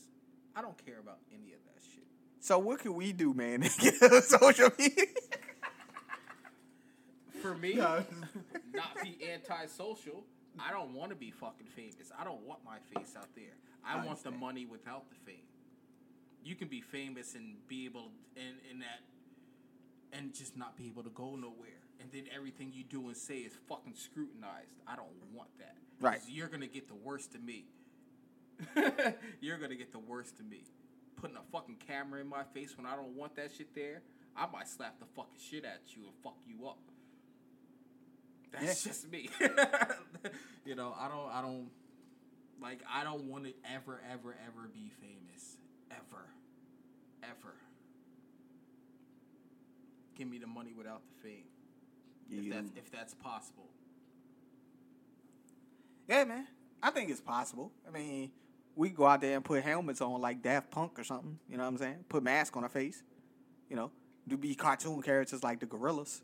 I 0.55 0.61
don't 0.63 0.83
care 0.83 0.97
about 0.99 1.19
any 1.31 1.53
of 1.53 1.59
that 1.65 1.83
shit. 1.93 2.07
So 2.39 2.57
what 2.57 2.79
can 2.79 2.95
we 2.95 3.13
do, 3.13 3.35
man, 3.35 3.61
to 3.61 3.69
get 3.79 4.01
on 4.01 4.21
social 4.23 4.69
media? 4.79 5.05
For 7.41 7.55
me, 7.55 7.75
not 7.75 8.05
be 9.03 9.17
antisocial. 9.31 10.23
I 10.59 10.71
don't 10.71 10.93
want 10.93 11.11
to 11.11 11.15
be 11.15 11.31
fucking 11.31 11.67
famous. 11.67 12.11
I 12.19 12.23
don't 12.23 12.41
want 12.41 12.59
my 12.65 12.77
face 12.93 13.15
out 13.17 13.27
there. 13.35 13.53
I, 13.85 13.99
I 13.99 14.05
want 14.05 14.23
the 14.23 14.31
money 14.31 14.65
without 14.65 15.09
the 15.09 15.15
fame. 15.15 15.45
You 16.43 16.55
can 16.55 16.67
be 16.67 16.81
famous 16.81 17.35
and 17.35 17.55
be 17.67 17.85
able 17.85 18.09
and 18.35 18.55
in 18.71 18.79
that 18.79 19.01
and 20.13 20.33
just 20.33 20.57
not 20.57 20.77
be 20.77 20.87
able 20.87 21.03
to 21.03 21.09
go 21.09 21.35
nowhere. 21.35 21.83
And 21.99 22.11
then 22.11 22.25
everything 22.33 22.71
you 22.73 22.83
do 22.83 23.07
and 23.07 23.17
say 23.17 23.39
is 23.39 23.53
fucking 23.67 23.95
scrutinized. 23.95 24.81
I 24.87 24.95
don't 24.95 25.07
want 25.33 25.49
that. 25.59 25.75
Right. 25.99 26.21
You're 26.27 26.47
gonna 26.47 26.67
get 26.67 26.87
the 26.87 26.95
worst 26.95 27.35
of 27.35 27.43
me. 27.43 27.65
you're 29.41 29.57
gonna 29.57 29.75
get 29.75 29.91
the 29.91 29.99
worst 29.99 30.39
of 30.39 30.45
me. 30.47 30.63
Putting 31.15 31.37
a 31.37 31.51
fucking 31.51 31.77
camera 31.87 32.21
in 32.21 32.27
my 32.27 32.43
face 32.53 32.77
when 32.77 32.85
I 32.85 32.95
don't 32.95 33.15
want 33.15 33.35
that 33.35 33.51
shit 33.55 33.73
there, 33.75 34.01
I 34.35 34.45
might 34.47 34.67
slap 34.67 34.99
the 34.99 35.05
fucking 35.15 35.39
shit 35.39 35.65
at 35.65 35.81
you 35.95 36.03
and 36.03 36.13
fuck 36.23 36.37
you 36.45 36.67
up. 36.67 36.79
That's 38.51 38.85
Yeah. 38.85 38.91
just 38.91 39.11
me. 39.11 39.29
you 40.65 40.75
know, 40.75 40.93
I 40.99 41.07
don't 41.07 41.29
I 41.33 41.41
don't 41.41 41.69
like 42.61 42.79
I 42.91 43.03
don't 43.03 43.25
want 43.25 43.45
to 43.45 43.53
ever, 43.73 43.99
ever, 44.11 44.35
ever 44.47 44.67
be 44.73 44.91
famous. 45.01 45.57
Ever. 45.91 46.23
Ever. 47.23 47.53
Give 50.15 50.27
me 50.27 50.37
the 50.39 50.47
money 50.47 50.73
without 50.75 51.01
the 51.07 51.27
fame. 51.29 51.43
If 52.29 52.53
that's 52.53 52.71
if 52.75 52.91
that's 52.91 53.13
possible. 53.13 53.69
Yeah, 56.07 56.23
man. 56.23 56.47
I 56.81 56.91
think 56.91 57.09
it's 57.09 57.21
possible. 57.21 57.71
I 57.87 57.91
mean, 57.91 58.31
we 58.75 58.89
go 58.89 59.05
out 59.05 59.21
there 59.21 59.35
and 59.35 59.43
put 59.43 59.63
helmets 59.63 60.01
on 60.01 60.21
like 60.21 60.41
Daft 60.41 60.71
Punk 60.71 60.97
or 60.99 61.03
something. 61.03 61.39
You 61.49 61.57
know 61.57 61.63
what 61.63 61.69
I'm 61.69 61.77
saying? 61.77 62.05
Put 62.09 62.23
mask 62.23 62.55
on 62.55 62.63
our 62.63 62.69
face. 62.69 63.03
You 63.69 63.75
know, 63.75 63.91
do 64.27 64.37
be 64.37 64.55
cartoon 64.55 65.01
characters 65.01 65.43
like 65.43 65.59
the 65.59 65.65
Gorillaz. 65.65 66.21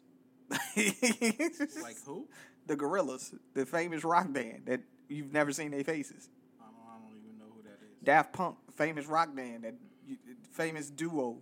Like 1.82 1.98
who? 2.06 2.28
the 2.68 2.76
Gorillaz, 2.76 3.34
the 3.54 3.66
famous 3.66 4.04
rock 4.04 4.32
band 4.32 4.64
that 4.66 4.82
you've 5.10 5.34
never 5.34 5.52
seen 5.52 5.72
their 5.72 5.84
faces. 5.84 6.30
I 6.62 6.66
don't, 6.66 6.76
I 6.88 7.08
don't 7.08 7.18
even 7.18 7.38
know 7.38 7.46
who 7.56 7.62
that 7.64 7.80
is. 7.84 7.98
Daft 8.04 8.34
Punk, 8.34 8.58
famous 8.76 9.06
rock 9.06 9.36
band 9.36 9.64
that 9.64 9.76
you, 10.08 10.18
famous 10.52 10.90
duo 10.90 11.38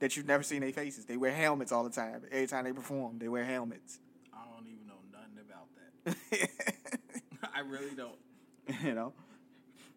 that 0.00 0.16
you've 0.16 0.26
never 0.26 0.42
seen 0.42 0.60
their 0.60 0.72
faces. 0.72 1.04
They 1.06 1.16
wear 1.16 1.32
helmets 1.32 1.72
all 1.72 1.84
the 1.84 1.90
time. 1.90 2.22
Every 2.30 2.46
time 2.46 2.64
they 2.64 2.72
perform, 2.72 3.18
they 3.18 3.28
wear 3.28 3.44
helmets. 3.44 3.98
I 4.32 4.38
don't 4.54 4.66
even 4.66 4.86
know 4.86 4.94
nothing 5.12 5.38
about 5.40 5.68
that. 6.30 7.50
I 7.54 7.60
really 7.60 7.94
don't. 7.96 8.18
you 8.84 8.94
know, 8.94 9.12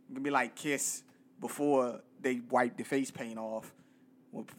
it 0.09 0.13
could 0.13 0.23
be 0.23 0.29
like 0.29 0.55
Kiss 0.55 1.03
before 1.41 2.01
they 2.21 2.41
wiped 2.49 2.77
the 2.77 2.83
face 2.83 3.11
paint 3.11 3.37
off. 3.37 3.71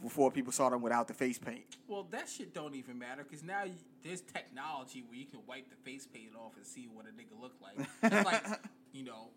Before 0.03 0.33
people 0.33 0.53
saw 0.53 0.68
them 0.68 0.83
without 0.83 1.07
the 1.07 1.14
face 1.14 1.39
paint. 1.39 1.77
Well, 1.87 2.05
that 2.11 2.29
shit 2.29 2.53
don't 2.53 2.75
even 2.75 2.99
matter 2.99 3.23
because 3.23 3.45
now 3.45 3.62
you, 3.62 3.75
there's 4.03 4.21
technology 4.21 5.05
where 5.07 5.16
you 5.16 5.27
can 5.27 5.41
wipe 5.47 5.71
the 5.71 5.77
face 5.89 6.09
paint 6.12 6.33
off 6.37 6.57
and 6.57 6.66
see 6.66 6.89
what 6.93 7.07
a 7.07 7.11
nigga 7.11 7.41
look 7.41 7.55
like. 7.62 7.89
It's 8.03 8.27
like, 8.27 8.61
you 8.93 9.05
know, 9.05 9.29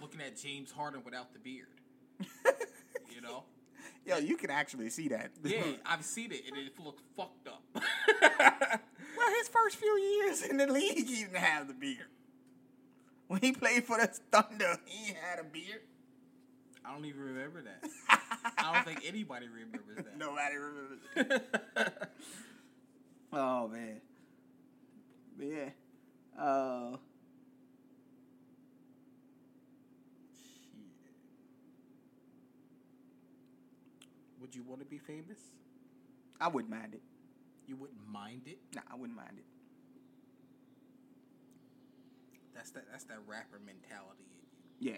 looking 0.00 0.20
at 0.20 0.36
James 0.36 0.72
Harden 0.72 1.02
without 1.04 1.32
the 1.32 1.38
beard. 1.38 1.68
You 3.14 3.20
know? 3.20 3.44
Yo, 4.06 4.18
you 4.18 4.36
can 4.36 4.50
actually 4.50 4.90
see 4.90 5.08
that. 5.08 5.30
Yeah, 5.44 5.62
I've 5.86 6.04
seen 6.04 6.32
it 6.32 6.42
and 6.48 6.56
it 6.58 6.72
looked 6.78 7.02
fucked 7.16 7.46
up. 7.46 7.62
well, 7.74 9.30
his 9.38 9.48
first 9.48 9.76
few 9.76 9.98
years 9.98 10.42
in 10.42 10.56
the 10.56 10.66
league, 10.66 11.06
he 11.06 11.22
didn't 11.22 11.36
have 11.36 11.68
the 11.68 11.74
beard. 11.74 12.08
When 13.28 13.40
he 13.40 13.52
played 13.52 13.84
for 13.84 13.98
the 13.98 14.06
Thunder, 14.06 14.78
he 14.84 15.14
had 15.14 15.38
a 15.38 15.44
beard. 15.44 15.80
I 16.84 16.92
don't 16.92 17.04
even 17.06 17.22
remember 17.22 17.62
that. 17.62 18.20
I 18.44 18.72
don't 18.72 18.84
think 18.84 19.02
anybody 19.06 19.46
remembers 19.48 19.96
that. 20.04 20.18
Nobody 20.18 20.56
remembers 20.56 20.98
it. 21.16 22.08
oh 23.32 23.68
man. 23.68 24.00
But 25.36 25.46
yeah. 25.46 25.68
Uh 26.40 26.96
Would 34.40 34.54
you 34.54 34.62
want 34.62 34.80
to 34.80 34.86
be 34.86 34.98
famous? 34.98 35.38
I 36.38 36.48
wouldn't 36.48 36.70
mind 36.70 36.92
it. 36.92 37.00
You 37.66 37.76
wouldn't 37.76 38.06
mind 38.06 38.42
it. 38.44 38.58
Nah, 38.74 38.82
I 38.92 38.94
wouldn't 38.94 39.16
mind 39.16 39.38
it. 39.38 39.44
That's 42.54 42.70
that. 42.72 42.84
That's 42.90 43.04
that 43.04 43.20
rapper 43.26 43.58
mentality. 43.64 44.26
In 44.78 44.86
you. 44.86 44.94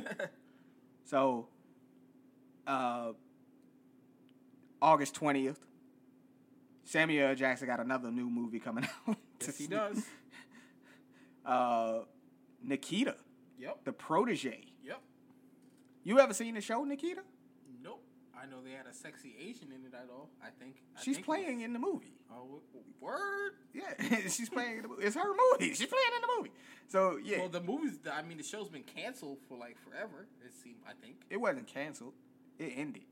Yeah. 0.00 0.26
So 1.10 1.48
uh 2.66 3.12
August 4.82 5.14
twentieth, 5.14 5.58
Samuel 6.84 7.28
L. 7.28 7.34
Jackson 7.34 7.66
got 7.66 7.80
another 7.80 8.10
new 8.10 8.28
movie 8.30 8.58
coming 8.60 8.84
out. 9.08 9.16
yes, 9.40 9.58
he 9.58 9.66
does. 9.66 10.04
Uh 11.44 12.00
Nikita, 12.62 13.16
Yep. 13.58 13.84
the 13.84 13.92
protege. 13.92 14.66
Yep. 14.84 15.00
You 16.04 16.20
ever 16.20 16.34
seen 16.34 16.54
the 16.54 16.60
show, 16.60 16.84
Nikita? 16.84 17.22
Nope. 17.82 18.02
I 18.38 18.44
know 18.44 18.56
they 18.62 18.72
had 18.72 18.86
a 18.86 18.92
sexy 18.92 19.34
Asian 19.40 19.72
in 19.72 19.86
it 19.86 19.94
at 19.94 20.08
all. 20.12 20.28
I 20.42 20.48
think 20.62 20.76
I 20.96 21.02
She's 21.02 21.16
think 21.16 21.24
playing 21.26 21.56
was- 21.56 21.64
in 21.64 21.72
the 21.72 21.78
movie. 21.78 22.12
Oh, 22.30 22.60
word. 23.00 23.52
Yeah, 23.72 24.18
she's 24.28 24.50
playing 24.50 24.76
in 24.76 24.82
the 24.82 24.88
movie. 24.88 25.02
It's 25.04 25.16
her 25.16 25.22
movie. 25.52 25.72
She's 25.72 25.86
playing 25.86 26.10
in 26.16 26.20
the 26.20 26.28
movie. 26.36 26.50
So 26.88 27.18
yeah, 27.24 27.38
Well, 27.38 27.48
the 27.48 27.62
movies. 27.62 27.98
I 28.12 28.20
mean, 28.20 28.36
the 28.36 28.44
show's 28.44 28.68
been 28.68 28.82
canceled 28.84 29.38
for 29.48 29.56
like 29.56 29.78
forever. 29.78 30.26
It 30.44 30.52
seemed. 30.62 30.76
I 30.86 30.92
think 31.02 31.16
it 31.30 31.38
wasn't 31.40 31.66
canceled. 31.66 32.12
It 32.60 32.74
ended. 32.76 33.02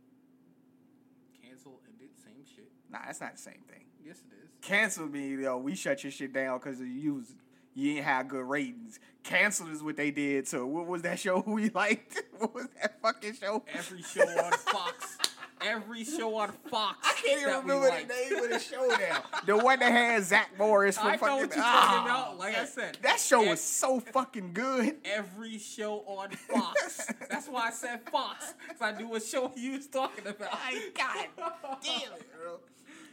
Cancel 1.43 1.81
and 1.89 1.99
did 1.99 2.11
same 2.23 2.45
shit. 2.55 2.71
Nah, 2.91 2.99
that's 3.07 3.21
not 3.21 3.33
the 3.37 3.41
same 3.41 3.63
thing. 3.67 3.85
Yes, 4.05 4.19
it 4.19 4.35
is. 4.35 4.51
Canceled 4.61 5.11
me, 5.11 5.37
yo. 5.37 5.57
We 5.57 5.75
shut 5.75 6.05
your 6.05 6.13
shit 6.13 6.35
down 6.35 6.59
because 6.59 6.81
you 6.81 7.15
was 7.15 7.35
you 7.75 7.97
ain't 7.97 8.05
had 8.05 8.29
good 8.29 8.45
ratings. 8.45 9.01
Canceled 9.23 9.71
is 9.71 9.83
what 9.83 9.97
they 9.97 10.11
did. 10.11 10.47
So 10.47 10.67
what 10.67 10.87
was 10.87 11.01
that 11.03 11.19
show 11.19 11.41
we 11.47 11.71
liked? 11.71 12.23
What 12.39 12.55
was 12.55 12.69
that 12.81 13.01
fucking 13.03 13.35
show? 13.35 13.65
Every 13.75 14.01
show 14.01 14.23
on 14.23 14.53
Fox. 14.53 15.19
Every 15.61 16.05
show 16.05 16.37
on 16.37 16.53
Fox. 16.71 16.99
I 17.03 17.13
can't 17.15 17.41
even 17.43 17.55
remember 17.57 17.91
the 17.91 18.07
name 18.07 18.45
of 18.45 18.51
the 18.51 18.59
show 18.59 18.87
now. 18.87 19.23
the 19.47 19.57
one 19.57 19.79
that 19.81 19.91
had 19.93 20.23
Zach 20.25 20.51
Morris 20.59 20.97
from 20.99 21.09
I 21.09 21.13
know 21.13 21.19
fucking. 21.19 21.35
what 21.37 21.41
you're 21.41 21.49
talking 21.49 21.63
Ah, 21.65 22.05
about. 22.05 22.39
Like 22.39 22.57
I 22.57 22.65
said, 22.65 22.99
that 23.03 23.19
show 23.21 23.43
ev- 23.43 23.49
was 23.51 23.61
so 23.61 24.01
fucking 24.01 24.53
good. 24.53 24.97
Every 25.05 25.59
show 25.59 26.01
on 26.07 26.31
Fox. 26.49 27.07
That's 27.29 27.49
why 27.49 27.69
I 27.69 27.71
said 27.71 28.01
Fox, 28.11 28.55
because 28.67 28.81
I 28.83 28.93
knew 28.99 29.09
what 29.09 29.23
show 29.23 29.53
you 29.57 29.73
was 29.73 29.87
talking 29.87 30.27
about. 30.27 30.53
My 30.53 30.81
God 30.95 31.27
damn 31.85 32.13
it, 32.15 32.27
bro. 32.41 32.61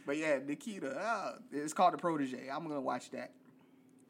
But 0.06 0.16
yeah, 0.18 0.38
Nikita, 0.46 0.96
uh, 0.96 1.32
it's 1.50 1.72
called 1.72 1.94
The 1.94 1.98
Protege. 1.98 2.48
I'm 2.52 2.62
gonna 2.68 2.80
watch 2.80 3.10
that. 3.10 3.32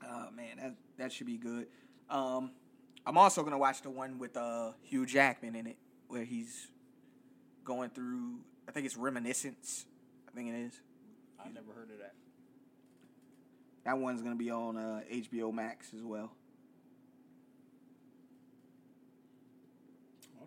Oh 0.04 0.26
man, 0.34 0.56
that 0.58 0.74
that 0.98 1.12
should 1.12 1.26
be 1.26 1.38
good. 1.38 1.66
Um, 2.10 2.50
I'm 3.06 3.16
also 3.16 3.42
gonna 3.42 3.56
watch 3.58 3.82
the 3.82 3.90
one 3.90 4.18
with 4.18 4.36
uh, 4.36 4.72
Hugh 4.82 5.06
Jackman 5.06 5.54
in 5.54 5.66
it, 5.66 5.76
where 6.08 6.24
he's 6.24 6.68
going 7.66 7.90
through. 7.90 8.38
I 8.66 8.72
think 8.72 8.86
it's 8.86 8.96
Reminiscence. 8.96 9.84
I 10.28 10.34
think 10.34 10.48
it 10.48 10.56
is. 10.56 10.80
I 11.38 11.48
never 11.48 11.72
heard 11.74 11.90
of 11.90 11.98
that. 11.98 12.14
That 13.84 13.98
one's 13.98 14.22
gonna 14.22 14.36
be 14.36 14.50
on 14.50 14.76
uh, 14.76 15.00
HBO 15.12 15.52
Max 15.52 15.92
as 15.94 16.02
well. 16.02 16.32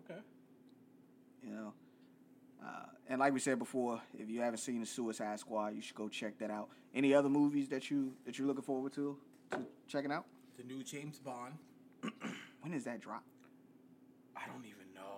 Okay. 0.04 0.20
You 1.42 1.50
know, 1.50 1.72
uh, 2.62 2.86
and 3.08 3.20
like 3.20 3.32
we 3.32 3.40
said 3.40 3.58
before, 3.58 4.00
if 4.18 4.28
you 4.28 4.40
haven't 4.40 4.58
seen 4.58 4.80
the 4.80 4.86
Suicide 4.86 5.38
Squad, 5.38 5.74
you 5.74 5.80
should 5.80 5.94
go 5.96 6.08
check 6.08 6.38
that 6.38 6.50
out. 6.50 6.68
Any 6.94 7.14
other 7.14 7.28
movies 7.28 7.68
that 7.68 7.90
you 7.90 8.12
that 8.26 8.38
you're 8.38 8.46
looking 8.46 8.62
forward 8.64 8.92
to, 8.94 9.16
to 9.52 9.58
checking 9.86 10.12
out? 10.12 10.26
The 10.58 10.64
new 10.64 10.82
James 10.82 11.18
Bond. 11.18 11.54
When 12.60 12.72
does 12.72 12.84
that 12.84 13.00
drop? 13.00 13.24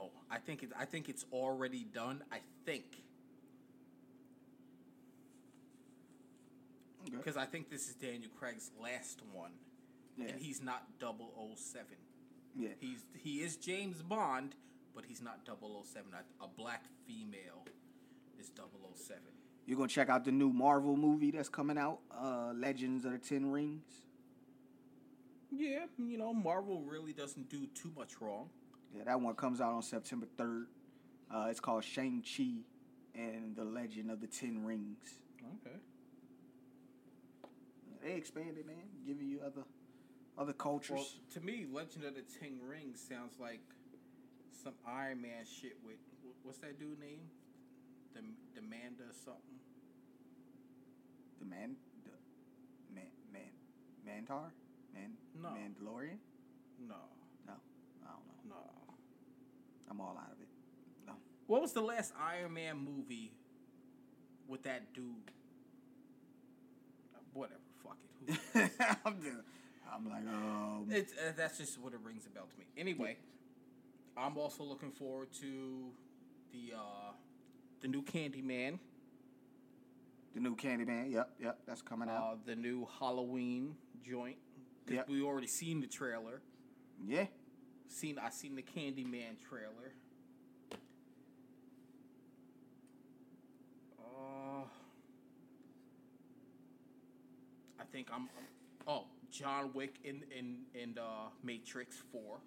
I 0.02 0.08
don't 0.08 0.10
even 0.10 0.10
know. 0.10 0.10
I 0.30 0.38
think 0.38 0.62
it, 0.62 0.70
I 0.78 0.84
think 0.84 1.08
it's 1.08 1.24
already 1.32 1.84
done. 1.84 2.22
I 2.32 2.38
think 2.64 2.84
Okay. 7.06 7.16
because 7.16 7.36
I 7.36 7.44
think 7.46 7.68
this 7.70 7.88
is 7.88 7.94
Daniel 7.94 8.30
Craig's 8.38 8.70
last 8.80 9.20
one, 9.32 9.52
Yeah. 10.16 10.26
and 10.28 10.40
he's 10.40 10.62
not 10.62 10.86
007. 11.00 11.96
Yeah. 12.54 12.68
He's 12.80 13.04
he 13.18 13.42
is 13.42 13.56
James 13.56 14.02
Bond, 14.02 14.54
but 14.94 15.04
he's 15.04 15.20
not 15.20 15.44
007. 15.44 16.12
A, 16.14 16.44
a 16.44 16.48
black 16.48 16.84
female 17.06 17.64
is 18.38 18.50
007. 18.50 19.22
You're 19.66 19.76
gonna 19.76 19.88
check 19.88 20.08
out 20.08 20.24
the 20.24 20.32
new 20.32 20.50
Marvel 20.52 20.96
movie 20.96 21.30
that's 21.30 21.48
coming 21.48 21.78
out, 21.78 21.98
uh, 22.10 22.52
Legends 22.54 23.04
of 23.04 23.12
the 23.12 23.18
Ten 23.18 23.50
Rings. 23.50 24.02
Yeah, 25.50 25.86
you 25.98 26.18
know 26.18 26.32
Marvel 26.32 26.82
really 26.82 27.12
doesn't 27.12 27.48
do 27.48 27.66
too 27.74 27.90
much 27.96 28.20
wrong. 28.20 28.48
Yeah, 28.96 29.04
that 29.04 29.20
one 29.20 29.34
comes 29.34 29.60
out 29.60 29.72
on 29.72 29.82
September 29.82 30.26
third. 30.36 30.66
Uh, 31.32 31.46
it's 31.50 31.60
called 31.60 31.82
Shang 31.84 32.22
Chi 32.22 32.58
and 33.14 33.56
the 33.56 33.64
Legend 33.64 34.10
of 34.10 34.20
the 34.20 34.26
Ten 34.26 34.64
Rings. 34.64 35.18
Okay. 35.66 35.76
They 38.02 38.12
expanded, 38.14 38.66
man, 38.66 38.76
giving 39.06 39.28
you 39.28 39.40
other 39.44 39.62
other 40.36 40.52
cultures. 40.52 40.96
Well, 40.96 41.06
to 41.34 41.40
me, 41.40 41.66
Legend 41.72 42.04
of 42.04 42.14
the 42.14 42.22
Ten 42.40 42.58
Rings 42.66 43.00
sounds 43.08 43.34
like 43.40 43.60
some 44.62 44.74
Iron 44.86 45.22
Man 45.22 45.44
shit 45.44 45.76
with 45.84 45.96
what's 46.42 46.58
that 46.58 46.78
dude 46.78 46.98
name? 47.00 47.20
The 48.14 48.20
Demanda 48.58 49.08
something. 49.24 49.58
the 51.38 51.46
man, 51.46 51.76
the 52.04 52.94
man, 52.94 53.06
man, 53.32 53.52
Mantar, 54.06 54.50
man, 54.92 55.12
No. 55.40 55.48
Mandalorian. 55.50 56.18
No, 56.86 56.96
No, 57.46 57.54
I 58.04 58.10
don't 58.10 58.48
know. 58.48 58.56
no. 58.56 58.56
I'm 59.92 60.00
all 60.00 60.16
out 60.18 60.32
of 60.32 60.40
it. 60.40 60.48
No. 61.06 61.12
What 61.46 61.60
was 61.60 61.72
the 61.72 61.82
last 61.82 62.12
Iron 62.18 62.54
Man 62.54 62.78
movie 62.78 63.32
with 64.48 64.62
that 64.62 64.94
dude? 64.94 65.04
Uh, 67.14 67.18
Whatever, 67.34 67.60
fuck 67.84 67.98
it. 68.26 68.38
I'm, 69.04 69.20
just, 69.22 69.36
I'm 69.92 70.08
like, 70.08 70.26
um, 70.34 70.86
it's, 70.90 71.12
uh, 71.12 71.32
that's 71.36 71.58
just 71.58 71.78
what 71.78 71.92
it 71.92 72.00
rings 72.02 72.24
a 72.26 72.30
bell 72.30 72.46
to 72.50 72.58
me. 72.58 72.64
Anyway, 72.78 73.16
I'm 74.16 74.38
also 74.38 74.64
looking 74.64 74.92
forward 74.92 75.28
to 75.40 75.90
the 76.52 76.74
uh, 76.76 77.12
the 77.82 77.88
new 77.88 78.02
Candyman, 78.02 78.78
the 80.34 80.40
new 80.40 80.56
Candyman. 80.56 81.12
Yep, 81.12 81.30
yep, 81.38 81.58
that's 81.66 81.82
coming 81.82 82.08
out. 82.08 82.22
uh, 82.22 82.36
the 82.46 82.56
new 82.56 82.88
Halloween 82.98 83.74
joint. 84.08 84.36
Because 84.84 84.96
Yep. 84.96 85.08
we 85.10 85.22
already 85.22 85.46
seen 85.46 85.80
the 85.80 85.86
trailer. 85.86 86.40
yeah, 87.06 87.26
Seen 87.92 88.18
I 88.18 88.30
seen 88.30 88.56
the 88.56 88.62
Candyman 88.62 89.36
trailer. 89.48 89.92
Uh, 94.00 94.64
I 97.78 97.84
think 97.92 98.08
I'm. 98.12 98.28
Oh, 98.88 99.04
John 99.30 99.70
Wick 99.74 99.96
in 100.04 100.22
in 100.36 100.56
in 100.74 100.98
uh, 100.98 101.28
Matrix 101.44 101.96
Four. 102.10 102.38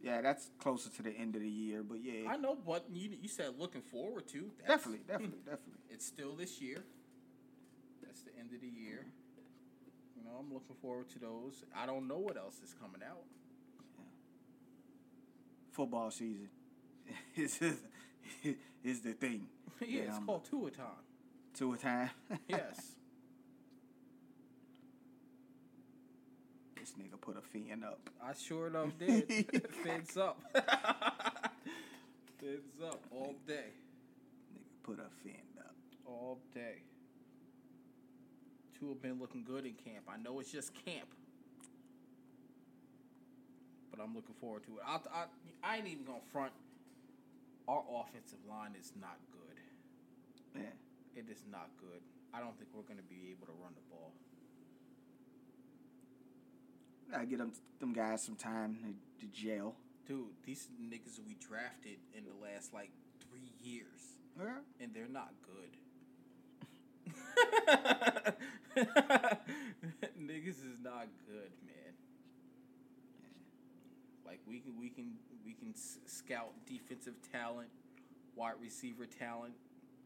yeah, 0.00 0.20
that's 0.22 0.50
closer 0.60 0.88
to 0.90 1.02
the 1.02 1.10
end 1.10 1.34
of 1.34 1.42
the 1.42 1.48
year, 1.48 1.82
but 1.82 1.98
yeah, 2.00 2.30
I 2.30 2.36
know, 2.36 2.56
but 2.64 2.84
you 2.92 3.10
you 3.20 3.28
said 3.28 3.54
looking 3.58 3.82
forward 3.82 4.28
to. 4.28 4.50
That's- 4.60 4.78
definitely, 4.78 5.00
definitely, 5.08 5.38
definitely. 5.44 5.80
It's 5.90 6.06
still 6.06 6.36
this 6.36 6.60
year. 6.60 6.84
That's 8.04 8.20
the 8.20 8.30
end 8.38 8.52
of 8.54 8.60
the 8.60 8.68
year. 8.68 9.04
You 9.04 9.25
know, 10.26 10.32
I'm 10.40 10.52
looking 10.52 10.76
forward 10.82 11.08
to 11.10 11.18
those. 11.18 11.64
I 11.74 11.86
don't 11.86 12.06
know 12.08 12.18
what 12.18 12.36
else 12.36 12.56
is 12.62 12.74
coming 12.80 13.00
out. 13.08 13.22
Football 15.72 16.10
season 16.10 16.48
is 17.36 17.60
is 18.84 19.00
the 19.00 19.12
thing. 19.12 19.46
yeah, 19.86 20.02
it's 20.02 20.14
I'm- 20.14 20.26
called 20.26 20.44
time. 20.44 20.86
two 21.54 21.72
a 21.72 21.76
time. 21.76 22.10
Yes. 22.48 22.92
this 26.78 26.92
nigga 26.92 27.20
put 27.20 27.36
a 27.36 27.40
fin 27.42 27.82
up. 27.84 27.98
I 28.22 28.32
sure 28.34 28.68
enough 28.68 28.96
did. 28.98 29.26
Fins 29.82 30.16
up. 30.16 30.40
Fins 32.38 32.80
up 32.84 33.00
all 33.10 33.34
day. 33.46 33.70
Nigga 34.54 34.82
put 34.84 34.98
a 35.00 35.10
fin 35.22 35.34
up. 35.58 35.74
All 36.06 36.38
day. 36.54 36.82
Two 38.78 38.88
have 38.90 39.00
been 39.00 39.18
looking 39.18 39.42
good 39.44 39.64
in 39.64 39.72
camp. 39.72 40.04
I 40.08 40.16
know 40.22 40.38
it's 40.40 40.52
just 40.52 40.72
camp. 40.84 41.08
But 43.90 44.00
I'm 44.02 44.14
looking 44.14 44.34
forward 44.40 44.64
to 44.64 44.72
it. 44.76 44.82
I, 44.86 44.96
I, 45.12 45.24
I 45.62 45.76
ain't 45.78 45.86
even 45.86 46.04
to 46.04 46.20
front. 46.30 46.52
Our 47.68 47.82
offensive 47.90 48.38
line 48.48 48.74
is 48.78 48.92
not 49.00 49.16
good. 49.32 50.60
Yeah. 50.62 51.20
It 51.20 51.26
is 51.30 51.42
not 51.50 51.68
good. 51.80 52.00
I 52.34 52.40
don't 52.40 52.56
think 52.58 52.68
we're 52.74 52.82
to 52.98 53.08
be 53.08 53.30
able 53.32 53.46
to 53.46 53.52
run 53.62 53.72
the 53.74 53.84
ball. 53.90 54.12
I 57.16 57.24
get 57.24 57.38
them 57.38 57.52
them 57.80 57.92
guys 57.92 58.22
some 58.22 58.34
time 58.36 58.76
to, 58.82 59.26
to 59.26 59.32
jail. 59.32 59.74
Dude, 60.06 60.26
these 60.44 60.68
niggas 60.82 61.18
we 61.26 61.34
drafted 61.40 61.98
in 62.16 62.24
the 62.24 62.34
last 62.44 62.74
like 62.74 62.90
three 63.20 63.52
years, 63.62 64.16
Yeah. 64.38 64.58
and 64.80 64.92
they're 64.92 65.08
not 65.08 65.32
good. 65.42 65.70
niggas 70.18 70.48
is 70.48 70.78
not 70.82 71.06
good, 71.26 71.52
man. 71.64 71.94
Like 74.24 74.40
we 74.46 74.60
can 74.60 74.78
we 74.78 74.88
can 74.88 75.12
we 75.44 75.52
can 75.54 75.74
scout 76.06 76.52
defensive 76.66 77.14
talent, 77.32 77.68
wide 78.34 78.54
receiver 78.60 79.06
talent, 79.06 79.54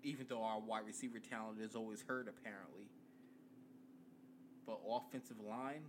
even 0.02 0.27
though 0.28 0.43
our 0.43 0.60
wide 0.60 0.86
receiver 0.86 1.18
talent 1.18 1.60
is 1.60 1.74
always 1.74 2.02
hurt 2.06 2.28
apparently. 2.28 2.89
But 4.66 4.81
offensive 4.89 5.40
line, 5.40 5.82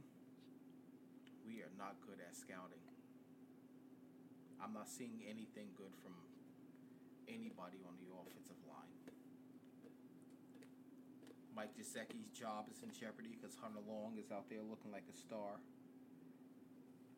we 1.46 1.62
are 1.62 1.74
not 1.78 1.96
good 2.08 2.18
at 2.20 2.36
scouting. 2.36 2.80
I'm 4.64 4.74
not 4.74 4.88
seeing 4.88 5.22
anything 5.26 5.70
good 5.76 5.94
from 6.04 6.14
anybody 7.28 7.82
on 7.86 7.96
the 8.00 8.10
offensive. 8.14 8.61
Mike 11.56 11.76
Gesicki's 11.78 12.30
job 12.38 12.66
is 12.72 12.82
in 12.84 12.92
jeopardy 12.92 13.30
because 13.40 13.56
Hunter 13.62 13.80
Long 13.88 14.18
is 14.18 14.32
out 14.32 14.50
there 14.50 14.60
looking 14.68 14.92
like 14.92 15.04
a 15.14 15.18
star. 15.18 15.60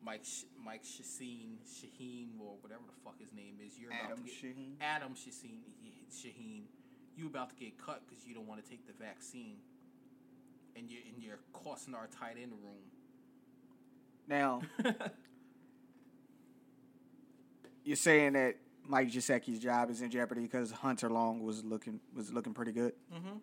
Mike 0.04 0.24
Sh- 0.24 0.44
Mike 0.62 0.82
Shaheen 0.84 1.56
Shaheen 1.64 2.38
or 2.40 2.56
whatever 2.60 2.82
the 2.86 2.92
fuck 3.04 3.18
his 3.18 3.32
name 3.32 3.56
is. 3.64 3.78
You're 3.78 3.90
about 3.90 4.12
Adam 4.12 4.18
to 4.18 4.24
get, 4.24 4.34
Shaheen. 4.42 4.72
Adam 4.80 5.14
Shaheen 5.14 5.60
Shaheen. 6.12 6.62
You 7.16 7.26
about 7.26 7.50
to 7.50 7.56
get 7.56 7.78
cut 7.78 8.02
because 8.06 8.26
you 8.26 8.34
don't 8.34 8.46
want 8.46 8.62
to 8.62 8.68
take 8.68 8.86
the 8.86 8.92
vaccine, 8.92 9.56
and 10.76 10.90
you 10.90 10.98
and 11.12 11.22
you're 11.22 11.38
costing 11.52 11.94
our 11.94 12.08
tight 12.08 12.36
end 12.40 12.52
room. 12.52 12.90
Now 14.28 14.62
you're 17.84 17.96
saying 17.96 18.32
that 18.34 18.56
Mike 18.86 19.10
Gesicki's 19.10 19.58
job 19.58 19.90
is 19.90 20.02
in 20.02 20.10
jeopardy 20.10 20.42
because 20.42 20.70
Hunter 20.72 21.08
Long 21.08 21.42
was 21.42 21.64
looking 21.64 22.00
was 22.14 22.32
looking 22.32 22.52
pretty 22.52 22.72
good. 22.72 22.92
mm-hmm. 23.14 23.38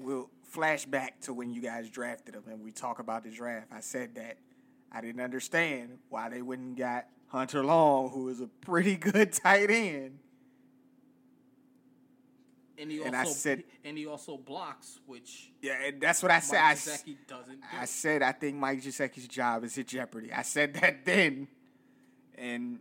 We'll 0.00 0.30
flash 0.44 0.84
back 0.86 1.20
to 1.22 1.32
when 1.32 1.52
you 1.52 1.60
guys 1.60 1.88
drafted 1.90 2.34
him 2.34 2.44
and 2.48 2.62
we 2.62 2.72
talk 2.72 2.98
about 2.98 3.22
the 3.24 3.30
draft. 3.30 3.68
I 3.72 3.80
said 3.80 4.14
that 4.16 4.38
I 4.92 5.00
didn't 5.00 5.20
understand 5.20 5.98
why 6.08 6.28
they 6.28 6.42
wouldn't 6.42 6.76
got 6.76 7.06
Hunter 7.28 7.64
Long, 7.64 8.10
who 8.10 8.28
is 8.28 8.40
a 8.40 8.46
pretty 8.48 8.96
good 8.96 9.32
tight 9.32 9.70
end. 9.70 10.18
And 12.78 12.90
he 12.90 12.98
also 12.98 13.06
And 13.08 13.16
I 13.16 13.24
said- 13.24 13.64
and 13.84 13.98
he 13.98 14.06
also 14.06 14.36
blocks, 14.38 15.00
which 15.06 15.52
Yeah, 15.60 15.74
and 15.84 16.00
that's 16.00 16.22
what 16.22 16.32
I 16.32 16.40
said. 16.40 16.56
I, 16.58 16.68
Mike 16.70 16.78
Gesicki 16.78 17.16
doesn't 17.26 17.60
do. 17.60 17.66
I 17.78 17.84
said 17.84 18.22
I 18.22 18.32
think 18.32 18.56
Mike 18.56 18.80
Gesicki's 18.82 19.28
job 19.28 19.64
is 19.64 19.76
in 19.76 19.84
jeopardy. 19.84 20.32
I 20.32 20.42
said 20.42 20.74
that 20.74 21.04
then, 21.04 21.46
and 22.36 22.78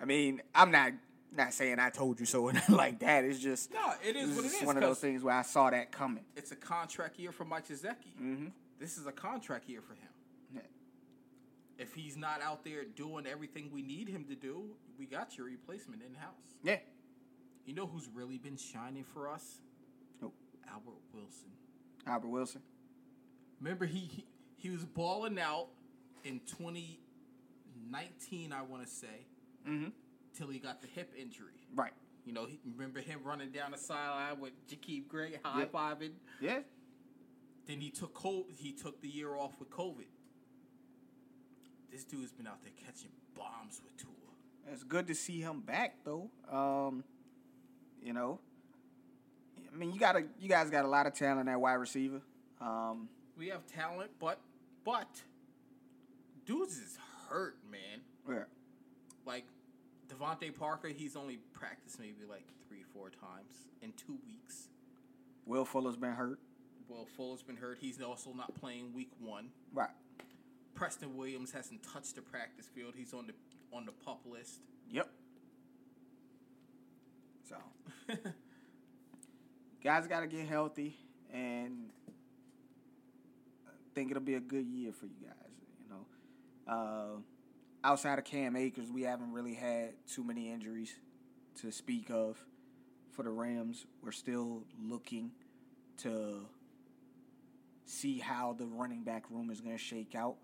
I 0.00 0.04
mean 0.04 0.42
I'm 0.54 0.70
not 0.70 0.92
not 1.36 1.52
saying 1.52 1.78
I 1.78 1.90
told 1.90 2.18
you 2.20 2.26
so 2.26 2.48
and 2.48 2.60
like 2.68 2.98
that. 3.00 3.24
It's 3.24 3.38
just 3.38 3.72
no, 3.72 3.92
it 4.06 4.16
is 4.16 4.34
what 4.34 4.44
it 4.44 4.52
is. 4.52 4.62
one 4.62 4.76
of 4.76 4.82
those 4.82 4.98
things 4.98 5.22
where 5.22 5.34
I 5.34 5.42
saw 5.42 5.70
that 5.70 5.92
coming. 5.92 6.24
It's 6.36 6.52
a 6.52 6.56
contract 6.56 7.18
year 7.18 7.32
for 7.32 7.44
Mike 7.44 7.68
Gesicki. 7.68 8.14
Mm-hmm. 8.20 8.46
This 8.80 8.98
is 8.98 9.06
a 9.06 9.12
contract 9.12 9.68
year 9.68 9.80
for 9.82 9.94
him. 9.94 10.08
Yeah. 10.54 10.60
If 11.78 11.94
he's 11.94 12.16
not 12.16 12.40
out 12.42 12.64
there 12.64 12.84
doing 12.84 13.26
everything 13.26 13.70
we 13.72 13.82
need 13.82 14.08
him 14.08 14.24
to 14.28 14.34
do, 14.34 14.64
we 14.98 15.06
got 15.06 15.36
your 15.36 15.46
replacement 15.46 16.02
in 16.02 16.14
house. 16.14 16.32
Yeah. 16.62 16.78
You 17.66 17.74
know 17.74 17.86
who's 17.86 18.08
really 18.14 18.38
been 18.38 18.56
shining 18.56 19.04
for 19.04 19.28
us? 19.28 19.60
Who? 20.20 20.32
Albert 20.70 21.00
Wilson. 21.12 21.50
Albert 22.06 22.28
Wilson. 22.28 22.62
Remember 23.60 23.84
he 23.86 23.98
he, 23.98 24.24
he 24.56 24.70
was 24.70 24.84
balling 24.84 25.38
out 25.38 25.66
in 26.24 26.40
2019, 26.46 28.52
I 28.52 28.62
want 28.62 28.82
to 28.84 28.88
say, 28.88 29.26
Mm-hmm. 29.68 29.88
Till 30.38 30.46
he 30.48 30.60
got 30.60 30.80
the 30.80 30.86
hip 30.86 31.12
injury. 31.20 31.66
Right. 31.74 31.92
You 32.24 32.32
know, 32.32 32.46
he, 32.46 32.60
remember 32.64 33.00
him 33.00 33.20
running 33.24 33.50
down 33.50 33.72
the 33.72 33.76
sideline 33.78 34.38
with 34.38 34.52
Jakeem 34.68 35.08
Grant 35.08 35.34
high 35.42 35.64
fiving. 35.64 36.12
Yeah. 36.40 36.60
Then 37.66 37.80
he 37.80 37.90
took 37.90 38.14
co- 38.14 38.46
he 38.56 38.70
took 38.72 39.02
the 39.02 39.08
year 39.08 39.34
off 39.34 39.58
with 39.58 39.68
COVID. 39.70 40.06
This 41.90 42.04
dude's 42.04 42.30
been 42.32 42.46
out 42.46 42.62
there 42.62 42.72
catching 42.86 43.10
bombs 43.36 43.80
with 43.82 43.96
Tua. 43.96 44.12
It's 44.72 44.84
good 44.84 45.08
to 45.08 45.14
see 45.14 45.40
him 45.40 45.60
back 45.60 45.96
though. 46.04 46.30
Um, 46.50 47.02
you 48.00 48.12
know, 48.12 48.38
I 49.72 49.76
mean, 49.76 49.92
you 49.92 49.98
got 49.98 50.12
to 50.12 50.22
you 50.38 50.48
guys 50.48 50.70
got 50.70 50.84
a 50.84 50.88
lot 50.88 51.06
of 51.06 51.14
talent 51.14 51.48
at 51.48 51.60
wide 51.60 51.74
receiver. 51.74 52.20
Um, 52.60 53.08
We 53.36 53.48
have 53.48 53.66
talent, 53.66 54.10
but 54.20 54.38
but 54.84 55.08
dudes 56.46 56.76
is 56.78 56.96
hurt, 57.28 57.56
man. 57.70 58.00
yeah. 58.28 58.44
Like 59.26 59.44
DeVante 60.08 60.56
Parker, 60.56 60.88
he's 60.88 61.16
only 61.16 61.38
practiced 61.52 61.98
maybe 62.00 62.24
like 62.28 62.46
three, 62.68 62.82
four 62.94 63.10
times 63.10 63.68
in 63.82 63.92
two 63.92 64.18
weeks. 64.26 64.68
Will 65.46 65.64
Fuller's 65.64 65.96
been 65.96 66.12
hurt. 66.12 66.38
Will 66.88 67.06
Fuller's 67.16 67.42
been 67.42 67.56
hurt. 67.56 67.78
He's 67.80 68.00
also 68.00 68.32
not 68.32 68.54
playing 68.54 68.94
week 68.94 69.10
one. 69.20 69.50
Right. 69.72 69.90
Preston 70.74 71.16
Williams 71.16 71.50
hasn't 71.50 71.82
touched 71.82 72.14
the 72.14 72.22
practice 72.22 72.66
field. 72.66 72.94
He's 72.96 73.12
on 73.12 73.26
the 73.26 73.34
on 73.76 73.84
the 73.84 73.92
pup 73.92 74.20
list. 74.24 74.60
Yep. 74.90 75.10
So, 77.48 77.56
guys 79.84 80.06
got 80.06 80.20
to 80.20 80.26
get 80.26 80.46
healthy, 80.46 80.96
and 81.32 81.90
I 83.66 83.70
think 83.94 84.10
it'll 84.10 84.22
be 84.22 84.34
a 84.34 84.40
good 84.40 84.66
year 84.66 84.92
for 84.92 85.06
you 85.06 85.16
guys. 85.22 85.52
You 85.82 85.88
know, 85.90 86.72
uh, 86.72 87.20
outside 87.88 88.18
of 88.18 88.24
Cam 88.26 88.54
Akers, 88.54 88.90
we 88.90 89.02
haven't 89.02 89.32
really 89.32 89.54
had 89.54 89.92
too 90.06 90.22
many 90.22 90.52
injuries 90.52 90.94
to 91.62 91.72
speak 91.72 92.10
of 92.10 92.36
for 93.12 93.22
the 93.22 93.30
Rams. 93.30 93.86
We're 94.02 94.12
still 94.12 94.64
looking 94.78 95.30
to 95.98 96.42
see 97.86 98.18
how 98.18 98.52
the 98.52 98.66
running 98.66 99.04
back 99.04 99.24
room 99.30 99.50
is 99.50 99.62
going 99.62 99.74
to 99.74 99.82
shake 99.82 100.14
out. 100.14 100.36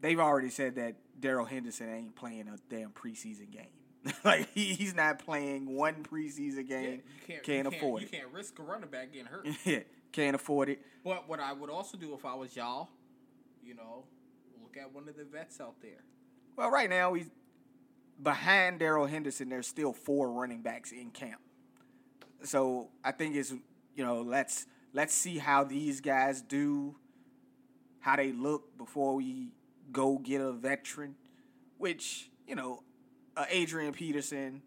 They've 0.00 0.18
already 0.18 0.48
said 0.48 0.76
that 0.76 0.94
Darrell 1.20 1.44
Henderson 1.44 1.92
ain't 1.92 2.16
playing 2.16 2.48
a 2.48 2.56
damn 2.74 2.90
preseason 2.90 3.50
game. 3.50 4.14
like 4.24 4.48
he, 4.54 4.72
he's 4.72 4.94
not 4.94 5.18
playing 5.18 5.76
one 5.76 6.02
preseason 6.02 6.66
game. 6.66 7.02
you 7.28 7.38
can't, 7.42 7.66
you 7.66 7.78
afford 7.78 8.00
You 8.00 8.08
can't 8.08 8.32
risk 8.32 8.58
a 8.58 8.62
running 8.62 8.88
back 8.88 9.12
getting 9.12 9.26
hurt. 9.26 9.46
it. 9.46 9.56
Yeah, 9.66 9.80
can't 10.10 10.34
afford 10.34 10.70
it. 10.70 10.80
But 11.04 11.28
what 11.28 11.38
I 11.38 11.52
would 11.52 11.68
also 11.68 11.98
do 11.98 12.14
if 12.14 12.24
I 12.24 12.32
was 12.34 12.56
y'all, 12.56 12.88
you 13.62 13.74
know, 13.74 14.04
look 14.62 14.78
at 14.82 14.94
one 14.94 15.06
of 15.06 15.18
the 15.18 15.24
vets 15.24 15.60
out 15.60 15.74
there. 15.82 16.02
Well, 16.60 16.70
right 16.70 16.90
now 16.90 17.14
he's 17.14 17.30
behind 18.22 18.80
Darrell 18.80 19.06
Henderson. 19.06 19.48
There's 19.48 19.66
still 19.66 19.94
four 19.94 20.30
running 20.30 20.60
backs 20.60 20.92
in 20.92 21.10
camp. 21.10 21.40
So 22.42 22.90
I 23.02 23.12
think 23.12 23.34
it's 23.34 23.50
you 23.94 24.04
know 24.04 24.20
let's 24.20 24.66
let's 24.92 25.14
see 25.14 25.38
how 25.38 25.64
these 25.64 26.02
guys 26.02 26.42
do, 26.42 26.96
how 28.00 28.16
they 28.16 28.32
look 28.32 28.76
before 28.76 29.14
we 29.14 29.52
go 29.90 30.18
get 30.18 30.42
a 30.42 30.52
veteran, 30.52 31.14
which 31.78 32.30
you 32.46 32.56
know, 32.56 32.82
uh, 33.38 33.46
Adrian 33.48 33.94
Peterson. 33.94 34.60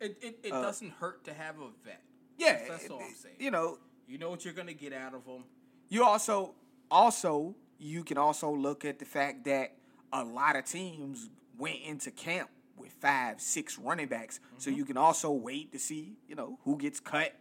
It 0.00 0.16
it, 0.22 0.38
it 0.42 0.52
Uh, 0.54 0.62
doesn't 0.62 0.92
hurt 0.92 1.24
to 1.24 1.34
have 1.34 1.60
a 1.60 1.68
vet. 1.84 2.00
Yeah, 2.38 2.58
That's 2.66 2.88
all 2.88 3.02
I'm 3.02 3.14
saying. 3.14 3.36
You 3.38 3.50
know, 3.50 3.78
You 4.08 4.16
know 4.16 4.30
what 4.30 4.46
you're 4.46 4.54
gonna 4.54 4.72
get 4.72 4.94
out 4.94 5.12
of 5.12 5.26
them. 5.26 5.44
You 5.90 6.04
also 6.04 6.54
also 6.90 7.54
you 7.78 8.02
can 8.02 8.16
also 8.16 8.50
look 8.50 8.86
at 8.86 8.98
the 8.98 9.04
fact 9.04 9.44
that 9.44 9.76
a 10.12 10.24
lot 10.24 10.56
of 10.56 10.64
teams 10.64 11.28
went 11.58 11.78
into 11.84 12.10
camp 12.10 12.48
with 12.76 12.92
five, 12.92 13.40
six 13.40 13.78
running 13.78 14.08
backs. 14.08 14.40
So 14.58 14.70
Mm-hmm. 14.70 14.78
you 14.78 14.84
can 14.84 14.96
also 14.96 15.30
wait 15.30 15.72
to 15.72 15.78
see, 15.78 16.16
you 16.28 16.34
know, 16.34 16.58
who 16.64 16.76
gets 16.76 17.00
cut 17.00 17.32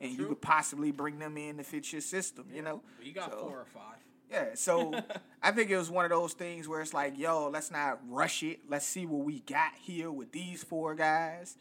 and 0.00 0.12
you 0.12 0.26
could 0.26 0.40
possibly 0.40 0.90
bring 0.92 1.18
them 1.18 1.36
in 1.36 1.58
to 1.58 1.62
fit 1.64 1.92
your 1.92 2.00
system, 2.00 2.46
you 2.52 2.62
know. 2.62 2.82
You 3.02 3.12
got 3.12 3.30
So- 3.32 3.38
four 3.38 3.60
or 3.60 3.66
five. 3.66 3.96
Yeah, 4.30 4.50
so 4.54 4.94
I 5.42 5.50
think 5.50 5.70
it 5.70 5.76
was 5.76 5.90
one 5.90 6.04
of 6.04 6.10
those 6.12 6.34
things 6.34 6.68
where 6.68 6.80
it's 6.80 6.94
like, 6.94 7.18
yo, 7.18 7.48
let's 7.48 7.70
not 7.72 7.98
rush 8.08 8.44
it. 8.44 8.60
Let's 8.68 8.86
see 8.86 9.04
what 9.04 9.24
we 9.24 9.40
got 9.40 9.72
here 9.80 10.10
with 10.12 10.30
these 10.30 10.62
four 10.62 10.94
guys, 10.94 11.56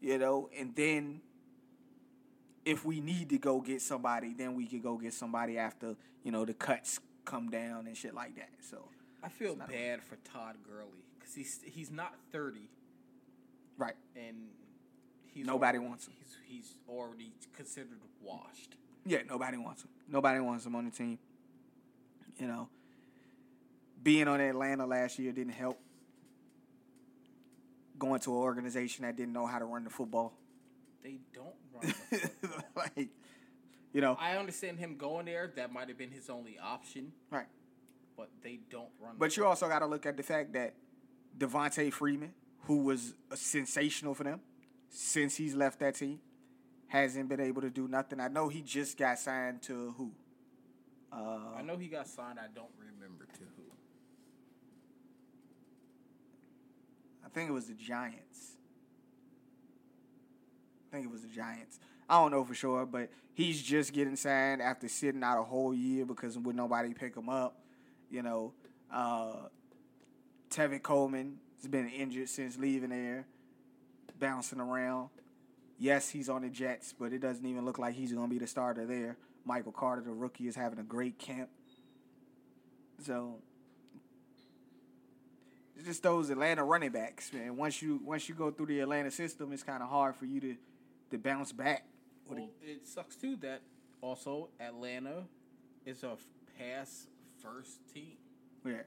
you 0.00 0.18
know, 0.18 0.48
and 0.56 0.72
then 0.76 1.20
if 2.64 2.84
we 2.84 3.00
need 3.00 3.28
to 3.30 3.38
go 3.38 3.60
get 3.60 3.82
somebody, 3.82 4.34
then 4.34 4.54
we 4.54 4.66
could 4.66 4.82
go 4.84 4.96
get 4.96 5.12
somebody 5.14 5.58
after, 5.58 5.96
you 6.22 6.30
know, 6.30 6.44
the 6.44 6.54
cuts 6.54 7.00
come 7.24 7.50
down 7.50 7.86
and 7.88 7.96
shit 7.96 8.14
like 8.14 8.36
that. 8.36 8.50
So 8.60 8.84
I 9.22 9.28
feel 9.28 9.54
bad 9.54 10.02
for 10.02 10.16
Todd 10.24 10.56
Gurley 10.66 11.04
because 11.18 11.34
he's 11.34 11.60
he's 11.64 11.90
not 11.90 12.14
thirty, 12.32 12.68
Right. 13.78 13.94
and 14.16 14.36
he's 15.32 15.46
Nobody 15.46 15.78
already- 15.78 15.88
wants 15.88 16.06
him. 16.06 16.14
He's, 16.18 16.36
he's 16.46 16.74
already 16.88 17.32
considered 17.56 18.00
washed. 18.20 18.76
Yeah, 19.04 19.18
nobody 19.28 19.56
wants 19.58 19.82
him. 19.82 19.90
Nobody 20.08 20.40
wants 20.40 20.64
him 20.66 20.74
on 20.76 20.84
the 20.84 20.90
team. 20.90 21.18
You 22.38 22.46
know, 22.46 22.68
being 24.02 24.26
on 24.28 24.40
Atlanta 24.40 24.86
last 24.86 25.18
year 25.18 25.32
didn't 25.32 25.52
help. 25.52 25.78
Going 27.98 28.20
to 28.20 28.30
an 28.32 28.38
organization 28.38 29.04
that 29.04 29.16
didn't 29.16 29.32
know 29.32 29.46
how 29.46 29.58
to 29.60 29.64
run 29.64 29.84
the 29.84 29.90
football, 29.90 30.32
They 31.04 31.18
don't 31.32 31.54
run. 31.72 31.82
The 32.10 32.18
football. 32.18 32.64
like, 32.96 33.08
you 33.92 34.00
know, 34.00 34.16
I 34.18 34.36
understand 34.38 34.78
him 34.78 34.96
going 34.96 35.26
there. 35.26 35.52
That 35.54 35.72
might 35.72 35.88
have 35.88 35.98
been 35.98 36.10
his 36.10 36.28
only 36.28 36.58
option, 36.58 37.12
right. 37.30 37.46
But 38.16 38.28
they 38.42 38.60
don't 38.70 38.90
run. 39.00 39.16
But 39.18 39.36
you 39.36 39.46
also 39.46 39.68
got 39.68 39.80
to 39.80 39.86
look 39.86 40.06
at 40.06 40.16
the 40.16 40.22
fact 40.22 40.52
that 40.52 40.74
Devonta 41.36 41.92
Freeman, 41.92 42.32
who 42.62 42.78
was 42.78 43.14
sensational 43.34 44.14
for 44.14 44.24
them 44.24 44.40
since 44.88 45.36
he's 45.36 45.54
left 45.54 45.80
that 45.80 45.94
team, 45.94 46.20
hasn't 46.88 47.28
been 47.28 47.40
able 47.40 47.62
to 47.62 47.70
do 47.70 47.88
nothing. 47.88 48.20
I 48.20 48.28
know 48.28 48.48
he 48.48 48.60
just 48.60 48.98
got 48.98 49.18
signed 49.18 49.62
to 49.62 49.94
who? 49.96 50.12
Uh, 51.10 51.56
I 51.56 51.62
know 51.62 51.76
he 51.76 51.88
got 51.88 52.06
signed. 52.06 52.38
I 52.38 52.48
don't 52.54 52.70
remember 52.78 53.24
to 53.24 53.40
who. 53.56 53.62
I 57.24 57.28
think 57.28 57.48
it 57.48 57.52
was 57.52 57.66
the 57.66 57.74
Giants. 57.74 58.56
I 60.88 60.96
think 60.96 61.06
it 61.06 61.10
was 61.10 61.22
the 61.22 61.28
Giants. 61.28 61.80
I 62.08 62.20
don't 62.20 62.30
know 62.30 62.44
for 62.44 62.54
sure, 62.54 62.84
but 62.84 63.08
he's 63.32 63.62
just 63.62 63.94
getting 63.94 64.16
signed 64.16 64.60
after 64.60 64.86
sitting 64.88 65.22
out 65.22 65.40
a 65.40 65.42
whole 65.42 65.72
year 65.72 66.04
because 66.04 66.36
would 66.38 66.56
nobody 66.56 66.92
pick 66.92 67.16
him 67.16 67.30
up. 67.30 67.56
You 68.12 68.22
know, 68.22 68.52
uh, 68.92 69.48
Tevin 70.50 70.82
Coleman 70.82 71.38
has 71.56 71.66
been 71.66 71.88
injured 71.88 72.28
since 72.28 72.58
leaving 72.58 72.90
there, 72.90 73.26
bouncing 74.20 74.60
around. 74.60 75.08
Yes, 75.78 76.10
he's 76.10 76.28
on 76.28 76.42
the 76.42 76.50
Jets, 76.50 76.94
but 76.96 77.14
it 77.14 77.20
doesn't 77.20 77.44
even 77.44 77.64
look 77.64 77.78
like 77.78 77.94
he's 77.94 78.12
going 78.12 78.28
to 78.28 78.30
be 78.30 78.38
the 78.38 78.46
starter 78.46 78.84
there. 78.84 79.16
Michael 79.46 79.72
Carter, 79.72 80.02
the 80.02 80.12
rookie, 80.12 80.46
is 80.46 80.54
having 80.54 80.78
a 80.78 80.84
great 80.84 81.18
camp. 81.18 81.48
So 82.98 83.38
it's 85.74 85.86
just 85.86 86.02
those 86.02 86.28
Atlanta 86.28 86.62
running 86.62 86.90
backs, 86.90 87.32
man. 87.32 87.56
Once 87.56 87.80
you 87.80 87.98
once 88.04 88.28
you 88.28 88.34
go 88.34 88.50
through 88.50 88.66
the 88.66 88.80
Atlanta 88.80 89.10
system, 89.10 89.52
it's 89.52 89.62
kind 89.62 89.82
of 89.82 89.88
hard 89.88 90.16
for 90.16 90.26
you 90.26 90.38
to 90.40 90.56
to 91.12 91.18
bounce 91.18 91.50
back. 91.50 91.86
Well, 92.28 92.50
it 92.62 92.86
sucks 92.86 93.16
too 93.16 93.36
that 93.36 93.62
also 94.02 94.50
Atlanta 94.60 95.24
is 95.86 96.02
a 96.04 96.16
pass 96.58 97.06
first 97.42 97.80
team. 97.92 98.16
yeah. 98.64 98.82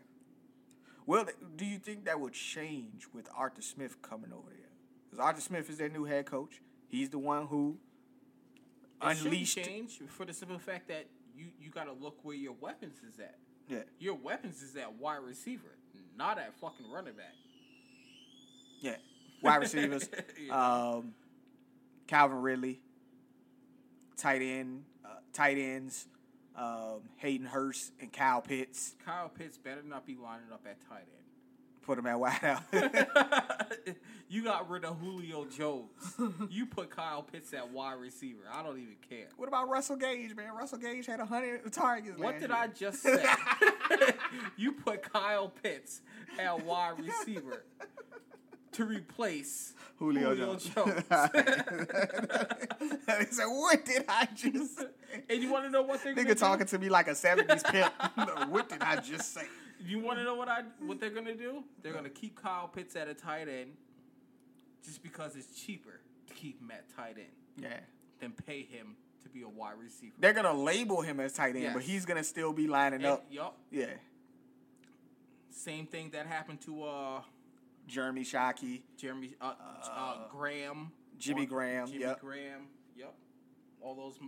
Well, 1.08 1.28
do 1.56 1.66
you 1.66 1.78
think 1.78 2.06
that 2.06 2.20
would 2.20 2.34
change 2.34 3.06
with 3.14 3.30
Arthur 3.36 3.62
Smith 3.62 4.02
coming 4.02 4.32
over 4.34 4.50
there? 4.50 4.70
Because 5.06 5.24
Arthur 5.24 5.42
Smith 5.42 5.70
is 5.70 5.78
their 5.78 5.90
new 5.90 6.06
head 6.06 6.26
coach. 6.26 6.62
He's 6.88 7.10
the 7.10 7.20
one 7.20 7.46
who 7.48 7.78
It 9.02 9.18
unleashed. 9.20 9.58
change 9.64 10.00
for 10.08 10.26
the 10.26 10.34
simple 10.34 10.58
fact 10.58 10.88
that 10.88 11.06
you 11.38 11.48
you 11.60 11.70
got 11.70 11.84
to 11.84 11.92
look 11.94 12.18
where 12.24 12.36
your 12.36 12.54
weapons 12.60 12.98
is 13.08 13.20
at. 13.20 13.36
Yeah, 13.68 13.80
Your 14.00 14.16
weapons 14.16 14.62
is 14.64 14.76
at 14.76 14.94
wide 14.96 15.18
receiver, 15.24 15.78
not 16.18 16.38
at 16.40 16.54
fucking 16.60 16.90
running 16.92 17.14
back. 17.16 17.34
yeah. 18.80 18.96
Wide 19.42 19.58
receivers. 19.58 20.10
um, 20.52 21.14
Calvin 22.08 22.42
Ridley. 22.42 22.80
Tight 24.18 24.42
end, 24.42 24.86
uh, 25.04 25.10
tight 25.34 25.58
ends. 25.58 26.08
Um, 26.58 27.02
Hayden 27.18 27.48
Hurst 27.48 27.92
and 28.00 28.12
Kyle 28.14 28.42
Pitts. 28.42 28.96
Kyle 29.06 29.30
Pitts 29.30 29.58
better 29.58 29.82
not 29.84 30.06
be 30.06 30.16
lining 30.16 30.52
up 30.54 30.66
at 30.66 30.80
tight 30.88 31.00
end. 31.00 31.26
Put 31.82 32.00
him 32.00 32.08
at 32.08 32.20
wide 32.20 32.44
out. 32.44 32.64
you 34.30 34.44
got 34.44 34.68
rid 34.70 34.86
of 34.86 34.98
Julio 35.00 35.46
Jones. 35.46 35.92
you 36.50 36.66
put 36.66 36.90
Kyle 36.90 37.22
Pitts 37.22 37.54
at 37.54 37.70
wide 37.72 38.00
receiver. 38.00 38.40
I 38.52 38.64
don't 38.64 38.80
even 38.80 38.96
care. 39.08 39.28
What 39.38 39.48
about 39.48 39.70
Russell 39.70 39.96
Gage, 39.96 40.36
man? 40.36 40.52
Russell 40.58 40.80
Gage 40.80 41.06
had 41.06 41.20
hundred 41.20 41.72
targets. 41.72 42.18
What 42.18 42.40
did 42.40 42.50
year. 42.50 42.58
I 42.58 42.68
just 42.68 43.04
say? 43.04 43.24
you 44.58 44.72
put 44.72 45.04
Kyle 45.14 45.50
Pitts 45.50 46.02
at 46.40 46.66
wide 46.66 46.96
receiver 46.98 47.64
to 48.76 48.86
replace 48.86 49.74
Julio, 49.98 50.36
Julio 50.36 50.56
Jones. 50.56 50.70
Jones. 50.70 51.04
he 53.20 53.26
said, 53.32 53.46
"What 53.48 53.86
did 53.86 54.06
I 54.08 54.28
just?" 54.36 54.78
say? 54.80 54.86
and 55.30 55.42
you 55.42 55.52
want 55.52 55.66
to 55.66 55.70
know 55.72 55.82
what 55.84 56.04
they're 56.04 56.14
gonna 56.14 56.28
Nigga 56.28 56.34
do? 56.34 56.40
talking 56.40 56.66
to 56.68 56.80
me 56.80 56.90
like 56.90 57.08
a 57.08 57.12
'70s 57.12 57.64
pimp. 57.72 57.94
what 58.50 58.70
did 58.70 58.82
I 58.82 58.98
just 58.98 59.34
say? 59.34 59.44
You 59.86 60.00
want 60.00 60.18
to 60.20 60.24
know 60.24 60.36
what 60.36 60.48
I 60.50 60.64
what 60.86 61.00
they're 61.00 61.10
gonna 61.10 61.36
do? 61.36 61.64
They're 61.82 61.94
gonna 61.94 62.10
keep 62.10 62.42
Kyle 62.42 62.68
Pitts 62.68 62.96
at 62.96 63.08
a 63.08 63.14
tight 63.14 63.48
end, 63.48 63.72
just 64.84 65.04
because 65.04 65.36
it's 65.36 65.60
cheaper 65.62 66.00
to 66.28 66.34
keep 66.34 66.60
him 66.62 66.72
at 66.72 66.86
tight 66.96 67.18
end 67.18 67.28
Yeah, 67.58 67.80
than 68.20 68.32
pay 68.32 68.64
him 68.64 68.96
to 69.24 69.30
be 69.30 69.42
a 69.44 69.50
wide 69.50 69.76
receiver. 69.82 70.14
they're 70.20 70.34
gonna 70.34 70.54
label 70.54 71.02
him 71.02 71.20
as 71.20 71.34
tight 71.34 71.56
end, 71.56 71.74
but 71.74 71.84
he's 71.84 72.06
gonna 72.06 72.24
still 72.24 72.54
be 72.54 72.68
lining 72.68 72.98
And- 73.02 73.06
up. 73.06 73.26
yup. 73.30 73.58
Yeah, 73.72 73.88
Same 75.52 75.88
thing 75.88 76.10
that 76.12 76.26
happened 76.28 76.62
to 76.62 76.84
uh 76.84 77.22
Jeremy 77.88 78.24
Shockey. 78.24 78.82
Jeremy 78.98 79.36
uh, 79.42 79.54
uh, 79.92 80.28
Graham, 80.32 80.92
Jimmy 81.18 81.42
One- 81.42 81.48
Graham, 81.50 81.88
Jimmy 81.88 82.02
yep. 82.02 82.20
Graham, 82.20 82.68
yep. 82.96 83.14
All 83.82 83.96
those 83.96 84.20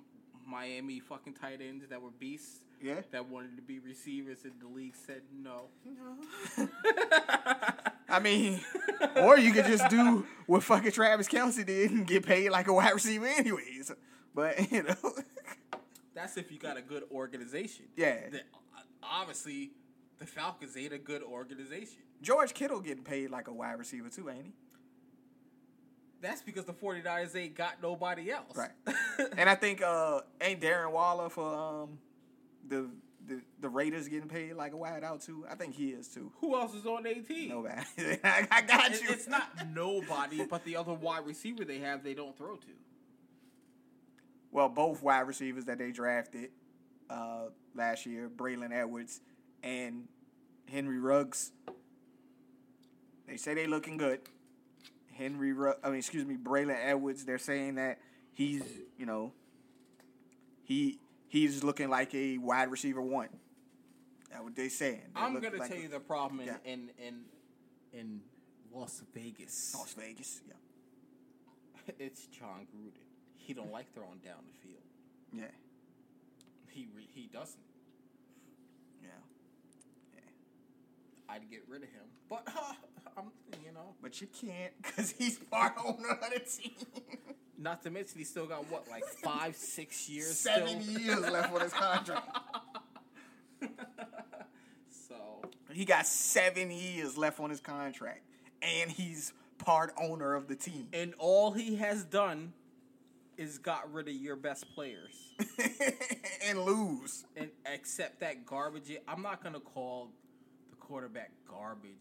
Miami 0.46 1.00
fucking 1.00 1.34
tight 1.34 1.60
ends 1.62 1.86
that 1.90 2.02
were 2.02 2.12
beasts. 2.12 2.60
Yeah. 2.82 3.02
That 3.12 3.28
wanted 3.28 3.56
to 3.56 3.64
be 3.64 3.80
receivers, 3.80 4.40
and 4.44 4.54
the 4.62 4.68
league 4.68 4.96
said 4.96 5.24
no. 5.34 5.70
I 8.10 8.20
mean, 8.20 8.62
or 9.16 9.38
you 9.38 9.52
could 9.52 9.66
just 9.66 9.90
do 9.90 10.26
what 10.46 10.62
fucking 10.64 10.92
Travis 10.92 11.28
Kelce 11.28 11.66
did 11.66 11.92
and 11.92 12.06
get 12.06 12.24
paid 12.26 12.50
like 12.52 12.68
a 12.68 12.74
wide 12.74 12.94
receiver 12.94 13.26
anyways. 13.26 13.92
But 14.36 14.72
you 14.72 14.84
know, 14.84 14.96
That's 16.14 16.38
if 16.38 16.52
you 16.52 16.60
got 16.60 16.78
a 16.78 16.82
good 16.82 17.04
organization. 17.12 17.86
Yeah. 17.96 18.30
The- 18.30 18.42
obviously, 19.04 19.72
the 20.20 20.26
Falcons 20.26 20.76
ain't 20.76 20.94
a 20.94 20.98
good 20.98 21.24
organization. 21.24 22.02
George 22.22 22.54
Kittle 22.54 22.80
getting 22.80 23.04
paid 23.04 23.30
like 23.30 23.48
a 23.48 23.54
wide 23.54 23.78
receiver 23.78 24.10
too, 24.10 24.30
ain't 24.30 24.46
he? 24.46 24.54
That's 26.22 26.42
because 26.42 26.66
the 26.66 26.74
49ers 26.74 27.36
ain't 27.36 27.56
got 27.56 27.82
nobody 27.82 28.32
else. 28.32 28.56
Right. 28.56 28.72
and 29.38 29.50
I 29.50 29.56
think 29.56 29.82
uh 29.82 30.22
ain't 30.42 30.62
Darren 30.62 30.92
Waller 30.92 31.30
for 31.30 31.54
um 31.54 32.00
the 32.68 32.90
the 33.28 33.42
the 33.60 33.70
Raiders 33.70 34.08
getting 34.08 34.30
paid 34.30 34.54
like 34.54 34.74
a 34.74 34.78
wide 34.78 35.04
out 35.04 35.22
too. 35.22 35.46
I 35.50 35.56
think 35.56 35.76
he 35.76 35.90
is 35.90 36.08
too. 36.08 36.32
Who 36.42 36.56
else 36.56 36.74
is 36.74 36.86
on 36.86 37.04
their 37.04 37.22
team? 37.22 37.50
Nobody. 37.50 37.82
I, 38.24 38.48
I 38.52 38.62
got 38.62 38.92
you. 39.02 39.10
It's 39.10 39.28
not 39.28 39.50
nobody, 39.74 40.44
but 40.46 40.64
the 40.64 40.78
other 40.78 40.94
wide 40.94 41.26
receiver 41.26 41.64
they 41.64 41.80
have, 41.80 42.04
they 42.04 42.16
don't 42.16 42.36
throw 42.36 42.56
to. 42.56 42.68
Well, 44.52 44.70
both 44.70 45.04
wide 45.04 45.28
receivers 45.28 45.66
that 45.66 45.78
they 45.78 45.92
drafted 45.92 46.50
uh 47.12 47.50
last 47.76 48.08
year, 48.08 48.28
Braylon 48.36 48.72
Edwards 48.72 49.22
and 49.68 50.08
Henry 50.72 51.00
Ruggs. 51.00 51.52
They 53.28 53.38
say 53.38 53.54
they 53.54 53.68
looking 53.68 53.98
good. 53.98 54.22
Henry, 55.14 55.52
Ruggs, 55.52 55.80
I 55.84 55.90
mean, 55.90 55.98
excuse 55.98 56.26
me, 56.26 56.36
Braylon 56.38 56.78
Edwards. 56.82 57.26
They're 57.26 57.38
saying 57.40 57.76
that 57.76 58.00
he's, 58.34 58.64
you 58.98 59.06
know, 59.06 59.34
he 60.64 61.00
he's 61.28 61.64
looking 61.64 61.90
like 61.90 62.14
a 62.16 62.38
wide 62.38 62.72
receiver 62.72 63.02
one. 63.02 63.30
That's 64.32 64.44
what 64.44 64.56
they 64.56 64.70
saying. 64.70 65.02
They 65.16 65.22
I'm 65.22 65.34
gonna 65.40 65.58
like 65.58 65.70
tell 65.70 65.78
a- 65.78 65.82
you 65.82 65.88
the 65.90 66.00
problem 66.00 66.40
in 66.42 66.48
Yeah. 66.48 66.58
in, 66.66 66.90
in 66.98 67.22
in 67.94 68.22
Las 68.72 69.02
Vegas. 69.14 69.76
Las 69.78 69.94
Vegas. 69.94 70.42
Yeah, 70.48 71.94
It's 72.00 72.28
Jon 72.28 72.68
Gruden. 72.74 73.02
He 73.36 73.54
don't 73.54 73.72
like 73.72 73.94
throwing 73.94 74.20
down 74.24 74.44
the 74.46 74.68
field. 74.68 74.84
yeah, 75.34 75.46
He 76.70 76.88
re- 76.96 77.10
he 77.14 77.28
doesn't. 77.32 77.60
yeah. 79.02 79.10
I'd 81.30 81.50
get 81.50 81.64
rid 81.68 81.84
of 81.84 81.90
him, 81.90 82.06
but 82.30 82.44
uh, 82.48 82.74
I'm 83.18 83.26
you 83.66 83.72
know. 83.74 83.96
But 84.02 84.22
you 84.22 84.28
can't 84.28 84.74
because 84.82 85.12
he's 85.12 85.38
part 85.38 85.74
owner 85.84 86.10
of 86.12 86.20
the 86.34 86.40
team. 86.40 86.72
Not 87.60 87.82
to 87.84 87.90
mention 87.90 88.20
he 88.20 88.24
still 88.24 88.46
got 88.46 88.70
what 88.72 88.88
like 88.90 89.04
five 89.24 89.56
six 89.56 90.08
years 90.08 90.38
Seven 90.38 90.82
still. 90.82 91.00
years 91.02 91.20
left 91.22 91.54
on 91.54 91.62
his 91.62 91.74
contract. 91.74 92.38
So 94.90 95.16
He 95.72 95.86
got 95.86 96.06
seven 96.08 96.72
years 96.72 97.18
left 97.18 97.40
on 97.40 97.50
his 97.50 97.60
contract, 97.60 98.22
and 98.62 98.92
he's 98.92 99.34
part 99.58 99.94
owner 100.00 100.34
of 100.36 100.48
the 100.48 100.56
team. 100.56 100.88
and 100.94 101.14
all 101.18 101.52
he 101.52 101.76
has 101.78 102.04
done 102.04 102.54
is 103.38 103.58
got 103.60 103.92
rid 103.94 104.08
of 104.08 104.14
your 104.16 104.36
best 104.36 104.66
players 104.74 105.14
and 106.46 106.64
lose. 106.64 107.26
and 107.36 107.50
accept 107.72 108.20
that 108.20 108.46
garbage. 108.46 108.96
I'm 109.08 109.22
not 109.22 109.44
gonna 109.44 109.60
call 109.60 110.10
quarterback 110.88 111.32
garbage. 111.50 111.92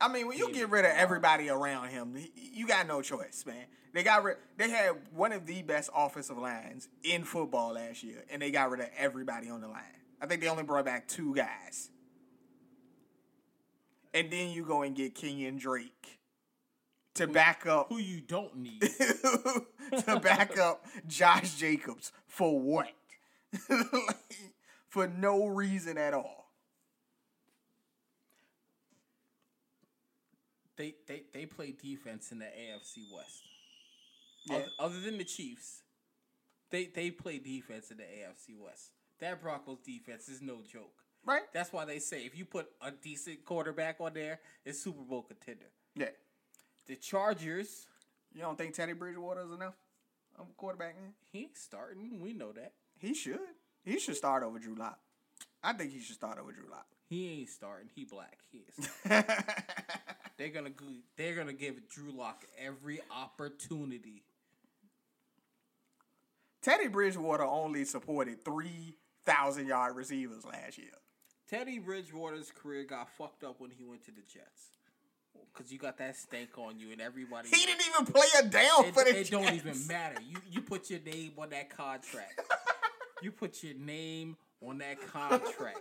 I 0.00 0.08
mean, 0.08 0.26
when 0.26 0.38
you 0.38 0.52
get 0.52 0.70
rid 0.70 0.84
of 0.84 0.90
everybody 0.92 1.48
around 1.48 1.88
him, 1.88 2.16
you 2.34 2.66
got 2.66 2.86
no 2.86 3.00
choice, 3.02 3.44
man. 3.46 3.64
They 3.92 4.02
got 4.02 4.24
rid. 4.24 4.36
They 4.56 4.70
had 4.70 4.92
one 5.14 5.32
of 5.32 5.46
the 5.46 5.62
best 5.62 5.90
offensive 5.94 6.36
lines 6.38 6.88
in 7.04 7.24
football 7.24 7.74
last 7.74 8.02
year, 8.02 8.24
and 8.30 8.42
they 8.42 8.50
got 8.50 8.70
rid 8.70 8.80
of 8.80 8.88
everybody 8.96 9.48
on 9.48 9.60
the 9.60 9.68
line. 9.68 9.82
I 10.20 10.26
think 10.26 10.40
they 10.40 10.48
only 10.48 10.64
brought 10.64 10.84
back 10.84 11.06
two 11.06 11.34
guys, 11.34 11.90
and 14.12 14.30
then 14.30 14.50
you 14.50 14.64
go 14.64 14.82
and 14.82 14.96
get 14.96 15.14
Kenyan 15.14 15.58
Drake. 15.58 16.18
to 17.14 17.26
back 17.28 17.66
up 17.66 17.88
Who 17.90 17.98
you 17.98 18.20
don't 18.20 18.56
need. 18.56 18.80
to 20.06 20.20
back 20.20 20.58
up 20.58 20.84
Josh 21.06 21.54
Jacobs 21.54 22.10
for 22.26 22.58
what? 22.60 22.88
Like, 23.70 24.16
for 24.88 25.06
no 25.08 25.46
reason 25.46 25.98
at 25.98 26.14
all. 26.14 26.43
They, 30.76 30.94
they 31.06 31.22
they 31.32 31.46
play 31.46 31.72
defense 31.72 32.32
in 32.32 32.38
the 32.38 32.46
AFC 32.46 32.98
West. 33.14 33.42
Yeah. 34.46 34.56
Other, 34.56 34.66
other 34.78 35.00
than 35.00 35.18
the 35.18 35.24
Chiefs, 35.24 35.82
they 36.70 36.86
they 36.86 37.10
play 37.10 37.38
defense 37.38 37.90
in 37.90 37.96
the 37.98 38.02
AFC 38.04 38.58
West. 38.58 38.90
That 39.20 39.40
Broncos 39.40 39.78
defense 39.84 40.28
is 40.28 40.42
no 40.42 40.58
joke. 40.70 40.92
Right? 41.24 41.42
That's 41.54 41.72
why 41.72 41.84
they 41.86 41.98
say 42.00 42.26
if 42.26 42.36
you 42.36 42.44
put 42.44 42.66
a 42.82 42.90
decent 42.90 43.44
quarterback 43.44 43.96
on 44.00 44.12
there, 44.14 44.40
it's 44.64 44.78
Super 44.82 45.02
Bowl 45.02 45.22
contender. 45.22 45.70
Yeah. 45.94 46.08
The 46.86 46.96
Chargers, 46.96 47.86
You 48.34 48.42
don't 48.42 48.58
think 48.58 48.74
Teddy 48.74 48.92
Bridgewater 48.92 49.42
is 49.42 49.52
enough? 49.52 49.74
of 50.38 50.46
a 50.50 50.52
quarterback, 50.54 50.96
man? 51.00 51.12
he 51.32 51.42
ain't 51.42 51.56
starting. 51.56 52.20
We 52.20 52.32
know 52.34 52.50
that. 52.52 52.72
He 52.98 53.14
should. 53.14 53.38
He 53.84 53.98
should 54.00 54.16
start 54.16 54.42
over 54.42 54.58
Drew 54.58 54.74
Lock. 54.74 54.98
I 55.62 55.72
think 55.72 55.92
he 55.92 56.00
should 56.00 56.16
start 56.16 56.38
over 56.38 56.50
Drew 56.52 56.68
Lock. 56.68 56.86
He 57.08 57.40
ain't 57.40 57.48
starting. 57.48 57.88
He 57.94 58.04
black. 58.04 58.38
He 58.50 58.64
is. 58.76 58.88
they're 60.36 60.48
gonna 60.48 60.70
go, 60.70 60.86
they're 61.16 61.34
gonna 61.34 61.52
give 61.52 61.88
Drew 61.88 62.10
Lock 62.10 62.44
every 62.58 63.00
opportunity. 63.10 64.22
Teddy 66.62 66.88
Bridgewater 66.88 67.44
only 67.44 67.84
supported 67.84 68.44
three 68.44 68.96
thousand 69.24 69.66
yard 69.66 69.96
receivers 69.96 70.44
last 70.44 70.78
year. 70.78 70.88
Teddy 71.48 71.78
Bridgewater's 71.78 72.50
career 72.50 72.84
got 72.84 73.08
fucked 73.10 73.44
up 73.44 73.60
when 73.60 73.70
he 73.70 73.84
went 73.84 74.04
to 74.06 74.10
the 74.10 74.22
Jets. 74.22 74.70
Cause 75.52 75.70
you 75.70 75.78
got 75.78 75.98
that 75.98 76.16
stank 76.16 76.58
on 76.58 76.80
you, 76.80 76.90
and 76.90 77.00
everybody. 77.00 77.48
He 77.48 77.64
didn't 77.64 77.82
even 77.86 78.12
play 78.12 78.26
a 78.40 78.44
down 78.44 78.86
it, 78.86 78.94
for 78.94 79.04
the 79.04 79.20
it 79.20 79.30
don't 79.30 79.54
even 79.54 79.86
matter. 79.86 80.20
You 80.28 80.38
you 80.50 80.60
put 80.60 80.90
your 80.90 80.98
name 81.00 81.32
on 81.38 81.50
that 81.50 81.70
contract. 81.70 82.40
you 83.22 83.30
put 83.30 83.62
your 83.62 83.74
name 83.74 84.36
on 84.66 84.78
that 84.78 85.00
contract. 85.06 85.78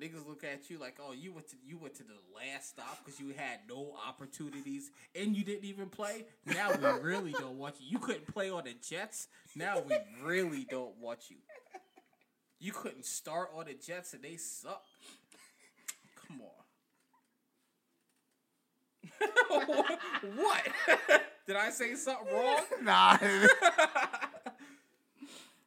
Niggas 0.00 0.26
look 0.26 0.44
at 0.44 0.70
you 0.70 0.78
like, 0.78 0.96
oh, 0.98 1.12
you 1.12 1.32
went 1.32 1.48
to 1.50 1.56
you 1.66 1.76
went 1.76 1.94
to 1.96 2.02
the 2.02 2.14
last 2.34 2.70
stop 2.70 2.98
because 3.04 3.20
you 3.20 3.34
had 3.36 3.60
no 3.68 3.94
opportunities 4.08 4.90
and 5.14 5.36
you 5.36 5.44
didn't 5.44 5.64
even 5.64 5.88
play. 5.88 6.24
Now 6.46 6.70
we 6.72 6.86
really 7.02 7.32
don't 7.32 7.58
want 7.58 7.74
you. 7.80 7.86
You 7.90 7.98
couldn't 7.98 8.26
play 8.26 8.50
on 8.50 8.64
the 8.64 8.74
Jets. 8.82 9.28
Now 9.54 9.82
we 9.86 9.96
really 10.24 10.66
don't 10.70 10.96
want 10.98 11.28
you. 11.28 11.36
You 12.58 12.72
couldn't 12.72 13.04
start 13.04 13.50
on 13.54 13.66
the 13.66 13.74
Jets 13.74 14.14
and 14.14 14.22
they 14.22 14.36
suck. 14.36 14.82
Come 16.26 16.40
on. 16.40 16.60
what? 20.36 20.62
Did 21.46 21.56
I 21.56 21.70
say 21.70 21.94
something 21.94 22.32
wrong? 22.32 22.62
Nah. 22.82 23.18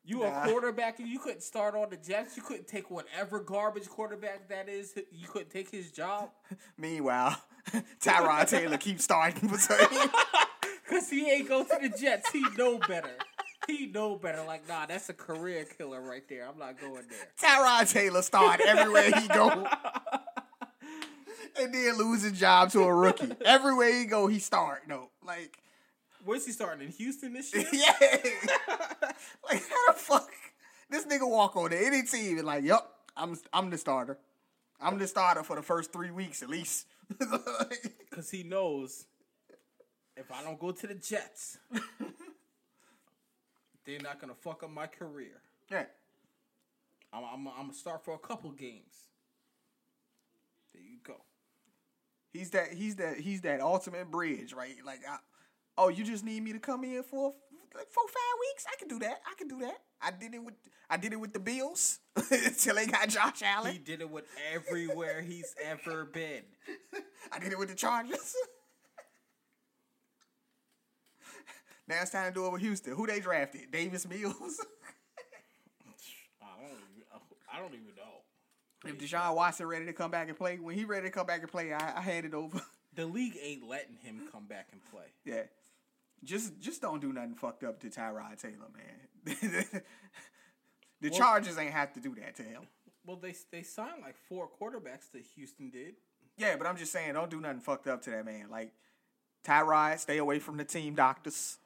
You 0.06 0.20
Nah. 0.20 0.44
a 0.44 0.48
quarterback 0.50 1.00
and 1.00 1.08
you 1.08 1.18
couldn't 1.20 1.44
start 1.44 1.76
on 1.76 1.90
the 1.90 1.96
Jets. 1.98 2.36
You 2.36 2.44
couldn't 2.44 2.68
take 2.68 2.92
whatever 2.92 3.40
garbage 3.40 3.88
quarterback 3.88 4.50
that 4.50 4.68
is. 4.68 4.94
You 5.12 5.28
couldn't 5.28 5.50
take 5.52 5.70
his 5.70 5.92
job 5.92 6.30
Meanwhile, 6.78 7.38
Tyrod 8.02 8.50
Taylor 8.50 8.78
keeps 8.78 9.06
starting 9.06 9.50
because 9.50 9.70
he 11.10 11.30
ain't 11.32 11.48
go 11.48 11.64
to 11.64 11.78
the 11.82 11.90
Jets. 11.90 12.30
He 12.32 12.44
know 12.58 12.78
better. 12.80 13.16
He 13.66 13.86
know 13.88 14.18
better. 14.18 14.44
Like 14.44 14.68
nah, 14.68 14.86
that's 14.86 15.08
a 15.08 15.14
career 15.14 15.64
killer 15.78 16.02
right 16.02 16.28
there. 16.28 16.50
I'm 16.50 16.60
not 16.60 16.80
going 16.82 17.04
there. 17.10 17.30
Tyrod 17.42 17.90
Taylor 17.92 18.22
start 18.22 18.60
everywhere 18.60 19.10
he 19.22 19.28
go. 19.30 19.66
and 21.58 21.74
then 21.74 21.98
lose 21.98 22.24
his 22.24 22.38
job 22.38 22.72
to 22.72 22.82
a 22.82 22.94
rookie. 22.94 23.32
Everywhere 23.46 23.94
he 23.94 24.06
go, 24.06 24.28
he 24.28 24.40
start. 24.40 24.82
No, 24.88 25.10
like, 25.26 25.58
Where's 26.26 26.46
he 26.46 26.52
starting 26.52 26.86
in 26.88 26.92
Houston 26.94 27.34
this 27.34 27.54
year? 27.56 27.66
yeah. 27.72 27.92
like, 29.50 29.62
how 29.70 29.92
the 29.92 29.94
fuck? 29.98 30.30
This 30.90 31.06
nigga 31.06 31.30
walk 31.30 31.56
on 31.56 31.72
to 31.72 31.78
any 31.86 32.04
team 32.04 32.38
and 32.38 32.46
like, 32.48 32.64
yup, 32.64 33.00
I'm 33.18 33.38
I'm 33.52 33.70
the 33.70 33.78
starter. 33.78 34.18
I'm 34.80 34.98
the 35.00 35.08
starter 35.08 35.44
for 35.44 35.56
the 35.56 35.62
first 35.62 35.92
three 35.94 36.12
weeks 36.12 36.42
at 36.44 36.50
least. 36.50 36.88
Because 38.10 38.30
he 38.30 38.44
knows 38.44 39.08
if 40.16 40.32
I 40.32 40.44
don't 40.44 40.60
go 40.60 40.72
to 40.72 40.86
the 40.88 40.94
Jets, 40.94 41.58
they're 43.86 44.00
not 44.00 44.22
gonna 44.22 44.36
fuck 44.36 44.62
up 44.64 44.70
my 44.70 44.86
career. 44.88 45.42
yeah. 45.72 45.86
I'm, 47.12 47.24
I'm, 47.24 47.48
I'm 47.48 47.62
gonna 47.66 47.74
start 47.74 48.04
for 48.06 48.14
a 48.14 48.20
couple 48.20 48.52
games. 48.52 49.08
There 50.74 50.82
you 50.84 50.98
go. 51.04 51.16
He's 52.32 52.50
that 52.52 52.74
he's 52.74 52.96
that 52.98 53.18
he's 53.20 53.42
that 53.42 53.62
ultimate 53.62 54.10
bridge, 54.12 54.54
right? 54.54 54.76
Like, 54.86 55.02
I, 55.10 55.18
oh, 55.78 55.90
you 55.90 56.04
just 56.04 56.24
need 56.24 56.44
me 56.44 56.54
to 56.54 56.60
come 56.60 56.84
in 56.84 57.04
for 57.04 57.34
like 57.76 57.90
four 57.90 58.04
five 58.08 58.40
weeks? 58.40 58.66
I 58.72 58.76
can 58.78 58.88
do 58.88 59.00
that. 59.00 59.20
I 59.30 59.34
can 59.38 59.48
do 59.48 59.60
that. 59.60 59.78
I 60.02 60.12
did 60.12 60.34
it 60.34 60.44
with 60.44 60.56
I 60.90 60.98
did 60.98 61.14
it 61.14 61.20
with 61.20 61.34
the 61.34 61.40
Bills 61.40 62.00
until 62.32 62.76
they 62.76 62.86
got 62.86 63.10
Josh 63.10 63.42
Allen. 63.44 63.74
He 63.74 63.80
did 63.80 64.02
it 64.02 64.10
with 64.10 64.26
everywhere 64.54 65.22
he's 65.22 65.56
ever 65.64 66.06
been. 66.06 66.44
I 67.32 67.40
did 67.40 67.52
it 67.52 67.60
with 67.60 67.70
the 67.70 67.76
Chargers. 67.76 68.36
now 71.88 71.96
it's 72.02 72.12
time 72.12 72.32
to 72.32 72.34
do 72.34 72.46
it 72.46 72.52
with 72.52 72.62
Houston. 72.62 72.96
Who 72.96 73.08
they 73.08 73.20
drafted? 73.20 73.72
Davis 73.72 74.08
Mills. 74.08 74.66
I 76.42 76.62
don't 76.62 76.70
even. 76.70 77.04
I 77.52 77.60
don't 77.60 77.74
even 77.74 77.96
know. 77.96 78.24
if 78.86 78.98
Deshaun 79.00 79.36
Watson 79.36 79.68
ready 79.68 79.86
to 79.86 79.94
come 79.94 80.12
back 80.12 80.28
and 80.28 80.38
play, 80.38 80.58
when 80.58 80.76
he 80.76 80.86
ready 80.86 81.08
to 81.08 81.12
come 81.12 81.26
back 81.26 81.42
and 81.42 81.52
play, 81.52 81.72
I, 81.72 81.98
I 81.98 82.02
hand 82.02 82.26
it 82.26 82.34
over. 82.34 82.62
The 82.96 83.06
league 83.08 83.38
ain't 83.42 83.68
letting 83.68 83.98
him 84.04 84.28
come 84.32 84.46
back 84.46 84.68
and 84.72 84.80
play. 84.92 85.06
Yeah. 85.26 85.44
Just 86.24 86.60
just 86.60 86.82
don't 86.82 87.02
do 87.02 87.12
nothing 87.14 87.36
fucked 87.36 87.64
up 87.64 87.80
to 87.82 87.90
Tyrod 87.90 88.42
Taylor, 88.42 88.70
man. 88.76 89.26
the 91.02 91.10
Well- 91.10 91.12
Chargers 91.20 91.58
ain't 91.58 91.74
have 91.74 91.94
to 91.94 92.00
do 92.00 92.16
that 92.16 92.36
to 92.38 92.44
him. 92.44 92.64
Well, 93.06 93.18
they 93.18 93.36
they 93.52 93.64
signed 93.64 94.02
like 94.02 94.16
four 94.30 94.48
quarterbacks 94.48 95.12
that 95.14 95.24
Houston 95.36 95.70
did. 95.70 95.96
Yeah, 96.38 96.56
but 96.58 96.66
I'm 96.68 96.78
just 96.78 96.92
saying, 96.92 97.14
don't 97.14 97.30
do 97.30 97.42
nothing 97.42 97.60
fucked 97.60 97.88
up 97.88 98.02
to 98.04 98.10
that 98.12 98.26
man. 98.26 98.46
Like 98.50 98.72
Tyrod, 99.46 100.00
stay 100.00 100.18
away 100.18 100.40
from 100.40 100.58
the 100.58 100.64
team 100.64 100.96
doctors. 100.96 101.58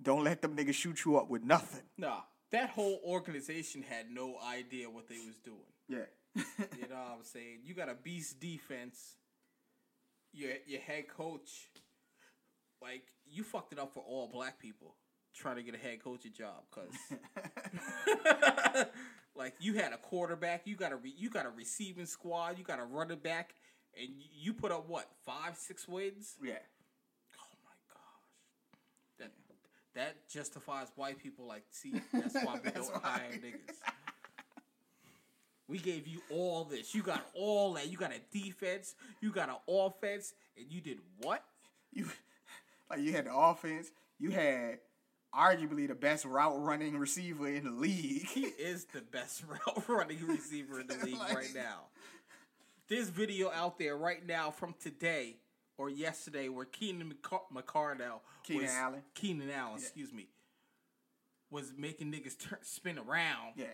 Don't 0.00 0.24
let 0.24 0.40
them 0.42 0.56
niggas 0.56 0.74
shoot 0.74 1.04
you 1.04 1.16
up 1.18 1.28
with 1.28 1.44
nothing. 1.44 1.82
Nah, 1.98 2.20
that 2.50 2.70
whole 2.70 3.00
organization 3.06 3.82
had 3.82 4.10
no 4.10 4.36
idea 4.44 4.88
what 4.90 5.08
they 5.08 5.18
was 5.26 5.36
doing. 5.44 5.58
Yeah. 5.88 6.06
You 6.80 6.88
know 6.88 6.94
what 6.96 7.16
I'm 7.18 7.24
saying? 7.24 7.60
You 7.64 7.74
got 7.74 7.88
a 7.90 7.94
beast 7.94 8.40
defense. 8.40 9.16
Your 10.32 10.52
your 10.66 10.80
head 10.80 11.08
coach, 11.08 11.68
like 12.82 13.04
you 13.30 13.44
fucked 13.44 13.72
it 13.72 13.78
up 13.78 13.92
for 13.94 14.02
all 14.06 14.28
black 14.32 14.58
people 14.58 14.94
trying 15.34 15.56
to 15.56 15.62
get 15.62 15.74
a 15.74 15.78
head 15.78 16.02
coaching 16.02 16.32
job, 16.32 16.62
cause 16.70 16.90
like 19.34 19.54
you 19.60 19.74
had 19.74 19.92
a 19.92 19.96
quarterback, 19.98 20.62
you 20.66 20.76
got 20.76 20.92
a 20.92 20.96
re- 20.96 21.14
you 21.16 21.30
got 21.30 21.46
a 21.46 21.50
receiving 21.50 22.06
squad, 22.06 22.58
you 22.58 22.64
got 22.64 22.78
a 22.78 22.84
running 22.84 23.18
back, 23.18 23.54
and 23.98 24.08
y- 24.08 24.26
you 24.40 24.52
put 24.52 24.72
up 24.72 24.88
what 24.88 25.08
five 25.24 25.56
six 25.56 25.88
wins? 25.88 26.34
yeah. 26.42 26.54
Oh 27.38 27.56
my 27.64 27.70
gosh, 27.88 29.18
that 29.18 29.30
that 29.94 30.28
justifies 30.28 30.88
white 30.96 31.18
people. 31.22 31.46
Like, 31.46 31.64
see, 31.70 31.94
that's 32.12 32.34
why 32.34 32.54
we 32.54 32.60
That's 32.70 32.88
don't 32.88 33.02
why. 33.02 33.08
hire 33.08 33.30
niggas. 33.32 33.76
We 35.68 35.78
gave 35.78 36.06
you 36.06 36.20
all 36.30 36.64
this. 36.64 36.94
You 36.94 37.02
got 37.02 37.24
all 37.34 37.72
that. 37.74 37.88
You 37.90 37.96
got 37.96 38.12
a 38.12 38.20
defense. 38.36 38.94
You 39.22 39.30
got 39.32 39.48
an 39.48 39.54
offense, 39.66 40.34
and 40.58 40.66
you 40.70 40.80
did 40.82 40.98
what? 41.20 41.42
You 41.92 42.06
like 42.92 43.00
you 43.00 43.12
had 43.12 43.26
the 43.26 43.34
offense, 43.34 43.90
you 44.18 44.30
had 44.30 44.78
arguably 45.34 45.88
the 45.88 45.94
best 45.94 46.24
route 46.24 46.60
running 46.62 46.96
receiver 46.98 47.48
in 47.48 47.64
the 47.64 47.70
league. 47.70 48.26
He 48.26 48.40
is 48.58 48.84
the 48.86 49.00
best 49.00 49.42
route 49.48 49.84
running 49.88 50.26
receiver 50.26 50.80
in 50.80 50.86
the 50.86 50.94
league 51.04 51.18
Like- 51.18 51.34
right 51.34 51.54
now. 51.54 51.86
This 52.88 53.08
video 53.08 53.50
out 53.50 53.78
there 53.78 53.96
right 53.96 54.24
now 54.26 54.50
from 54.50 54.74
today 54.78 55.36
or 55.78 55.88
yesterday 55.88 56.48
where 56.50 56.66
Keenan 56.66 57.14
McCar- 57.14 57.40
McCardell, 57.54 58.20
Keenan 58.44 58.62
was, 58.64 58.70
Allen. 58.72 59.02
Keenan 59.14 59.50
Allen, 59.50 59.76
excuse 59.78 60.12
me, 60.12 60.26
was 61.50 61.72
making 61.78 62.12
niggas 62.12 62.36
turn, 62.38 62.58
spin 62.62 62.98
around, 62.98 63.52
yeah. 63.56 63.66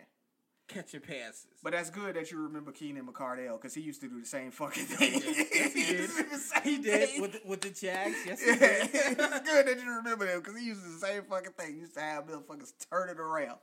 Catching 0.69 1.01
passes. 1.01 1.47
But 1.63 1.73
that's 1.73 1.91
good 1.91 2.15
that 2.17 2.31
you 2.31 2.41
remember 2.43 2.71
Keenan 2.73 3.07
McCardell 3.07 3.55
because 3.61 3.75
he 3.75 3.81
used 3.81 4.01
to 4.03 4.09
do 4.09 4.21
the 4.21 4.27
same 4.27 4.51
fucking 4.51 4.85
thing. 4.85 5.13
yes, 5.25 5.73
he 5.73 5.83
did. 5.85 5.99
used 6.01 6.17
to 6.17 6.23
do 6.23 6.29
the 6.31 6.37
same 6.39 6.63
He 6.63 6.79
did 6.79 7.09
thing. 7.09 7.21
with 7.23 7.33
the, 7.33 7.41
with 7.47 7.61
the 7.63 7.71
Jags. 7.71 8.17
Yes, 8.27 8.41
he 8.43 8.51
Yeah, 8.51 8.57
did. 8.59 8.91
it's 8.93 9.41
good 9.51 9.67
that 9.67 9.81
you 9.83 9.91
remember 9.97 10.27
them 10.27 10.41
because 10.41 10.59
he 10.59 10.67
used 10.67 10.83
to 10.83 10.87
do 10.89 10.95
the 10.95 11.01
same 11.01 11.23
fucking 11.25 11.53
thing. 11.53 11.75
He 11.75 11.81
used 11.81 11.95
to 11.95 12.01
have 12.01 12.27
motherfuckers 12.27 12.73
turn 12.91 13.09
it 13.09 13.19
around. 13.19 13.59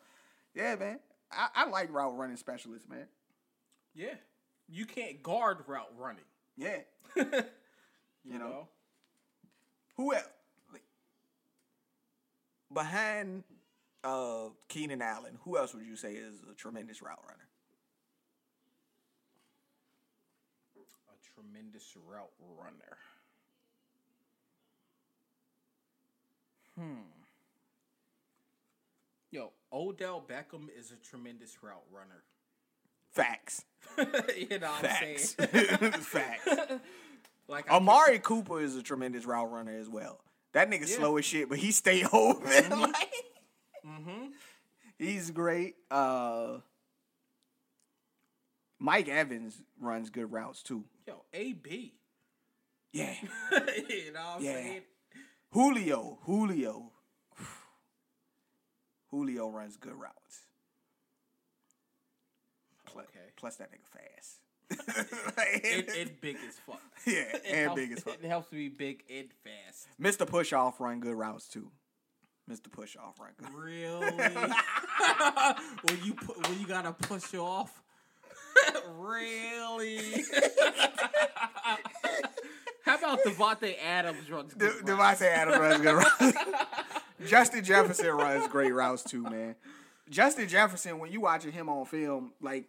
Yeah, 0.53 0.76
man. 0.76 0.99
I, 1.32 1.48
I 1.56 1.69
like 1.69 1.91
route 1.94 2.18
running 2.18 2.38
specialists, 2.38 2.88
man. 2.90 3.07
yeah, 3.95 4.14
you 4.69 4.86
can't 4.86 5.22
guard 5.23 5.57
route 5.68 5.91
running. 5.98 6.23
Yeah. 6.57 6.77
You, 7.15 7.26
You 8.23 8.40
know. 8.40 8.48
know? 8.49 8.68
Who 9.98 10.14
else? 10.14 10.26
Behind 12.73 13.44
uh, 14.06 14.49
Keenan 14.69 15.02
Allen. 15.02 15.38
Who 15.44 15.57
else 15.57 15.73
would 15.73 15.86
you 15.86 15.95
say 15.95 16.14
is 16.14 16.36
a 16.49 16.53
tremendous 16.53 17.02
route 17.02 17.19
runner? 17.27 17.48
A 20.77 21.41
tremendous 21.41 21.98
route 22.07 22.32
runner. 22.57 22.98
Hmm. 26.77 27.02
Yo, 29.32 29.52
Odell 29.73 30.23
Beckham 30.26 30.68
is 30.77 30.91
a 30.91 30.95
tremendous 30.95 31.57
route 31.61 31.84
runner. 31.91 32.23
Facts. 33.11 33.65
you 33.98 34.60
know 34.60 34.72
Facts. 34.82 35.36
what 35.38 35.49
I'm 35.53 35.69
saying? 35.80 35.91
Facts. 35.94 36.48
like 37.48 37.69
Amari 37.72 38.19
Cooper 38.19 38.61
is 38.61 38.76
a 38.76 38.84
tremendous 38.84 39.26
route 39.26 39.52
runner 39.52 39.77
as 39.77 39.90
well. 39.90 40.19
That 40.53 40.69
nigga 40.69 40.90
yeah. 40.90 40.95
slow 40.95 41.18
as 41.18 41.26
shit, 41.26 41.49
but 41.49 41.57
he 41.57 41.72
stay 41.72 42.06
open. 42.14 42.48
Mm-hmm. 42.48 42.82
like, 42.82 43.05
He's 44.97 45.31
great. 45.31 45.76
Uh, 45.91 46.59
Mike 48.80 49.07
Evans 49.09 49.61
runs 49.80 50.09
good 50.09 50.31
routes 50.31 50.63
too. 50.63 50.85
Yo, 51.07 51.23
AB. 51.34 51.93
Yeah. 52.93 53.13
you 53.51 54.13
know 54.13 54.19
what 54.22 54.35
I'm 54.38 54.43
Yeah. 54.43 54.53
saying? 54.53 54.81
Julio. 55.51 56.19
Julio. 56.23 56.91
Julio 59.11 59.49
runs 59.49 59.77
good 59.77 59.93
routes. 59.95 60.41
Plus, 62.85 63.05
Okay. 63.09 63.26
plus 63.35 63.55
that 63.57 63.69
nigga 63.72 63.88
fast. 63.88 64.39
It, 65.38 65.85
it's 65.89 66.11
big 66.22 66.38
as 66.47 66.55
fuck. 66.65 66.81
yeah, 67.05 67.13
It 67.35 67.41
and 67.45 67.55
helps, 67.65 67.76
big 67.81 67.91
as 67.91 67.99
fuck. 68.03 68.15
It 68.22 68.27
helps 68.27 68.49
to 68.49 68.55
be 68.55 68.69
big 68.69 69.03
and 69.09 69.27
fast. 69.43 69.88
Mr. 70.01 70.27
Push 70.27 70.53
Off 70.53 70.80
run 70.80 70.99
good 70.99 71.15
routes 71.15 71.47
too. 71.47 71.69
Mr. 72.49 72.72
Push 72.72 72.95
Off 72.97 73.19
good. 73.38 73.49
Really? 73.53 74.11
when 75.84 76.03
you 76.03 76.13
pu- 76.13 76.39
when 76.47 76.59
you 76.59 76.67
gotta 76.67 76.93
push 76.93 77.34
off? 77.34 77.81
really? 78.97 79.99
How 82.84 82.97
about 82.97 83.23
Davante 83.23 83.76
Adams 83.84 84.30
runs 84.30 84.53
De- 84.53 84.59
good 84.59 84.89
routes? 84.89 85.22
Davante 85.22 85.27
Adams 85.27 85.57
runs 85.57 85.81
good 85.81 85.95
routes. 85.95 86.38
Justin 87.26 87.63
Jefferson 87.63 88.11
runs 88.11 88.47
great 88.47 88.73
routes 88.73 89.03
too, 89.03 89.23
man. 89.23 89.55
Justin 90.09 90.47
Jefferson, 90.47 90.99
when 90.99 91.11
you 91.11 91.22
watching 91.22 91.51
him 91.51 91.67
on 91.67 91.85
film, 91.85 92.34
like 92.41 92.65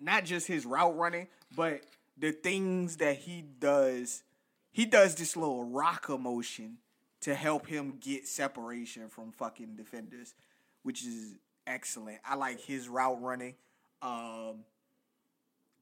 not 0.00 0.24
just 0.24 0.46
his 0.46 0.64
route 0.64 0.96
running, 0.96 1.26
but 1.56 1.80
the 2.16 2.30
things 2.30 2.98
that 2.98 3.16
he 3.16 3.42
does, 3.42 4.22
he 4.70 4.86
does 4.86 5.16
this 5.16 5.36
little 5.36 5.64
rocker 5.64 6.16
motion 6.16 6.78
to 7.26 7.34
help 7.34 7.66
him 7.66 7.94
get 8.00 8.28
separation 8.28 9.08
from 9.08 9.32
fucking 9.32 9.74
defenders, 9.74 10.32
which 10.84 11.04
is 11.04 11.34
excellent. 11.66 12.18
I 12.24 12.36
like 12.36 12.60
his 12.60 12.88
route 12.88 13.20
running. 13.20 13.56
Um, 14.00 14.58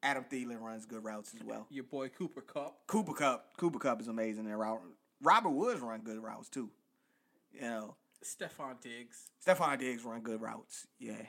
Adam 0.03 0.25
Thielen 0.25 0.59
runs 0.63 0.87
good 0.87 1.05
routes 1.05 1.35
as 1.35 1.45
well. 1.45 1.67
Your 1.69 1.85
boy 1.85 2.09
Cooper 2.09 2.41
Kupp. 2.41 2.87
Cooper 2.87 3.13
Kupp, 3.13 3.59
Cooper 3.59 3.79
Kupp 3.79 4.01
is 4.01 4.09
amazing 4.09 4.47
in 4.47 4.55
route. 4.55 4.81
Robert 5.21 5.51
Woods 5.51 5.83
run 5.83 6.01
good 6.01 6.17
routes 6.23 6.49
too. 6.49 6.71
You 7.53 7.61
know, 7.61 7.97
Stefon 8.25 8.81
Diggs. 8.81 9.31
Stefon 9.47 9.79
Diggs 9.79 10.03
run 10.03 10.23
good 10.23 10.41
routes. 10.41 10.87
Yeah, 10.99 11.27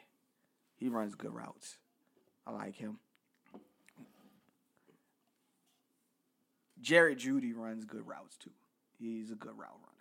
he 0.78 0.88
runs 0.88 1.14
good 1.16 1.34
routes. 1.34 1.76
I 2.48 2.52
like 2.52 2.76
him. 2.76 3.00
Jerry 6.80 7.18
Jeudy 7.18 7.54
runs 7.54 7.84
good 7.84 8.08
routes 8.08 8.38
too. 8.38 8.52
He's 8.98 9.30
a 9.30 9.36
good 9.36 9.58
route 9.58 9.76
runner. 9.84 9.95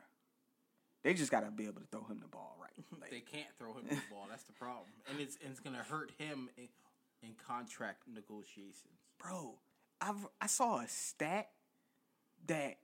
They 1.05 1.14
just 1.14 1.31
gotta 1.31 1.51
be 1.51 1.64
able 1.64 1.81
to 1.82 1.86
throw 1.86 2.02
him 2.05 2.18
the 2.20 2.28
ball 2.28 2.56
right. 2.60 2.70
Like, 3.01 3.10
They 3.10 3.20
can't 3.20 3.47
throw 3.59 3.74
him 3.74 3.85
the 3.89 3.94
ball. 4.10 4.26
That's 4.28 4.43
the 4.44 4.52
problem, 4.52 4.86
and 5.09 5.20
it's 5.20 5.36
and 5.43 5.51
it's 5.52 5.60
gonna 5.60 5.85
hurt 5.89 6.10
him 6.18 6.48
in, 6.56 6.68
in 7.22 7.35
contract 7.47 8.02
negotiations. 8.12 8.98
bro, 9.22 9.55
I've 10.01 10.26
I 10.40 10.47
saw 10.48 10.81
a 10.81 10.89
stat 10.89 11.51
that 12.47 12.78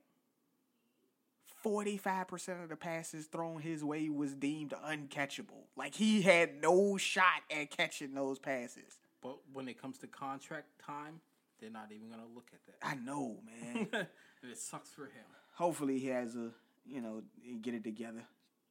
forty 1.61 1.97
five 1.97 2.27
percent 2.27 2.61
of 2.61 2.69
the 2.69 2.75
passes 2.75 3.25
thrown 3.27 3.59
his 3.61 3.83
way 3.83 4.09
was 4.09 4.33
deemed 4.33 4.73
uncatchable. 4.85 5.65
Like 5.75 5.95
he 5.95 6.21
had 6.21 6.61
no 6.61 6.97
shot 6.97 7.41
at 7.49 7.69
catching 7.71 8.13
those 8.13 8.39
passes. 8.39 8.99
But 9.21 9.37
when 9.53 9.67
it 9.67 9.79
comes 9.79 9.97
to 9.99 10.07
contract 10.07 10.67
time, 10.83 11.21
they're 11.59 11.69
not 11.69 11.89
even 11.91 12.09
gonna 12.09 12.23
look 12.33 12.49
at 12.53 12.59
that. 12.65 12.87
I 12.87 12.95
know, 12.95 13.37
man. 13.45 13.87
and 13.93 14.51
it 14.51 14.57
sucks 14.57 14.89
for 14.91 15.05
him. 15.05 15.25
Hopefully 15.53 15.99
he 15.99 16.07
has 16.07 16.35
a 16.35 16.51
you 16.85 17.01
know 17.01 17.21
get 17.61 17.73
it 17.73 17.83
together. 17.83 18.23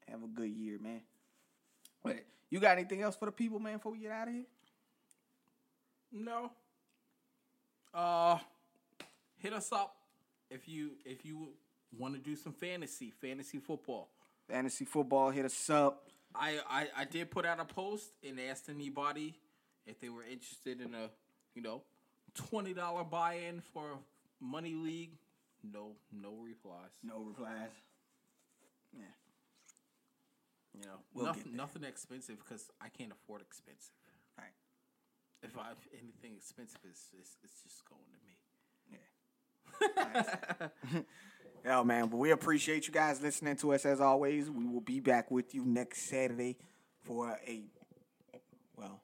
Have 0.09 0.23
a 0.23 0.27
good 0.27 0.51
year, 0.51 0.79
man. 0.81 1.01
But 2.03 2.25
you 2.51 2.59
got 2.61 2.79
anything 2.79 3.03
else 3.03 3.17
for 3.17 3.27
the 3.27 3.33
people, 3.33 3.59
man? 3.59 3.75
Before 3.77 3.93
we 3.93 3.99
get 3.99 4.11
out 4.13 4.29
of 4.29 4.35
here, 4.35 4.45
No. 6.13 6.51
Uh, 7.93 8.39
hit 9.39 9.53
us 9.53 9.73
up 9.73 9.97
if 10.51 10.69
you 10.69 10.93
if 11.05 11.25
you 11.25 11.49
want 11.99 12.15
to 12.15 12.21
do 12.21 12.37
some 12.37 12.53
fantasy 12.53 13.11
fantasy 13.21 13.59
football. 13.59 14.09
fantasy 14.49 14.85
football, 14.85 15.31
hit 15.31 15.45
us 15.45 15.71
up. 15.71 16.07
I, 16.35 16.61
I 16.69 16.87
I 16.99 17.05
did 17.05 17.31
put 17.31 17.45
out 17.45 17.59
a 17.61 17.65
post 17.65 18.13
and 18.27 18.39
asked 18.41 18.69
anybody 18.69 19.35
if 19.87 19.99
they 20.01 20.09
were 20.09 20.23
interested 20.23 20.81
in 20.81 20.95
a 20.95 21.11
you 21.55 21.63
know 21.63 21.83
twenty 22.35 22.73
dollar 22.75 23.03
buy 23.05 23.35
in 23.49 23.61
for 23.61 23.93
a 23.93 24.45
money 24.45 24.75
league. 24.75 25.11
No 25.65 25.93
no 26.13 26.35
replies. 26.41 26.91
No 27.03 27.19
replies. 27.21 27.71
You 30.81 30.87
know 30.87 31.01
We'll 31.13 31.27
nothing 31.27 31.57
nothing 31.57 31.85
expensive 31.85 32.39
because 32.39 32.71
I 32.81 32.89
can't 32.89 33.13
afford 33.13 33.43
expensive. 33.43 33.93
Right. 34.39 34.55
If 35.43 35.59
I 35.59 35.73
if 35.73 35.87
anything 35.93 36.37
expensive 36.37 36.81
is 36.91 37.11
it's, 37.19 37.37
it's 37.45 37.63
just 37.63 37.85
going 37.85 38.11
to 38.13 38.19
me. 38.25 38.39
Yeah. 38.93 38.99
Yo, 41.65 41.85
man, 41.85 42.09
but 42.09 42.17
we 42.17 42.31
appreciate 42.31 42.87
you 42.87 42.93
guys 42.93 43.21
listening 43.21 43.57
to 43.57 43.75
us 43.75 43.85
as 43.85 44.01
always. 44.01 44.51
We 44.51 44.67
will 44.67 44.81
be 44.81 45.01
back 45.01 45.31
with 45.31 45.55
you 45.55 45.67
next 45.67 46.09
Saturday 46.09 46.57
for 47.03 47.39
a, 47.47 47.65
well, 48.79 49.03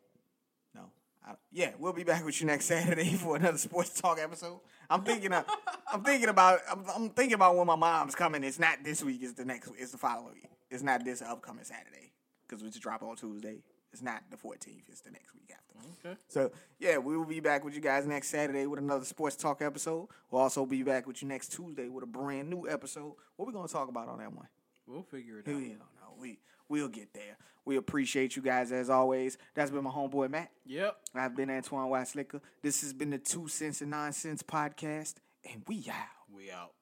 no, 0.74 0.90
I, 1.26 1.34
yeah, 1.52 1.72
we'll 1.78 1.92
be 1.92 2.04
back 2.04 2.24
with 2.24 2.40
you 2.40 2.46
next 2.46 2.64
Saturday 2.64 3.12
for 3.12 3.36
another 3.36 3.58
sports 3.58 4.00
talk 4.00 4.18
episode. 4.18 4.60
I'm 4.88 5.02
thinking, 5.02 5.34
of, 5.34 5.44
I'm 5.92 6.02
thinking 6.02 6.30
about, 6.30 6.60
I'm, 6.70 6.84
I'm 6.94 7.10
thinking 7.10 7.34
about 7.34 7.56
when 7.56 7.66
my 7.66 7.76
mom's 7.76 8.14
coming. 8.14 8.42
It's 8.42 8.58
not 8.58 8.82
this 8.82 9.04
week. 9.04 9.20
It's 9.22 9.34
the 9.34 9.44
next. 9.44 9.70
It's 9.76 9.92
the 9.92 9.98
following 9.98 10.32
week. 10.34 10.55
It's 10.76 10.84
not 10.84 11.04
this 11.04 11.22
upcoming 11.22 11.64
Saturday 11.64 12.12
because 12.46 12.62
we 12.62 12.68
just 12.68 12.82
drop 12.82 13.02
on 13.02 13.16
Tuesday. 13.16 13.62
It's 13.92 14.02
not 14.02 14.24
the 14.30 14.36
14th. 14.36 14.82
It's 14.88 15.00
the 15.00 15.10
next 15.10 15.34
week 15.34 15.50
after. 15.50 15.88
Okay. 16.06 16.18
So 16.28 16.50
yeah, 16.78 16.98
we 16.98 17.16
will 17.16 17.24
be 17.24 17.40
back 17.40 17.64
with 17.64 17.74
you 17.74 17.80
guys 17.80 18.06
next 18.06 18.28
Saturday 18.28 18.66
with 18.66 18.78
another 18.78 19.06
sports 19.06 19.36
talk 19.36 19.62
episode. 19.62 20.08
We'll 20.30 20.42
also 20.42 20.66
be 20.66 20.82
back 20.82 21.06
with 21.06 21.22
you 21.22 21.28
next 21.28 21.52
Tuesday 21.52 21.88
with 21.88 22.04
a 22.04 22.06
brand 22.06 22.50
new 22.50 22.68
episode. 22.68 23.14
What 23.36 23.46
we 23.46 23.54
gonna 23.54 23.68
talk 23.68 23.88
about 23.88 24.08
on 24.08 24.18
that 24.18 24.30
one? 24.34 24.48
We'll 24.86 25.02
figure 25.02 25.38
it 25.38 25.46
We 25.46 25.52
out. 25.54 25.60
don't 25.60 25.78
know. 25.78 26.14
We 26.20 26.38
we'll 26.68 26.88
get 26.88 27.14
there. 27.14 27.38
We 27.64 27.76
appreciate 27.78 28.36
you 28.36 28.42
guys 28.42 28.70
as 28.70 28.90
always. 28.90 29.38
That's 29.54 29.70
been 29.70 29.82
my 29.82 29.90
homeboy 29.90 30.28
Matt. 30.30 30.50
Yep. 30.66 30.96
I've 31.14 31.34
been 31.34 31.48
Antoine 31.50 31.88
Weisslicker. 31.88 32.40
This 32.62 32.82
has 32.82 32.92
been 32.92 33.10
the 33.10 33.18
Two 33.18 33.48
Cents 33.48 33.80
and 33.80 33.90
Nonsense 33.90 34.42
podcast, 34.42 35.14
and 35.50 35.62
we 35.66 35.86
out. 35.90 36.06
We 36.32 36.50
out. 36.50 36.72